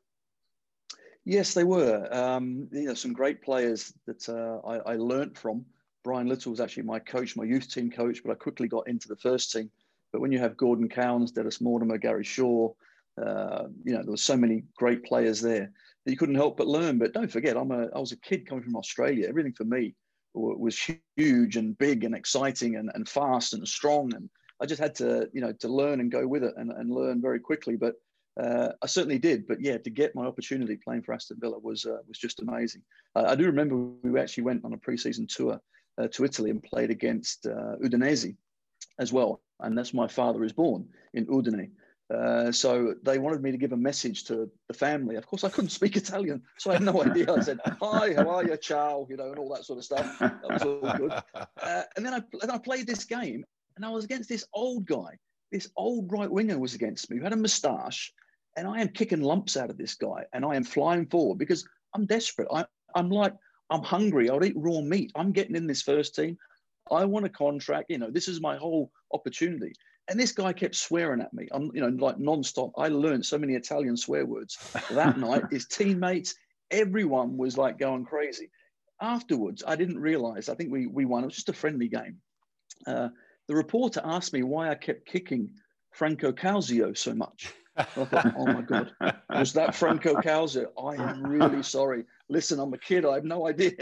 Yes, 1.24 1.54
they 1.54 1.64
were. 1.64 2.08
Um, 2.12 2.68
you 2.70 2.84
know, 2.84 2.94
some 2.94 3.12
great 3.12 3.42
players 3.42 3.92
that 4.06 4.28
uh, 4.28 4.66
I, 4.66 4.92
I 4.92 4.96
learnt 4.96 5.36
from. 5.36 5.64
Brian 6.04 6.28
Little 6.28 6.50
was 6.50 6.60
actually 6.60 6.84
my 6.84 6.98
coach, 6.98 7.34
my 7.34 7.44
youth 7.44 7.72
team 7.72 7.90
coach, 7.90 8.22
but 8.22 8.30
I 8.30 8.34
quickly 8.34 8.68
got 8.68 8.86
into 8.86 9.08
the 9.08 9.16
first 9.16 9.50
team. 9.50 9.70
But 10.12 10.20
when 10.20 10.30
you 10.30 10.38
have 10.38 10.56
Gordon 10.56 10.88
Cowans, 10.88 11.32
Dennis 11.32 11.60
Mortimer, 11.60 11.98
Gary 11.98 12.22
Shaw, 12.22 12.72
uh, 13.20 13.64
you 13.82 13.94
know, 13.94 14.02
there 14.02 14.10
were 14.10 14.16
so 14.16 14.36
many 14.36 14.64
great 14.76 15.02
players 15.02 15.40
there 15.40 15.72
that 16.04 16.10
you 16.10 16.16
couldn't 16.16 16.34
help 16.34 16.56
but 16.58 16.68
learn. 16.68 16.98
But 16.98 17.14
don't 17.14 17.32
forget, 17.32 17.56
I'm 17.56 17.72
a 17.72 17.88
I 17.94 17.98
was 17.98 18.12
a 18.12 18.20
kid 18.20 18.46
coming 18.46 18.62
from 18.62 18.76
Australia. 18.76 19.26
Everything 19.28 19.54
for 19.54 19.64
me 19.64 19.94
was 20.34 20.78
huge 21.16 21.56
and 21.56 21.78
big 21.78 22.04
and 22.04 22.14
exciting 22.14 22.76
and, 22.76 22.90
and 22.94 23.08
fast 23.08 23.54
and 23.54 23.66
strong. 23.66 24.12
And 24.14 24.28
I 24.60 24.66
just 24.66 24.80
had 24.80 24.94
to, 24.96 25.28
you 25.32 25.40
know, 25.40 25.52
to 25.52 25.68
learn 25.68 26.00
and 26.00 26.12
go 26.12 26.26
with 26.26 26.44
it 26.44 26.54
and, 26.56 26.70
and 26.70 26.90
learn 26.90 27.22
very 27.22 27.40
quickly. 27.40 27.76
But 27.76 27.94
uh, 28.40 28.70
I 28.82 28.86
certainly 28.86 29.18
did. 29.18 29.46
But 29.46 29.60
yeah, 29.60 29.78
to 29.78 29.90
get 29.90 30.14
my 30.14 30.26
opportunity 30.26 30.76
playing 30.76 31.02
for 31.02 31.14
Aston 31.14 31.38
Villa 31.40 31.58
was 31.58 31.86
uh, 31.86 31.98
was 32.06 32.18
just 32.18 32.42
amazing. 32.42 32.82
I 33.14 33.36
do 33.36 33.46
remember 33.46 33.76
we 33.76 34.20
actually 34.20 34.44
went 34.44 34.64
on 34.64 34.74
a 34.74 34.76
preseason 34.76 35.28
tour 35.28 35.60
uh, 35.98 36.08
to 36.08 36.24
Italy 36.24 36.50
and 36.50 36.62
played 36.62 36.90
against 36.90 37.46
uh, 37.46 37.76
Udinese 37.82 38.36
as 38.98 39.12
well. 39.12 39.40
And 39.60 39.76
that's 39.76 39.94
my 39.94 40.08
father 40.08 40.44
is 40.44 40.52
born 40.52 40.88
in 41.12 41.26
Udine. 41.26 41.70
Uh, 42.12 42.52
so 42.52 42.94
they 43.02 43.18
wanted 43.18 43.42
me 43.42 43.50
to 43.50 43.56
give 43.56 43.72
a 43.72 43.76
message 43.76 44.24
to 44.24 44.50
the 44.68 44.74
family. 44.74 45.16
Of 45.16 45.26
course, 45.26 45.42
I 45.42 45.48
couldn't 45.48 45.70
speak 45.70 45.96
Italian, 45.96 46.42
so 46.58 46.70
I 46.70 46.74
had 46.74 46.82
no 46.82 47.02
idea. 47.02 47.32
I 47.32 47.40
said, 47.40 47.58
"Hi, 47.80 48.12
how 48.14 48.28
are 48.28 48.44
you, 48.44 48.56
ciao," 48.58 49.06
you 49.08 49.16
know, 49.16 49.30
and 49.30 49.38
all 49.38 49.48
that 49.54 49.64
sort 49.64 49.78
of 49.78 49.84
stuff. 49.84 50.18
That 50.18 50.42
was 50.42 50.62
all 50.62 50.92
good. 50.98 51.12
Uh, 51.62 51.82
and 51.96 52.04
then 52.04 52.12
I, 52.12 52.22
then 52.40 52.50
I 52.50 52.58
played 52.58 52.86
this 52.86 53.04
game, 53.04 53.42
and 53.76 53.86
I 53.86 53.88
was 53.88 54.04
against 54.04 54.28
this 54.28 54.44
old 54.52 54.84
guy. 54.84 55.16
This 55.50 55.70
old 55.76 56.12
right 56.12 56.30
winger 56.30 56.58
was 56.58 56.74
against 56.74 57.10
me, 57.10 57.16
who 57.16 57.22
had 57.22 57.32
a 57.32 57.36
moustache, 57.36 58.12
and 58.56 58.68
I 58.68 58.82
am 58.82 58.88
kicking 58.88 59.22
lumps 59.22 59.56
out 59.56 59.70
of 59.70 59.78
this 59.78 59.94
guy, 59.94 60.24
and 60.34 60.44
I 60.44 60.56
am 60.56 60.64
flying 60.64 61.06
forward 61.06 61.38
because 61.38 61.66
I'm 61.94 62.04
desperate. 62.04 62.48
I, 62.52 62.66
I'm 62.94 63.08
like, 63.08 63.32
I'm 63.70 63.82
hungry. 63.82 64.30
I'll 64.30 64.44
eat 64.44 64.56
raw 64.56 64.80
meat. 64.80 65.12
I'm 65.14 65.32
getting 65.32 65.56
in 65.56 65.66
this 65.66 65.82
first 65.82 66.14
team. 66.14 66.38
I 66.90 67.04
want 67.04 67.26
a 67.26 67.30
contract. 67.30 67.90
You 67.90 67.98
know, 67.98 68.10
this 68.10 68.28
is 68.28 68.40
my 68.40 68.56
whole 68.56 68.90
opportunity. 69.12 69.72
And 70.08 70.20
this 70.20 70.32
guy 70.32 70.52
kept 70.52 70.74
swearing 70.74 71.22
at 71.22 71.32
me. 71.32 71.48
I'm, 71.50 71.70
you 71.74 71.80
know, 71.80 71.88
like 71.88 72.18
nonstop. 72.18 72.72
I 72.76 72.88
learned 72.88 73.24
so 73.24 73.38
many 73.38 73.54
Italian 73.54 73.96
swear 73.96 74.26
words 74.26 74.58
that 74.90 75.18
night. 75.18 75.44
His 75.50 75.66
teammates, 75.66 76.34
everyone 76.70 77.38
was 77.38 77.56
like 77.56 77.78
going 77.78 78.04
crazy. 78.04 78.50
Afterwards, 79.00 79.64
I 79.66 79.76
didn't 79.76 79.98
realize. 79.98 80.48
I 80.48 80.54
think 80.54 80.70
we 80.70 80.86
we 80.86 81.06
won. 81.06 81.22
It 81.22 81.26
was 81.26 81.34
just 81.36 81.48
a 81.48 81.54
friendly 81.54 81.88
game. 81.88 82.18
Uh, 82.86 83.08
the 83.48 83.54
reporter 83.54 84.02
asked 84.04 84.32
me 84.32 84.42
why 84.42 84.70
I 84.70 84.74
kept 84.74 85.06
kicking 85.06 85.50
Franco 85.92 86.32
Causio 86.32 86.92
so 86.92 87.14
much. 87.14 87.52
I 87.76 87.82
thought, 87.82 88.32
oh 88.36 88.46
my 88.46 88.62
God, 88.62 88.92
was 89.30 89.52
that 89.54 89.74
Franco 89.74 90.20
Causio? 90.20 90.72
I 90.78 90.94
am 90.94 91.22
really 91.22 91.62
sorry. 91.62 92.04
Listen, 92.28 92.60
I'm 92.60 92.72
a 92.72 92.78
kid. 92.78 93.04
I 93.04 93.14
have 93.14 93.24
no 93.24 93.46
idea. 93.46 93.72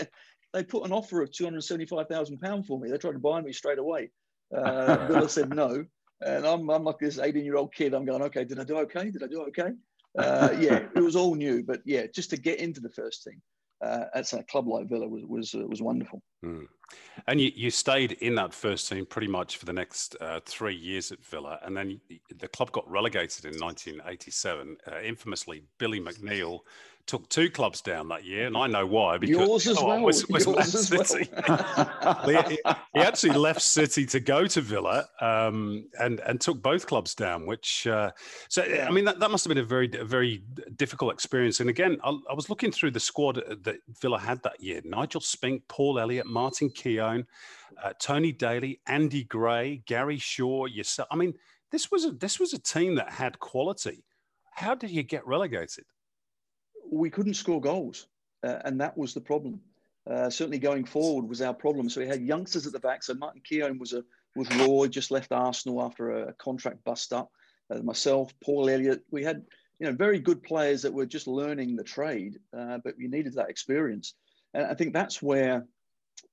They 0.53 0.64
put 0.64 0.84
an 0.84 0.93
offer 0.93 1.22
of 1.22 1.30
£275,000 1.30 2.66
for 2.66 2.78
me. 2.78 2.90
They 2.90 2.99
tried 2.99 3.12
to 3.12 3.18
buy 3.18 3.40
me 3.40 3.53
straight 3.53 3.78
away. 3.78 4.11
Uh, 4.55 5.07
Villa 5.07 5.28
said 5.28 5.55
no. 5.55 5.84
And 6.20 6.47
I'm, 6.47 6.68
I'm 6.70 6.84
like 6.84 6.99
this 6.99 7.18
18 7.18 7.45
year 7.45 7.57
old 7.57 7.74
kid. 7.74 7.95
I'm 7.95 8.05
going, 8.05 8.22
okay, 8.22 8.45
did 8.45 8.59
I 8.61 8.64
do 8.64 8.76
okay? 8.78 9.11
Did 9.11 9.22
I 9.22 9.26
do 9.26 9.43
okay? 9.45 9.70
Uh, 10.18 10.51
yeah, 10.59 10.80
it 10.95 11.01
was 11.01 11.16
all 11.16 11.34
new. 11.34 11.62
But 11.62 11.80
yeah, 11.86 12.07
just 12.14 12.30
to 12.30 12.36
get 12.36 12.59
into 12.59 12.80
the 12.80 12.90
first 12.90 13.24
team 13.24 13.40
uh, 13.82 14.04
at 14.14 14.32
a 14.32 14.42
club 14.44 14.68
like 14.68 14.88
Villa 14.88 15.08
was 15.08 15.24
was 15.24 15.54
uh, 15.54 15.66
was 15.66 15.82
wonderful. 15.82 16.22
Mm. 16.44 16.66
And 17.26 17.40
you, 17.40 17.50
you 17.54 17.70
stayed 17.70 18.12
in 18.12 18.34
that 18.34 18.52
first 18.52 18.88
team 18.88 19.06
pretty 19.06 19.28
much 19.28 19.56
for 19.56 19.64
the 19.64 19.72
next 19.72 20.14
uh, 20.20 20.40
three 20.44 20.74
years 20.74 21.10
at 21.10 21.24
Villa, 21.24 21.58
and 21.62 21.76
then 21.76 22.00
the 22.38 22.48
club 22.48 22.70
got 22.72 22.88
relegated 22.90 23.44
in 23.44 23.58
1987. 23.58 24.76
Uh, 24.86 25.00
infamously, 25.00 25.64
Billy 25.78 26.00
McNeill 26.00 26.60
took 27.07 27.28
two 27.28 27.50
clubs 27.50 27.80
down 27.80 28.09
that 28.09 28.24
year, 28.24 28.46
and 28.46 28.57
I 28.57 28.66
know 28.66 28.86
why. 28.86 29.18
Because 29.18 29.36
yours 29.36 29.66
as 29.66 29.78
oh, 29.80 29.86
well. 29.86 30.00
Was, 30.03 30.28
was 30.28 30.46
yours 30.46 30.74
as 30.74 30.88
City. 30.88 31.28
well. 31.48 32.48
he, 32.48 32.59
he, 32.94 33.00
actually 33.00 33.36
left 33.36 33.61
City 33.61 34.07
to 34.07 34.20
go 34.20 34.46
to 34.46 34.61
Villa, 34.61 35.07
um, 35.20 35.86
and 35.98 36.20
and 36.20 36.40
took 36.40 36.62
both 36.62 36.86
clubs 36.86 37.14
down. 37.14 37.46
Which 37.46 37.86
uh, 37.86 38.12
so 38.48 38.62
I 38.62 38.90
mean 38.90 39.05
that, 39.05 39.18
that 39.20 39.30
must 39.30 39.44
have 39.44 39.50
been 39.50 39.62
a 39.62 39.66
very 39.66 39.90
a 39.98 40.05
very 40.05 40.44
difficult 40.76 41.12
experience. 41.12 41.61
And 41.61 41.68
again, 41.68 41.98
I, 42.05 42.11
I, 42.30 42.34
was 42.34 42.48
looking 42.48 42.70
through 42.70 42.92
the 42.92 43.00
squad 43.00 43.42
that 43.62 43.76
Villa 44.00 44.18
had 44.18 44.42
that 44.42 44.61
year: 44.61 44.80
Nigel 44.84 45.20
Spink, 45.20 45.62
Paul 45.68 45.98
Elliott, 45.98 46.26
Martin 46.26 46.70
Keown, 46.70 47.26
uh, 47.82 47.92
Tony 47.98 48.32
Daley, 48.32 48.80
Andy 48.86 49.24
Gray, 49.24 49.82
Gary 49.86 50.18
Shaw. 50.18 50.66
Yourself. 50.66 51.09
I 51.11 51.16
mean, 51.16 51.34
this 51.70 51.90
was 51.90 52.05
a 52.05 52.12
this 52.12 52.38
was 52.38 52.53
a 52.53 52.59
team 52.59 52.94
that 52.94 53.11
had 53.11 53.38
quality. 53.38 54.05
How 54.55 54.74
did 54.74 54.90
you 54.90 55.03
get 55.03 55.26
relegated? 55.26 55.84
We 56.93 57.11
couldn't 57.11 57.34
score 57.34 57.61
goals, 57.61 58.07
uh, 58.45 58.59
and 58.64 58.80
that 58.80 58.97
was 58.97 59.14
the 59.14 59.20
problem. 59.20 59.61
Uh, 60.09 60.28
certainly 60.28 60.59
going 60.59 60.84
forward 60.84 61.28
was 61.28 61.40
our 61.40 61.55
problem. 61.55 61.88
So 61.88 62.01
we 62.01 62.09
had 62.09 62.22
youngsters 62.22 62.66
at 62.66 62.72
the 62.72 62.80
back. 62.80 63.03
So 63.03 63.14
Martin 63.14 63.40
Keown 63.45 63.78
was 63.78 63.93
a 63.93 64.05
was 64.34 64.49
raw, 64.57 64.86
just 64.86 65.11
left 65.11 65.32
Arsenal 65.32 65.82
after 65.82 66.28
a, 66.28 66.32
contract 66.34 66.82
bust 66.84 67.12
up. 67.12 67.30
Uh, 67.70 67.78
myself, 67.82 68.32
Paul 68.43 68.68
Elliott, 68.68 69.03
we 69.11 69.22
had 69.22 69.45
you 69.78 69.86
know 69.86 69.93
very 69.93 70.18
good 70.18 70.43
players 70.43 70.82
that 70.82 70.93
were 70.93 71.07
just 71.07 71.26
learning 71.26 71.76
the 71.76 71.84
trade, 71.84 72.38
uh, 72.57 72.78
but 72.84 72.95
we 72.99 73.09
needed 73.09 73.34
that 73.34 73.51
experience. 73.51 74.14
And 74.55 74.66
I 74.66 74.74
think 74.74 74.93
that's 74.93 75.22
where 75.22 75.66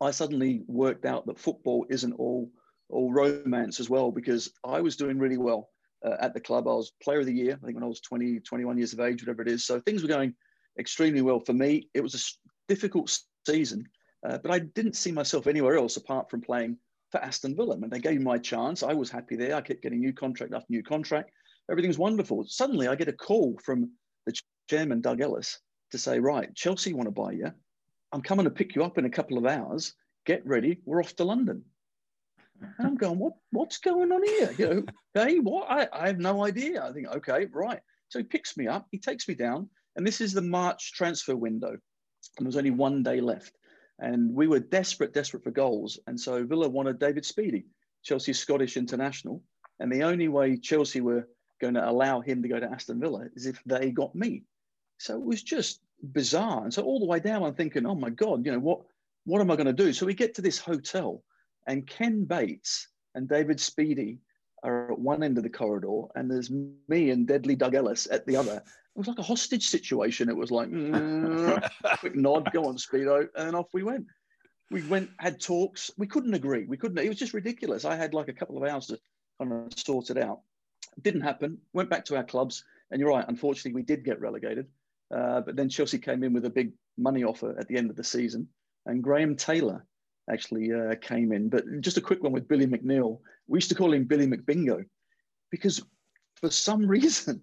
I 0.01 0.11
suddenly 0.11 0.63
worked 0.67 1.05
out 1.05 1.25
that 1.27 1.39
football 1.39 1.85
isn't 1.89 2.13
all 2.13 2.51
all 2.89 3.13
romance 3.13 3.79
as 3.79 3.89
well 3.89 4.11
because 4.11 4.51
I 4.63 4.81
was 4.81 4.97
doing 4.97 5.19
really 5.19 5.37
well. 5.37 5.69
uh, 6.03 6.15
at 6.19 6.33
the 6.33 6.39
club. 6.39 6.67
I 6.67 6.71
was 6.71 6.91
player 7.03 7.19
of 7.19 7.25
the 7.25 7.33
year, 7.33 7.53
I 7.61 7.65
think 7.65 7.75
when 7.75 7.83
I 7.83 7.87
was 7.87 8.01
20, 8.01 8.39
21 8.39 8.77
years 8.77 8.93
of 8.93 8.99
age, 8.99 9.21
whatever 9.21 9.41
it 9.41 9.47
is. 9.47 9.65
So 9.65 9.79
things 9.79 10.01
were 10.01 10.07
going 10.07 10.33
extremely 10.79 11.21
well 11.21 11.39
for 11.39 11.53
me. 11.53 11.89
It 11.93 12.01
was 12.01 12.15
a 12.15 12.71
difficult 12.73 13.15
season, 13.45 13.85
uh, 14.27 14.37
but 14.39 14.51
I 14.51 14.59
didn't 14.59 14.95
see 14.95 15.11
myself 15.11 15.47
anywhere 15.47 15.77
else 15.77 15.97
apart 15.97 16.29
from 16.29 16.41
playing 16.41 16.77
for 17.11 17.19
Aston 17.23 17.55
Villa. 17.55 17.75
And 17.75 17.91
they 17.91 17.99
gave 17.99 18.17
me 18.17 18.23
my 18.23 18.37
chance. 18.37 18.83
I 18.83 18.93
was 18.93 19.09
happy 19.09 19.35
there. 19.35 19.55
I 19.55 19.61
kept 19.61 19.81
getting 19.81 19.99
new 19.99 20.13
contract 20.13 20.53
after 20.53 20.67
new 20.69 20.83
contract. 20.83 21.31
Everything's 21.69 21.97
wonderful. 21.97 22.45
Suddenly 22.47 22.87
I 22.87 22.95
get 22.95 23.07
a 23.07 23.13
call 23.13 23.59
from 23.63 23.91
the 24.25 24.33
chairman, 24.69 25.01
Doug 25.01 25.21
Ellis, 25.21 25.59
to 25.91 25.97
say, 25.97 26.19
right, 26.19 26.53
Chelsea 26.55 26.93
want 26.93 27.07
to 27.07 27.11
buy 27.11 27.31
you. 27.31 27.51
I'm 28.11 28.21
coming 28.21 28.45
to 28.45 28.51
pick 28.51 28.75
you 28.75 28.83
up 28.83 28.97
in 28.97 29.05
a 29.05 29.09
couple 29.09 29.37
of 29.37 29.45
hours. 29.45 29.93
Get 30.25 30.45
ready. 30.45 30.81
We're 30.85 31.01
off 31.01 31.15
to 31.17 31.23
London. 31.23 31.63
And 32.61 32.87
I'm 32.87 32.97
going, 32.97 33.19
what, 33.19 33.33
what's 33.51 33.77
going 33.77 34.11
on 34.11 34.23
here? 34.23 34.53
You 34.57 34.69
know, 34.69 34.83
hey, 35.13 35.39
what? 35.39 35.69
I, 35.69 35.87
I 35.93 36.07
have 36.07 36.19
no 36.19 36.43
idea. 36.43 36.83
I 36.83 36.91
think, 36.91 37.07
okay, 37.07 37.47
right. 37.51 37.79
So 38.09 38.19
he 38.19 38.23
picks 38.23 38.57
me 38.57 38.67
up, 38.67 38.87
he 38.91 38.97
takes 38.97 39.27
me 39.27 39.35
down, 39.35 39.69
and 39.99 40.07
this 40.07 40.21
is 40.21 40.31
the 40.31 40.41
March 40.41 40.93
transfer 40.93 41.35
window. 41.35 41.71
And 41.71 41.79
there 42.37 42.45
was 42.45 42.55
only 42.55 42.71
one 42.71 43.03
day 43.03 43.19
left. 43.19 43.51
And 43.99 44.33
we 44.33 44.47
were 44.47 44.61
desperate, 44.61 45.13
desperate 45.13 45.43
for 45.43 45.51
goals. 45.51 45.99
And 46.07 46.17
so 46.17 46.45
Villa 46.45 46.69
wanted 46.69 46.99
David 46.99 47.25
Speedie, 47.25 47.65
Chelsea's 48.01 48.39
Scottish 48.39 48.77
international. 48.77 49.43
And 49.81 49.91
the 49.91 50.03
only 50.03 50.29
way 50.29 50.55
Chelsea 50.55 51.01
were 51.01 51.27
going 51.59 51.73
to 51.73 51.85
allow 51.85 52.21
him 52.21 52.41
to 52.41 52.47
go 52.47 52.61
to 52.61 52.71
Aston 52.71 53.01
Villa 53.01 53.25
is 53.35 53.45
if 53.45 53.61
they 53.65 53.91
got 53.91 54.15
me. 54.15 54.43
So 54.99 55.15
it 55.15 55.25
was 55.25 55.43
just 55.43 55.81
bizarre. 56.01 56.63
And 56.63 56.73
so 56.73 56.83
all 56.83 57.01
the 57.01 57.05
way 57.05 57.19
down, 57.19 57.43
I'm 57.43 57.55
thinking, 57.55 57.85
oh 57.85 57.95
my 57.95 58.09
God, 58.09 58.45
you 58.45 58.53
know, 58.53 58.59
what, 58.59 58.83
what 59.25 59.41
am 59.41 59.51
I 59.51 59.57
going 59.57 59.67
to 59.67 59.73
do? 59.73 59.91
So 59.91 60.05
we 60.05 60.13
get 60.13 60.33
to 60.35 60.41
this 60.41 60.59
hotel 60.59 61.25
and 61.67 61.85
Ken 61.85 62.23
Bates 62.23 62.87
and 63.15 63.27
David 63.27 63.57
Speedie 63.57 64.19
are 64.63 64.93
at 64.93 64.99
one 64.99 65.23
end 65.23 65.37
of 65.37 65.43
the 65.43 65.49
corridor, 65.49 66.03
and 66.15 66.29
there's 66.29 66.51
me 66.87 67.09
and 67.11 67.27
Deadly 67.27 67.55
Doug 67.55 67.75
Ellis 67.75 68.07
at 68.11 68.25
the 68.25 68.35
other. 68.35 68.63
It 68.95 68.99
was 68.99 69.07
like 69.07 69.19
a 69.19 69.23
hostage 69.23 69.67
situation. 69.67 70.29
It 70.29 70.35
was 70.35 70.51
like, 70.51 70.69
mm, 70.71 71.69
quick 71.99 72.15
nod, 72.15 72.51
go 72.51 72.65
on, 72.65 72.77
Speedo, 72.77 73.27
and 73.35 73.55
off 73.55 73.67
we 73.73 73.83
went. 73.83 74.05
We 74.71 74.83
went, 74.83 75.09
had 75.17 75.39
talks. 75.39 75.89
We 75.97 76.07
couldn't 76.07 76.33
agree. 76.33 76.65
We 76.65 76.77
couldn't. 76.77 76.97
It 76.99 77.09
was 77.09 77.17
just 77.17 77.33
ridiculous. 77.33 77.85
I 77.85 77.95
had 77.95 78.13
like 78.13 78.27
a 78.27 78.33
couple 78.33 78.57
of 78.57 78.69
hours 78.69 78.87
to 78.87 78.99
kind 79.39 79.53
of 79.53 79.79
sort 79.79 80.09
it 80.09 80.17
out. 80.17 80.41
didn't 81.01 81.21
happen. 81.21 81.57
Went 81.73 81.89
back 81.89 82.05
to 82.05 82.17
our 82.17 82.23
clubs, 82.23 82.63
and 82.91 82.99
you're 82.99 83.09
right. 83.09 83.25
Unfortunately, 83.27 83.73
we 83.73 83.83
did 83.83 84.03
get 84.03 84.19
relegated. 84.19 84.67
Uh, 85.15 85.41
but 85.41 85.55
then 85.55 85.69
Chelsea 85.69 85.97
came 85.97 86.23
in 86.23 86.33
with 86.33 86.45
a 86.45 86.49
big 86.49 86.71
money 86.97 87.23
offer 87.23 87.57
at 87.57 87.67
the 87.67 87.77
end 87.77 87.89
of 87.89 87.95
the 87.95 88.03
season, 88.03 88.47
and 88.85 89.03
Graham 89.03 89.35
Taylor 89.35 89.85
actually 90.29 90.71
uh, 90.71 90.95
came 91.01 91.31
in. 91.31 91.49
But 91.49 91.63
just 91.81 91.97
a 91.97 92.01
quick 92.01 92.21
one 92.21 92.31
with 92.31 92.47
Billy 92.47 92.67
McNeill. 92.67 93.19
We 93.47 93.57
used 93.57 93.69
to 93.69 93.75
call 93.75 93.93
him 93.93 94.03
Billy 94.03 94.27
McBingo 94.27 94.85
because 95.51 95.81
for 96.35 96.51
some 96.51 96.85
reason 96.97 97.41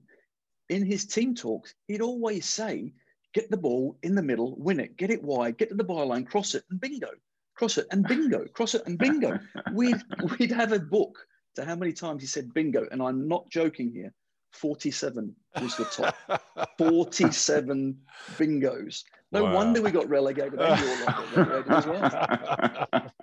in 0.68 0.84
his 0.84 1.04
team 1.06 1.34
talks, 1.34 1.74
he'd 1.88 2.00
always 2.00 2.46
say, 2.46 2.92
get 3.34 3.50
the 3.50 3.56
ball 3.56 3.98
in 4.02 4.14
the 4.14 4.22
middle, 4.22 4.56
win 4.56 4.80
it, 4.80 4.96
get 4.96 5.10
it 5.10 5.22
wide, 5.22 5.58
get 5.58 5.68
to 5.68 5.74
the 5.74 5.84
byline, 5.84 6.26
cross 6.26 6.54
it, 6.54 6.64
and 6.70 6.80
bingo. 6.80 7.08
Cross 7.54 7.78
it 7.78 7.86
and 7.90 8.06
bingo, 8.06 8.44
cross 8.52 8.74
it 8.74 8.82
and 8.86 8.98
bingo. 8.98 9.38
We'd, 9.72 10.02
we'd 10.38 10.52
have 10.52 10.72
a 10.72 10.78
book 10.78 11.16
to 11.54 11.64
how 11.64 11.74
many 11.74 11.92
times 11.92 12.20
he 12.20 12.26
said 12.26 12.52
bingo. 12.52 12.86
And 12.90 13.02
I'm 13.02 13.26
not 13.26 13.48
joking 13.50 13.90
here. 13.90 14.12
47 14.52 15.34
was 15.60 15.76
the 15.76 15.84
top. 15.84 16.16
47 16.78 17.98
bingos. 18.36 19.04
No 19.32 19.44
wow. 19.44 19.54
wonder 19.54 19.82
we 19.82 19.90
got 19.90 20.08
relegated. 20.08 20.58
relegated 20.58 21.72
as 21.72 21.86
well. 21.86 23.10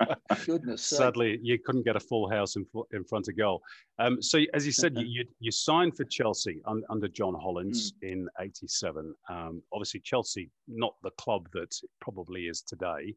Goodness. 0.46 0.84
Sadly, 0.84 1.40
you 1.42 1.60
couldn't 1.60 1.84
get 1.84 1.96
a 1.96 2.00
full 2.00 2.30
house 2.30 2.56
in, 2.56 2.66
in 2.92 3.04
front 3.04 3.28
of 3.28 3.38
goal. 3.38 3.62
Um, 4.00 4.22
so, 4.22 4.40
as 4.54 4.66
you 4.66 4.72
said, 4.72 4.94
you, 4.98 5.26
you 5.40 5.52
signed 5.52 5.96
for 5.96 6.04
Chelsea 6.06 6.62
un, 6.66 6.84
under 6.90 7.08
John 7.08 7.34
Hollins 7.34 7.94
mm. 8.04 8.12
in 8.12 8.28
'87. 8.40 9.14
Um, 9.30 9.62
obviously, 9.72 10.00
Chelsea 10.02 10.50
not 10.68 10.96
the 11.04 11.12
club 11.12 11.48
that 11.54 11.76
it 11.84 11.90
probably 12.02 12.44
is 12.44 12.62
today, 12.62 13.16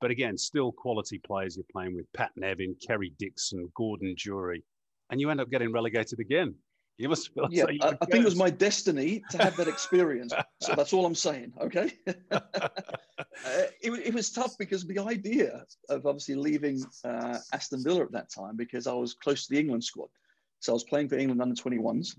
but 0.00 0.10
again, 0.10 0.36
still 0.36 0.72
quality 0.72 1.18
players. 1.18 1.56
You're 1.56 1.66
playing 1.72 1.94
with 1.94 2.12
Pat 2.12 2.30
Nevin, 2.36 2.76
Kerry 2.86 3.12
Dixon, 3.18 3.70
Gordon 3.76 4.14
Durie, 4.16 4.64
and 5.10 5.20
you 5.20 5.30
end 5.30 5.40
up 5.40 5.50
getting 5.50 5.72
relegated 5.72 6.20
again. 6.20 6.54
You 6.96 7.08
must 7.08 7.34
feel 7.34 7.48
yeah, 7.50 7.64
I, 7.80 7.88
I 8.00 8.06
think 8.06 8.22
it 8.22 8.24
was 8.24 8.36
my 8.36 8.50
destiny 8.50 9.24
to 9.30 9.38
have 9.38 9.56
that 9.56 9.66
experience. 9.66 10.32
so 10.60 10.74
that's 10.76 10.92
all 10.92 11.04
I'm 11.04 11.14
saying. 11.14 11.52
Okay. 11.60 11.92
uh, 12.30 12.40
it, 13.80 13.90
it, 13.90 14.14
was 14.14 14.30
tough 14.30 14.56
because 14.58 14.86
the 14.86 15.00
idea 15.00 15.64
of 15.88 16.06
obviously 16.06 16.36
leaving 16.36 16.84
uh, 17.04 17.38
Aston 17.52 17.82
Villa 17.82 18.02
at 18.02 18.12
that 18.12 18.30
time 18.30 18.56
because 18.56 18.86
I 18.86 18.92
was 18.92 19.14
close 19.14 19.46
to 19.46 19.54
the 19.54 19.58
England 19.60 19.82
squad. 19.82 20.08
So 20.60 20.72
I 20.72 20.74
was 20.74 20.84
playing 20.84 21.08
for 21.08 21.16
England 21.16 21.42
under 21.42 21.54
21s. 21.54 22.16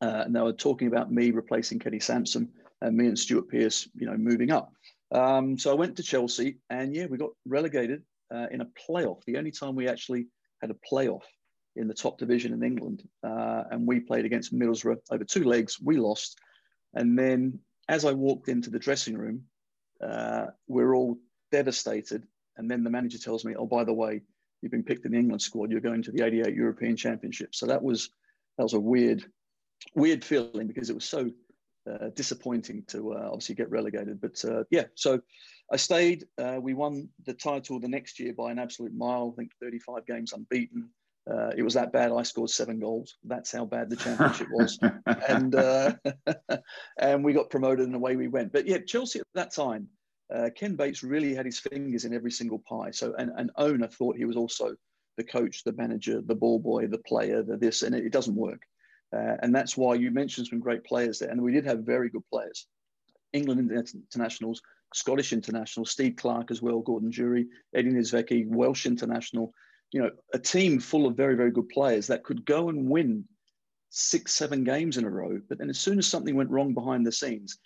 Uh, 0.00 0.22
and 0.24 0.34
they 0.34 0.40
were 0.40 0.52
talking 0.52 0.88
about 0.88 1.12
me 1.12 1.30
replacing 1.32 1.78
Kenny 1.78 2.00
Sansom 2.00 2.48
and 2.82 2.96
me 2.96 3.06
and 3.06 3.18
Stuart 3.18 3.48
Pearce, 3.48 3.88
you 3.94 4.06
know, 4.06 4.16
moving 4.16 4.52
up. 4.52 4.72
Um, 5.12 5.58
so 5.58 5.70
I 5.70 5.74
went 5.74 5.96
to 5.96 6.02
Chelsea 6.02 6.58
and 6.70 6.94
yeah, 6.94 7.06
we 7.06 7.18
got 7.18 7.30
relegated 7.44 8.02
uh, 8.32 8.46
in 8.50 8.60
a 8.60 8.68
playoff. 8.88 9.24
The 9.24 9.36
only 9.36 9.50
time 9.50 9.74
we 9.74 9.88
actually 9.88 10.26
had 10.60 10.70
a 10.70 10.76
playoff 10.92 11.22
in 11.76 11.88
the 11.88 11.94
top 11.94 12.18
division 12.18 12.52
in 12.52 12.62
England. 12.62 13.08
Uh, 13.22 13.64
and 13.70 13.86
we 13.86 14.00
played 14.00 14.24
against 14.24 14.54
Middlesbrough 14.54 14.98
over 15.10 15.24
two 15.24 15.44
legs. 15.44 15.78
We 15.80 15.96
lost. 15.96 16.38
And 16.94 17.18
then 17.18 17.60
as 17.88 18.04
I 18.04 18.12
walked 18.12 18.48
into 18.48 18.70
the 18.70 18.78
dressing 18.78 19.16
room, 19.16 19.44
uh, 20.00 20.46
we're 20.66 20.94
all 20.94 21.18
devastated. 21.52 22.26
And 22.56 22.70
then 22.70 22.84
the 22.84 22.90
manager 22.90 23.18
tells 23.18 23.44
me, 23.44 23.54
oh, 23.54 23.66
by 23.66 23.84
the 23.84 23.92
way, 23.92 24.22
you've 24.60 24.72
been 24.72 24.82
picked 24.82 25.04
in 25.04 25.12
the 25.12 25.18
England 25.18 25.42
squad. 25.42 25.70
You're 25.70 25.80
going 25.80 26.02
to 26.02 26.12
the 26.12 26.24
88 26.24 26.54
European 26.54 26.96
Championship. 26.96 27.54
So 27.54 27.66
that 27.66 27.82
was, 27.82 28.10
that 28.56 28.64
was 28.64 28.74
a 28.74 28.80
weird, 28.80 29.24
weird 29.94 30.24
feeling 30.24 30.66
because 30.66 30.90
it 30.90 30.94
was 30.94 31.04
so 31.04 31.30
uh, 31.88 32.08
disappointing 32.14 32.82
to 32.88 33.12
uh, 33.12 33.28
obviously 33.28 33.54
get 33.54 33.70
relegated. 33.70 34.20
But 34.20 34.44
uh, 34.44 34.64
yeah, 34.70 34.84
so 34.94 35.20
I 35.70 35.76
stayed. 35.76 36.24
Uh, 36.38 36.58
we 36.60 36.74
won 36.74 37.08
the 37.24 37.34
title 37.34 37.78
the 37.78 37.88
next 37.88 38.18
year 38.18 38.32
by 38.32 38.50
an 38.50 38.58
absolute 38.58 38.94
mile. 38.94 39.32
I 39.32 39.36
think 39.36 39.52
35 39.60 40.06
games 40.06 40.32
unbeaten. 40.32 40.88
Uh, 41.28 41.50
it 41.56 41.62
was 41.62 41.74
that 41.74 41.92
bad. 41.92 42.12
I 42.12 42.22
scored 42.22 42.50
seven 42.50 42.78
goals. 42.78 43.16
That's 43.24 43.50
how 43.50 43.64
bad 43.64 43.90
the 43.90 43.96
championship 43.96 44.46
was, 44.52 44.78
and 45.28 45.54
uh, 45.54 45.94
and 46.98 47.24
we 47.24 47.32
got 47.32 47.50
promoted, 47.50 47.86
and 47.86 47.96
away 47.96 48.14
we 48.14 48.28
went. 48.28 48.52
But 48.52 48.66
yeah, 48.66 48.78
Chelsea 48.78 49.18
at 49.18 49.26
that 49.34 49.52
time, 49.52 49.88
uh, 50.32 50.50
Ken 50.54 50.76
Bates 50.76 51.02
really 51.02 51.34
had 51.34 51.44
his 51.44 51.58
fingers 51.58 52.04
in 52.04 52.14
every 52.14 52.30
single 52.30 52.60
pie. 52.60 52.92
So 52.92 53.14
an, 53.14 53.32
an 53.36 53.50
owner 53.56 53.88
thought 53.88 54.16
he 54.16 54.24
was 54.24 54.36
also 54.36 54.76
the 55.16 55.24
coach, 55.24 55.64
the 55.64 55.72
manager, 55.72 56.20
the 56.20 56.34
ball 56.34 56.60
boy, 56.60 56.86
the 56.86 56.98
player, 56.98 57.42
the 57.42 57.56
this, 57.56 57.82
and 57.82 57.94
it, 57.94 58.06
it 58.06 58.12
doesn't 58.12 58.36
work. 58.36 58.62
Uh, 59.12 59.36
and 59.40 59.54
that's 59.54 59.76
why 59.76 59.94
you 59.94 60.10
mentioned 60.12 60.46
some 60.46 60.60
great 60.60 60.84
players 60.84 61.18
there, 61.18 61.30
and 61.30 61.42
we 61.42 61.52
did 61.52 61.64
have 61.64 61.80
very 61.80 62.08
good 62.08 62.24
players. 62.32 62.66
England 63.32 63.70
internationals, 63.94 64.62
Scottish 64.94 65.32
internationals, 65.32 65.90
Steve 65.90 66.14
Clarke 66.16 66.50
as 66.50 66.62
well, 66.62 66.80
Gordon 66.80 67.10
Durie, 67.10 67.48
Eddie 67.74 67.90
Niedzwiecki, 67.90 68.46
Welsh 68.48 68.86
international 68.86 69.52
you 69.92 70.02
know, 70.02 70.10
a 70.34 70.38
team 70.38 70.80
full 70.80 71.06
of 71.06 71.16
very, 71.16 71.36
very 71.36 71.50
good 71.50 71.68
players 71.68 72.06
that 72.08 72.24
could 72.24 72.44
go 72.44 72.68
and 72.68 72.88
win 72.88 73.24
six, 73.90 74.32
seven 74.32 74.64
games 74.64 74.96
in 74.96 75.04
a 75.04 75.10
row. 75.10 75.40
But 75.48 75.58
then 75.58 75.70
as 75.70 75.78
soon 75.78 75.98
as 75.98 76.06
something 76.06 76.34
went 76.34 76.50
wrong 76.50 76.74
behind 76.74 77.06
the 77.06 77.12
scenes, 77.12 77.58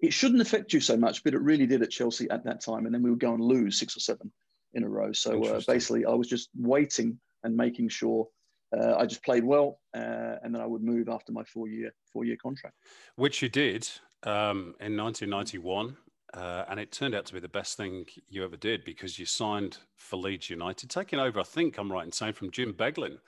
it 0.00 0.12
shouldn't 0.12 0.42
affect 0.42 0.72
you 0.72 0.80
so 0.80 0.96
much, 0.96 1.24
but 1.24 1.34
it 1.34 1.40
really 1.40 1.66
did 1.66 1.82
at 1.82 1.90
Chelsea 1.90 2.28
at 2.30 2.44
that 2.44 2.60
time. 2.60 2.86
And 2.86 2.94
then 2.94 3.02
we 3.02 3.10
would 3.10 3.20
go 3.20 3.34
and 3.34 3.42
lose 3.42 3.78
six 3.78 3.96
or 3.96 4.00
seven 4.00 4.30
in 4.74 4.84
a 4.84 4.88
row. 4.88 5.12
So 5.12 5.42
uh, 5.44 5.60
basically, 5.66 6.04
I 6.04 6.12
was 6.12 6.28
just 6.28 6.50
waiting 6.56 7.18
and 7.44 7.56
making 7.56 7.88
sure 7.88 8.28
uh, 8.76 8.96
I 8.96 9.06
just 9.06 9.22
played 9.24 9.44
well, 9.44 9.80
uh, 9.94 10.36
and 10.42 10.54
then 10.54 10.62
I 10.62 10.66
would 10.66 10.82
move 10.82 11.08
after 11.08 11.30
my 11.32 11.44
four 11.44 11.68
year 11.68 11.92
four 12.12 12.24
year 12.24 12.36
contract. 12.42 12.76
Which 13.16 13.42
you 13.42 13.48
did 13.48 13.88
um, 14.22 14.74
in 14.80 14.96
1991. 14.96 15.96
Uh, 16.34 16.64
and 16.70 16.80
it 16.80 16.90
turned 16.90 17.14
out 17.14 17.26
to 17.26 17.34
be 17.34 17.40
the 17.40 17.48
best 17.48 17.76
thing 17.76 18.06
you 18.28 18.42
ever 18.42 18.56
did 18.56 18.84
because 18.84 19.18
you 19.18 19.26
signed 19.26 19.76
for 19.96 20.16
Leeds 20.16 20.48
United, 20.48 20.88
taking 20.88 21.18
over, 21.18 21.40
I 21.40 21.44
think 21.44 21.76
I'm 21.76 21.92
right 21.92 22.04
in 22.06 22.12
saying, 22.12 22.32
from 22.32 22.50
Jim 22.50 22.72
Beglin 22.72 23.18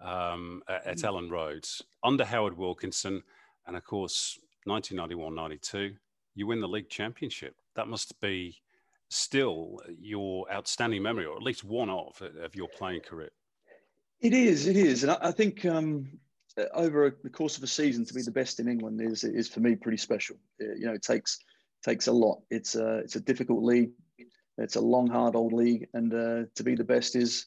um, 0.00 0.62
at, 0.68 0.86
at 0.86 0.98
mm. 0.98 1.04
Elland 1.04 1.30
Road 1.30 1.66
under 2.04 2.24
Howard 2.24 2.56
Wilkinson. 2.56 3.22
And 3.66 3.76
of 3.76 3.84
course, 3.84 4.38
1991 4.64 5.34
92, 5.34 5.96
you 6.36 6.46
win 6.46 6.60
the 6.60 6.68
league 6.68 6.88
championship. 6.88 7.56
That 7.74 7.88
must 7.88 8.20
be 8.20 8.56
still 9.08 9.80
your 9.98 10.50
outstanding 10.52 11.02
memory, 11.02 11.26
or 11.26 11.36
at 11.36 11.42
least 11.42 11.64
one 11.64 11.90
of, 11.90 12.20
of 12.40 12.54
your 12.54 12.68
playing 12.68 13.00
career. 13.00 13.30
It 14.20 14.32
is, 14.32 14.68
it 14.68 14.76
is. 14.76 15.02
And 15.02 15.12
I, 15.12 15.18
I 15.22 15.30
think 15.32 15.64
um, 15.64 16.06
over 16.72 17.16
the 17.22 17.30
course 17.30 17.56
of 17.56 17.64
a 17.64 17.66
season 17.66 18.04
to 18.04 18.14
be 18.14 18.22
the 18.22 18.30
best 18.30 18.60
in 18.60 18.68
England 18.68 19.00
is, 19.00 19.24
is 19.24 19.48
for 19.48 19.60
me 19.60 19.74
pretty 19.74 19.98
special. 19.98 20.36
You 20.60 20.86
know, 20.86 20.92
it 20.92 21.02
takes 21.02 21.40
takes 21.84 22.06
a 22.06 22.12
lot. 22.12 22.40
It's 22.50 22.74
a 22.74 22.98
it's 22.98 23.16
a 23.16 23.20
difficult 23.20 23.62
league. 23.62 23.90
It's 24.56 24.76
a 24.76 24.80
long, 24.80 25.08
hard 25.08 25.34
old 25.34 25.52
league, 25.52 25.88
and 25.94 26.12
uh, 26.14 26.42
to 26.54 26.62
be 26.62 26.74
the 26.74 26.84
best 26.84 27.16
is, 27.16 27.46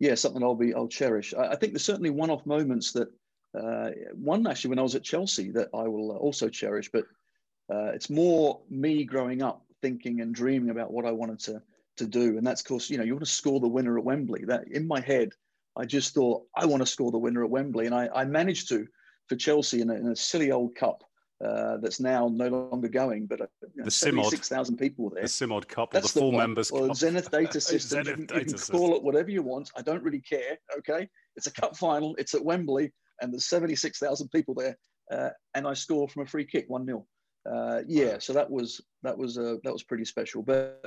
yeah, 0.00 0.14
something 0.14 0.42
I'll 0.42 0.54
be 0.54 0.74
I'll 0.74 0.88
cherish. 0.88 1.32
I, 1.34 1.52
I 1.52 1.56
think 1.56 1.72
there's 1.72 1.84
certainly 1.84 2.10
one-off 2.10 2.44
moments 2.46 2.92
that 2.92 3.08
uh, 3.58 3.90
one 4.14 4.46
actually 4.46 4.70
when 4.70 4.78
I 4.78 4.82
was 4.82 4.94
at 4.94 5.04
Chelsea 5.04 5.50
that 5.52 5.68
I 5.72 5.88
will 5.88 6.16
also 6.16 6.48
cherish, 6.48 6.90
but 6.92 7.04
uh, 7.72 7.92
it's 7.94 8.10
more 8.10 8.60
me 8.68 9.04
growing 9.04 9.42
up 9.42 9.64
thinking 9.80 10.20
and 10.20 10.34
dreaming 10.34 10.70
about 10.70 10.92
what 10.92 11.06
I 11.06 11.12
wanted 11.12 11.40
to 11.40 11.62
to 11.96 12.06
do, 12.06 12.36
and 12.38 12.46
that's 12.46 12.60
of 12.60 12.66
course 12.66 12.90
you 12.90 12.98
know 12.98 13.04
you 13.04 13.14
want 13.14 13.24
to 13.24 13.30
score 13.30 13.60
the 13.60 13.68
winner 13.68 13.96
at 13.98 14.04
Wembley. 14.04 14.44
That 14.44 14.68
in 14.68 14.86
my 14.86 15.00
head, 15.00 15.30
I 15.76 15.84
just 15.84 16.14
thought 16.14 16.44
I 16.56 16.66
want 16.66 16.82
to 16.82 16.86
score 16.86 17.10
the 17.10 17.18
winner 17.18 17.44
at 17.44 17.50
Wembley, 17.50 17.86
and 17.86 17.94
I, 17.94 18.08
I 18.14 18.24
managed 18.24 18.68
to 18.68 18.86
for 19.28 19.36
Chelsea 19.36 19.80
in 19.80 19.90
a, 19.90 19.94
in 19.94 20.08
a 20.08 20.16
silly 20.16 20.50
old 20.50 20.74
cup 20.74 21.04
uh, 21.44 21.76
that's 21.78 22.00
now 22.00 22.28
no 22.28 22.48
longer 22.48 22.88
going, 22.88 23.26
but 23.26 23.40
uh, 23.40 23.46
you 23.62 23.68
know, 23.76 23.84
The 23.84 23.90
Simod. 23.90 24.24
76,000 24.24 24.76
people 24.76 25.04
were 25.04 25.14
there. 25.14 25.22
The 25.22 25.28
Simod 25.28 25.68
Cup 25.68 25.92
That's 25.92 26.12
the 26.12 26.20
full 26.20 26.32
one. 26.32 26.38
members 26.38 26.70
or 26.70 26.88
cup. 26.88 26.96
Zenith 26.96 27.30
Data 27.30 27.60
System. 27.72 28.04
Zenith 28.04 28.18
you 28.18 28.26
can, 28.26 28.38
you 28.40 28.44
can 28.46 28.58
call 28.58 28.96
it 28.96 29.02
whatever 29.02 29.30
you 29.30 29.42
want. 29.42 29.70
I 29.76 29.82
don't 29.82 30.02
really 30.02 30.20
care. 30.20 30.58
Okay, 30.78 31.08
it's 31.36 31.46
a 31.46 31.52
cup 31.52 31.76
final. 31.76 32.16
It's 32.18 32.34
at 32.34 32.44
Wembley, 32.44 32.92
and 33.20 33.32
there's 33.32 33.46
76,000 33.46 34.28
people 34.30 34.54
there, 34.54 34.76
uh, 35.12 35.30
and 35.54 35.66
I 35.66 35.74
score 35.74 36.08
from 36.08 36.24
a 36.24 36.26
free 36.26 36.44
kick, 36.44 36.64
one 36.68 36.84
0 36.84 37.06
uh, 37.48 37.82
Yeah, 37.86 38.18
so 38.18 38.32
that 38.32 38.50
was 38.50 38.80
that 39.04 39.16
was 39.16 39.38
uh, 39.38 39.56
that 39.62 39.72
was 39.72 39.84
pretty 39.84 40.04
special. 40.04 40.42
But 40.42 40.82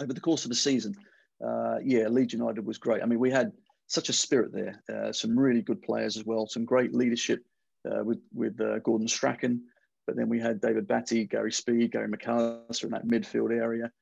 over 0.00 0.12
the 0.12 0.20
course 0.20 0.44
of 0.44 0.50
the 0.50 0.56
season, 0.56 0.94
uh, 1.42 1.78
yeah, 1.82 2.08
Leeds 2.08 2.34
United 2.34 2.66
was 2.66 2.76
great. 2.78 3.02
I 3.02 3.06
mean, 3.06 3.18
we 3.18 3.30
had 3.30 3.52
such 3.86 4.08
a 4.08 4.12
spirit 4.12 4.52
there. 4.52 4.82
Uh, 4.92 5.12
some 5.12 5.38
really 5.38 5.62
good 5.62 5.82
players 5.82 6.16
as 6.16 6.24
well. 6.24 6.46
Some 6.46 6.64
great 6.64 6.94
leadership 6.94 7.42
uh, 7.90 8.04
with 8.04 8.20
with 8.32 8.60
uh, 8.60 8.78
Gordon 8.80 9.08
Strachan. 9.08 9.62
But 10.10 10.16
then 10.16 10.28
we 10.28 10.40
had 10.40 10.60
David 10.60 10.88
Batty, 10.88 11.24
Gary 11.24 11.52
Speed, 11.52 11.92
Gary 11.92 12.08
McAllister 12.08 12.82
in 12.82 12.90
that 12.90 13.06
midfield 13.06 13.52
area. 13.52 13.92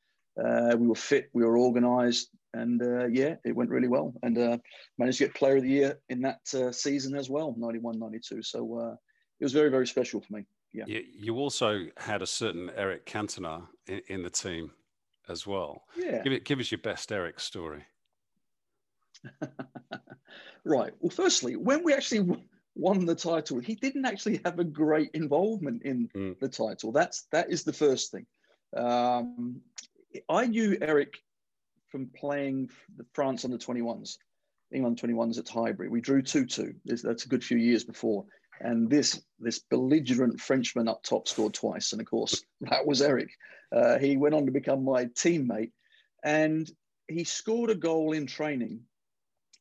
Uh, 0.43 0.75
we 0.75 0.87
were 0.87 0.95
fit, 0.95 1.29
we 1.35 1.45
were 1.45 1.59
organised, 1.59 2.31
and 2.55 2.81
uh, 2.81 3.09
yeah, 3.09 3.35
it 3.45 3.55
went 3.55 3.69
really 3.69 3.89
well. 3.89 4.15
And 4.23 4.39
uh, 4.39 4.57
managed 4.97 5.19
to 5.19 5.25
get 5.25 5.35
Player 5.35 5.59
of 5.59 5.65
the 5.65 5.69
Year 5.69 6.01
in 6.09 6.23
that 6.23 6.41
uh, 6.55 6.73
season 6.73 7.15
as 7.15 7.29
well, 7.29 7.55
91 7.59 7.99
92. 7.99 8.43
So 8.43 8.79
uh, 8.79 8.95
it 9.39 9.45
was 9.45 9.53
very, 9.53 9.69
very 9.69 9.87
special 9.87 10.23
for 10.23 10.33
me. 10.33 10.47
Yeah. 10.73 10.85
You, 10.87 11.05
you 11.15 11.37
also 11.37 11.85
had 11.99 12.23
a 12.23 12.27
certain 12.27 12.71
Eric 12.75 13.05
Cantona 13.05 13.67
in, 13.87 14.01
in 14.07 14.23
the 14.23 14.31
team 14.31 14.71
as 15.29 15.47
well. 15.47 15.85
Yeah. 15.95 16.23
Give, 16.23 16.33
it, 16.33 16.47
give 16.47 16.59
us 16.59 16.71
your 16.71 16.79
best 16.79 17.13
Eric 17.13 17.39
story. 17.39 17.85
right. 20.65 20.95
Well, 21.01 21.11
firstly, 21.11 21.57
when 21.57 21.85
we 21.85 21.93
actually 21.93 22.35
won 22.79 23.05
the 23.05 23.15
title, 23.15 23.59
he 23.59 23.75
didn't 23.75 24.07
actually 24.07 24.41
have 24.45 24.59
a 24.59 24.65
great 24.65 25.11
involvement 25.13 25.83
in 25.83 26.09
Mm. 26.15 26.39
the 26.39 26.49
title. 26.49 26.93
That's 26.93 27.25
that 27.33 27.51
is 27.51 27.65
the 27.65 27.73
first 27.73 28.11
thing. 28.13 28.27
Um, 28.77 29.61
I 30.29 30.47
knew 30.47 30.79
Eric 30.81 31.19
from 31.89 32.07
playing 32.15 32.71
the 32.97 33.05
France 33.13 33.45
under 33.45 33.59
21s, 33.59 34.19
England 34.71 34.99
21s 34.99 35.39
at 35.39 35.49
Highbury. 35.49 35.89
We 35.89 36.01
drew 36.01 36.23
2 36.23 36.47
2. 36.47 36.75
That's 36.85 37.25
a 37.25 37.29
good 37.29 37.45
few 37.45 37.59
years 37.59 37.85
before. 37.85 38.25
And 38.61 38.89
this 38.91 39.21
this 39.39 39.59
belligerent 39.59 40.41
Frenchman 40.41 40.89
up 40.89 41.03
top 41.03 41.29
scored 41.29 41.55
twice. 41.55 41.93
And 41.93 42.01
of 42.01 42.07
course, 42.07 42.45
that 42.63 42.87
was 42.87 43.03
Eric. 43.03 43.31
Uh, 43.73 43.99
he 43.99 44.17
went 44.17 44.35
on 44.35 44.47
to 44.47 44.53
become 44.53 44.85
my 44.85 45.07
teammate. 45.07 45.73
And 46.25 46.71
he 47.09 47.25
scored 47.25 47.71
a 47.71 47.75
goal 47.75 48.13
in 48.13 48.27
training 48.27 48.81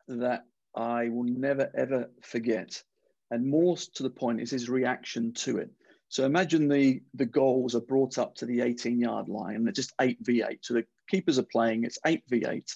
that 0.07 0.45
I 0.76 1.09
will 1.09 1.24
never, 1.24 1.70
ever 1.76 2.09
forget. 2.22 2.84
And 3.32 3.46
more 3.46 3.76
to 3.78 4.04
the 4.04 4.10
point 4.10 4.42
is 4.42 4.52
his 4.52 4.70
reaction 4.70 5.34
to 5.34 5.58
it. 5.58 5.70
So 6.10 6.26
imagine 6.26 6.70
the, 6.70 7.02
the 7.14 7.26
goals 7.26 7.76
are 7.76 7.82
brought 7.82 8.18
up 8.18 8.36
to 8.36 8.46
the 8.46 8.62
18 8.62 9.00
yard 9.00 9.28
line 9.28 9.56
and 9.56 9.66
they're 9.66 9.74
just 9.74 9.98
8v8. 9.98 10.60
So 10.62 10.76
the 10.76 10.86
keepers 11.10 11.38
are 11.38 11.44
playing, 11.44 11.84
it's 11.84 12.00
8v8. 12.06 12.74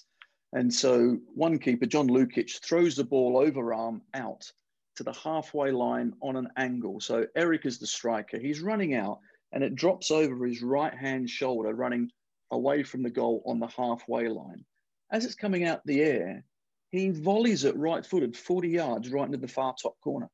And 0.52 0.72
so 0.72 1.18
one 1.34 1.58
keeper, 1.58 1.86
John 1.86 2.08
Lukic, 2.08 2.62
throws 2.62 2.96
the 2.96 3.04
ball 3.04 3.38
over 3.38 3.72
arm 3.72 4.02
out 4.12 4.52
to 4.96 5.02
the 5.02 5.14
halfway 5.14 5.70
line 5.70 6.12
on 6.20 6.36
an 6.36 6.48
angle. 6.58 7.00
So 7.00 7.26
Eric 7.34 7.64
is 7.64 7.78
the 7.78 7.86
striker. 7.86 8.38
He's 8.38 8.60
running 8.60 8.94
out 8.94 9.20
and 9.52 9.64
it 9.64 9.74
drops 9.74 10.10
over 10.10 10.46
his 10.46 10.62
right 10.62 10.94
hand 10.94 11.30
shoulder, 11.30 11.74
running 11.74 12.10
away 12.50 12.82
from 12.82 13.02
the 13.02 13.10
goal 13.10 13.42
on 13.46 13.58
the 13.58 13.66
halfway 13.68 14.28
line. 14.28 14.66
As 15.10 15.24
it's 15.24 15.34
coming 15.34 15.64
out 15.64 15.80
the 15.86 16.02
air, 16.02 16.44
he 16.90 17.08
volleys 17.08 17.64
it 17.64 17.76
right 17.76 18.04
footed 18.04 18.36
40 18.36 18.68
yards 18.68 19.08
right 19.08 19.24
into 19.24 19.38
the 19.38 19.48
far 19.48 19.74
top 19.80 19.98
corner 20.02 20.28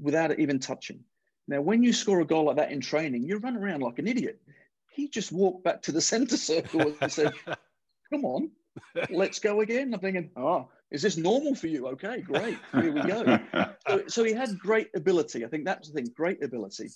without 0.00 0.30
it 0.30 0.38
even 0.38 0.58
touching. 0.58 1.00
Now, 1.46 1.60
when 1.60 1.82
you 1.82 1.92
score 1.92 2.20
a 2.20 2.26
goal 2.26 2.44
like 2.44 2.56
that 2.56 2.72
in 2.72 2.80
training, 2.80 3.24
you 3.24 3.38
run 3.38 3.56
around 3.56 3.80
like 3.82 3.98
an 3.98 4.06
idiot. 4.06 4.40
He 4.90 5.08
just 5.08 5.32
walked 5.32 5.64
back 5.64 5.82
to 5.82 5.92
the 5.92 6.00
center 6.12 6.36
circle 6.36 6.94
and 7.00 7.10
said, 7.10 7.32
Come 8.12 8.24
on, 8.24 8.50
let's 9.10 9.38
go 9.38 9.60
again. 9.60 9.92
I'm 9.94 10.00
thinking, 10.00 10.30
Oh, 10.36 10.68
is 10.90 11.02
this 11.02 11.16
normal 11.16 11.54
for 11.54 11.66
you? 11.66 11.88
Okay, 11.88 12.20
great. 12.20 12.58
Here 12.72 12.92
we 12.92 13.02
go. 13.02 13.38
So, 13.86 14.02
so 14.06 14.24
he 14.24 14.32
had 14.32 14.58
great 14.58 14.88
ability. 14.94 15.44
I 15.44 15.48
think 15.48 15.64
that's 15.64 15.88
the 15.88 15.94
thing 15.94 16.12
great 16.14 16.42
ability. 16.42 16.90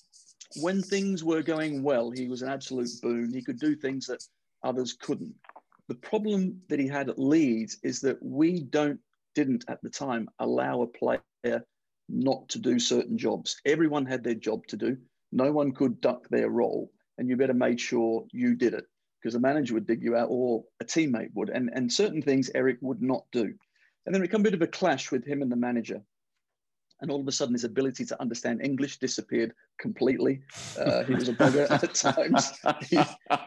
When 0.60 0.82
things 0.82 1.24
were 1.24 1.42
going 1.42 1.82
well, 1.82 2.10
he 2.10 2.28
was 2.28 2.42
an 2.42 2.48
absolute 2.48 2.90
boon. 3.02 3.32
He 3.32 3.42
could 3.42 3.58
do 3.58 3.74
things 3.74 4.06
that 4.06 4.22
others 4.62 4.94
couldn't. 4.94 5.34
The 5.88 5.94
problem 5.94 6.60
that 6.68 6.78
he 6.78 6.88
had 6.88 7.08
at 7.08 7.18
Leeds 7.18 7.78
is 7.82 8.00
that 8.00 8.22
we 8.22 8.60
don't 8.60 9.00
didn't 9.34 9.64
at 9.68 9.82
the 9.82 9.90
time 9.90 10.28
allow 10.38 10.82
a 10.82 10.86
player 10.86 11.64
not 12.12 12.48
to 12.50 12.58
do 12.58 12.78
certain 12.78 13.18
jobs. 13.18 13.60
Everyone 13.64 14.06
had 14.06 14.22
their 14.22 14.34
job 14.34 14.66
to 14.68 14.76
do. 14.76 14.96
No 15.32 15.50
one 15.50 15.72
could 15.72 16.00
duck 16.00 16.28
their 16.28 16.50
role, 16.50 16.92
and 17.18 17.28
you 17.28 17.36
better 17.36 17.54
make 17.54 17.80
sure 17.80 18.26
you 18.32 18.54
did 18.54 18.74
it 18.74 18.84
because 19.20 19.34
the 19.34 19.40
manager 19.40 19.74
would 19.74 19.86
dig 19.86 20.02
you 20.02 20.16
out 20.16 20.28
or 20.30 20.64
a 20.80 20.84
teammate 20.84 21.30
would. 21.34 21.48
And, 21.48 21.70
and 21.72 21.92
certain 21.92 22.22
things 22.22 22.50
Eric 22.54 22.78
would 22.80 23.00
not 23.00 23.24
do. 23.30 23.54
And 24.04 24.14
then 24.14 24.20
it 24.20 24.26
became 24.26 24.40
a 24.40 24.44
bit 24.44 24.54
of 24.54 24.62
a 24.62 24.66
clash 24.66 25.12
with 25.12 25.24
him 25.24 25.42
and 25.42 25.50
the 25.50 25.56
manager. 25.56 26.02
And 27.00 27.10
all 27.10 27.20
of 27.20 27.28
a 27.28 27.32
sudden, 27.32 27.54
his 27.54 27.64
ability 27.64 28.04
to 28.06 28.20
understand 28.20 28.60
English 28.62 28.98
disappeared 28.98 29.52
completely. 29.80 30.42
Uh, 30.78 31.04
he 31.04 31.14
was 31.14 31.28
a 31.28 31.32
bugger 31.32 31.70
at 31.70 31.94
times. 31.94 32.52
He, 32.88 32.98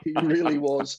he 0.03 0.13
really 0.25 0.57
was. 0.57 0.97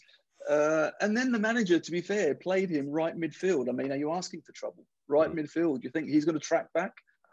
Uh, 0.48 0.90
and 1.00 1.16
then 1.16 1.32
the 1.32 1.38
manager, 1.38 1.78
to 1.78 1.90
be 1.90 2.00
fair, 2.00 2.34
played 2.34 2.70
him 2.70 2.88
right 2.90 3.16
midfield. 3.16 3.68
I 3.68 3.72
mean, 3.72 3.92
are 3.92 3.96
you 3.96 4.12
asking 4.12 4.42
for 4.42 4.52
trouble? 4.52 4.84
Right 5.08 5.30
midfield. 5.34 5.82
You 5.82 5.90
think 5.90 6.08
he's 6.08 6.24
going 6.24 6.38
to 6.38 6.44
track 6.44 6.72
back? 6.72 6.92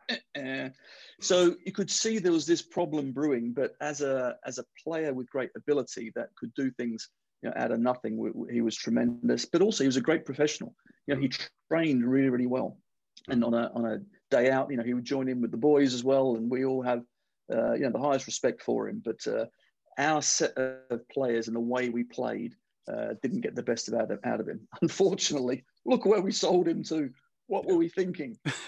Eh-eh. 0.10 0.70
so 1.22 1.56
you 1.66 1.72
could 1.72 1.89
see 1.89 2.20
there 2.20 2.32
was 2.32 2.45
this 2.45 2.62
problem 2.62 3.12
brewing. 3.12 3.54
But 3.54 3.76
as 3.82 4.01
a 4.01 4.38
as 4.45 4.58
a 4.60 4.66
player 4.84 5.14
with 5.14 5.30
great 5.30 5.51
ability 5.56 6.12
that 6.16 6.30
could 6.36 6.54
do 6.54 6.72
things 6.72 7.10
you 7.41 7.49
know, 7.49 7.56
out 7.58 7.72
of 7.72 7.80
nothing, 7.80 8.47
he 8.51 8.62
was 8.62 8.76
tremendous. 8.76 9.45
But 9.45 9.62
also, 9.62 9.84
he 9.84 9.88
was 9.88 9.97
a 9.97 10.01
great 10.01 10.26
professional. 10.26 10.76
You 11.08 11.16
know, 11.16 11.22
he 11.22 11.32
trained 11.70 12.06
really, 12.06 12.30
really 12.30 12.47
well. 12.47 12.78
And 13.30 13.43
on 13.43 13.54
a 13.54 13.72
on 13.74 13.86
a 13.86 13.99
day 14.32 14.49
out, 14.49 14.70
you 14.72 14.78
know, 14.78 14.84
he 14.84 14.93
would 14.93 15.06
join 15.06 15.30
in 15.30 15.41
with 15.41 15.51
the 15.51 15.58
boys 15.58 15.93
as 15.93 16.04
well, 16.04 16.36
and 16.36 16.49
we 16.49 16.66
all 16.66 16.82
have 16.82 17.04
uh, 17.54 17.74
you 17.74 17.82
know 17.82 17.91
the 17.91 17.99
highest 17.99 18.28
respect 18.28 18.62
for 18.62 18.88
him. 18.89 19.01
But 19.04 19.26
uh, 19.28 19.45
our 19.97 20.22
set 20.22 20.58
of 20.58 21.08
players 21.10 21.47
and 21.47 21.56
the 21.56 21.62
way 21.62 21.89
we 21.89 22.04
played 22.04 22.56
uh, 22.91 23.14
didn't 23.22 23.41
get 23.41 23.56
the 23.56 23.64
best 23.64 23.88
of 23.88 23.93
out 23.93 24.12
of, 24.12 24.20
out 24.24 24.39
of 24.39 24.47
him. 24.47 24.68
Unfortunately, 24.82 25.64
look 25.86 26.06
where 26.06 26.22
we 26.22 26.32
sold 26.32 26.68
him 26.68 26.84
to. 26.84 27.10
What 27.47 27.66
were 27.66 27.76
we 27.76 27.89
thinking? 27.89 28.38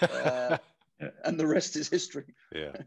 And 1.24 1.38
the 1.38 1.46
rest 1.46 1.76
is 1.76 1.88
history. 1.88 2.34
yeah. 2.54 2.72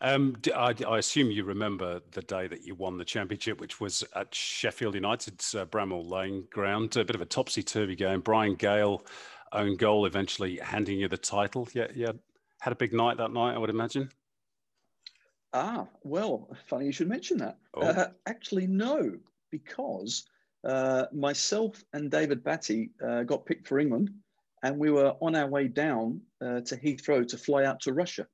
Um, 0.00 0.36
I, 0.54 0.76
I 0.86 0.98
assume 0.98 1.32
you 1.32 1.42
remember 1.42 2.00
the 2.12 2.22
day 2.22 2.46
that 2.46 2.62
you 2.64 2.76
won 2.76 2.98
the 2.98 3.04
championship, 3.04 3.60
which 3.60 3.80
was 3.80 4.04
at 4.14 4.32
Sheffield 4.32 4.94
United's 4.94 5.56
uh, 5.56 5.66
Bramall 5.66 6.08
Lane 6.08 6.46
ground. 6.52 6.96
A 6.96 7.04
bit 7.04 7.16
of 7.16 7.20
a 7.20 7.26
topsy 7.26 7.64
turvy 7.64 7.96
game. 7.96 8.20
Brian 8.20 8.54
Gayle 8.54 9.04
own 9.52 9.76
goal, 9.76 10.06
eventually 10.06 10.58
handing 10.58 11.00
you 11.00 11.08
the 11.08 11.16
title. 11.16 11.66
Yeah, 11.72 11.88
yeah. 11.96 12.12
Had 12.60 12.72
a 12.72 12.76
big 12.76 12.92
night 12.92 13.16
that 13.16 13.32
night, 13.32 13.56
I 13.56 13.58
would 13.58 13.70
imagine. 13.70 14.08
Ah, 15.52 15.88
well, 16.04 16.48
funny 16.66 16.86
you 16.86 16.92
should 16.92 17.08
mention 17.08 17.38
that. 17.38 17.58
Oh. 17.74 17.82
Uh, 17.82 18.08
actually, 18.26 18.68
no, 18.68 19.18
because 19.50 20.26
uh, 20.64 21.06
myself 21.12 21.82
and 21.92 22.10
David 22.10 22.44
Batty 22.44 22.90
uh, 23.04 23.22
got 23.22 23.46
picked 23.46 23.66
for 23.66 23.78
England, 23.78 24.10
and 24.62 24.78
we 24.78 24.90
were 24.90 25.14
on 25.20 25.34
our 25.34 25.48
way 25.48 25.68
down 25.68 26.20
uh, 26.40 26.60
to 26.60 26.76
Heathrow 26.76 27.26
to 27.28 27.38
fly 27.38 27.64
out 27.64 27.80
to 27.82 27.92
Russia. 27.92 28.26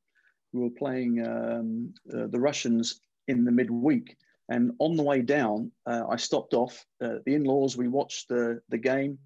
We 0.53 0.61
were 0.61 0.71
playing 0.71 1.27
um, 1.27 1.95
uh, 2.13 2.27
the 2.29 2.41
Russians 2.41 3.01
in 3.29 3.45
the 3.45 3.53
midweek, 3.53 4.17
and 4.49 4.73
on 4.79 4.97
the 4.97 5.03
way 5.03 5.23
down, 5.23 5.73
uh, 5.87 6.03
I 6.09 6.17
stopped 6.17 6.55
off 6.55 6.85
uh, 7.03 7.17
the 7.25 7.35
in-laws. 7.35 7.77
We 7.77 7.89
watched 7.89 8.29
the 8.29 8.61
the 8.69 8.79
game. 8.79 9.19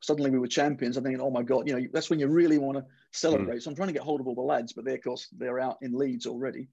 Suddenly, 0.00 0.30
we 0.30 0.38
were 0.38 0.46
champions. 0.46 0.96
I'm 0.96 1.04
thinking, 1.04 1.22
oh 1.22 1.30
my 1.30 1.42
god, 1.42 1.66
you 1.66 1.74
know, 1.74 1.86
that's 1.92 2.10
when 2.10 2.18
you 2.18 2.28
really 2.28 2.58
want 2.58 2.76
to 2.76 2.84
celebrate. 3.12 3.62
So 3.62 3.70
I'm 3.70 3.76
trying 3.76 3.88
to 3.88 3.94
get 3.94 4.02
hold 4.02 4.20
of 4.20 4.28
all 4.28 4.34
the 4.34 4.42
lads, 4.42 4.74
but 4.74 4.84
they, 4.84 4.94
of 4.94 5.02
course, 5.02 5.28
they're 5.32 5.60
out 5.60 5.78
in 5.80 5.96
Leeds 5.96 6.26
already. 6.26 6.68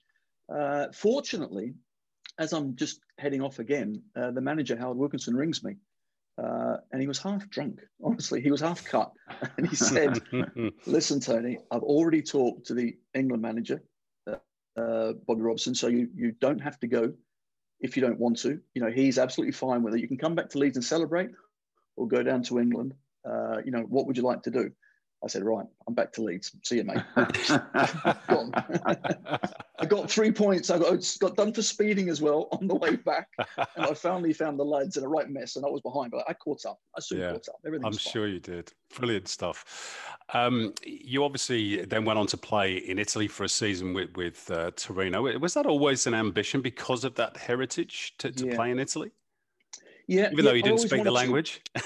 Uh, 0.53 0.87
fortunately, 0.93 1.73
as 2.39 2.51
I'm 2.51 2.75
just 2.75 2.99
heading 3.19 3.41
off 3.41 3.59
again, 3.59 4.01
uh, 4.15 4.31
the 4.31 4.41
manager, 4.41 4.75
Howard 4.75 4.97
Wilkinson, 4.97 5.35
rings 5.35 5.63
me. 5.63 5.77
Uh, 6.37 6.77
and 6.91 7.01
he 7.01 7.07
was 7.07 7.19
half 7.19 7.49
drunk, 7.49 7.81
honestly. 8.03 8.41
He 8.41 8.51
was 8.51 8.61
half 8.61 8.83
cut. 8.85 9.11
And 9.57 9.67
he 9.67 9.75
said, 9.75 10.21
Listen, 10.85 11.19
Tony, 11.19 11.59
I've 11.71 11.83
already 11.83 12.21
talked 12.21 12.67
to 12.67 12.73
the 12.73 12.97
England 13.13 13.41
manager, 13.41 13.81
uh, 14.27 14.35
uh, 14.79 15.13
Bobby 15.27 15.41
Robson, 15.41 15.75
so 15.75 15.87
you, 15.87 16.09
you 16.15 16.31
don't 16.33 16.59
have 16.59 16.79
to 16.79 16.87
go 16.87 17.13
if 17.79 17.97
you 17.97 18.01
don't 18.01 18.19
want 18.19 18.39
to. 18.39 18.59
You 18.73 18.81
know, 18.81 18.91
he's 18.91 19.17
absolutely 19.17 19.53
fine 19.53 19.83
with 19.83 19.95
it. 19.95 20.01
You 20.01 20.07
can 20.07 20.17
come 20.17 20.35
back 20.35 20.49
to 20.49 20.59
Leeds 20.59 20.77
and 20.77 20.85
celebrate 20.85 21.31
or 21.97 22.07
go 22.07 22.23
down 22.23 22.43
to 22.43 22.59
England. 22.59 22.93
Uh, 23.27 23.57
you 23.63 23.71
know, 23.71 23.81
what 23.81 24.07
would 24.07 24.17
you 24.17 24.23
like 24.23 24.43
to 24.43 24.51
do? 24.51 24.71
I 25.23 25.27
said, 25.27 25.43
right, 25.43 25.67
I'm 25.87 25.93
back 25.93 26.11
to 26.13 26.23
Leeds. 26.23 26.51
See 26.63 26.77
you, 26.77 26.83
mate. 26.83 27.03
I 27.15 28.15
got 29.87 30.09
three 30.09 30.31
points. 30.31 30.71
I 30.71 30.79
got, 30.79 31.17
got 31.19 31.35
done 31.35 31.53
for 31.53 31.61
speeding 31.61 32.09
as 32.09 32.21
well 32.21 32.47
on 32.51 32.67
the 32.67 32.73
way 32.73 32.95
back. 32.95 33.29
And 33.37 33.85
I 33.85 33.93
finally 33.93 34.33
found 34.33 34.57
the 34.57 34.65
lads 34.65 34.97
in 34.97 35.03
a 35.03 35.07
right 35.07 35.29
mess 35.29 35.57
and 35.57 35.65
I 35.65 35.69
was 35.69 35.81
behind, 35.81 36.09
but 36.11 36.25
I 36.27 36.33
caught 36.33 36.65
up. 36.65 36.79
I 36.97 37.01
soon 37.01 37.19
yeah, 37.19 37.33
caught 37.33 37.49
up. 37.49 37.59
Everything 37.65 37.85
I'm 37.85 37.97
sure 37.97 38.27
you 38.27 38.39
did. 38.39 38.73
Brilliant 38.95 39.27
stuff. 39.27 40.09
Um, 40.33 40.73
you 40.83 41.23
obviously 41.23 41.85
then 41.85 42.03
went 42.03 42.17
on 42.17 42.25
to 42.27 42.37
play 42.37 42.77
in 42.77 42.97
Italy 42.97 43.27
for 43.27 43.43
a 43.43 43.49
season 43.49 43.93
with, 43.93 44.15
with 44.15 44.49
uh, 44.49 44.71
Torino. 44.75 45.21
Was 45.37 45.53
that 45.53 45.67
always 45.67 46.07
an 46.07 46.15
ambition 46.15 46.61
because 46.61 47.03
of 47.03 47.13
that 47.15 47.37
heritage 47.37 48.15
to, 48.17 48.31
to 48.31 48.47
yeah. 48.47 48.55
play 48.55 48.71
in 48.71 48.79
Italy? 48.79 49.11
Yeah. 50.07 50.31
Even 50.31 50.37
yeah, 50.37 50.43
though 50.43 50.55
you 50.55 50.63
didn't 50.63 50.79
speak 50.79 51.03
the 51.03 51.11
language? 51.11 51.61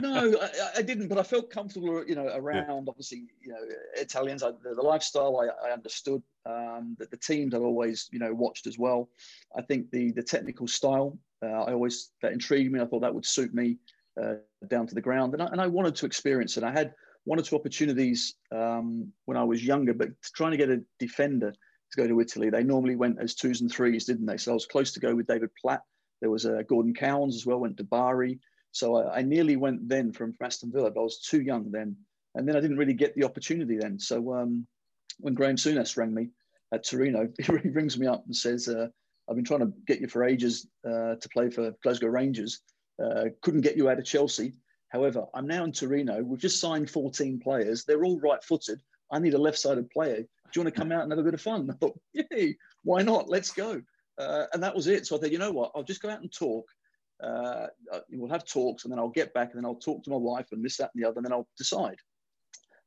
no, 0.00 0.36
I, 0.40 0.78
I, 0.78 0.82
didn't, 0.82 1.08
but 1.08 1.18
I 1.18 1.22
felt 1.22 1.50
comfortable, 1.50 2.04
you 2.06 2.14
know, 2.14 2.28
around 2.34 2.68
yeah. 2.68 2.88
obviously, 2.88 3.24
you 3.42 3.52
know, 3.52 3.60
Italians. 3.96 4.42
I, 4.42 4.50
the, 4.62 4.74
the, 4.74 4.82
lifestyle 4.82 5.40
I, 5.40 5.68
I 5.68 5.72
understood. 5.72 6.22
Um, 6.46 6.94
that 6.98 7.10
the 7.10 7.16
teams 7.16 7.54
I've 7.54 7.62
always, 7.62 8.08
you 8.12 8.18
know, 8.18 8.34
watched 8.34 8.66
as 8.66 8.78
well. 8.78 9.08
I 9.56 9.62
think 9.62 9.90
the 9.90 10.12
the 10.12 10.22
technical 10.22 10.68
style 10.68 11.18
uh, 11.44 11.64
I 11.64 11.72
always 11.72 12.10
that 12.22 12.32
intrigued 12.32 12.72
me. 12.72 12.80
I 12.80 12.86
thought 12.86 13.00
that 13.00 13.14
would 13.14 13.26
suit 13.26 13.54
me 13.54 13.78
uh, 14.22 14.34
down 14.68 14.86
to 14.86 14.94
the 14.94 15.00
ground, 15.00 15.34
and 15.34 15.42
I, 15.42 15.46
and 15.46 15.60
I 15.60 15.66
wanted 15.66 15.94
to 15.96 16.06
experience 16.06 16.56
it. 16.56 16.64
I 16.64 16.70
had 16.70 16.94
one 17.24 17.38
or 17.38 17.42
two 17.42 17.56
opportunities 17.56 18.34
um, 18.52 19.12
when 19.24 19.36
I 19.36 19.44
was 19.44 19.64
younger, 19.64 19.94
but 19.94 20.10
trying 20.34 20.52
to 20.52 20.56
get 20.56 20.70
a 20.70 20.82
defender 20.98 21.52
to 21.52 21.96
go 21.96 22.06
to 22.06 22.20
Italy, 22.20 22.50
they 22.50 22.62
normally 22.62 22.96
went 22.96 23.18
as 23.20 23.34
twos 23.34 23.60
and 23.60 23.70
threes, 23.70 24.04
didn't 24.04 24.26
they? 24.26 24.36
So 24.36 24.52
I 24.52 24.54
was 24.54 24.66
close 24.66 24.92
to 24.92 25.00
go 25.00 25.14
with 25.14 25.26
David 25.26 25.50
Platt. 25.60 25.82
There 26.20 26.30
was 26.30 26.46
uh, 26.46 26.62
Gordon 26.68 26.94
Cowans 26.94 27.34
as 27.34 27.46
well, 27.46 27.58
went 27.58 27.76
to 27.78 27.84
Bari. 27.84 28.38
So 28.74 28.96
I, 28.96 29.18
I, 29.18 29.22
nearly 29.22 29.54
went 29.54 29.88
then 29.88 30.12
from, 30.12 30.34
Aston 30.40 30.72
Villa, 30.72 30.90
but 30.90 31.00
I 31.00 31.04
was 31.04 31.20
too 31.20 31.40
young 31.40 31.70
then. 31.70 31.96
And 32.34 32.46
then 32.46 32.56
I 32.56 32.60
didn't 32.60 32.76
really 32.76 32.92
get 32.92 33.14
the 33.14 33.22
opportunity 33.22 33.78
then. 33.78 34.00
So 34.00 34.34
um, 34.34 34.66
when 35.20 35.34
Graham 35.34 35.54
Souness 35.54 35.96
rang 35.96 36.12
me 36.12 36.30
at 36.72 36.84
Torino, 36.84 37.28
he 37.38 37.52
rings 37.68 37.96
me 37.96 38.08
up 38.08 38.24
and 38.26 38.34
says, 38.34 38.68
uh, 38.68 38.88
I've 39.28 39.36
been 39.36 39.44
trying 39.44 39.60
to 39.60 39.72
get 39.86 40.00
you 40.00 40.08
for 40.08 40.24
ages 40.24 40.66
uh, 40.84 41.14
to 41.14 41.28
play 41.32 41.50
for 41.50 41.72
Glasgow 41.84 42.08
Rangers. 42.08 42.62
Uh, 43.02 43.26
couldn't 43.42 43.60
get 43.60 43.76
you 43.76 43.88
out 43.88 44.00
of 44.00 44.04
Chelsea. 44.04 44.54
However, 44.88 45.24
I'm 45.34 45.46
now 45.46 45.62
in 45.62 45.70
Torino. 45.70 46.20
We've 46.22 46.40
just 46.40 46.60
signed 46.60 46.90
14 46.90 47.38
players. 47.38 47.84
They're 47.84 48.04
all 48.04 48.18
right 48.18 48.42
footed. 48.42 48.80
I 49.12 49.20
need 49.20 49.34
a 49.34 49.38
left 49.38 49.58
sided 49.58 49.88
player. 49.90 50.16
Do 50.16 50.26
you 50.60 50.62
want 50.62 50.74
to 50.74 50.80
come 50.80 50.90
out 50.90 51.04
and 51.04 51.12
have 51.12 51.20
a 51.20 51.22
bit 51.24 51.34
of 51.34 51.40
fun? 51.40 51.70
I 51.72 51.74
thought, 51.74 51.98
yay, 52.12 52.56
why 52.82 53.02
not? 53.02 53.28
Let's 53.28 53.52
go. 53.52 53.80
Uh, 54.18 54.46
and 54.52 54.60
that 54.64 54.74
was 54.74 54.88
it. 54.88 55.06
So 55.06 55.16
I 55.16 55.20
thought, 55.20 55.32
you 55.32 55.38
know 55.38 55.52
what? 55.52 55.70
I'll 55.76 55.84
just 55.84 56.02
go 56.02 56.10
out 56.10 56.22
and 56.22 56.32
talk 56.32 56.66
uh, 57.22 57.66
uh, 57.92 58.00
we'll 58.10 58.30
have 58.30 58.44
talks 58.44 58.84
and 58.84 58.92
then 58.92 58.98
I'll 58.98 59.08
get 59.08 59.34
back 59.34 59.50
and 59.52 59.58
then 59.58 59.64
I'll 59.64 59.74
talk 59.76 60.02
to 60.04 60.10
my 60.10 60.16
wife 60.16 60.46
and 60.52 60.64
this, 60.64 60.76
that, 60.78 60.90
and 60.94 61.02
the 61.02 61.08
other, 61.08 61.18
and 61.18 61.26
then 61.26 61.32
I'll 61.32 61.48
decide. 61.56 61.96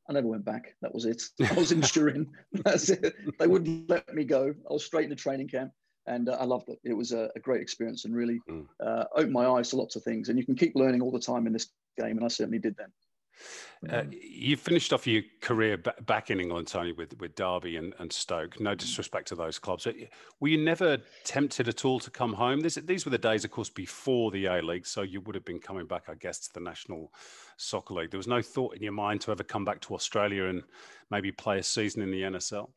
I 0.10 0.14
never 0.14 0.28
went 0.28 0.46
back. 0.46 0.74
That 0.82 0.94
was 0.94 1.06
it. 1.06 1.22
I 1.50 1.54
was 1.54 1.72
in 1.72 1.82
Turin. 1.94 2.28
That's 2.64 2.90
it. 2.90 3.16
They 3.40 3.48
wouldn't 3.48 3.90
let 3.90 4.14
me 4.14 4.24
go. 4.24 4.54
I 4.70 4.74
was 4.74 4.86
straight 4.86 5.06
in 5.06 5.10
the 5.10 5.16
training 5.16 5.50
camp 5.50 5.72
and 6.08 6.30
uh, 6.30 6.38
I 6.40 6.46
loved 6.46 6.70
it. 6.70 6.80
It 6.84 6.94
was 6.94 7.12
a, 7.12 7.30
a 7.36 7.40
great 7.40 7.62
experience 7.62 8.06
and 8.06 8.16
really 8.16 8.40
mm. 8.50 8.66
uh, 8.84 9.04
opened 9.16 9.34
my 9.34 9.46
eyes 9.46 9.70
to 9.70 9.76
lots 9.76 9.96
of 9.96 10.04
things. 10.04 10.30
And 10.30 10.40
you 10.40 10.46
can 10.46 10.56
keep 10.56 10.74
learning 10.76 11.02
all 11.02 11.12
the 11.12 11.20
time 11.20 11.46
in 11.46 11.54
this 11.54 11.68
game, 11.98 12.18
and 12.18 12.24
I 12.24 12.30
certainly 12.30 12.60
did 12.60 12.76
then. 12.78 12.88
Uh, 13.90 14.04
you 14.10 14.58
finished 14.58 14.92
off 14.92 15.06
your 15.06 15.22
career 15.42 15.78
back 15.78 16.32
in 16.32 16.40
England, 16.40 16.68
Tony, 16.68 16.92
with, 16.92 17.18
with 17.20 17.36
Derby 17.36 17.78
and, 17.78 17.94
and 18.00 18.12
Stoke. 18.12 18.60
No 18.60 18.74
disrespect 18.74 19.28
to 19.28 19.36
those 19.36 19.60
clubs. 19.60 19.88
Were 20.40 20.48
you 20.48 20.58
never 20.58 20.98
tempted 21.24 21.68
at 21.68 21.86
all 21.86 22.00
to 22.00 22.10
come 22.10 22.34
home? 22.34 22.60
This, 22.60 22.76
these 22.76 23.06
were 23.06 23.12
the 23.12 23.18
days, 23.18 23.46
of 23.46 23.52
course, 23.52 23.70
before 23.70 24.32
the 24.32 24.46
A 24.46 24.62
League. 24.62 24.88
So 24.88 25.04
you 25.04 25.22
would 25.22 25.36
have 25.36 25.46
been 25.46 25.60
coming 25.60 25.86
back, 25.86 26.06
I 26.10 26.16
guess, 26.16 26.40
to 26.48 26.54
the 26.54 26.60
National 26.60 27.14
Soccer 27.58 27.94
League. 27.94 28.12
There 28.12 28.18
was 28.18 28.28
no 28.28 28.42
thought 28.42 28.76
in 28.76 28.82
your 28.82 28.94
mind 28.94 29.22
to 29.22 29.32
ever 29.32 29.44
come 29.44 29.64
back 29.66 29.82
to 29.82 29.94
Australia 29.94 30.46
and 30.46 30.64
maybe 31.12 31.32
play 31.32 31.60
a 31.60 31.64
season 31.64 32.02
in 32.02 32.12
the 32.12 32.22
NSL? 32.22 32.70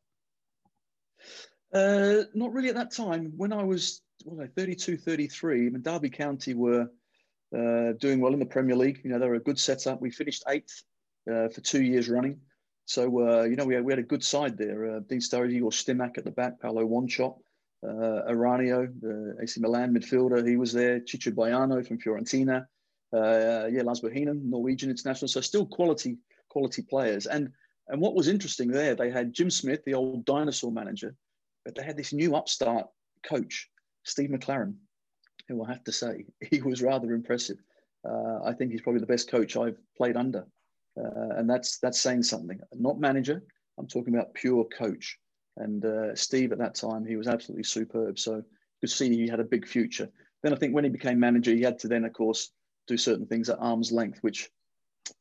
Uh, 1.73 2.25
not 2.35 2.53
really 2.53 2.69
at 2.69 2.75
that 2.75 2.93
time. 2.93 3.33
When 3.37 3.53
I 3.53 3.63
was 3.63 4.03
what, 4.25 4.55
32, 4.55 4.97
33, 4.97 5.67
I 5.67 5.71
mean, 5.71 5.83
Derby 5.83 6.11
County 6.11 6.55
were 6.55 6.91
uh, 7.57 7.93
doing 7.99 8.21
well 8.21 8.33
in 8.33 8.39
the 8.39 8.47
Premier 8.47 8.77
League. 8.77 9.01
You 9.03 9.11
know, 9.11 9.19
they 9.19 9.29
were 9.29 9.35
a 9.35 9.41
good 9.41 9.59
setup. 9.59 10.01
We 10.01 10.11
finished 10.11 10.45
eighth 10.49 10.83
uh, 11.31 11.49
for 11.49 11.61
two 11.61 11.83
years 11.83 12.09
running. 12.09 12.41
So, 12.87 13.03
uh, 13.29 13.43
you 13.45 13.57
know, 13.57 13.65
we 13.65 13.75
had, 13.75 13.85
we 13.85 13.93
had 13.93 13.99
a 13.99 14.05
good 14.05 14.25
side 14.25 14.59
there. 14.59 14.97
Uh, 14.97 15.01
Dean 15.01 15.21
Sturridge 15.21 15.63
or 15.63 15.71
Stimac 15.71 16.19
at 16.19 16.25
the 16.25 16.31
back, 16.31 16.61
Paolo 16.61 16.85
Wanchope, 16.85 17.39
uh, 17.85 18.29
Eranio, 18.31 18.93
the 19.01 19.37
AC 19.41 19.61
Milan 19.61 19.95
midfielder, 19.95 20.47
he 20.47 20.57
was 20.57 20.73
there. 20.73 21.01
Ciccio 21.01 21.33
Baiano 21.33 21.87
from 21.87 21.99
Fiorentina. 21.99 22.67
Uh, 23.13 23.67
yeah, 23.71 23.83
Lars 23.83 24.01
Bohinen, 24.01 24.43
Norwegian 24.45 24.91
international. 24.91 25.29
So 25.29 25.41
still 25.41 25.67
quality, 25.67 26.19
quality 26.49 26.83
players. 26.83 27.27
And 27.27 27.53
and 27.89 28.01
what 28.01 28.15
was 28.15 28.29
interesting 28.29 28.71
there, 28.71 28.95
they 28.95 29.11
had 29.11 29.33
Jim 29.33 29.51
Smith, 29.51 29.85
the 29.85 29.95
old 29.95 30.25
dinosaur 30.25 30.71
manager, 30.71 31.15
but 31.65 31.75
they 31.75 31.83
had 31.83 31.97
this 31.97 32.13
new 32.13 32.37
upstart 32.37 32.87
coach, 33.25 33.69
Steve 34.05 34.31
McClaren, 34.31 34.75
who 35.51 35.65
I 35.65 35.69
have 35.69 35.85
to 35.85 35.93
say, 35.93 36.25
he 36.51 36.63
was 36.63 36.83
rather 36.83 37.13
impressive. 37.13 37.59
Uh, 38.09 38.41
I 38.45 38.53
think 38.53 38.73
he's 38.73 38.81
probably 38.81 39.01
the 39.01 39.07
best 39.07 39.31
coach 39.31 39.57
I've 39.57 39.79
played 39.97 40.17
under. 40.17 40.47
Uh, 40.99 41.37
and 41.37 41.49
that's 41.49 41.79
that's 41.79 42.01
saying 42.01 42.23
something. 42.25 42.59
Not 42.75 42.99
manager, 42.99 43.43
I'm 43.79 43.87
talking 43.87 44.15
about 44.15 44.35
pure 44.35 44.65
coach. 44.65 45.19
And 45.57 45.85
uh, 45.85 46.15
Steve 46.15 46.53
at 46.53 46.59
that 46.59 46.75
time, 46.75 47.05
he 47.05 47.17
was 47.17 47.29
absolutely 47.29 47.65
superb. 47.65 48.19
So 48.19 48.37
you 48.37 48.45
could 48.81 48.91
see 48.91 49.09
he 49.09 49.29
had 49.29 49.41
a 49.41 49.45
big 49.45 49.67
future. 49.67 50.09
Then 50.43 50.53
I 50.53 50.57
think 50.57 50.75
when 50.75 50.85
he 50.85 50.91
became 50.91 51.21
manager, 51.21 51.53
he 51.53 51.63
had 51.63 51.79
to 51.81 51.89
then, 51.89 52.05
of 52.05 52.13
course, 52.13 52.51
do 52.87 52.97
certain 52.97 53.27
things 53.27 53.51
at 53.51 53.59
arm's 53.61 53.93
length, 53.93 54.19
which 54.23 54.51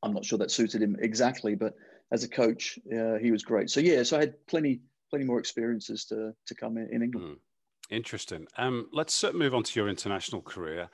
I'm 0.01 0.13
not 0.13 0.25
sure 0.25 0.39
that 0.39 0.51
suited 0.51 0.81
him 0.81 0.95
exactly. 0.99 1.55
But 1.55 1.75
as 2.11 2.23
a 2.23 2.29
coach, 2.29 2.79
uh, 2.93 3.15
he 3.15 3.31
was 3.31 3.43
great. 3.43 3.69
So 3.69 3.79
yeah, 3.79 4.03
so 4.03 4.17
I 4.17 4.21
had 4.21 4.47
plenty 4.47 4.81
plenty 5.09 5.25
more 5.25 5.39
experiences 5.39 6.05
to 6.05 6.33
to 6.45 6.55
come 6.55 6.77
in, 6.77 6.89
in 6.91 7.01
England. 7.03 7.35
Mm. 7.35 7.39
Interesting. 7.89 8.47
Um, 8.57 8.87
let's 8.93 9.23
move 9.33 9.55
on 9.55 9.63
to 9.63 9.79
your 9.79 9.89
international 9.89 10.41
career. 10.41 10.89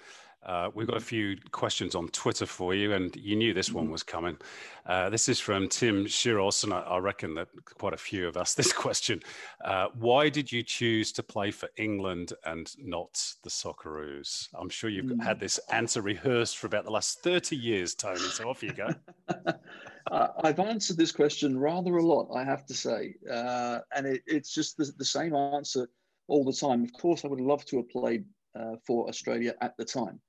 Uh, 0.45 0.69
we've 0.75 0.85
got 0.85 0.97
a 0.97 1.01
few 1.01 1.35
questions 1.51 1.95
on 1.95 2.07
Twitter 2.09 2.45
for 2.45 2.75
you, 2.75 2.93
and 2.93 3.15
you 3.15 3.35
knew 3.35 3.51
this 3.51 3.71
one 3.71 3.85
mm-hmm. 3.85 3.93
was 3.93 4.03
coming. 4.03 4.37
Uh, 4.85 5.09
this 5.09 5.27
is 5.27 5.39
from 5.39 5.67
Tim 5.67 6.05
Shiros, 6.05 6.63
and 6.63 6.71
I, 6.71 6.81
I, 6.81 6.99
reckon 6.99 7.33
that 7.33 7.47
quite 7.65 7.93
a 7.93 7.97
few 7.97 8.27
of 8.27 8.37
us 8.37 8.53
this 8.55 8.71
question. 8.71 9.21
Uh, 9.63 9.87
why 9.97 10.29
did 10.29 10.51
you 10.51 10.61
choose 10.61 11.11
to 11.13 11.23
play 11.23 11.49
for 11.49 11.67
England 11.77 12.33
and 12.45 12.71
not 12.77 13.33
the 13.43 13.49
Socceroos? 13.49 14.49
I'm 14.53 14.69
sure 14.69 14.89
you've 14.89 15.05
mm. 15.05 15.23
had 15.23 15.39
this 15.39 15.59
answer 15.71 16.03
rehearsed 16.03 16.59
for 16.59 16.67
about 16.67 16.85
the 16.85 16.91
last 16.91 17.23
30 17.23 17.55
years, 17.55 17.95
Tony, 17.95 18.19
so 18.19 18.47
off 18.47 18.61
you 18.61 18.71
go. 18.71 18.89
I've 20.11 20.59
answered 20.59 20.97
this 20.97 21.11
question 21.11 21.57
rather 21.57 21.97
a 21.97 22.03
lot, 22.03 22.29
I 22.35 22.43
have 22.43 22.67
to 22.67 22.75
say. 22.75 23.15
Uh, 23.31 23.79
and 23.95 24.05
it, 24.05 24.21
it's 24.27 24.53
just 24.53 24.77
the, 24.77 24.91
the, 24.99 25.05
same 25.05 25.33
answer 25.35 25.87
all 26.27 26.43
the 26.43 26.53
time. 26.53 26.83
Of 26.83 26.93
course, 26.93 27.25
I 27.25 27.27
would 27.27 27.41
love 27.41 27.65
to 27.65 27.77
have 27.77 27.89
played 27.89 28.25
uh, 28.59 28.75
for 28.85 29.07
Australia 29.07 29.53
at 29.61 29.75
the 29.77 29.85
time 29.85 30.19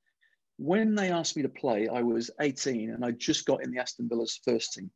when 0.58 0.94
they 0.94 1.10
asked 1.10 1.36
me 1.36 1.42
to 1.42 1.48
play, 1.48 1.88
I 1.88 2.02
was 2.02 2.30
18 2.40 2.90
and 2.90 3.04
I 3.04 3.10
just 3.12 3.46
got 3.46 3.62
in 3.62 3.70
the 3.70 3.78
Aston 3.78 4.08
Villa's 4.08 4.40
first 4.44 4.72
team. 4.72 4.90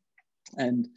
And 0.56 0.88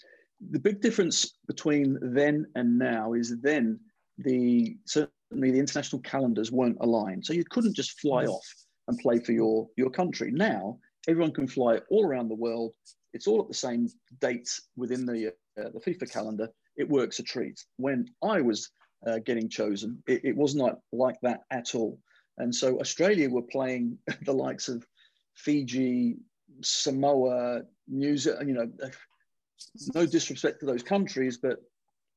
the 0.51 0.59
big 0.59 0.81
difference 0.81 1.37
between 1.47 1.97
then 2.01 2.45
and 2.55 2.77
now 2.77 3.13
is 3.13 3.39
then 3.41 3.79
the 4.17 4.77
certainly 4.85 5.51
the 5.51 5.59
international 5.59 6.01
calendars 6.01 6.51
weren't 6.51 6.77
aligned. 6.81 7.25
So 7.25 7.33
you 7.33 7.43
couldn't 7.49 7.75
just 7.75 7.99
fly 7.99 8.25
off 8.25 8.45
and 8.87 8.97
play 8.99 9.19
for 9.19 9.31
your, 9.31 9.67
your 9.77 9.89
country. 9.89 10.31
Now 10.31 10.79
everyone 11.07 11.33
can 11.33 11.47
fly 11.47 11.79
all 11.89 12.05
around 12.05 12.29
the 12.29 12.35
world. 12.35 12.73
It's 13.13 13.27
all 13.27 13.41
at 13.41 13.47
the 13.47 13.53
same 13.53 13.89
dates 14.21 14.61
within 14.75 15.05
the, 15.05 15.27
uh, 15.27 15.69
the 15.73 15.79
FIFA 15.79 16.11
calendar. 16.11 16.49
It 16.77 16.89
works 16.89 17.19
a 17.19 17.23
treat. 17.23 17.63
When 17.77 18.07
I 18.23 18.41
was 18.41 18.71
uh, 19.05 19.19
getting 19.19 19.49
chosen, 19.49 20.01
it, 20.07 20.21
it 20.23 20.35
was 20.35 20.55
not 20.55 20.79
like 20.91 21.19
that 21.21 21.41
at 21.51 21.75
all. 21.75 21.99
And 22.37 22.53
so 22.53 22.79
Australia 22.79 23.29
were 23.29 23.43
playing 23.43 23.97
the 24.25 24.33
likes 24.33 24.67
of 24.67 24.85
Fiji, 25.35 26.17
Samoa, 26.61 27.63
New 27.87 28.17
Zealand, 28.17 28.49
you 28.49 28.55
know, 28.55 28.71
no 29.95 30.05
disrespect 30.05 30.59
to 30.59 30.65
those 30.65 30.83
countries, 30.83 31.37
but 31.37 31.59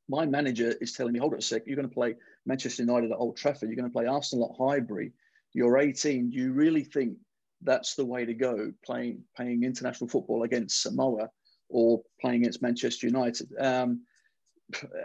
my 0.09 0.24
manager 0.24 0.74
is 0.80 0.93
telling 0.93 1.12
me, 1.12 1.18
hold 1.18 1.32
on 1.32 1.39
a 1.39 1.43
sec, 1.43 1.62
you're 1.66 1.76
going 1.76 1.89
to 1.89 1.95
play 1.95 2.14
Manchester 2.45 2.82
United 2.82 3.11
at 3.11 3.18
Old 3.18 3.37
Trafford, 3.37 3.68
you're 3.68 3.76
going 3.76 3.89
to 3.89 3.93
play 3.93 4.07
Arsenal 4.07 4.51
at 4.51 4.64
Highbury, 4.64 5.12
you're 5.53 5.78
18, 5.78 6.30
do 6.30 6.37
you 6.37 6.53
really 6.53 6.84
think 6.84 7.16
that's 7.62 7.95
the 7.95 8.05
way 8.05 8.24
to 8.24 8.34
go, 8.34 8.72
playing, 8.84 9.22
playing 9.37 9.64
international 9.64 10.09
football 10.09 10.43
against 10.43 10.82
Samoa 10.82 11.30
or 11.68 12.03
playing 12.20 12.43
against 12.43 12.62
Manchester 12.62 13.07
United? 13.07 13.49
Um, 13.59 14.03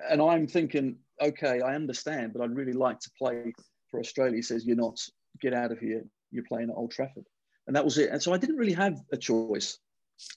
and 0.10 0.22
I'm 0.22 0.48
thinking, 0.48 0.98
okay, 1.22 1.62
I 1.62 1.76
understand, 1.76 2.34
but 2.34 2.42
I'd 2.42 2.56
really 2.56 2.74
like 2.74 3.00
to 3.00 3.12
play 3.18 3.54
for 3.90 4.00
Australia 4.00 4.36
he 4.36 4.42
says, 4.42 4.66
You're 4.66 4.78
not, 4.78 5.00
get 5.42 5.54
out 5.54 5.72
of 5.72 5.80
here. 5.80 6.04
You're 6.32 6.46
playing 6.48 6.70
at 6.70 6.76
Old 6.76 6.92
Trafford. 6.92 7.26
And 7.68 7.76
that 7.76 7.86
was 7.86 7.98
it. 7.98 8.10
And 8.10 8.22
so 8.22 8.34
I 8.34 8.38
didn't 8.38 8.58
really 8.58 8.74
have 8.74 9.00
a 9.12 9.18
choice 9.18 9.78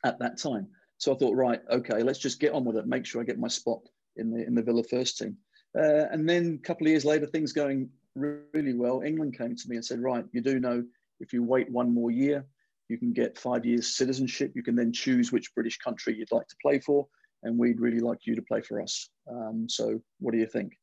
at 0.04 0.18
that 0.18 0.38
time. 0.38 0.68
So 0.98 1.14
I 1.14 1.16
thought, 1.16 1.34
right, 1.34 1.60
okay, 1.70 2.02
let's 2.02 2.18
just 2.18 2.40
get 2.40 2.52
on 2.52 2.64
with 2.64 2.76
it, 2.76 2.86
make 2.86 3.06
sure 3.06 3.20
I 3.20 3.24
get 3.24 3.38
my 3.38 3.48
spot 3.48 3.80
in 4.16 4.30
the 4.30 4.44
in 4.46 4.54
the 4.54 4.62
Villa 4.62 4.82
first 4.84 5.18
team. 5.18 5.36
Uh, 5.76 6.06
and 6.10 6.28
then 6.28 6.60
a 6.62 6.66
couple 6.66 6.86
of 6.86 6.90
years 6.90 7.04
later, 7.04 7.26
things 7.26 7.52
going 7.52 7.88
really 8.14 8.74
well. 8.74 9.02
England 9.02 9.36
came 9.36 9.56
to 9.56 9.68
me 9.68 9.76
and 9.76 9.84
said, 9.84 10.00
right, 10.00 10.24
you 10.32 10.40
do 10.40 10.60
know 10.60 10.84
if 11.20 11.32
you 11.32 11.42
wait 11.42 11.70
one 11.70 11.92
more 11.92 12.10
year, 12.10 12.44
You 12.88 12.98
can 12.98 13.12
get 13.12 13.38
five 13.38 13.64
years 13.64 13.96
citizenship. 13.96 14.52
You 14.54 14.62
can 14.62 14.76
then 14.76 14.92
choose 14.92 15.32
which 15.32 15.54
British 15.54 15.78
country 15.78 16.16
you'd 16.16 16.30
like 16.30 16.46
to 16.48 16.56
play 16.62 16.78
for, 16.78 17.08
and 17.44 17.58
we'd 17.58 17.80
really 17.80 18.00
like 18.00 18.26
you 18.26 18.34
to 18.34 18.42
play 18.42 18.60
for 18.60 18.80
us. 18.80 19.08
Um, 19.30 19.66
so, 19.68 20.00
what 20.18 20.32
do 20.32 20.38
you 20.38 20.46
think? 20.46 20.76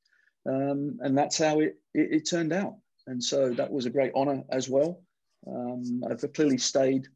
Um, 0.48 0.98
and 1.02 1.18
that's 1.18 1.38
how 1.38 1.60
it, 1.60 1.76
it, 1.94 2.14
it, 2.14 2.30
turned 2.30 2.54
out. 2.54 2.76
And 3.08 3.24
so 3.24 3.50
that 3.52 3.72
was 3.72 3.86
a 3.86 3.92
great 3.92 4.14
honour 4.16 4.44
as 4.50 4.70
well. 4.70 5.02
Um, 5.48 6.04
I've 6.10 6.24
clearly 6.34 6.58
stayed 6.58 7.08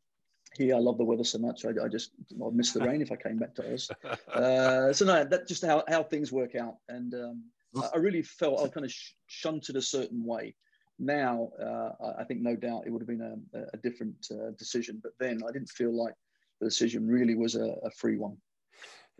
here. 0.58 0.76
I 0.76 0.80
love 0.80 0.98
the 0.98 1.04
weather 1.04 1.24
so 1.24 1.40
much. 1.40 1.66
I, 1.66 1.70
I 1.84 1.88
just 1.88 2.12
I'd 2.34 2.54
miss 2.54 2.72
the 2.72 2.82
rain 2.82 3.02
if 3.02 3.12
I 3.12 3.16
came 3.16 3.38
back 3.38 3.56
to 3.56 3.74
Oz. 3.74 3.90
Uh, 4.34 4.94
so 4.94 5.06
no, 5.06 5.24
that's 5.24 5.48
just 5.48 5.66
how, 5.66 5.84
how 5.88 6.04
things 6.04 6.32
work 6.32 6.56
out. 6.56 6.76
And 6.90 7.14
um, 7.14 7.44
I 7.94 7.98
really 7.98 8.22
felt 8.22 8.62
I 8.62 8.68
kind 8.68 8.86
of 8.86 8.92
sh- 8.92 9.14
shunted 9.28 9.76
a 9.76 9.82
certain 9.82 10.24
way. 10.26 10.56
Now, 11.00 11.50
uh, 11.62 12.14
I 12.20 12.24
think 12.24 12.42
no 12.42 12.56
doubt 12.56 12.84
it 12.86 12.92
would 12.92 13.02
have 13.02 13.08
been 13.08 13.44
a, 13.54 13.60
a 13.74 13.78
different 13.78 14.28
uh, 14.32 14.52
decision. 14.58 15.00
But 15.02 15.14
then 15.20 15.42
I 15.48 15.52
didn't 15.52 15.70
feel 15.70 15.96
like 15.96 16.14
the 16.60 16.68
decision 16.68 17.08
really 17.08 17.36
was 17.36 17.56
a, 17.56 17.76
a 17.84 17.92
free 17.92 18.18
one. 18.18 18.38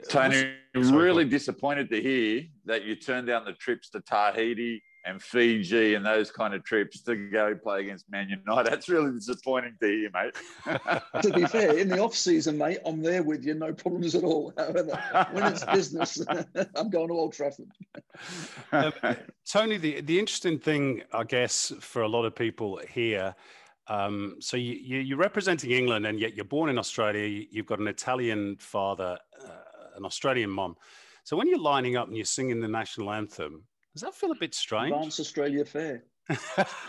Tony, 0.10 0.54
really 0.74 1.26
disappointed 1.26 1.90
to 1.90 2.02
hear 2.02 2.44
that 2.66 2.84
you 2.84 2.96
turned 2.96 3.28
down 3.28 3.46
the 3.46 3.54
trips 3.54 3.90
to 3.90 4.02
Tahiti 4.02 4.84
and 5.06 5.22
Fiji 5.22 5.94
and 5.94 6.06
those 6.06 6.32
kind 6.32 6.54
of 6.54 6.64
trips 6.64 7.02
to 7.04 7.16
go 7.16 7.56
play 7.56 7.82
against 7.82 8.10
Man 8.10 8.28
United. 8.28 8.72
That's 8.72 8.90
really 8.90 9.12
disappointing 9.12 9.76
to 9.80 9.88
hear, 9.88 10.10
mate. 10.14 10.36
to 11.22 11.32
be 11.32 11.46
fair, 11.46 11.78
in 11.78 11.88
the 11.88 12.00
off 12.00 12.16
season, 12.16 12.58
mate, 12.58 12.80
I'm 12.86 13.02
there 13.02 13.24
with 13.24 13.46
you, 13.46 13.54
no 13.54 13.72
problems 13.72 14.16
at 14.16 14.24
all. 14.24 14.52
However, 14.58 15.00
when 15.32 15.46
it's 15.46 15.64
business, 15.64 16.22
I'm 16.76 16.90
going 16.90 17.08
to 17.08 17.14
Old 17.14 17.34
Trafford. 17.34 17.70
Um, 18.72 18.94
Tony, 19.46 19.78
the 19.78 20.02
the 20.02 20.20
interesting 20.20 20.60
thing, 20.60 21.04
I 21.14 21.24
guess, 21.24 21.72
for 21.80 22.02
a 22.02 22.08
lot 22.08 22.26
of 22.26 22.36
people 22.36 22.82
here. 22.90 23.36
Um, 23.88 24.38
so 24.40 24.58
you, 24.58 24.74
you, 24.74 25.16
are 25.16 25.20
representing 25.20 25.70
England, 25.70 26.08
and 26.08 26.20
yet 26.20 26.36
you're 26.36 26.44
born 26.44 26.70
in 26.70 26.80
Australia. 26.80 27.46
You've 27.52 27.68
got 27.68 27.78
an 27.80 27.88
Italian 27.88 28.56
father, 28.58 29.20
uh, 29.44 29.50
an 29.96 30.06
Australian 30.06 30.50
mom. 30.50 30.76
So 31.24 31.36
when 31.36 31.48
you're 31.48 31.60
lining 31.60 31.98
up 31.98 32.08
and 32.08 32.16
you're 32.16 32.26
singing 32.26 32.62
the 32.62 32.68
national 32.68 33.12
anthem, 33.12 33.64
does 33.94 34.02
that 34.02 34.14
feel 34.14 34.32
a 34.32 34.36
bit 34.36 34.54
strange? 34.54 34.94
Advance 34.94 35.20
Australia 35.20 35.66
Fair. 35.66 36.04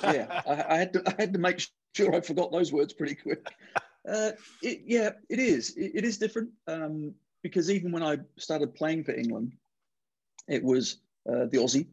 yeah, 0.03 0.43
I, 0.47 0.65
I, 0.69 0.77
had 0.77 0.93
to. 0.95 1.03
I 1.07 1.15
had 1.19 1.33
to 1.35 1.39
make 1.39 1.65
sure 1.95 2.15
I 2.15 2.21
forgot 2.21 2.51
those 2.53 2.73
words 2.73 2.93
pretty 2.93 3.15
quick. 3.15 3.47
Uh, 4.09 4.33
it, 4.63 4.83
yeah, 4.87 5.11
it 5.29 5.39
is. 5.39 5.77
It, 5.77 5.93
it 5.97 6.05
is 6.05 6.19
different 6.19 6.51
um, 6.67 7.15
because 7.43 7.71
even 7.71 7.93
when 7.93 8.03
I 8.03 8.19
started 8.39 8.75
playing 8.75 9.05
for 9.05 9.13
England, 9.13 9.53
it 10.49 10.63
was 10.63 10.99
uh, 11.29 11.47
the 11.47 11.59
Aussie, 11.59 11.87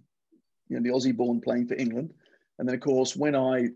you 0.69 0.79
know, 0.79 0.81
the 0.81 0.95
Aussie-born 0.95 1.41
playing 1.41 1.67
for 1.67 1.75
England, 1.75 2.13
and 2.59 2.67
then 2.67 2.75
of 2.75 2.81
course 2.81 3.15
when 3.15 3.35
I 3.35 3.69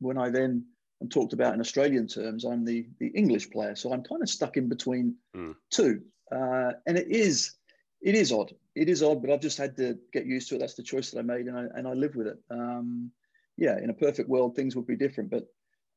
when 0.00 0.18
I 0.18 0.30
then 0.30 0.64
am 1.02 1.08
talked 1.08 1.32
about 1.32 1.54
in 1.54 1.60
Australian 1.60 2.06
terms, 2.06 2.44
I'm 2.44 2.64
the 2.64 2.86
the 2.98 3.08
English 3.08 3.50
player. 3.50 3.76
So 3.76 3.92
I'm 3.92 4.02
kind 4.02 4.22
of 4.22 4.28
stuck 4.28 4.56
in 4.56 4.68
between 4.68 5.16
mm. 5.36 5.54
two, 5.70 6.02
uh, 6.32 6.72
and 6.86 6.98
it 6.98 7.08
is 7.08 7.52
it 8.00 8.14
is 8.14 8.32
odd 8.32 8.52
it 8.78 8.88
is 8.88 9.02
odd, 9.02 9.20
but 9.20 9.30
I've 9.30 9.40
just 9.40 9.58
had 9.58 9.76
to 9.76 9.98
get 10.12 10.26
used 10.26 10.48
to 10.48 10.54
it. 10.54 10.58
That's 10.58 10.74
the 10.74 10.82
choice 10.82 11.10
that 11.10 11.18
I 11.18 11.22
made, 11.22 11.46
and 11.46 11.58
I 11.58 11.64
and 11.74 11.86
I 11.86 11.94
live 11.94 12.14
with 12.14 12.28
it. 12.28 12.38
Um, 12.50 13.10
yeah, 13.56 13.76
in 13.78 13.90
a 13.90 13.94
perfect 13.94 14.28
world, 14.28 14.54
things 14.54 14.76
would 14.76 14.86
be 14.86 14.96
different, 14.96 15.30
but 15.30 15.46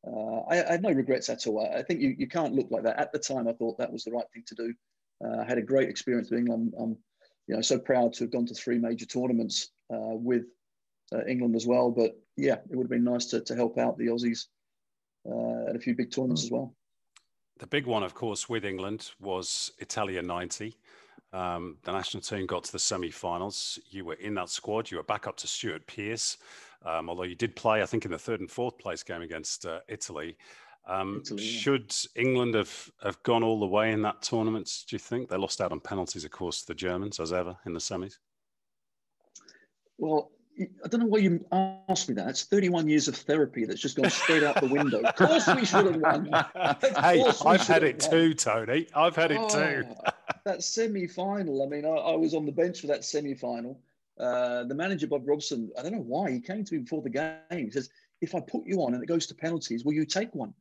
uh, 0.08 0.40
I, 0.50 0.68
I, 0.68 0.72
had 0.72 0.82
no 0.82 0.92
regrets 0.92 1.30
at 1.30 1.46
all. 1.46 1.60
I, 1.60 1.78
I, 1.78 1.84
think 1.84 2.02
you, 2.02 2.16
you 2.18 2.28
can't 2.28 2.56
look 2.56 2.72
like 2.72 2.82
that. 2.84 3.00
At 3.00 3.12
the 3.12 3.20
time, 3.20 3.48
I 3.48 3.54
thought 3.54 3.78
that 3.78 3.94
was 3.94 4.04
the 4.04 4.12
right 4.12 4.26
thing 4.34 4.44
to 4.48 4.56
do. 4.56 4.74
Uh, 5.24 5.42
I 5.42 5.44
had 5.44 5.60
a 5.60 5.62
great 5.62 5.88
experience 5.88 6.32
with 6.32 6.40
England. 6.40 6.74
I'm, 6.76 6.84
I'm, 6.84 6.98
you 7.48 7.56
know, 7.56 7.62
so 7.62 7.78
proud 7.78 8.14
to 8.14 8.24
have 8.24 8.32
gone 8.32 8.48
to 8.48 8.56
three 8.56 8.80
major 8.80 9.06
tournaments 9.06 9.70
uh, 9.94 10.16
with 10.16 10.46
uh, 11.14 11.24
England 11.28 11.56
as 11.56 11.68
well. 11.68 11.92
But 11.92 12.20
yeah, 12.36 12.56
it 12.68 12.76
would 12.76 12.86
have 12.86 12.90
been 12.90 13.04
nice 13.04 13.28
to, 13.28 13.42
to 13.42 13.56
help 13.56 13.78
out 13.78 14.00
the 14.00 14.08
Aussies 14.08 14.46
uh, 15.30 15.70
at 15.70 15.76
a 15.76 15.80
few 15.80 15.94
big 15.94 16.10
tournaments 16.10 16.46
as 16.46 16.50
well. 16.50 16.74
The 17.62 17.68
big 17.68 17.86
one, 17.86 18.01
of 18.01 18.16
course, 18.16 18.49
with 18.49 18.66
England 18.66 19.12
was 19.20 19.72
Italia 19.78 20.24
90. 20.24 20.76
Um, 21.32 21.78
the 21.84 21.91
national 21.91 22.22
team 22.22 22.47
got 22.47 22.64
to 22.64 22.72
the 22.72 22.80
semi-finals. 22.80 23.78
You 23.91 24.03
were 24.03 24.16
in 24.16 24.34
that 24.34 24.49
squad. 24.49 24.89
You 24.89 24.97
were 24.97 25.03
back 25.03 25.28
up 25.28 25.38
to 25.38 25.47
Stuart 25.47 25.86
Pearce, 25.86 26.39
um, 26.84 27.07
although 27.07 27.22
you 27.22 27.36
did 27.36 27.55
play, 27.55 27.84
I 27.84 27.86
think, 27.86 28.03
in 28.03 28.09
the 28.09 28.18
third 28.18 28.39
and 28.39 28.49
fourth 28.49 28.80
place 28.80 29.03
game 29.03 29.22
against 29.22 29.68
uh, 29.68 29.82
Italy. 29.88 30.38
Um, 30.88 31.22
Italy 31.24 31.43
yeah. 31.43 31.59
Should 31.59 31.93
England 32.16 32.55
have, 32.55 32.89
have 33.03 33.22
gone 33.22 33.43
all 33.43 33.59
the 33.59 33.68
way 33.68 33.91
in 33.91 34.01
that 34.01 34.24
tournament? 34.24 34.68
Do 34.89 34.95
you 34.95 34.99
think 34.99 35.30
they 35.30 35.38
lost 35.38 35.62
out 35.62 35.72
on 35.72 35.82
penalties, 35.82 36.26
of 36.26 36.32
course, 36.32 36.62
to 36.62 36.68
the 36.68 36.74
Germans 36.74 37.20
as 37.20 37.32
ever 37.32 37.55
in 37.68 37.74
the 37.74 37.80
semis? 37.80 38.16
Well, 39.99 40.32
I 40.60 40.88
don't 40.88 41.02
know 41.02 41.08
why 41.08 41.20
you 41.20 41.45
asked 41.52 42.10
me 42.10 42.16
that. 42.16 42.28
It's 42.30 42.43
31 42.43 42.88
years 42.88 43.08
of 43.08 43.16
therapy 43.16 43.66
that's 43.66 43.80
just 43.80 43.95
gone 43.95 44.10
straight 44.10 44.43
out 44.43 44.60
the 44.60 44.68
window. 44.68 45.02
Of 45.02 45.16
course 45.16 45.47
we 45.47 45.66
should 45.66 45.86
have 45.86 45.97
won. 45.97 46.26
hey, 47.02 47.24
I've 47.45 47.68
had 47.68 47.84
it 47.84 48.02
won. 48.02 48.12
too, 48.12 48.34
Tony. 48.34 48.88
I've 48.95 49.16
had 49.16 49.32
it 49.32 49.39
oh, 49.39 49.49
too. 49.49 49.84
that 50.45 50.64
semi-final. 50.64 51.64
I 51.64 51.68
mean, 51.68 51.86
I, 51.86 51.89
I, 51.89 52.16
was 52.16 52.34
on 52.34 52.45
the 52.45 52.52
bench 52.52 52.82
for 52.82 52.88
that 52.88 53.04
semi-final. 53.04 53.80
Uh, 54.20 54.64
the 54.66 54.76
manager 54.76 55.08
Bob 55.08 55.28
Robson, 55.28 55.72
I 55.78 55.82
don't 55.82 55.93
know 55.93 55.99
why 55.99 56.32
he 56.32 56.39
came 56.39 56.64
to 56.66 56.76
me 56.76 56.82
before 56.82 57.02
the 57.02 57.10
game. 57.10 57.36
He 57.49 57.72
says, 57.72 57.89
"If 58.20 58.36
I 58.36 58.39
put 58.39 58.66
you 58.66 58.82
on 58.84 58.93
and 58.93 59.02
it 59.02 59.08
goes 59.08 59.26
to 59.28 59.36
penalties, 59.36 59.84
will 59.86 59.93
you 59.93 60.06
take 60.06 60.36
one?" 60.36 60.54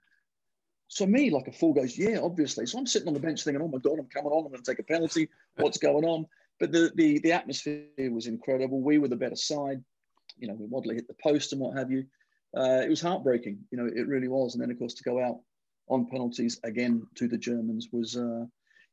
So 0.88 1.06
me, 1.06 1.30
like 1.30 1.46
a 1.46 1.52
fool, 1.52 1.74
goes, 1.74 1.98
"Yeah, 1.98 2.20
obviously." 2.22 2.66
So 2.66 2.78
I'm 2.78 2.86
sitting 2.86 3.08
on 3.08 3.14
the 3.14 3.20
bench 3.20 3.44
thinking, 3.44 3.62
"Oh 3.62 3.68
my 3.68 3.78
god, 3.78 3.98
I'm 3.98 4.06
coming 4.06 4.32
on. 4.32 4.44
I'm 4.44 4.50
going 4.50 4.62
to 4.62 4.70
take 4.70 4.78
a 4.78 4.84
penalty. 4.84 5.28
What's 5.56 5.78
going 5.78 6.04
on?" 6.04 6.26
But 6.60 6.72
the, 6.72 6.92
the 6.94 7.18
the 7.20 7.32
atmosphere 7.32 7.86
was 7.98 8.26
incredible. 8.26 8.80
We 8.80 8.98
were 8.98 9.08
the 9.08 9.16
better 9.16 9.36
side. 9.36 9.82
You 10.38 10.48
know, 10.48 10.54
we 10.54 10.66
Waddle 10.66 10.92
hit 10.92 11.08
the 11.08 11.16
post 11.22 11.52
and 11.52 11.60
what 11.60 11.76
have 11.76 11.90
you. 11.90 12.04
Uh, 12.56 12.82
it 12.84 12.88
was 12.88 13.00
heartbreaking. 13.00 13.58
You 13.70 13.78
know, 13.78 13.86
it 13.86 14.06
really 14.06 14.28
was. 14.28 14.54
And 14.54 14.62
then 14.62 14.70
of 14.70 14.78
course 14.78 14.94
to 14.94 15.02
go 15.02 15.22
out 15.22 15.40
on 15.88 16.06
penalties 16.06 16.60
again 16.62 17.06
to 17.16 17.26
the 17.26 17.38
Germans 17.38 17.88
was. 17.92 18.16
Uh, 18.16 18.44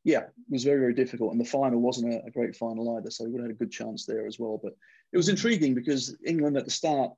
yeah, 0.04 0.24
was 0.48 0.64
very, 0.64 0.78
very 0.78 0.94
difficult. 0.94 1.32
And 1.32 1.40
the 1.40 1.44
final 1.44 1.80
wasn't 1.80 2.14
a, 2.14 2.24
a, 2.24 2.30
great 2.30 2.56
final 2.56 2.96
either. 2.96 3.10
So 3.10 3.24
we 3.24 3.30
would 3.30 3.40
have 3.40 3.50
had 3.50 3.56
a 3.56 3.58
good 3.58 3.70
chance 3.70 4.06
there 4.06 4.26
as 4.26 4.38
well. 4.38 4.58
But 4.62 4.74
it 5.12 5.16
was 5.16 5.28
intriguing 5.28 5.74
because 5.74 6.16
England 6.24 6.56
at 6.56 6.64
the 6.64 6.70
start 6.70 7.12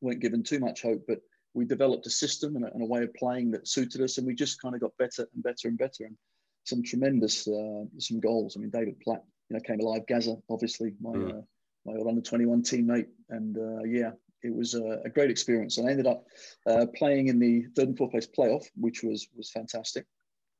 weren't 0.00 0.20
given 0.20 0.42
too 0.42 0.58
much 0.58 0.82
hope, 0.82 1.02
but 1.06 1.20
we 1.54 1.64
developed 1.64 2.06
a 2.06 2.10
system 2.10 2.56
and 2.56 2.64
a, 2.64 2.72
and 2.72 2.82
a 2.82 2.86
way 2.86 3.02
of 3.02 3.14
playing 3.14 3.50
that 3.52 3.68
suited 3.68 4.00
us. 4.00 4.18
And 4.18 4.26
we 4.26 4.34
just 4.34 4.60
kind 4.60 4.74
of 4.74 4.80
got 4.80 4.96
better 4.98 5.28
and 5.34 5.42
better 5.42 5.68
and 5.68 5.78
better. 5.78 6.04
And 6.04 6.16
some 6.64 6.82
tremendous, 6.82 7.46
uh, 7.46 7.84
some 7.98 8.18
goals. 8.18 8.56
I 8.56 8.60
mean, 8.60 8.70
David 8.70 8.98
Platt, 9.00 9.22
you 9.48 9.54
know, 9.54 9.60
came 9.60 9.80
alive. 9.80 10.06
Gazza, 10.06 10.36
obviously, 10.50 10.94
my, 11.00 11.10
mm. 11.10 11.38
uh, 11.38 11.42
my 11.84 11.94
old 11.94 12.08
under 12.08 12.20
21 12.20 12.62
teammate. 12.62 13.06
And 13.30 13.56
uh, 13.56 13.84
yeah, 13.84 14.12
it 14.42 14.54
was 14.54 14.74
a, 14.74 15.00
a, 15.04 15.10
great 15.10 15.30
experience. 15.30 15.78
And 15.78 15.88
I 15.88 15.90
ended 15.90 16.06
up 16.06 16.24
uh, 16.66 16.86
playing 16.94 17.28
in 17.28 17.38
the 17.38 17.66
third 17.74 17.88
and 17.88 17.98
fourth 17.98 18.10
place 18.10 18.26
playoff, 18.26 18.64
which 18.76 19.02
was 19.02 19.28
was 19.36 19.50
fantastic. 19.50 20.06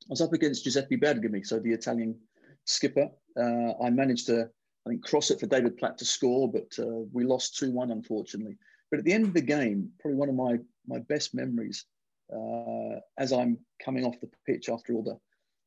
I 0.04 0.10
was 0.10 0.20
up 0.20 0.32
against 0.32 0.64
Giuseppe 0.64 0.96
Bergomi, 0.96 1.44
so 1.44 1.58
the 1.58 1.72
Italian 1.72 2.16
skipper. 2.64 3.08
Uh, 3.38 3.72
I 3.82 3.90
managed 3.90 4.26
to, 4.26 4.48
I 4.86 4.90
think, 4.90 5.04
cross 5.04 5.30
it 5.30 5.40
for 5.40 5.46
David 5.46 5.76
Platt 5.76 5.98
to 5.98 6.04
score, 6.04 6.50
but 6.50 6.72
uh, 6.78 7.02
we 7.12 7.24
lost 7.24 7.56
2 7.58 7.72
1, 7.72 7.90
unfortunately. 7.90 8.56
But 8.90 9.00
at 9.00 9.04
the 9.04 9.12
end 9.12 9.24
of 9.24 9.34
the 9.34 9.40
game, 9.40 9.90
probably 9.98 10.16
one 10.16 10.28
of 10.28 10.34
my, 10.36 10.58
my 10.86 11.00
best 11.00 11.34
memories 11.34 11.86
uh, 12.32 13.00
as 13.18 13.32
I'm 13.32 13.58
coming 13.84 14.04
off 14.04 14.20
the 14.20 14.30
pitch 14.46 14.68
after 14.68 14.94
all 14.94 15.02
the 15.02 15.18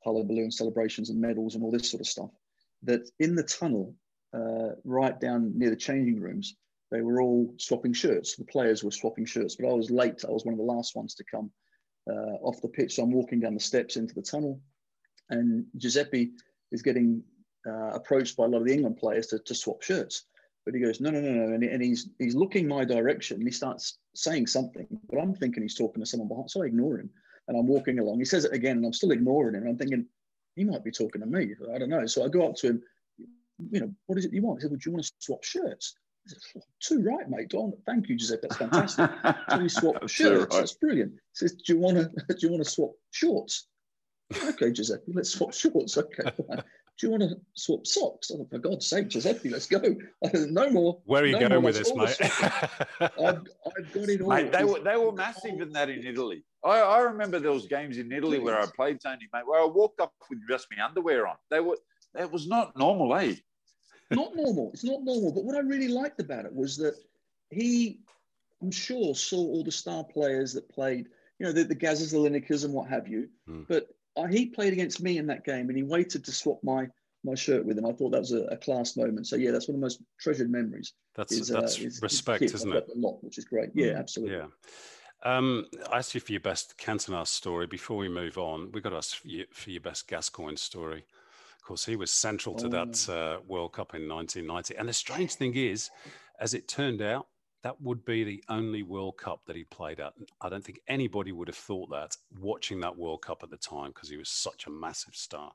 hullabaloo 0.04 0.44
and 0.44 0.54
celebrations 0.54 1.10
and 1.10 1.20
medals 1.20 1.56
and 1.56 1.64
all 1.64 1.72
this 1.72 1.90
sort 1.90 2.02
of 2.02 2.08
stuff, 2.08 2.30
that 2.84 3.10
in 3.20 3.36
the 3.36 3.44
tunnel, 3.44 3.96
uh, 4.34 4.76
right 4.84 5.20
down 5.20 5.58
near 5.58 5.70
the 5.70 5.76
changing 5.76 6.20
rooms, 6.20 6.56
they 6.92 7.02
were 7.02 7.22
all 7.22 7.54
swapping 7.58 7.94
shirts. 7.94 8.36
The 8.36 8.46
players 8.46 8.84
were 8.84 8.92
swapping 8.92 9.26
shirts, 9.26 9.56
but 9.56 9.70
I 9.70 9.74
was 9.74 9.92
late. 9.92 10.24
I 10.28 10.32
was 10.32 10.46
one 10.46 10.54
of 10.54 10.60
the 10.60 10.64
last 10.64 10.96
ones 10.96 11.14
to 11.16 11.24
come 11.24 11.52
uh, 12.10 12.38
off 12.42 12.62
the 12.62 12.70
pitch. 12.70 12.96
So 12.96 13.04
I'm 13.04 13.12
walking 13.12 13.40
down 13.40 13.54
the 13.54 13.60
steps 13.60 13.96
into 13.96 14.16
the 14.16 14.22
tunnel, 14.22 14.60
and 15.30 15.66
Giuseppe 15.78 16.32
is 16.72 16.82
getting 16.82 17.24
uh, 17.68 17.92
approached 17.92 18.38
by 18.38 18.46
a 18.46 18.48
lot 18.48 18.62
of 18.62 18.68
the 18.68 18.74
England 18.74 18.98
players 18.98 19.28
to, 19.28 19.40
to 19.40 19.56
swap 19.56 19.82
shirts. 19.82 20.26
But 20.66 20.76
he 20.76 20.82
goes, 20.82 21.00
no, 21.00 21.10
no, 21.10 21.20
no, 21.20 21.32
no. 21.32 21.54
And, 21.54 21.64
and 21.64 21.82
he's, 21.82 22.10
he's 22.20 22.36
looking 22.36 22.68
my 22.68 22.86
direction 22.86 23.42
he 23.42 23.52
starts 23.52 23.98
saying 24.14 24.48
something, 24.48 24.88
but 25.10 25.20
I'm 25.20 25.34
thinking 25.34 25.64
he's 25.64 25.76
talking 25.76 26.02
to 26.02 26.06
someone 26.06 26.28
behind. 26.28 26.52
So 26.52 26.62
I 26.62 26.68
ignore 26.68 27.00
him 27.00 27.10
and 27.48 27.58
I'm 27.58 27.68
walking 27.68 28.00
along. 28.00 28.20
He 28.20 28.26
says 28.26 28.46
it 28.46 28.54
again 28.54 28.78
and 28.78 28.86
I'm 28.86 28.94
still 28.94 29.12
ignoring 29.12 29.56
him. 29.56 29.64
And 29.64 29.72
I'm 29.72 29.78
thinking, 29.78 30.06
he 30.60 30.66
might 30.66 30.84
be 30.84 30.92
talking 30.92 31.22
to 31.22 31.28
me. 31.28 31.56
I 31.74 31.78
don't 31.78 31.90
know. 31.90 32.06
So 32.06 32.26
I 32.26 32.28
go 32.28 32.48
up 32.50 32.56
to 32.58 32.68
him, 32.68 32.84
you 33.72 33.80
know, 33.80 33.94
what 34.08 34.18
is 34.18 34.26
it 34.26 34.34
you 34.34 34.42
want? 34.42 34.60
He 34.60 34.64
said, 34.64 34.72
well, 34.72 34.78
do 34.78 34.90
you 34.90 34.94
want 34.94 35.06
to 35.06 35.12
swap 35.20 35.44
shirts? 35.44 35.96
Too 36.82 37.02
right, 37.02 37.30
mate. 37.30 37.50
Don, 37.50 37.72
thank 37.86 38.10
you, 38.10 38.18
Giuseppe. 38.18 38.42
That's 38.42 38.58
fantastic. 38.58 39.10
so 39.50 39.58
we 39.58 39.70
swap 39.70 40.10
shirts. 40.10 40.54
Right. 40.54 40.60
That's 40.60 40.74
brilliant. 40.74 41.14
He 41.14 41.20
says, 41.34 41.54
do 41.54 41.74
you 41.74 41.80
want 41.80 41.98
to 41.98 42.10
do 42.34 42.36
you 42.42 42.52
want 42.52 42.64
to 42.64 42.70
swap 42.70 42.92
shorts? 43.12 43.68
okay, 44.44 44.72
Giuseppe, 44.72 45.14
let's 45.14 45.30
swap 45.30 45.54
shorts. 45.54 45.98
Okay. 46.20 46.30
Do 47.00 47.08
you 47.08 47.12
want 47.12 47.24
to 47.24 47.38
swap 47.54 47.88
socks? 47.88 48.30
Oh, 48.34 48.46
for 48.50 48.58
God's 48.60 48.86
sake, 48.88 49.08
Giuseppe, 49.08 49.50
let's 49.50 49.68
go. 49.68 49.82
no 50.34 50.70
more. 50.70 51.00
Where 51.06 51.24
are 51.24 51.26
you 51.26 51.40
no 51.40 51.48
going 51.48 51.64
with 51.64 51.78
this, 51.78 51.94
mate? 51.96 52.18
I've, 53.00 53.14
I've, 53.20 53.94
got 53.94 54.10
it 54.10 54.22
all. 54.22 54.30
Mate, 54.30 54.52
they 54.52 54.66
were 54.66 54.80
they 54.82 54.98
were 54.98 55.14
massive 55.14 55.62
in 55.62 55.72
that 55.72 55.90
in 55.90 56.06
Italy. 56.06 56.44
I, 56.64 56.80
I 56.82 57.00
remember 57.00 57.40
there 57.40 57.54
was 57.54 57.68
games 57.68 57.98
in 57.98 58.12
Italy 58.12 58.38
Please. 58.40 58.44
where 58.44 58.60
I 58.60 58.66
played 58.76 59.00
Tony, 59.00 59.30
mate, 59.34 59.48
where 59.48 59.62
I 59.62 59.66
walked 59.66 60.02
up 60.02 60.14
with 60.30 60.40
just 60.50 60.68
my 60.76 60.84
underwear 60.84 61.26
on. 61.26 61.38
They 61.50 61.62
were 61.62 61.78
that 62.16 62.30
was 62.30 62.48
not 62.48 62.78
normal, 62.78 63.16
eh? 63.16 63.36
not 64.12 64.36
normal. 64.36 64.72
It's 64.74 64.84
not 64.84 65.02
normal. 65.02 65.32
But 65.32 65.46
what 65.46 65.56
I 65.56 65.60
really 65.60 65.88
liked 65.88 66.20
about 66.20 66.46
it 66.46 66.54
was 66.54 66.76
that 66.78 66.96
he, 67.50 68.02
I'm 68.62 68.72
sure, 68.72 69.16
saw 69.16 69.38
all 69.38 69.64
the 69.64 69.72
star 69.72 70.04
players 70.04 70.52
that 70.54 70.68
played 70.70 71.08
you 71.40 71.46
know, 71.46 71.54
the, 71.54 71.64
the 71.64 71.76
Gazzas, 71.76 72.12
the 72.12 72.18
Linekers, 72.18 72.66
and 72.66 72.74
what 72.74 72.90
have 72.90 73.08
you. 73.08 73.30
Mm. 73.50 73.66
But 73.68 73.88
he 74.28 74.48
played 74.48 74.74
against 74.74 75.02
me 75.02 75.18
in 75.18 75.28
that 75.28 75.46
game, 75.46 75.68
and 75.70 75.78
he 75.78 75.84
waited 75.84 76.24
to 76.26 76.32
swap 76.32 76.60
my 76.64 76.88
my 77.26 77.36
shirt 77.36 77.66
with 77.66 77.78
him. 77.78 77.86
I 77.86 77.92
thought 77.92 78.12
that 78.12 78.20
was 78.22 78.32
a, 78.32 78.44
a 78.46 78.58
class 78.58 78.96
moment. 78.96 79.28
So 79.28 79.36
yeah, 79.36 79.52
that's 79.52 79.68
one 79.68 79.76
of 79.76 79.82
the 79.82 79.86
most 79.86 80.02
treasured 80.20 80.50
memories. 80.50 80.94
That's 81.16 81.34
is, 81.34 81.50
that's 81.50 81.78
uh, 81.80 81.84
is- 81.84 82.02
respect, 82.02 82.44
is 82.44 82.54
isn't 82.54 82.74
it? 82.74 82.88
A 82.96 82.98
lot, 82.98 83.22
which 83.24 83.38
is 83.38 83.46
great. 83.46 83.70
Yeah, 83.74 83.94
absolutely. 83.98 84.38
Yeah. 84.38 84.46
Um, 85.24 85.66
I 85.92 85.98
asked 85.98 86.16
you 86.16 86.22
for 86.22 86.32
your 86.32 86.40
best 86.40 86.78
Cantona 86.78 87.28
story. 87.28 87.68
Before 87.68 87.98
we 87.98 88.08
move 88.08 88.38
on, 88.38 88.72
we've 88.72 88.82
got 88.82 88.92
to 88.92 88.96
ask 88.96 89.18
for, 89.18 89.28
you, 89.28 89.46
for 89.52 89.70
your 89.70 89.82
best 89.82 90.08
Gascoigne 90.08 90.56
story. 90.56 91.04
Of 91.58 91.66
course, 91.68 91.86
he 91.86 91.98
was 91.98 92.10
central 92.10 92.56
to 92.56 92.70
that 92.70 93.06
Oh. 93.10 93.14
uh, 93.14 93.40
World 93.46 93.74
Cup 93.74 93.94
in 93.96 94.08
1990. 94.08 94.76
And 94.78 94.88
the 94.88 94.94
strange 94.94 95.34
thing 95.36 95.56
is, 95.56 95.90
as 96.40 96.54
it 96.54 96.70
turned 96.70 97.02
out, 97.02 97.28
that 97.64 97.82
would 97.82 98.06
be 98.06 98.24
the 98.24 98.44
only 98.50 98.84
World 98.84 99.18
Cup 99.18 99.42
that 99.46 99.56
he 99.56 99.66
played 99.66 100.00
at. 100.00 100.14
I 100.42 100.50
don't 100.50 100.64
think 100.64 100.80
anybody 100.88 101.32
would 101.32 101.48
have 101.48 101.58
thought 101.58 101.90
that 101.92 102.16
watching 102.40 102.80
that 102.82 102.98
World 102.98 103.22
Cup 103.22 103.44
at 103.44 103.50
the 103.50 103.58
time 103.58 103.92
because 103.94 104.10
he 104.10 104.18
was 104.18 104.30
such 104.30 104.68
a 104.68 104.70
massive 104.70 105.16
star. 105.16 105.52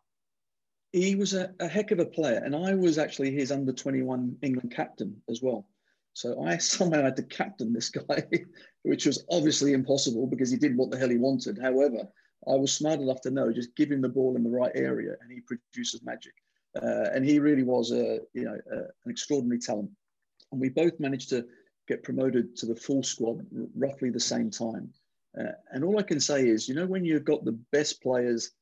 he 0.92 1.14
was 1.14 1.34
a, 1.34 1.52
a 1.60 1.68
heck 1.68 1.90
of 1.90 1.98
a 1.98 2.06
player, 2.06 2.40
and 2.44 2.54
I 2.54 2.74
was 2.74 2.98
actually 2.98 3.30
his 3.32 3.50
under 3.50 3.72
21 3.72 4.36
England 4.42 4.72
captain 4.74 5.20
as 5.28 5.40
well. 5.42 5.66
So 6.12 6.44
I 6.44 6.56
somehow 6.58 7.02
had 7.02 7.16
to 7.16 7.22
captain 7.22 7.72
this 7.72 7.88
guy, 7.88 8.24
which 8.82 9.06
was 9.06 9.24
obviously 9.30 9.72
impossible 9.72 10.26
because 10.26 10.50
he 10.50 10.58
did 10.58 10.76
what 10.76 10.90
the 10.90 10.98
hell 10.98 11.08
he 11.08 11.16
wanted. 11.16 11.58
However, 11.58 12.08
I 12.46 12.54
was 12.54 12.72
smart 12.72 13.00
enough 13.00 13.22
to 13.22 13.30
know 13.30 13.50
just 13.52 13.74
give 13.76 13.90
him 13.90 14.02
the 14.02 14.08
ball 14.08 14.36
in 14.36 14.44
the 14.44 14.50
right 14.50 14.72
area, 14.74 15.16
and 15.22 15.32
he 15.32 15.40
produces 15.40 16.02
magic. 16.02 16.34
Uh, 16.76 17.08
and 17.14 17.24
he 17.24 17.38
really 17.38 17.62
was 17.62 17.92
a 17.92 18.20
you 18.34 18.44
know 18.44 18.58
a, 18.70 18.76
an 18.76 19.10
extraordinary 19.10 19.58
talent. 19.58 19.90
And 20.52 20.60
we 20.60 20.68
both 20.68 21.00
managed 21.00 21.30
to 21.30 21.46
get 21.88 22.02
promoted 22.02 22.56
to 22.56 22.66
the 22.66 22.76
full 22.76 23.02
squad 23.02 23.46
roughly 23.74 24.10
the 24.10 24.20
same 24.20 24.50
time. 24.50 24.92
Uh, 25.38 25.52
and 25.72 25.84
all 25.84 25.98
I 25.98 26.02
can 26.02 26.20
say 26.20 26.48
is, 26.48 26.68
you 26.68 26.74
know, 26.74 26.86
when 26.86 27.04
you've 27.04 27.24
got 27.24 27.44
the 27.44 27.58
best 27.72 28.02
players 28.02 28.52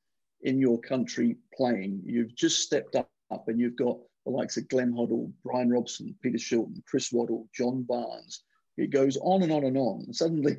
in 0.42 0.58
your 0.58 0.78
country 0.80 1.36
playing. 1.54 2.02
You've 2.04 2.34
just 2.34 2.60
stepped 2.60 2.96
up 2.96 3.08
and 3.46 3.60
you've 3.60 3.76
got 3.76 3.98
the 4.24 4.30
likes 4.30 4.56
of 4.56 4.68
Glenn 4.68 4.92
Hoddle, 4.92 5.32
Brian 5.44 5.70
Robson, 5.70 6.14
Peter 6.22 6.38
Shilton, 6.38 6.84
Chris 6.84 7.12
Waddle, 7.12 7.48
John 7.54 7.82
Barnes. 7.82 8.42
It 8.76 8.90
goes 8.90 9.16
on 9.18 9.42
and 9.42 9.52
on 9.52 9.64
and 9.64 9.76
on. 9.76 10.02
And 10.06 10.14
suddenly, 10.14 10.56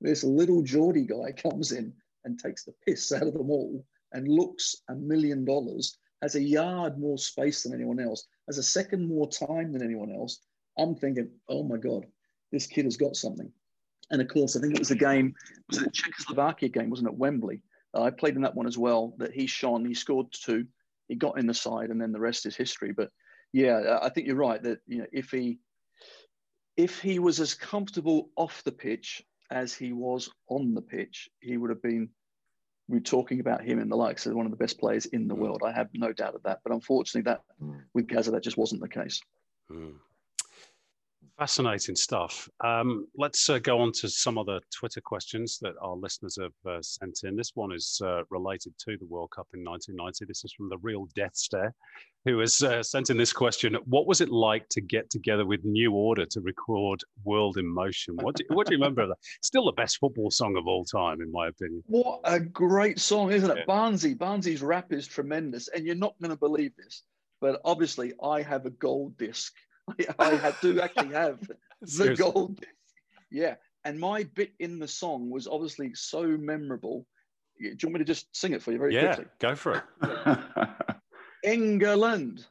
this 0.00 0.24
little 0.24 0.62
Geordie 0.62 1.06
guy 1.06 1.32
comes 1.36 1.72
in 1.72 1.92
and 2.24 2.38
takes 2.38 2.64
the 2.64 2.74
piss 2.86 3.12
out 3.12 3.26
of 3.26 3.34
them 3.34 3.50
all 3.50 3.84
and 4.12 4.28
looks 4.28 4.76
a 4.88 4.94
million 4.94 5.44
dollars, 5.44 5.96
has 6.22 6.34
a 6.34 6.42
yard 6.42 6.98
more 6.98 7.18
space 7.18 7.62
than 7.62 7.74
anyone 7.74 8.00
else, 8.00 8.26
has 8.46 8.58
a 8.58 8.62
second 8.62 9.06
more 9.06 9.28
time 9.28 9.72
than 9.72 9.82
anyone 9.82 10.12
else. 10.12 10.40
I'm 10.78 10.94
thinking, 10.94 11.30
oh 11.48 11.62
my 11.62 11.76
God, 11.76 12.06
this 12.52 12.66
kid 12.66 12.84
has 12.84 12.96
got 12.96 13.16
something. 13.16 13.50
And 14.10 14.20
of 14.20 14.28
course, 14.28 14.56
I 14.56 14.60
think 14.60 14.74
it 14.74 14.78
was 14.78 14.88
the 14.88 14.96
game, 14.96 15.34
was 15.68 15.82
it 15.82 15.92
Czechoslovakia 15.92 16.68
game, 16.68 16.90
wasn't 16.90 17.10
it, 17.10 17.18
Wembley? 17.18 17.62
Uh, 17.94 18.02
I 18.02 18.10
played 18.10 18.36
in 18.36 18.42
that 18.42 18.54
one 18.54 18.66
as 18.66 18.78
well. 18.78 19.14
That 19.18 19.32
he 19.32 19.46
shone. 19.46 19.84
He 19.84 19.94
scored 19.94 20.26
two. 20.32 20.66
He 21.08 21.16
got 21.16 21.38
in 21.38 21.46
the 21.46 21.54
side, 21.54 21.90
and 21.90 22.00
then 22.00 22.12
the 22.12 22.20
rest 22.20 22.46
is 22.46 22.56
history. 22.56 22.92
But 22.92 23.10
yeah, 23.52 23.98
I 24.00 24.08
think 24.08 24.26
you're 24.26 24.36
right 24.36 24.62
that 24.62 24.78
you 24.86 24.98
know 24.98 25.06
if 25.12 25.30
he 25.30 25.58
if 26.76 27.00
he 27.00 27.18
was 27.18 27.40
as 27.40 27.54
comfortable 27.54 28.30
off 28.36 28.62
the 28.64 28.72
pitch 28.72 29.22
as 29.50 29.74
he 29.74 29.92
was 29.92 30.30
on 30.48 30.74
the 30.74 30.82
pitch, 30.82 31.28
he 31.40 31.56
would 31.56 31.70
have 31.70 31.82
been. 31.82 32.10
We're 32.88 33.00
talking 33.00 33.38
about 33.38 33.62
him 33.62 33.78
in 33.78 33.88
the 33.88 33.96
likes 33.96 34.26
of 34.26 34.34
one 34.34 34.46
of 34.46 34.50
the 34.50 34.58
best 34.58 34.80
players 34.80 35.06
in 35.06 35.28
the 35.28 35.34
world. 35.34 35.62
I 35.64 35.70
have 35.70 35.90
no 35.94 36.12
doubt 36.12 36.34
of 36.34 36.42
that. 36.42 36.58
But 36.64 36.72
unfortunately, 36.72 37.30
that 37.30 37.42
with 37.94 38.08
Gazza, 38.08 38.32
that 38.32 38.42
just 38.42 38.56
wasn't 38.56 38.80
the 38.80 38.88
case. 38.88 39.20
Hmm. 39.68 39.90
Fascinating 41.40 41.96
stuff. 41.96 42.50
Um, 42.62 43.06
let's 43.16 43.48
uh, 43.48 43.58
go 43.60 43.80
on 43.80 43.92
to 43.92 44.10
some 44.10 44.36
of 44.36 44.44
the 44.44 44.60
Twitter 44.78 45.00
questions 45.00 45.58
that 45.62 45.72
our 45.80 45.96
listeners 45.96 46.36
have 46.38 46.52
uh, 46.70 46.82
sent 46.82 47.20
in. 47.24 47.34
This 47.34 47.52
one 47.54 47.72
is 47.72 47.98
uh, 48.04 48.24
related 48.28 48.74
to 48.80 48.98
the 48.98 49.06
World 49.06 49.30
Cup 49.34 49.46
in 49.54 49.64
1990. 49.64 50.26
This 50.26 50.44
is 50.44 50.52
from 50.52 50.68
the 50.68 50.76
Real 50.82 51.08
Death 51.14 51.34
Stare, 51.34 51.74
who 52.26 52.40
has 52.40 52.62
uh, 52.62 52.82
sent 52.82 53.08
in 53.08 53.16
this 53.16 53.32
question 53.32 53.74
What 53.86 54.06
was 54.06 54.20
it 54.20 54.28
like 54.28 54.68
to 54.68 54.82
get 54.82 55.08
together 55.08 55.46
with 55.46 55.64
New 55.64 55.94
Order 55.94 56.26
to 56.26 56.42
record 56.42 57.00
World 57.24 57.56
in 57.56 57.66
Motion? 57.66 58.16
What 58.16 58.34
do, 58.34 58.44
what 58.48 58.66
do 58.66 58.74
you 58.74 58.78
remember 58.78 59.00
of 59.00 59.08
that? 59.08 59.18
Still 59.42 59.64
the 59.64 59.72
best 59.72 59.96
football 59.96 60.30
song 60.30 60.58
of 60.58 60.66
all 60.66 60.84
time, 60.84 61.22
in 61.22 61.32
my 61.32 61.48
opinion. 61.48 61.82
What 61.86 62.20
a 62.24 62.38
great 62.38 62.98
song, 62.98 63.32
isn't 63.32 63.50
it? 63.50 63.64
Yeah. 63.66 63.74
Barnsey, 63.74 64.14
Barnsey's 64.14 64.60
rap 64.60 64.92
is 64.92 65.06
tremendous, 65.06 65.68
and 65.68 65.86
you're 65.86 65.94
not 65.94 66.12
going 66.20 66.32
to 66.32 66.36
believe 66.36 66.72
this, 66.76 67.02
but 67.40 67.62
obviously 67.64 68.12
I 68.22 68.42
have 68.42 68.66
a 68.66 68.70
gold 68.70 69.16
disc. 69.16 69.54
I, 69.88 70.04
I 70.18 70.54
do 70.62 70.80
actually 70.80 71.12
have 71.14 71.40
the 71.82 72.14
gold. 72.16 72.60
Yeah, 73.30 73.54
and 73.84 73.98
my 73.98 74.24
bit 74.34 74.52
in 74.58 74.78
the 74.78 74.88
song 74.88 75.30
was 75.30 75.46
obviously 75.46 75.92
so 75.94 76.22
memorable. 76.26 77.06
Do 77.58 77.66
you 77.66 77.76
want 77.84 77.94
me 77.94 77.98
to 78.00 78.04
just 78.04 78.34
sing 78.34 78.52
it 78.52 78.62
for 78.62 78.72
you 78.72 78.78
very 78.78 78.94
Yeah, 78.94 79.14
quickly? 79.14 79.32
go 79.38 79.54
for 79.54 79.74
it. 80.02 80.38
England. 81.44 82.46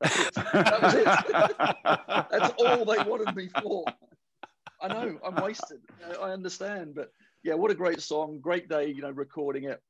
That's 0.00 0.18
it. 0.18 0.34
That 0.34 0.82
was 0.82 0.94
it. 0.94 1.04
That's 2.30 2.54
all 2.58 2.84
they 2.84 2.98
wanted 3.02 3.34
me 3.34 3.48
for. 3.60 3.84
I 4.80 4.88
know 4.88 5.18
I'm 5.24 5.42
wasted. 5.42 5.80
I- 6.20 6.30
understand, 6.32 6.94
but 6.94 7.12
yeah, 7.42 7.54
what 7.54 7.70
a 7.70 7.74
great 7.74 8.00
song! 8.00 8.38
Great 8.40 8.68
day, 8.68 8.88
you 8.88 9.00
know, 9.02 9.10
recording 9.10 9.64
it. 9.64 9.80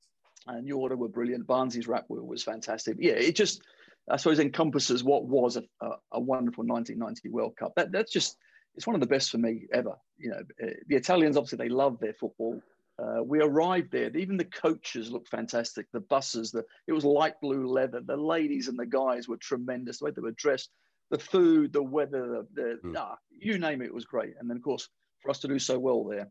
And 0.47 0.65
New 0.65 0.77
Order 0.77 0.97
were 0.97 1.09
brilliant. 1.09 1.47
Barnsey's 1.47 1.89
rap 1.89 2.05
was 2.09 2.43
fantastic. 2.45 2.97
Yeah, 3.01 3.15
it 3.15 3.35
just, 3.35 3.63
I 4.11 4.17
suppose, 4.17 4.39
encompasses 4.39 5.03
what 5.03 5.25
was 5.25 5.57
a, 5.57 5.65
a, 5.81 5.91
a 6.13 6.21
wonderful 6.21 6.65
1990 6.65 7.29
World 7.31 7.57
Cup. 7.57 7.73
That 7.77 7.93
that's 7.93 8.13
just, 8.13 8.37
it's 8.75 8.87
one 8.87 8.95
of 8.95 9.01
the 9.01 9.07
best 9.07 9.31
for 9.31 9.39
me 9.39 9.67
ever. 9.73 9.95
You 10.19 10.31
know, 10.31 10.43
uh, 10.63 10.71
the 10.87 10.97
Italians 10.97 11.37
obviously 11.37 11.59
they 11.59 11.69
love 11.69 11.99
their 11.99 12.13
football. 12.15 12.61
Uh, 12.99 13.23
we 13.23 13.41
arrived 13.43 13.93
there. 13.93 14.15
Even 14.17 14.37
the 14.37 14.45
coaches 14.45 15.11
looked 15.11 15.29
fantastic. 15.29 15.87
The 15.93 16.01
buses, 16.01 16.51
the 16.51 16.65
it 16.87 16.93
was 16.93 17.05
light 17.05 17.35
blue 17.43 17.67
leather. 17.67 18.01
The 18.01 18.17
ladies 18.17 18.69
and 18.69 18.79
the 18.79 18.87
guys 18.87 19.29
were 19.29 19.37
tremendous. 19.37 19.99
The 19.99 20.07
way 20.07 20.11
they 20.13 20.23
were 20.23 20.31
dressed, 20.33 20.71
the 21.11 21.19
food, 21.19 21.73
the 21.73 21.83
weather, 21.83 22.45
the, 22.55 22.79
the 22.83 22.89
Mm. 22.89 22.95
ah, 22.97 23.19
you 23.31 23.59
name 23.59 23.83
it, 23.83 23.87
it 23.87 23.95
was 23.95 24.05
great. 24.07 24.35
And 24.39 24.49
then 24.49 24.57
of 24.57 24.63
course, 24.63 24.89
for 25.21 25.31
us 25.31 25.41
to 25.41 25.49
do 25.49 25.59
so 25.59 25.79
well 25.79 26.05
there, 26.05 26.31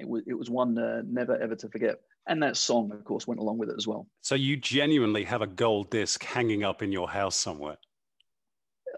it 0.00 0.08
was 0.08 0.22
it 0.26 0.34
was 0.34 0.50
one 0.50 0.78
uh, 0.78 1.02
never 1.06 1.36
ever 1.40 1.54
to 1.56 1.68
forget. 1.68 1.96
And 2.26 2.42
that 2.42 2.56
song, 2.56 2.92
of 2.92 3.04
course, 3.04 3.26
went 3.26 3.40
along 3.40 3.58
with 3.58 3.70
it 3.70 3.76
as 3.78 3.86
well. 3.86 4.06
So 4.20 4.34
you 4.34 4.56
genuinely 4.56 5.24
have 5.24 5.40
a 5.40 5.46
gold 5.46 5.90
disc 5.90 6.22
hanging 6.22 6.62
up 6.62 6.82
in 6.82 6.92
your 6.92 7.08
house 7.08 7.36
somewhere? 7.36 7.78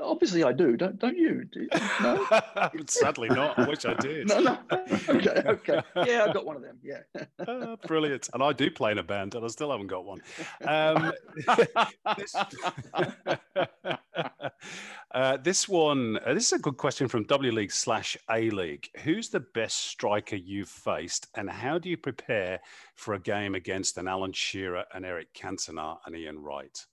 Obviously, 0.00 0.44
I 0.44 0.52
do. 0.52 0.76
Don't 0.76 0.98
don't 0.98 1.16
you? 1.16 1.44
Do 1.44 1.60
you? 1.60 1.68
No, 2.02 2.26
Sadly 2.88 3.28
not. 3.28 3.58
I 3.58 3.68
wish 3.68 3.84
I 3.84 3.94
did. 3.94 4.28
no, 4.28 4.40
no. 4.40 4.58
Okay, 4.72 5.42
okay. 5.46 5.80
Yeah, 6.06 6.26
I 6.28 6.32
got 6.32 6.46
one 6.46 6.56
of 6.56 6.62
them. 6.62 6.78
Yeah. 6.82 7.00
Ah, 7.46 7.76
brilliant. 7.86 8.28
And 8.32 8.42
I 8.42 8.52
do 8.52 8.70
play 8.70 8.92
in 8.92 8.98
a 8.98 9.02
band, 9.02 9.34
and 9.34 9.44
I 9.44 9.48
still 9.48 9.70
haven't 9.70 9.88
got 9.88 10.04
one. 10.04 10.20
Um, 10.66 11.12
this, 12.16 12.34
uh, 15.12 15.36
this 15.38 15.68
one, 15.68 16.18
uh, 16.24 16.34
this 16.34 16.46
is 16.46 16.52
a 16.52 16.58
good 16.58 16.76
question 16.76 17.08
from 17.08 17.24
W 17.24 17.52
League 17.52 17.72
slash 17.72 18.16
A 18.30 18.50
League. 18.50 18.88
Who's 19.04 19.28
the 19.28 19.40
best 19.40 19.78
striker 19.78 20.36
you've 20.36 20.68
faced, 20.68 21.26
and 21.34 21.50
how 21.50 21.78
do 21.78 21.88
you 21.88 21.96
prepare 21.96 22.60
for 22.94 23.14
a 23.14 23.20
game 23.20 23.54
against 23.54 23.98
an 23.98 24.08
Alan 24.08 24.32
Shearer, 24.32 24.84
and 24.94 25.04
Eric 25.04 25.32
Cantona, 25.34 25.98
and 26.06 26.16
Ian 26.16 26.38
Wright? 26.40 26.86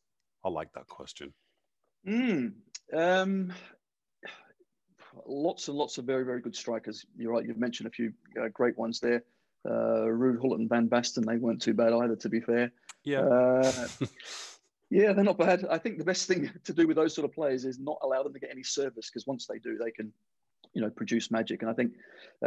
I 0.43 0.49
like 0.49 0.73
that 0.73 0.87
question. 0.87 1.33
Mm, 2.07 2.53
um, 2.93 3.53
lots 5.25 5.67
and 5.67 5.77
lots 5.77 5.97
of 5.97 6.05
very, 6.05 6.23
very 6.23 6.41
good 6.41 6.55
strikers. 6.55 7.05
You're 7.17 7.33
right. 7.33 7.45
You've 7.45 7.57
mentioned 7.57 7.87
a 7.87 7.91
few 7.91 8.13
uh, 8.41 8.47
great 8.53 8.77
ones 8.77 8.99
there. 8.99 9.23
Uh, 9.65 10.05
Ruud 10.05 10.39
Gullit 10.39 10.59
and 10.59 10.69
Van 10.69 10.87
Basten, 10.87 11.25
they 11.25 11.37
weren't 11.37 11.61
too 11.61 11.73
bad 11.73 11.93
either, 11.93 12.15
to 12.15 12.29
be 12.29 12.39
fair. 12.39 12.71
Yeah. 13.03 13.21
Uh, 13.21 13.87
yeah, 14.89 15.13
they're 15.13 15.23
not 15.23 15.37
bad. 15.37 15.65
I 15.69 15.77
think 15.77 15.97
the 15.97 16.05
best 16.05 16.27
thing 16.27 16.51
to 16.63 16.73
do 16.73 16.87
with 16.87 16.95
those 16.95 17.13
sort 17.13 17.25
of 17.25 17.33
players 17.33 17.65
is 17.65 17.79
not 17.79 17.97
allow 18.01 18.23
them 18.23 18.33
to 18.33 18.39
get 18.39 18.51
any 18.51 18.63
service 18.63 19.09
because 19.09 19.27
once 19.27 19.45
they 19.47 19.59
do, 19.59 19.77
they 19.77 19.91
can, 19.91 20.11
you 20.73 20.81
know, 20.81 20.89
produce 20.89 21.31
magic. 21.31 21.61
And 21.61 21.71
I 21.71 21.73
think 21.73 21.93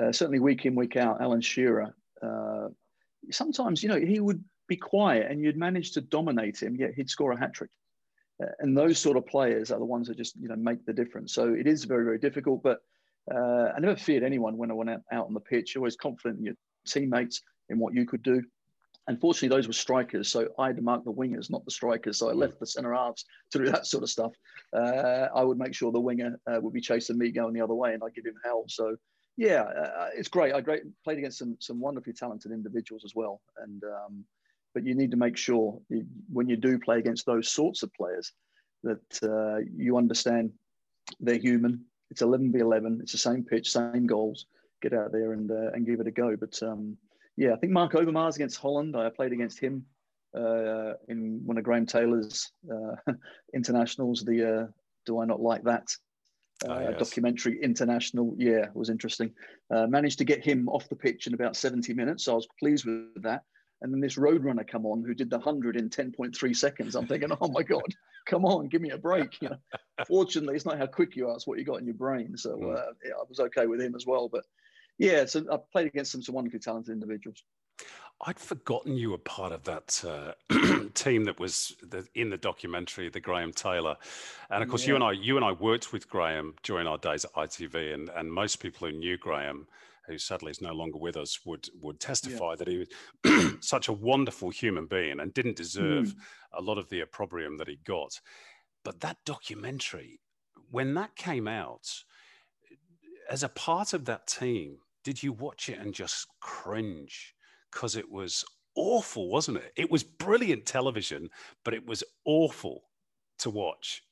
uh, 0.00 0.12
certainly 0.12 0.38
week 0.38 0.64
in, 0.64 0.74
week 0.74 0.96
out, 0.96 1.20
Alan 1.20 1.40
Shearer, 1.40 1.94
uh, 2.22 2.68
sometimes, 3.30 3.82
you 3.82 3.88
know, 3.88 4.00
he 4.00 4.20
would 4.20 4.42
be 4.66 4.76
quiet 4.76 5.30
and 5.30 5.42
you'd 5.42 5.56
manage 5.56 5.92
to 5.92 6.00
dominate 6.00 6.62
him, 6.62 6.76
yet 6.76 6.94
he'd 6.94 7.10
score 7.10 7.32
a 7.32 7.38
hat 7.38 7.52
trick. 7.52 7.70
And 8.58 8.76
those 8.76 8.98
sort 8.98 9.16
of 9.16 9.26
players 9.26 9.70
are 9.70 9.78
the 9.78 9.84
ones 9.84 10.08
that 10.08 10.16
just 10.16 10.36
you 10.40 10.48
know 10.48 10.56
make 10.56 10.84
the 10.86 10.92
difference. 10.92 11.34
So 11.34 11.54
it 11.54 11.66
is 11.66 11.84
very 11.84 12.04
very 12.04 12.18
difficult. 12.18 12.62
But 12.62 12.78
uh, 13.32 13.72
I 13.76 13.80
never 13.80 13.96
feared 13.96 14.22
anyone 14.22 14.56
when 14.56 14.70
I 14.70 14.74
went 14.74 14.90
out, 14.90 15.00
out 15.12 15.26
on 15.26 15.34
the 15.34 15.40
pitch. 15.40 15.76
Always 15.76 15.96
confident 15.96 16.38
in 16.38 16.44
your 16.46 16.54
teammates 16.86 17.42
in 17.68 17.78
what 17.78 17.94
you 17.94 18.06
could 18.06 18.22
do. 18.22 18.42
Unfortunately, 19.08 19.48
those 19.48 19.66
were 19.66 19.72
strikers, 19.72 20.28
so 20.28 20.48
I 20.58 20.68
had 20.68 20.76
to 20.76 20.82
mark 20.82 21.04
the 21.04 21.12
wingers, 21.12 21.50
not 21.50 21.64
the 21.64 21.70
strikers. 21.70 22.18
So 22.18 22.28
I 22.28 22.32
left 22.32 22.60
the 22.60 22.66
centre 22.66 22.94
halves 22.94 23.24
to 23.52 23.58
do 23.58 23.64
that 23.70 23.86
sort 23.86 24.02
of 24.02 24.10
stuff. 24.10 24.32
Uh, 24.72 25.26
I 25.34 25.42
would 25.42 25.58
make 25.58 25.74
sure 25.74 25.90
the 25.90 26.00
winger 26.00 26.38
uh, 26.46 26.60
would 26.60 26.72
be 26.72 26.80
chasing 26.80 27.18
me 27.18 27.32
going 27.32 27.54
the 27.54 27.60
other 27.60 27.74
way, 27.74 27.94
and 27.94 28.02
I'd 28.04 28.14
give 28.14 28.26
him 28.26 28.36
hell. 28.44 28.64
So 28.68 28.96
yeah, 29.36 29.62
uh, 29.62 30.08
it's 30.14 30.28
great. 30.28 30.54
I 30.54 30.60
great 30.60 30.82
played 31.02 31.18
against 31.18 31.38
some 31.38 31.56
some 31.60 31.80
wonderfully 31.80 32.12
talented 32.12 32.52
individuals 32.52 33.02
as 33.04 33.14
well, 33.14 33.40
and 33.64 33.82
um, 33.84 34.24
but 34.74 34.84
you 34.84 34.94
need 34.94 35.10
to 35.10 35.16
make 35.16 35.36
sure 35.36 35.80
you, 35.88 36.04
when 36.32 36.48
you 36.48 36.56
do 36.56 36.78
play 36.78 36.98
against 36.98 37.26
those 37.26 37.50
sorts 37.50 37.82
of 37.82 37.92
players 37.94 38.32
that 38.82 39.22
uh, 39.22 39.58
you 39.76 39.96
understand 39.96 40.52
they're 41.20 41.38
human. 41.38 41.84
It's 42.10 42.22
11 42.22 42.52
v 42.52 42.60
11. 42.60 43.00
It's 43.02 43.12
the 43.12 43.18
same 43.18 43.44
pitch, 43.44 43.70
same 43.70 44.06
goals. 44.06 44.46
Get 44.82 44.92
out 44.94 45.12
there 45.12 45.32
and 45.32 45.50
uh, 45.50 45.72
and 45.74 45.86
give 45.86 46.00
it 46.00 46.06
a 46.06 46.10
go. 46.10 46.36
But 46.36 46.60
um, 46.62 46.96
yeah, 47.36 47.52
I 47.52 47.56
think 47.56 47.72
Marc 47.72 47.92
Overmars 47.92 48.36
against 48.36 48.58
Holland. 48.58 48.96
I 48.96 49.10
played 49.10 49.32
against 49.32 49.60
him 49.60 49.84
uh, 50.34 50.94
in 51.08 51.42
one 51.44 51.58
of 51.58 51.64
Graham 51.64 51.86
Taylor's 51.86 52.50
uh, 52.72 53.12
internationals. 53.54 54.24
The 54.24 54.62
uh, 54.62 54.66
Do 55.04 55.20
I 55.20 55.26
Not 55.26 55.40
Like 55.40 55.62
That 55.64 55.88
uh, 56.66 56.72
oh, 56.72 56.80
yes. 56.80 56.98
documentary 56.98 57.58
international. 57.62 58.34
Yeah, 58.38 58.66
was 58.74 58.90
interesting. 58.90 59.32
Uh, 59.70 59.86
managed 59.86 60.18
to 60.18 60.24
get 60.24 60.44
him 60.44 60.68
off 60.68 60.88
the 60.88 60.96
pitch 60.96 61.26
in 61.26 61.34
about 61.34 61.56
70 61.56 61.94
minutes. 61.94 62.24
So 62.24 62.32
I 62.32 62.36
was 62.36 62.48
pleased 62.58 62.86
with 62.86 63.22
that. 63.22 63.42
And 63.82 63.92
then 63.92 64.00
this 64.00 64.16
roadrunner 64.16 64.66
come 64.66 64.84
on 64.84 65.02
who 65.02 65.14
did 65.14 65.30
the 65.30 65.38
100 65.38 65.76
in 65.76 65.88
10.3 65.88 66.56
seconds. 66.56 66.94
I'm 66.94 67.06
thinking, 67.06 67.30
oh 67.40 67.48
my 67.48 67.62
God, 67.62 67.94
come 68.26 68.44
on, 68.44 68.68
give 68.68 68.82
me 68.82 68.90
a 68.90 68.98
break. 68.98 69.40
You 69.40 69.50
know, 69.50 69.56
fortunately, 70.06 70.54
it's 70.54 70.66
not 70.66 70.78
how 70.78 70.86
quick 70.86 71.16
you 71.16 71.28
are, 71.28 71.34
it's 71.34 71.46
what 71.46 71.58
you 71.58 71.64
got 71.64 71.80
in 71.80 71.86
your 71.86 71.94
brain. 71.94 72.36
So 72.36 72.56
mm. 72.56 72.76
uh, 72.76 72.92
yeah, 73.04 73.12
I 73.12 73.24
was 73.28 73.40
okay 73.40 73.66
with 73.66 73.80
him 73.80 73.94
as 73.94 74.06
well. 74.06 74.28
But 74.28 74.44
yeah, 74.98 75.24
so 75.24 75.44
I 75.50 75.56
played 75.72 75.86
against 75.86 76.12
some, 76.12 76.22
some 76.22 76.34
wonderfully 76.34 76.60
talented 76.60 76.92
individuals. 76.92 77.42
I'd 78.26 78.38
forgotten 78.38 78.96
you 78.96 79.12
were 79.12 79.18
part 79.18 79.52
of 79.52 79.64
that 79.64 80.04
uh, 80.06 80.32
team 80.94 81.24
that 81.24 81.40
was 81.40 81.74
the, 81.82 82.06
in 82.14 82.28
the 82.28 82.36
documentary, 82.36 83.08
the 83.08 83.20
Graham 83.20 83.50
Taylor, 83.50 83.96
and 84.50 84.62
of 84.62 84.68
course, 84.68 84.82
yeah. 84.82 84.88
you 84.88 84.94
and 84.96 85.04
I, 85.04 85.12
you 85.12 85.36
and 85.36 85.44
I 85.44 85.52
worked 85.52 85.90
with 85.90 86.06
Graham 86.10 86.54
during 86.62 86.86
our 86.86 86.98
days 86.98 87.24
at 87.24 87.32
ITV, 87.32 87.94
and 87.94 88.10
and 88.10 88.30
most 88.30 88.56
people 88.56 88.86
who 88.86 88.94
knew 88.94 89.16
Graham, 89.16 89.66
who 90.06 90.18
sadly 90.18 90.50
is 90.50 90.60
no 90.60 90.72
longer 90.72 90.98
with 90.98 91.16
us, 91.16 91.40
would 91.44 91.68
would 91.80 92.00
testify 92.00 92.50
yeah. 92.50 92.56
that 92.56 92.68
he 92.68 92.84
was 93.24 93.56
such 93.60 93.88
a 93.88 93.92
wonderful 93.92 94.50
human 94.50 94.86
being 94.86 95.20
and 95.20 95.34
didn't 95.34 95.56
deserve 95.56 96.08
mm. 96.08 96.14
a 96.54 96.62
lot 96.62 96.78
of 96.78 96.88
the 96.88 97.00
opprobrium 97.00 97.56
that 97.58 97.68
he 97.68 97.78
got. 97.84 98.20
But 98.84 99.00
that 99.00 99.18
documentary, 99.26 100.20
when 100.70 100.94
that 100.94 101.14
came 101.16 101.46
out, 101.46 101.86
as 103.28 103.42
a 103.42 103.48
part 103.48 103.92
of 103.92 104.06
that 104.06 104.26
team, 104.26 104.78
did 105.04 105.22
you 105.22 105.32
watch 105.32 105.68
it 105.68 105.78
and 105.78 105.92
just 105.94 106.26
cringe? 106.40 107.34
because 107.70 107.96
it 107.96 108.10
was 108.10 108.44
awful, 108.74 109.28
wasn't 109.28 109.58
it? 109.58 109.72
It 109.76 109.90
was 109.90 110.02
brilliant 110.02 110.66
television, 110.66 111.28
but 111.64 111.74
it 111.74 111.86
was 111.86 112.04
awful 112.24 112.82
to 113.38 113.50
watch. 113.50 114.02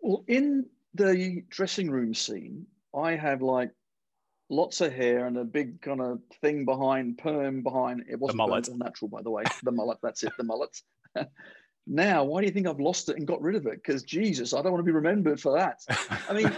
Well, 0.00 0.24
in 0.28 0.66
the 0.94 1.42
dressing 1.48 1.90
room 1.90 2.14
scene, 2.14 2.66
I 2.94 3.12
have 3.12 3.42
like 3.42 3.70
lots 4.50 4.80
of 4.80 4.92
hair 4.92 5.26
and 5.26 5.36
a 5.36 5.44
big 5.44 5.80
kind 5.80 6.00
of 6.00 6.20
thing 6.40 6.64
behind, 6.64 7.18
perm 7.18 7.62
behind. 7.62 8.04
It 8.10 8.18
wasn't 8.18 8.38
mullet. 8.38 8.68
natural, 8.74 9.08
by 9.08 9.22
the 9.22 9.30
way. 9.30 9.44
The 9.62 9.72
mullet, 9.72 9.98
that's 10.02 10.22
it, 10.22 10.32
the 10.36 10.44
mullet. 10.44 10.80
now, 11.86 12.24
why 12.24 12.40
do 12.40 12.46
you 12.46 12.52
think 12.52 12.66
I've 12.66 12.80
lost 12.80 13.08
it 13.08 13.16
and 13.16 13.26
got 13.26 13.42
rid 13.42 13.56
of 13.56 13.66
it? 13.66 13.82
Because 13.82 14.02
Jesus, 14.02 14.52
I 14.52 14.62
don't 14.62 14.72
want 14.72 14.80
to 14.80 14.86
be 14.86 14.92
remembered 14.92 15.40
for 15.40 15.58
that. 15.58 15.80
I 16.28 16.32
mean, 16.32 16.52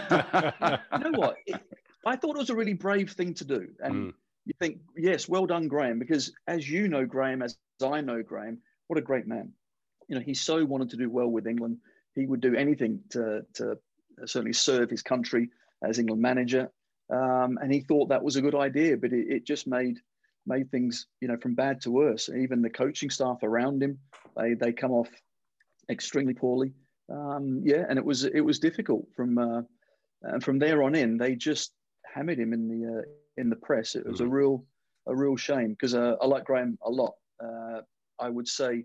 you 1.05 1.11
know 1.11 1.17
what? 1.17 1.37
It, 1.45 1.61
I 2.05 2.15
thought 2.15 2.35
it 2.35 2.39
was 2.39 2.49
a 2.49 2.55
really 2.55 2.73
brave 2.73 3.11
thing 3.11 3.33
to 3.35 3.45
do. 3.45 3.67
And 3.79 3.93
mm 3.93 4.13
you 4.47 4.53
think, 4.59 4.79
yes, 4.95 5.27
well 5.27 5.45
done, 5.45 5.67
Graham, 5.67 5.99
because 5.99 6.31
as 6.47 6.67
you 6.67 6.87
know 6.87 7.05
Graham, 7.05 7.41
as 7.41 7.57
I 7.85 7.99
know 7.99 8.23
Graham, 8.23 8.59
what 8.87 8.97
a 8.97 9.01
great 9.01 9.27
man. 9.27 9.51
You 10.07 10.15
know, 10.15 10.21
he 10.21 10.33
so 10.33 10.63
wanted 10.63 10.91
to 10.91 10.97
do 10.97 11.09
well 11.09 11.27
with 11.27 11.47
England. 11.47 11.79
He 12.15 12.25
would 12.25 12.39
do 12.39 12.55
anything 12.55 13.01
to, 13.09 13.45
to 13.55 13.77
certainly 14.25 14.53
serve 14.53 14.89
his 14.89 15.01
country 15.01 15.49
as 15.83 15.99
England 15.99 16.21
manager. 16.21 16.71
Um, 17.09 17.57
and 17.61 17.71
he 17.71 17.81
thought 17.81 18.09
that 18.09 18.23
was 18.23 18.35
a 18.35 18.41
good 18.41 18.55
idea, 18.55 18.97
but 18.97 19.13
it, 19.13 19.27
it, 19.29 19.45
just 19.45 19.65
made 19.65 19.97
made 20.45 20.69
things, 20.71 21.07
you 21.21 21.27
know, 21.27 21.37
from 21.37 21.55
bad 21.55 21.81
to 21.81 21.91
worse. 21.91 22.29
Even 22.29 22.61
the 22.61 22.69
coaching 22.69 23.09
staff 23.09 23.37
around 23.43 23.81
him, 23.81 23.99
they 24.35 24.53
they 24.55 24.73
come 24.73 24.91
off 24.91 25.09
extremely 25.89 26.33
poorly. 26.33 26.73
Um, 27.09 27.61
yeah, 27.63 27.85
and 27.87 27.97
it 27.97 28.03
was 28.03 28.25
it 28.25 28.41
was 28.41 28.59
difficult 28.59 29.07
from 29.15 29.37
uh, 29.37 29.61
and 30.23 30.43
from 30.43 30.59
there 30.59 30.83
on 30.83 30.95
in. 30.95 31.17
They 31.17 31.35
just 31.35 31.71
hammered 32.13 32.39
him 32.39 32.53
in 32.53 32.67
the 32.67 32.99
uh, 32.99 33.01
in 33.37 33.49
the 33.49 33.55
press. 33.55 33.95
It 33.95 34.05
was 34.05 34.19
mm-hmm. 34.19 34.31
a 34.31 34.35
real 34.35 34.65
a 35.07 35.15
real 35.15 35.37
shame 35.37 35.69
because 35.69 35.95
uh, 35.95 36.15
I 36.21 36.25
like 36.25 36.43
Graham 36.43 36.77
a 36.83 36.89
lot. 36.89 37.13
Uh, 37.41 37.81
I 38.19 38.29
would 38.29 38.47
say 38.47 38.83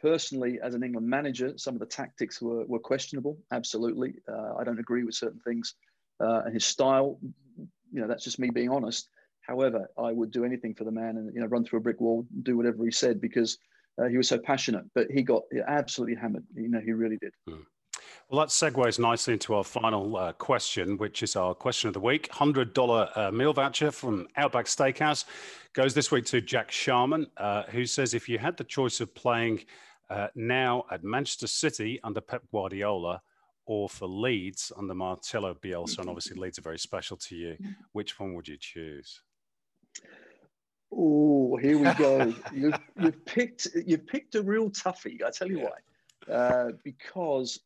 personally, 0.00 0.58
as 0.62 0.74
an 0.74 0.82
England 0.82 1.06
manager, 1.06 1.52
some 1.56 1.74
of 1.74 1.80
the 1.80 1.86
tactics 1.86 2.42
were, 2.42 2.64
were 2.66 2.80
questionable. 2.80 3.38
Absolutely, 3.52 4.14
uh, 4.28 4.54
I 4.58 4.64
don't 4.64 4.80
agree 4.80 5.04
with 5.04 5.14
certain 5.14 5.40
things, 5.40 5.74
uh, 6.20 6.42
and 6.44 6.54
his 6.54 6.64
style. 6.64 7.18
You 7.92 8.00
know, 8.00 8.08
that's 8.08 8.24
just 8.24 8.38
me 8.38 8.50
being 8.50 8.70
honest. 8.70 9.08
However, 9.42 9.90
I 9.98 10.12
would 10.12 10.30
do 10.30 10.44
anything 10.44 10.74
for 10.74 10.84
the 10.84 10.92
man 10.92 11.16
and 11.16 11.34
you 11.34 11.40
know 11.40 11.46
run 11.46 11.64
through 11.64 11.80
a 11.80 11.82
brick 11.82 12.00
wall, 12.00 12.26
do 12.42 12.56
whatever 12.56 12.84
he 12.84 12.90
said 12.90 13.20
because 13.20 13.58
uh, 14.00 14.06
he 14.06 14.16
was 14.16 14.28
so 14.28 14.38
passionate. 14.38 14.84
But 14.94 15.10
he 15.10 15.22
got 15.22 15.42
absolutely 15.66 16.16
hammered. 16.16 16.44
You 16.54 16.68
know, 16.68 16.80
he 16.80 16.92
really 16.92 17.18
did. 17.18 17.34
Mm. 17.48 17.64
Well, 18.28 18.40
that 18.40 18.48
segues 18.48 18.98
nicely 18.98 19.34
into 19.34 19.54
our 19.54 19.64
final 19.64 20.16
uh, 20.16 20.32
question, 20.32 20.96
which 20.96 21.22
is 21.22 21.36
our 21.36 21.54
question 21.54 21.88
of 21.88 21.94
the 21.94 22.00
week. 22.00 22.30
$100 22.30 23.16
uh, 23.16 23.30
meal 23.30 23.52
voucher 23.52 23.90
from 23.90 24.26
Outback 24.36 24.64
Steakhouse 24.66 25.26
goes 25.74 25.92
this 25.92 26.10
week 26.10 26.24
to 26.26 26.40
Jack 26.40 26.70
Sharman, 26.70 27.26
uh, 27.36 27.64
who 27.64 27.84
says 27.84 28.14
if 28.14 28.30
you 28.30 28.38
had 28.38 28.56
the 28.56 28.64
choice 28.64 29.00
of 29.00 29.14
playing 29.14 29.60
uh, 30.08 30.28
now 30.34 30.84
at 30.90 31.04
Manchester 31.04 31.46
City 31.46 32.00
under 32.04 32.22
Pep 32.22 32.42
Guardiola 32.50 33.20
or 33.66 33.88
for 33.88 34.06
Leeds 34.06 34.72
under 34.76 34.94
Marcelo 34.94 35.54
Bielsa, 35.54 35.98
and 35.98 36.08
obviously 36.08 36.36
Leeds 36.36 36.58
are 36.58 36.62
very 36.62 36.78
special 36.78 37.16
to 37.16 37.36
you, 37.36 37.56
which 37.92 38.18
one 38.18 38.34
would 38.34 38.48
you 38.48 38.56
choose? 38.58 39.20
Oh, 40.94 41.56
here 41.56 41.78
we 41.78 41.92
go. 41.94 42.34
you've, 42.52 42.78
you've, 43.00 43.24
picked 43.24 43.68
you've 43.86 44.06
picked 44.06 44.34
a 44.34 44.42
real 44.42 44.70
toughie. 44.70 45.22
I 45.24 45.30
tell 45.30 45.48
you 45.48 45.60
yeah. 45.60 45.68
why, 46.26 46.34
uh, 46.34 46.72
because 46.84 47.60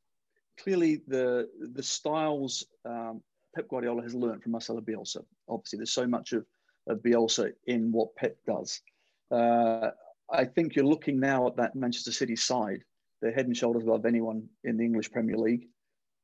clearly 0.59 1.03
the 1.09 1.49
the 1.73 1.83
styles 1.83 2.67
um, 2.85 3.23
Pep 3.57 3.69
Guardiola 3.69 4.03
has 4.03 4.15
learned 4.15 4.43
from 4.43 4.53
Marcelo 4.53 4.81
Bielsa. 4.81 5.25
Obviously, 5.49 5.79
there's 5.79 5.93
so 5.93 6.07
much 6.07 6.33
of, 6.33 6.45
of 6.87 6.99
Bielsa 6.99 7.53
in 7.67 7.91
what 7.91 8.15
Pep 8.15 8.37
does. 8.47 8.83
Uh, 9.31 9.91
I 10.31 10.45
think 10.45 10.77
you're 10.77 10.85
looking 10.85 11.19
now 11.19 11.47
at 11.47 11.57
that 11.57 11.75
Manchester 11.75 12.13
City 12.13 12.37
side. 12.37 12.85
They're 13.23 13.33
head 13.33 13.47
and 13.47 13.57
shoulders 13.57 13.85
above 13.85 14.05
anyone 14.05 14.47
in 14.65 14.77
the 14.77 14.85
English 14.85 15.11
Premier 15.11 15.39
League. 15.39 15.69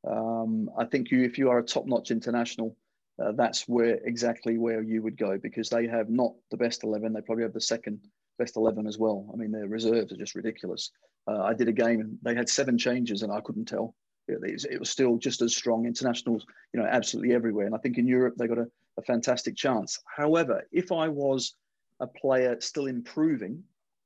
Um, 0.08 0.70
I 0.76 0.84
think 0.84 1.10
you, 1.10 1.22
if 1.22 1.38
you 1.38 1.50
are 1.50 1.58
a 1.58 1.64
top-notch 1.64 2.10
international, 2.10 2.76
uh, 3.22 3.32
that's 3.32 3.68
where 3.68 4.00
exactly 4.04 4.58
where 4.58 4.82
you 4.82 5.02
would 5.02 5.16
go 5.16 5.38
because 5.38 5.68
they 5.68 5.86
have 5.86 6.10
not 6.10 6.32
the 6.50 6.56
best 6.56 6.82
eleven. 6.82 7.12
They 7.12 7.20
probably 7.20 7.44
have 7.44 7.52
the 7.52 7.60
second 7.60 8.00
best 8.38 8.56
eleven 8.56 8.86
as 8.86 8.98
well. 8.98 9.30
I 9.32 9.36
mean, 9.36 9.52
their 9.52 9.68
reserves 9.68 10.12
are 10.12 10.16
just 10.16 10.34
ridiculous. 10.34 10.90
Uh, 11.28 11.42
I 11.42 11.54
did 11.54 11.68
a 11.68 11.72
game 11.72 12.00
and 12.00 12.18
they 12.22 12.34
had 12.34 12.48
seven 12.48 12.78
changes, 12.78 13.22
and 13.22 13.32
I 13.32 13.40
couldn't 13.40 13.66
tell 13.66 13.94
it 14.28 14.80
was 14.80 14.90
still 14.90 15.18
just 15.18 15.42
as 15.42 15.54
strong. 15.54 15.84
Internationals, 15.84 16.46
you 16.72 16.80
know, 16.80 16.86
absolutely 16.86 17.34
everywhere. 17.34 17.66
And 17.66 17.74
I 17.74 17.78
think 17.78 17.98
in 17.98 18.06
Europe 18.06 18.34
they 18.38 18.46
got 18.46 18.58
a, 18.58 18.68
a 18.96 19.02
fantastic 19.02 19.56
chance. 19.56 20.00
However, 20.06 20.66
if 20.72 20.92
I 20.92 21.08
was 21.08 21.54
a 22.00 22.06
player 22.06 22.56
still 22.60 22.86
improving 22.86 23.62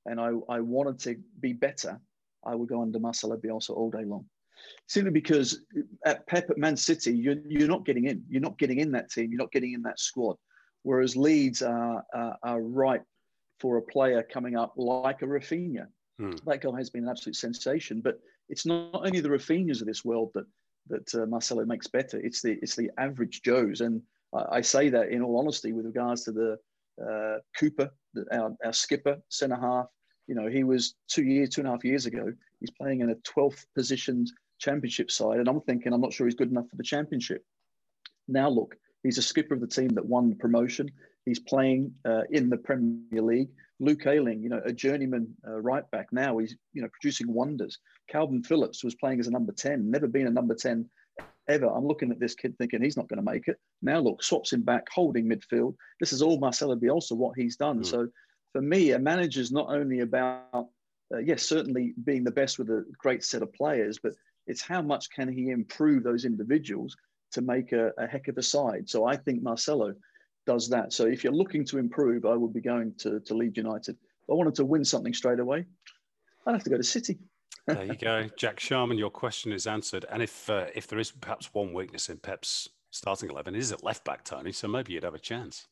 and 0.07 0.21
I, 0.21 0.31
I 0.49 0.61
wanted 0.61 0.99
to 1.01 1.17
be 1.41 1.53
better, 1.53 2.01
I 2.45 2.55
would 2.55 2.69
go 2.69 2.83
under 2.83 2.99
Marcelo 2.99 3.37
Bielsa 3.37 3.71
all 3.71 3.91
day 3.91 4.05
long. 4.05 4.25
Simply 4.87 5.11
because 5.11 5.61
at 6.05 6.27
Pep 6.27 6.51
at 6.51 6.59
Man 6.59 6.77
City, 6.77 7.17
you're, 7.17 7.37
you're 7.49 7.69
not 7.69 7.85
getting 7.85 8.05
in. 8.05 8.23
You're 8.29 8.41
not 8.41 8.59
getting 8.59 8.79
in 8.79 8.93
that 8.93 9.11
team. 9.11 9.31
You're 9.31 9.39
not 9.39 9.53
getting 9.53 9.73
in 9.73 9.83
that 9.83 10.01
squad. 10.01 10.37
Whereas 10.83 11.17
Leeds 11.17 11.63
are, 11.63 12.05
are, 12.15 12.37
are 12.43 12.63
ripe 12.63 13.05
for 13.61 13.79
a 13.79 13.83
player 13.83 14.23
coming 14.23 14.57
up 14.57 14.75
like 14.77 15.23
a 15.23 15.27
Raphinha. 15.27 15.87
Hmm. 16.19 16.33
That 16.47 16.61
guy 16.61 16.77
has 16.77 16.91
been 16.91 17.05
an 17.05 17.11
absolute 17.11 17.37
sensation. 17.37 18.01
But 18.01 18.21
it's 18.49 18.67
not 18.67 18.95
only 18.95 19.21
the 19.21 19.29
Raphinhas 19.29 19.81
of 19.81 19.87
this 19.87 20.05
world 20.05 20.31
that 20.35 20.47
that 20.89 21.15
uh, 21.15 21.27
Marcelo 21.27 21.65
makes 21.65 21.87
better. 21.87 22.21
It's 22.21 22.43
the 22.43 22.59
it's 22.63 22.77
the 22.77 22.91
average 22.99 23.43
Joes, 23.43 23.81
and 23.81 24.03
I, 24.35 24.59
I 24.59 24.61
say 24.61 24.89
that 24.91 25.09
in 25.09 25.23
all 25.23 25.39
honesty 25.39 25.73
with 25.73 25.87
regards 25.87 26.25
to 26.25 26.33
the 26.33 26.59
uh, 27.03 27.39
Cooper, 27.59 27.91
the, 28.15 28.25
our, 28.37 28.55
our 28.65 28.73
skipper, 28.73 29.19
centre 29.29 29.57
half. 29.57 29.87
You 30.27 30.35
know, 30.35 30.49
he 30.49 30.65
was 30.65 30.95
two 31.09 31.25
years, 31.25 31.51
two 31.51 31.61
and 31.61 31.69
a 31.69 31.73
half 31.73 31.85
years 31.85 32.07
ago. 32.07 32.33
He's 32.61 32.71
playing 32.71 33.01
in 33.01 33.11
a 33.11 33.15
12th 33.17 33.65
positioned 33.77 34.31
championship 34.59 35.11
side, 35.11 35.39
and 35.39 35.49
I'm 35.49 35.61
thinking 35.63 35.93
I'm 35.93 36.01
not 36.01 36.13
sure 36.13 36.27
he's 36.27 36.35
good 36.35 36.51
enough 36.51 36.69
for 36.69 36.77
the 36.77 36.83
championship. 36.83 37.45
Now 38.29 38.49
look, 38.49 38.77
he's 39.03 39.19
a 39.19 39.23
skipper 39.23 39.55
of 39.55 39.61
the 39.61 39.67
team 39.67 39.89
that 39.91 40.05
won 40.05 40.31
the 40.31 40.37
promotion. 40.37 40.91
He's 41.25 41.39
playing 41.41 41.93
uh, 42.05 42.23
in 42.31 42.51
the 42.51 42.57
Premier 42.57 43.23
League. 43.23 43.51
Luke 43.79 44.07
Ayling, 44.07 44.43
you 44.43 44.49
know, 44.49 44.63
a 44.65 44.73
journeyman 44.73 45.29
uh, 45.47 45.61
right 45.61 45.89
back 45.91 46.09
now, 46.13 46.39
he's 46.39 46.57
you 46.73 46.83
know 46.83 46.89
producing 46.89 47.33
wonders. 47.33 47.79
Kalvin 48.13 48.45
Phillips 48.45 48.83
was 48.83 48.95
playing 48.95 49.21
as 49.21 49.27
a 49.27 49.31
number 49.33 49.53
ten, 49.53 49.91
never 49.91 50.07
been 50.07 50.27
a 50.27 50.31
number 50.31 50.55
ten 50.55 50.89
ever. 51.49 51.67
I'm 51.67 51.87
looking 51.87 52.11
at 52.11 52.19
this 52.19 52.35
kid 52.35 52.57
thinking 52.59 52.83
he's 52.83 52.97
not 52.97 53.09
going 53.09 53.25
to 53.25 53.33
make 53.33 53.49
it. 53.49 53.59
Now 53.83 54.01
look, 54.01 54.23
swaps 54.23 54.53
him 54.53 54.63
back, 54.63 54.87
holding 54.93 55.29
midfield. 55.29 55.75
This 56.01 56.13
is 56.13 56.23
all 56.23 56.39
Marcelo 56.39 56.77
Bielsa 56.77 57.13
what 57.13 57.37
he's 57.37 57.57
done. 57.57 57.81
Mm. 57.81 57.87
So 57.87 58.09
for 58.53 58.63
me, 58.63 58.93
a 58.93 58.99
manager 58.99 59.41
is 59.41 59.53
not 59.53 59.69
only 59.69 60.01
about 60.01 60.69
uh, 61.15 61.19
yes, 61.19 61.43
certainly 61.43 61.95
being 62.05 62.25
the 62.25 62.31
best 62.31 62.59
with 62.59 62.69
a 62.71 62.85
great 62.99 63.23
set 63.23 63.43
of 63.43 63.53
players, 63.53 63.99
but 64.03 64.13
it's 64.47 64.63
how 64.63 64.83
much 64.83 65.11
can 65.11 65.29
he 65.29 65.51
improve 65.51 66.03
those 66.03 66.25
individuals 66.25 66.97
to 67.33 67.43
make 67.43 67.73
a, 67.73 67.93
a 67.99 68.07
heck 68.07 68.29
of 68.29 68.39
a 68.39 68.43
side. 68.43 68.89
So 68.89 69.05
I 69.05 69.17
think 69.17 69.43
Marcelo 69.43 69.95
does 70.47 70.69
that. 70.71 70.93
So 70.93 71.07
if 71.07 71.25
you're 71.25 71.33
looking 71.33 71.65
to 71.67 71.79
improve, 71.79 72.25
I 72.25 72.35
would 72.35 72.55
be 72.55 72.61
going 72.61 72.95
to, 72.99 73.21
to 73.21 73.35
Leeds 73.35 73.57
United. 73.57 73.97
If 73.97 74.31
I 74.31 74.35
wanted 74.35 74.55
to 74.57 74.65
win 74.65 74.85
something 74.85 75.13
straight 75.13 75.41
away, 75.41 75.67
I'd 76.47 76.53
have 76.53 76.65
to 76.65 76.71
go 76.71 76.77
to 76.77 76.85
City. 76.85 77.19
there 77.67 77.85
you 77.85 77.97
go, 77.97 78.29
Jack 78.37 78.61
Sharman. 78.61 78.97
Your 78.97 79.11
question 79.11 79.53
is 79.53 79.67
answered. 79.67 80.05
And 80.11 80.23
if 80.23 80.49
uh, 80.49 80.67
if 80.75 80.87
there 80.87 81.01
is 81.01 81.11
perhaps 81.11 81.53
one 81.53 81.73
weakness 81.73 82.09
in 82.09 82.19
Pep's 82.19 82.69
starting 82.91 83.29
eleven, 83.29 83.57
is 83.57 83.73
it 83.73 83.83
left 83.83 84.05
back, 84.05 84.23
Tony? 84.23 84.53
So 84.53 84.69
maybe 84.69 84.93
you'd 84.93 85.03
have 85.03 85.15
a 85.15 85.19
chance. 85.19 85.67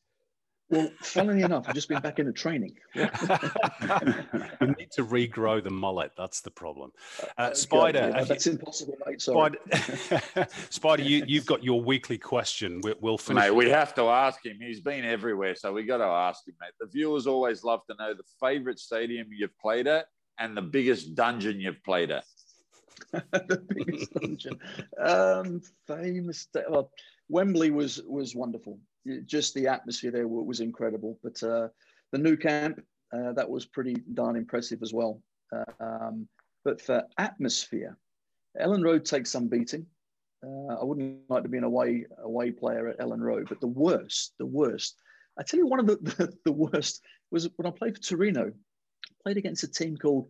Well, 0.70 0.90
funnily 1.02 1.42
enough, 1.42 1.66
I've 1.68 1.74
just 1.74 1.88
been 1.88 2.00
back 2.00 2.18
into 2.18 2.32
training. 2.32 2.74
you 2.94 3.02
need 3.04 4.90
to 4.92 5.04
regrow 5.04 5.62
the 5.62 5.70
mullet. 5.70 6.12
That's 6.16 6.40
the 6.40 6.50
problem. 6.50 6.90
Uh, 7.36 7.52
Spider, 7.52 7.98
Okay, 7.98 8.08
yeah, 8.08 8.18
have 8.18 8.28
that's 8.28 8.46
you- 8.46 8.52
impossible, 8.52 8.96
mate. 9.06 9.20
Sorry. 9.20 9.52
Spider, 9.94 10.48
Spider 10.70 11.02
you, 11.02 11.24
you've 11.28 11.46
got 11.46 11.62
your 11.62 11.82
weekly 11.82 12.16
question. 12.18 12.80
We, 12.82 12.94
we'll 13.00 13.18
finish. 13.18 13.42
Mate, 13.44 13.50
we 13.54 13.68
have 13.70 13.94
to 13.96 14.04
ask 14.04 14.44
him. 14.44 14.58
He's 14.60 14.80
been 14.80 15.04
everywhere, 15.04 15.54
so 15.54 15.72
we 15.72 15.84
got 15.84 15.98
to 15.98 16.04
ask 16.04 16.46
him, 16.48 16.54
mate. 16.60 16.72
The 16.80 16.86
viewers 16.86 17.26
always 17.26 17.62
love 17.62 17.80
to 17.90 17.96
know 17.98 18.14
the 18.14 18.24
favourite 18.40 18.78
stadium 18.78 19.28
you've 19.32 19.56
played 19.58 19.86
at 19.86 20.06
and 20.38 20.56
the 20.56 20.62
biggest 20.62 21.14
dungeon 21.14 21.60
you've 21.60 21.82
played 21.84 22.10
at. 22.10 22.24
the 23.12 23.62
biggest 23.68 24.12
dungeon. 24.14 24.58
Um, 24.98 25.60
famous. 25.86 26.48
Well, 26.70 26.90
Wembley 27.28 27.70
was 27.70 28.00
was 28.06 28.34
wonderful. 28.34 28.78
Just 29.26 29.54
the 29.54 29.68
atmosphere 29.68 30.10
there 30.10 30.28
was 30.28 30.60
incredible. 30.60 31.18
But 31.22 31.42
uh, 31.42 31.68
the 32.12 32.18
new 32.18 32.36
camp 32.36 32.80
uh, 33.12 33.32
that 33.32 33.48
was 33.48 33.66
pretty 33.66 33.96
darn 34.14 34.36
impressive 34.36 34.82
as 34.82 34.92
well. 34.92 35.20
Um, 35.80 36.28
but 36.64 36.80
for 36.80 37.04
atmosphere, 37.18 37.96
Elland 38.60 38.84
Road 38.84 39.04
takes 39.04 39.30
some 39.30 39.48
beating. 39.48 39.86
Uh, 40.44 40.74
I 40.80 40.84
wouldn't 40.84 41.20
like 41.28 41.42
to 41.42 41.48
be 41.48 41.58
an 41.58 41.64
away 41.64 42.06
away 42.22 42.50
player 42.50 42.88
at 42.88 42.98
Elland 42.98 43.20
Road, 43.20 43.46
but 43.48 43.60
the 43.60 43.66
worst, 43.66 44.34
the 44.38 44.46
worst. 44.46 44.96
I 45.38 45.42
tell 45.42 45.58
you, 45.58 45.66
one 45.66 45.80
of 45.80 45.86
the, 45.86 45.96
the, 46.02 46.32
the 46.44 46.52
worst 46.52 47.02
was 47.30 47.48
when 47.56 47.66
I 47.66 47.70
played 47.70 47.96
for 47.96 48.02
Torino. 48.02 48.52
Played 49.22 49.36
against 49.38 49.64
a 49.64 49.68
team 49.68 49.96
called 49.96 50.28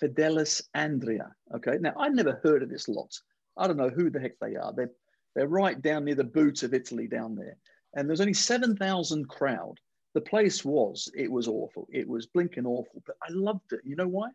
Fidelis 0.00 0.62
Andria. 0.76 1.30
Okay, 1.54 1.78
now 1.80 1.94
I 1.98 2.08
never 2.08 2.40
heard 2.42 2.62
of 2.62 2.68
this 2.68 2.88
lot. 2.88 3.18
I 3.56 3.66
don't 3.66 3.76
know 3.76 3.90
who 3.90 4.10
the 4.10 4.20
heck 4.20 4.38
they 4.40 4.56
are. 4.56 4.72
They're 4.72 4.90
they're 5.34 5.48
right 5.48 5.80
down 5.80 6.04
near 6.04 6.14
the 6.14 6.24
boot 6.24 6.62
of 6.62 6.74
Italy 6.74 7.06
down 7.08 7.34
there, 7.34 7.56
and 7.94 8.08
there's 8.08 8.20
only 8.20 8.34
seven 8.34 8.76
thousand 8.76 9.28
crowd. 9.28 9.78
The 10.14 10.20
place 10.20 10.64
was 10.64 11.10
it 11.16 11.30
was 11.30 11.48
awful. 11.48 11.88
It 11.92 12.08
was 12.08 12.26
blinking 12.26 12.66
awful, 12.66 13.02
but 13.06 13.16
I 13.22 13.32
loved 13.32 13.72
it. 13.72 13.80
You 13.84 13.96
know 13.96 14.08
why? 14.08 14.30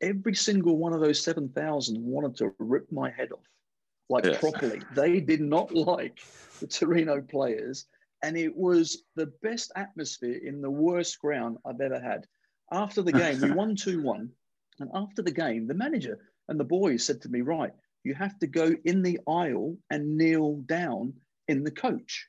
Every 0.00 0.34
single 0.34 0.76
one 0.76 0.92
of 0.92 1.00
those 1.00 1.20
seven 1.22 1.48
thousand 1.50 2.02
wanted 2.02 2.36
to 2.36 2.54
rip 2.58 2.90
my 2.90 3.10
head 3.10 3.32
off, 3.32 3.46
like 4.08 4.24
Yes. 4.24 4.40
properly. 4.40 4.82
They 4.92 5.20
did 5.20 5.40
not 5.40 5.74
like 5.74 6.18
the 6.60 6.66
Torino 6.66 7.20
players, 7.20 7.86
and 8.22 8.36
it 8.36 8.54
was 8.56 9.04
the 9.16 9.26
best 9.42 9.72
atmosphere 9.76 10.40
in 10.42 10.60
the 10.60 10.70
worst 10.70 11.18
ground 11.20 11.58
I've 11.64 11.80
ever 11.80 12.00
had. 12.00 12.26
After 12.72 13.02
the 13.02 13.12
game, 13.12 13.40
we 13.40 13.50
won 13.54 13.76
2 13.76 14.00
1. 14.00 14.30
And 14.80 14.90
after 14.94 15.22
the 15.22 15.30
game, 15.30 15.66
the 15.68 15.74
manager 15.74 16.18
and 16.48 16.58
the 16.58 16.64
boys 16.64 17.04
said 17.04 17.20
to 17.22 17.28
me, 17.28 17.42
Right, 17.42 17.72
you 18.02 18.14
have 18.14 18.38
to 18.40 18.46
go 18.46 18.74
in 18.84 19.02
the 19.02 19.20
aisle 19.28 19.76
and 19.90 20.16
kneel 20.16 20.56
down 20.66 21.14
in 21.46 21.62
the 21.62 21.70
coach 21.70 22.28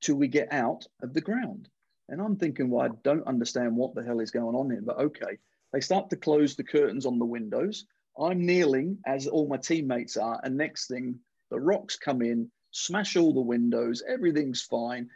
till 0.00 0.16
we 0.16 0.28
get 0.28 0.52
out 0.52 0.86
of 1.02 1.14
the 1.14 1.20
ground. 1.20 1.68
And 2.08 2.20
I'm 2.20 2.36
thinking, 2.36 2.70
Well, 2.70 2.86
I 2.86 2.94
don't 3.02 3.26
understand 3.26 3.76
what 3.76 3.94
the 3.94 4.04
hell 4.04 4.20
is 4.20 4.30
going 4.30 4.54
on 4.56 4.70
here, 4.70 4.82
but 4.82 4.98
okay. 4.98 5.38
They 5.72 5.80
start 5.80 6.10
to 6.10 6.16
close 6.16 6.54
the 6.54 6.64
curtains 6.64 7.06
on 7.06 7.18
the 7.18 7.24
windows. 7.24 7.86
I'm 8.18 8.46
kneeling 8.46 8.98
as 9.04 9.26
all 9.26 9.48
my 9.48 9.56
teammates 9.56 10.16
are. 10.16 10.40
And 10.42 10.56
next 10.56 10.86
thing, 10.86 11.18
the 11.50 11.60
rocks 11.60 11.96
come 11.96 12.22
in, 12.22 12.50
smash 12.70 13.16
all 13.16 13.34
the 13.34 13.40
windows, 13.40 14.02
everything's 14.08 14.62
fine. 14.62 15.08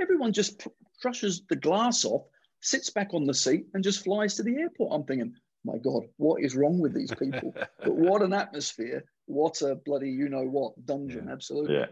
Everyone 0.00 0.32
just 0.32 0.58
pr- 0.58 0.68
crushes 1.00 1.42
the 1.48 1.56
glass 1.56 2.04
off, 2.04 2.22
sits 2.60 2.90
back 2.90 3.12
on 3.12 3.26
the 3.26 3.34
seat, 3.34 3.66
and 3.74 3.84
just 3.84 4.02
flies 4.02 4.34
to 4.36 4.42
the 4.42 4.56
airport. 4.56 4.92
I'm 4.92 5.04
thinking, 5.04 5.34
my 5.64 5.78
God, 5.78 6.04
what 6.16 6.42
is 6.42 6.56
wrong 6.56 6.78
with 6.78 6.94
these 6.94 7.12
people? 7.14 7.54
but 7.78 7.94
what 7.94 8.22
an 8.22 8.32
atmosphere. 8.32 9.04
What 9.26 9.60
a 9.62 9.74
bloody, 9.74 10.10
you 10.10 10.28
know 10.28 10.44
what, 10.44 10.84
dungeon. 10.86 11.28
Absolutely. 11.30 11.74
Yeah, 11.76 11.86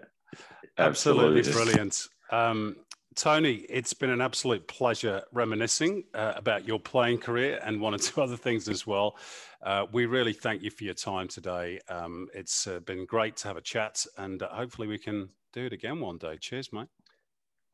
Absolutely, 0.78 1.40
Absolutely. 1.40 1.52
brilliant. 1.52 2.08
Um, 2.30 2.76
Tony, 3.14 3.64
it's 3.70 3.94
been 3.94 4.10
an 4.10 4.20
absolute 4.20 4.68
pleasure 4.68 5.22
reminiscing 5.32 6.04
uh, 6.12 6.34
about 6.36 6.66
your 6.68 6.78
playing 6.78 7.16
career 7.18 7.58
and 7.64 7.80
one 7.80 7.94
or 7.94 7.98
two 7.98 8.20
other 8.22 8.36
things 8.36 8.68
as 8.68 8.86
well. 8.86 9.16
Uh, 9.62 9.86
we 9.90 10.04
really 10.04 10.34
thank 10.34 10.62
you 10.62 10.70
for 10.70 10.84
your 10.84 10.94
time 10.94 11.26
today. 11.26 11.80
Um, 11.88 12.28
it's 12.34 12.66
uh, 12.66 12.80
been 12.80 13.06
great 13.06 13.36
to 13.38 13.48
have 13.48 13.56
a 13.56 13.62
chat, 13.62 14.04
and 14.18 14.42
uh, 14.42 14.48
hopefully 14.48 14.86
we 14.86 14.98
can 14.98 15.30
do 15.54 15.64
it 15.64 15.72
again 15.72 15.98
one 16.00 16.18
day. 16.18 16.36
Cheers, 16.38 16.72
mate. 16.72 16.88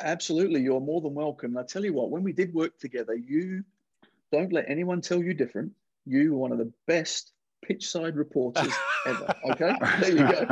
Absolutely. 0.01 0.61
You're 0.61 0.81
more 0.81 1.01
than 1.01 1.15
welcome. 1.15 1.57
I 1.57 1.65
tell 1.65 1.85
you 1.85 1.93
what, 1.93 2.11
when 2.11 2.23
we 2.23 2.33
did 2.33 2.55
work 2.55 2.79
together, 2.79 3.15
you 3.15 3.65
don't 4.31 4.53
let 4.53 4.69
anyone 4.69 5.01
tell 5.01 5.23
you 5.23 5.35
different. 5.35 5.73
You 6.07 6.33
were 6.33 6.39
one 6.39 6.53
of 6.53 6.59
the 6.59 6.73
best 6.87 7.32
pitch 7.63 7.89
side 7.89 8.17
reporters 8.17 8.73
ever. 9.07 9.35
Okay. 9.51 9.73
There 10.01 10.11
you 10.11 10.19
go. 10.19 10.47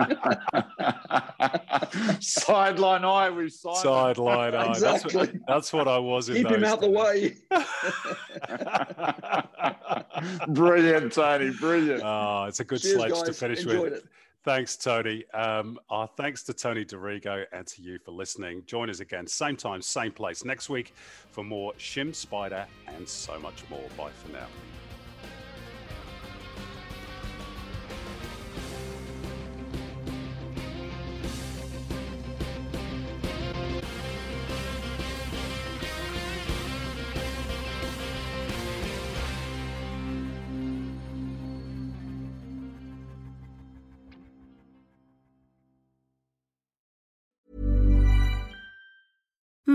Sideline 2.20 3.04
eye 3.04 3.30
with 3.30 3.52
Simon. 3.52 3.78
Sideline 3.80 4.54
eye. 4.54 4.78
That's, 4.78 5.04
what, 5.04 5.24
Exactly. 5.24 5.40
that's 5.48 5.72
what 5.72 5.88
I 5.88 5.98
was 5.98 6.28
in 6.28 6.36
Keep 6.36 6.48
him 6.48 6.60
those 6.60 6.70
out 6.70 6.80
the 6.80 6.90
way. 6.90 7.34
brilliant, 10.54 11.12
Tony. 11.12 11.50
Brilliant. 11.50 12.02
Oh, 12.04 12.44
it's 12.48 12.60
a 12.60 12.64
good 12.64 12.80
Cheers, 12.80 12.94
sledge 12.94 13.22
to 13.24 13.32
finish 13.32 13.62
Enjoyed 13.62 13.82
with. 13.82 13.92
it. 13.94 14.04
Thanks, 14.42 14.76
Tony. 14.76 15.24
Um, 15.34 15.78
our 15.90 16.06
thanks 16.16 16.42
to 16.44 16.54
Tony 16.54 16.84
Dorigo 16.84 17.44
and 17.52 17.66
to 17.66 17.82
you 17.82 17.98
for 17.98 18.12
listening. 18.12 18.62
Join 18.66 18.88
us 18.88 19.00
again, 19.00 19.26
same 19.26 19.54
time, 19.54 19.82
same 19.82 20.12
place 20.12 20.44
next 20.46 20.70
week 20.70 20.94
for 21.30 21.44
more 21.44 21.74
Shim 21.74 22.14
Spider 22.14 22.66
and 22.86 23.06
so 23.06 23.38
much 23.38 23.64
more. 23.68 23.84
Bye 23.98 24.10
for 24.24 24.32
now. 24.32 24.46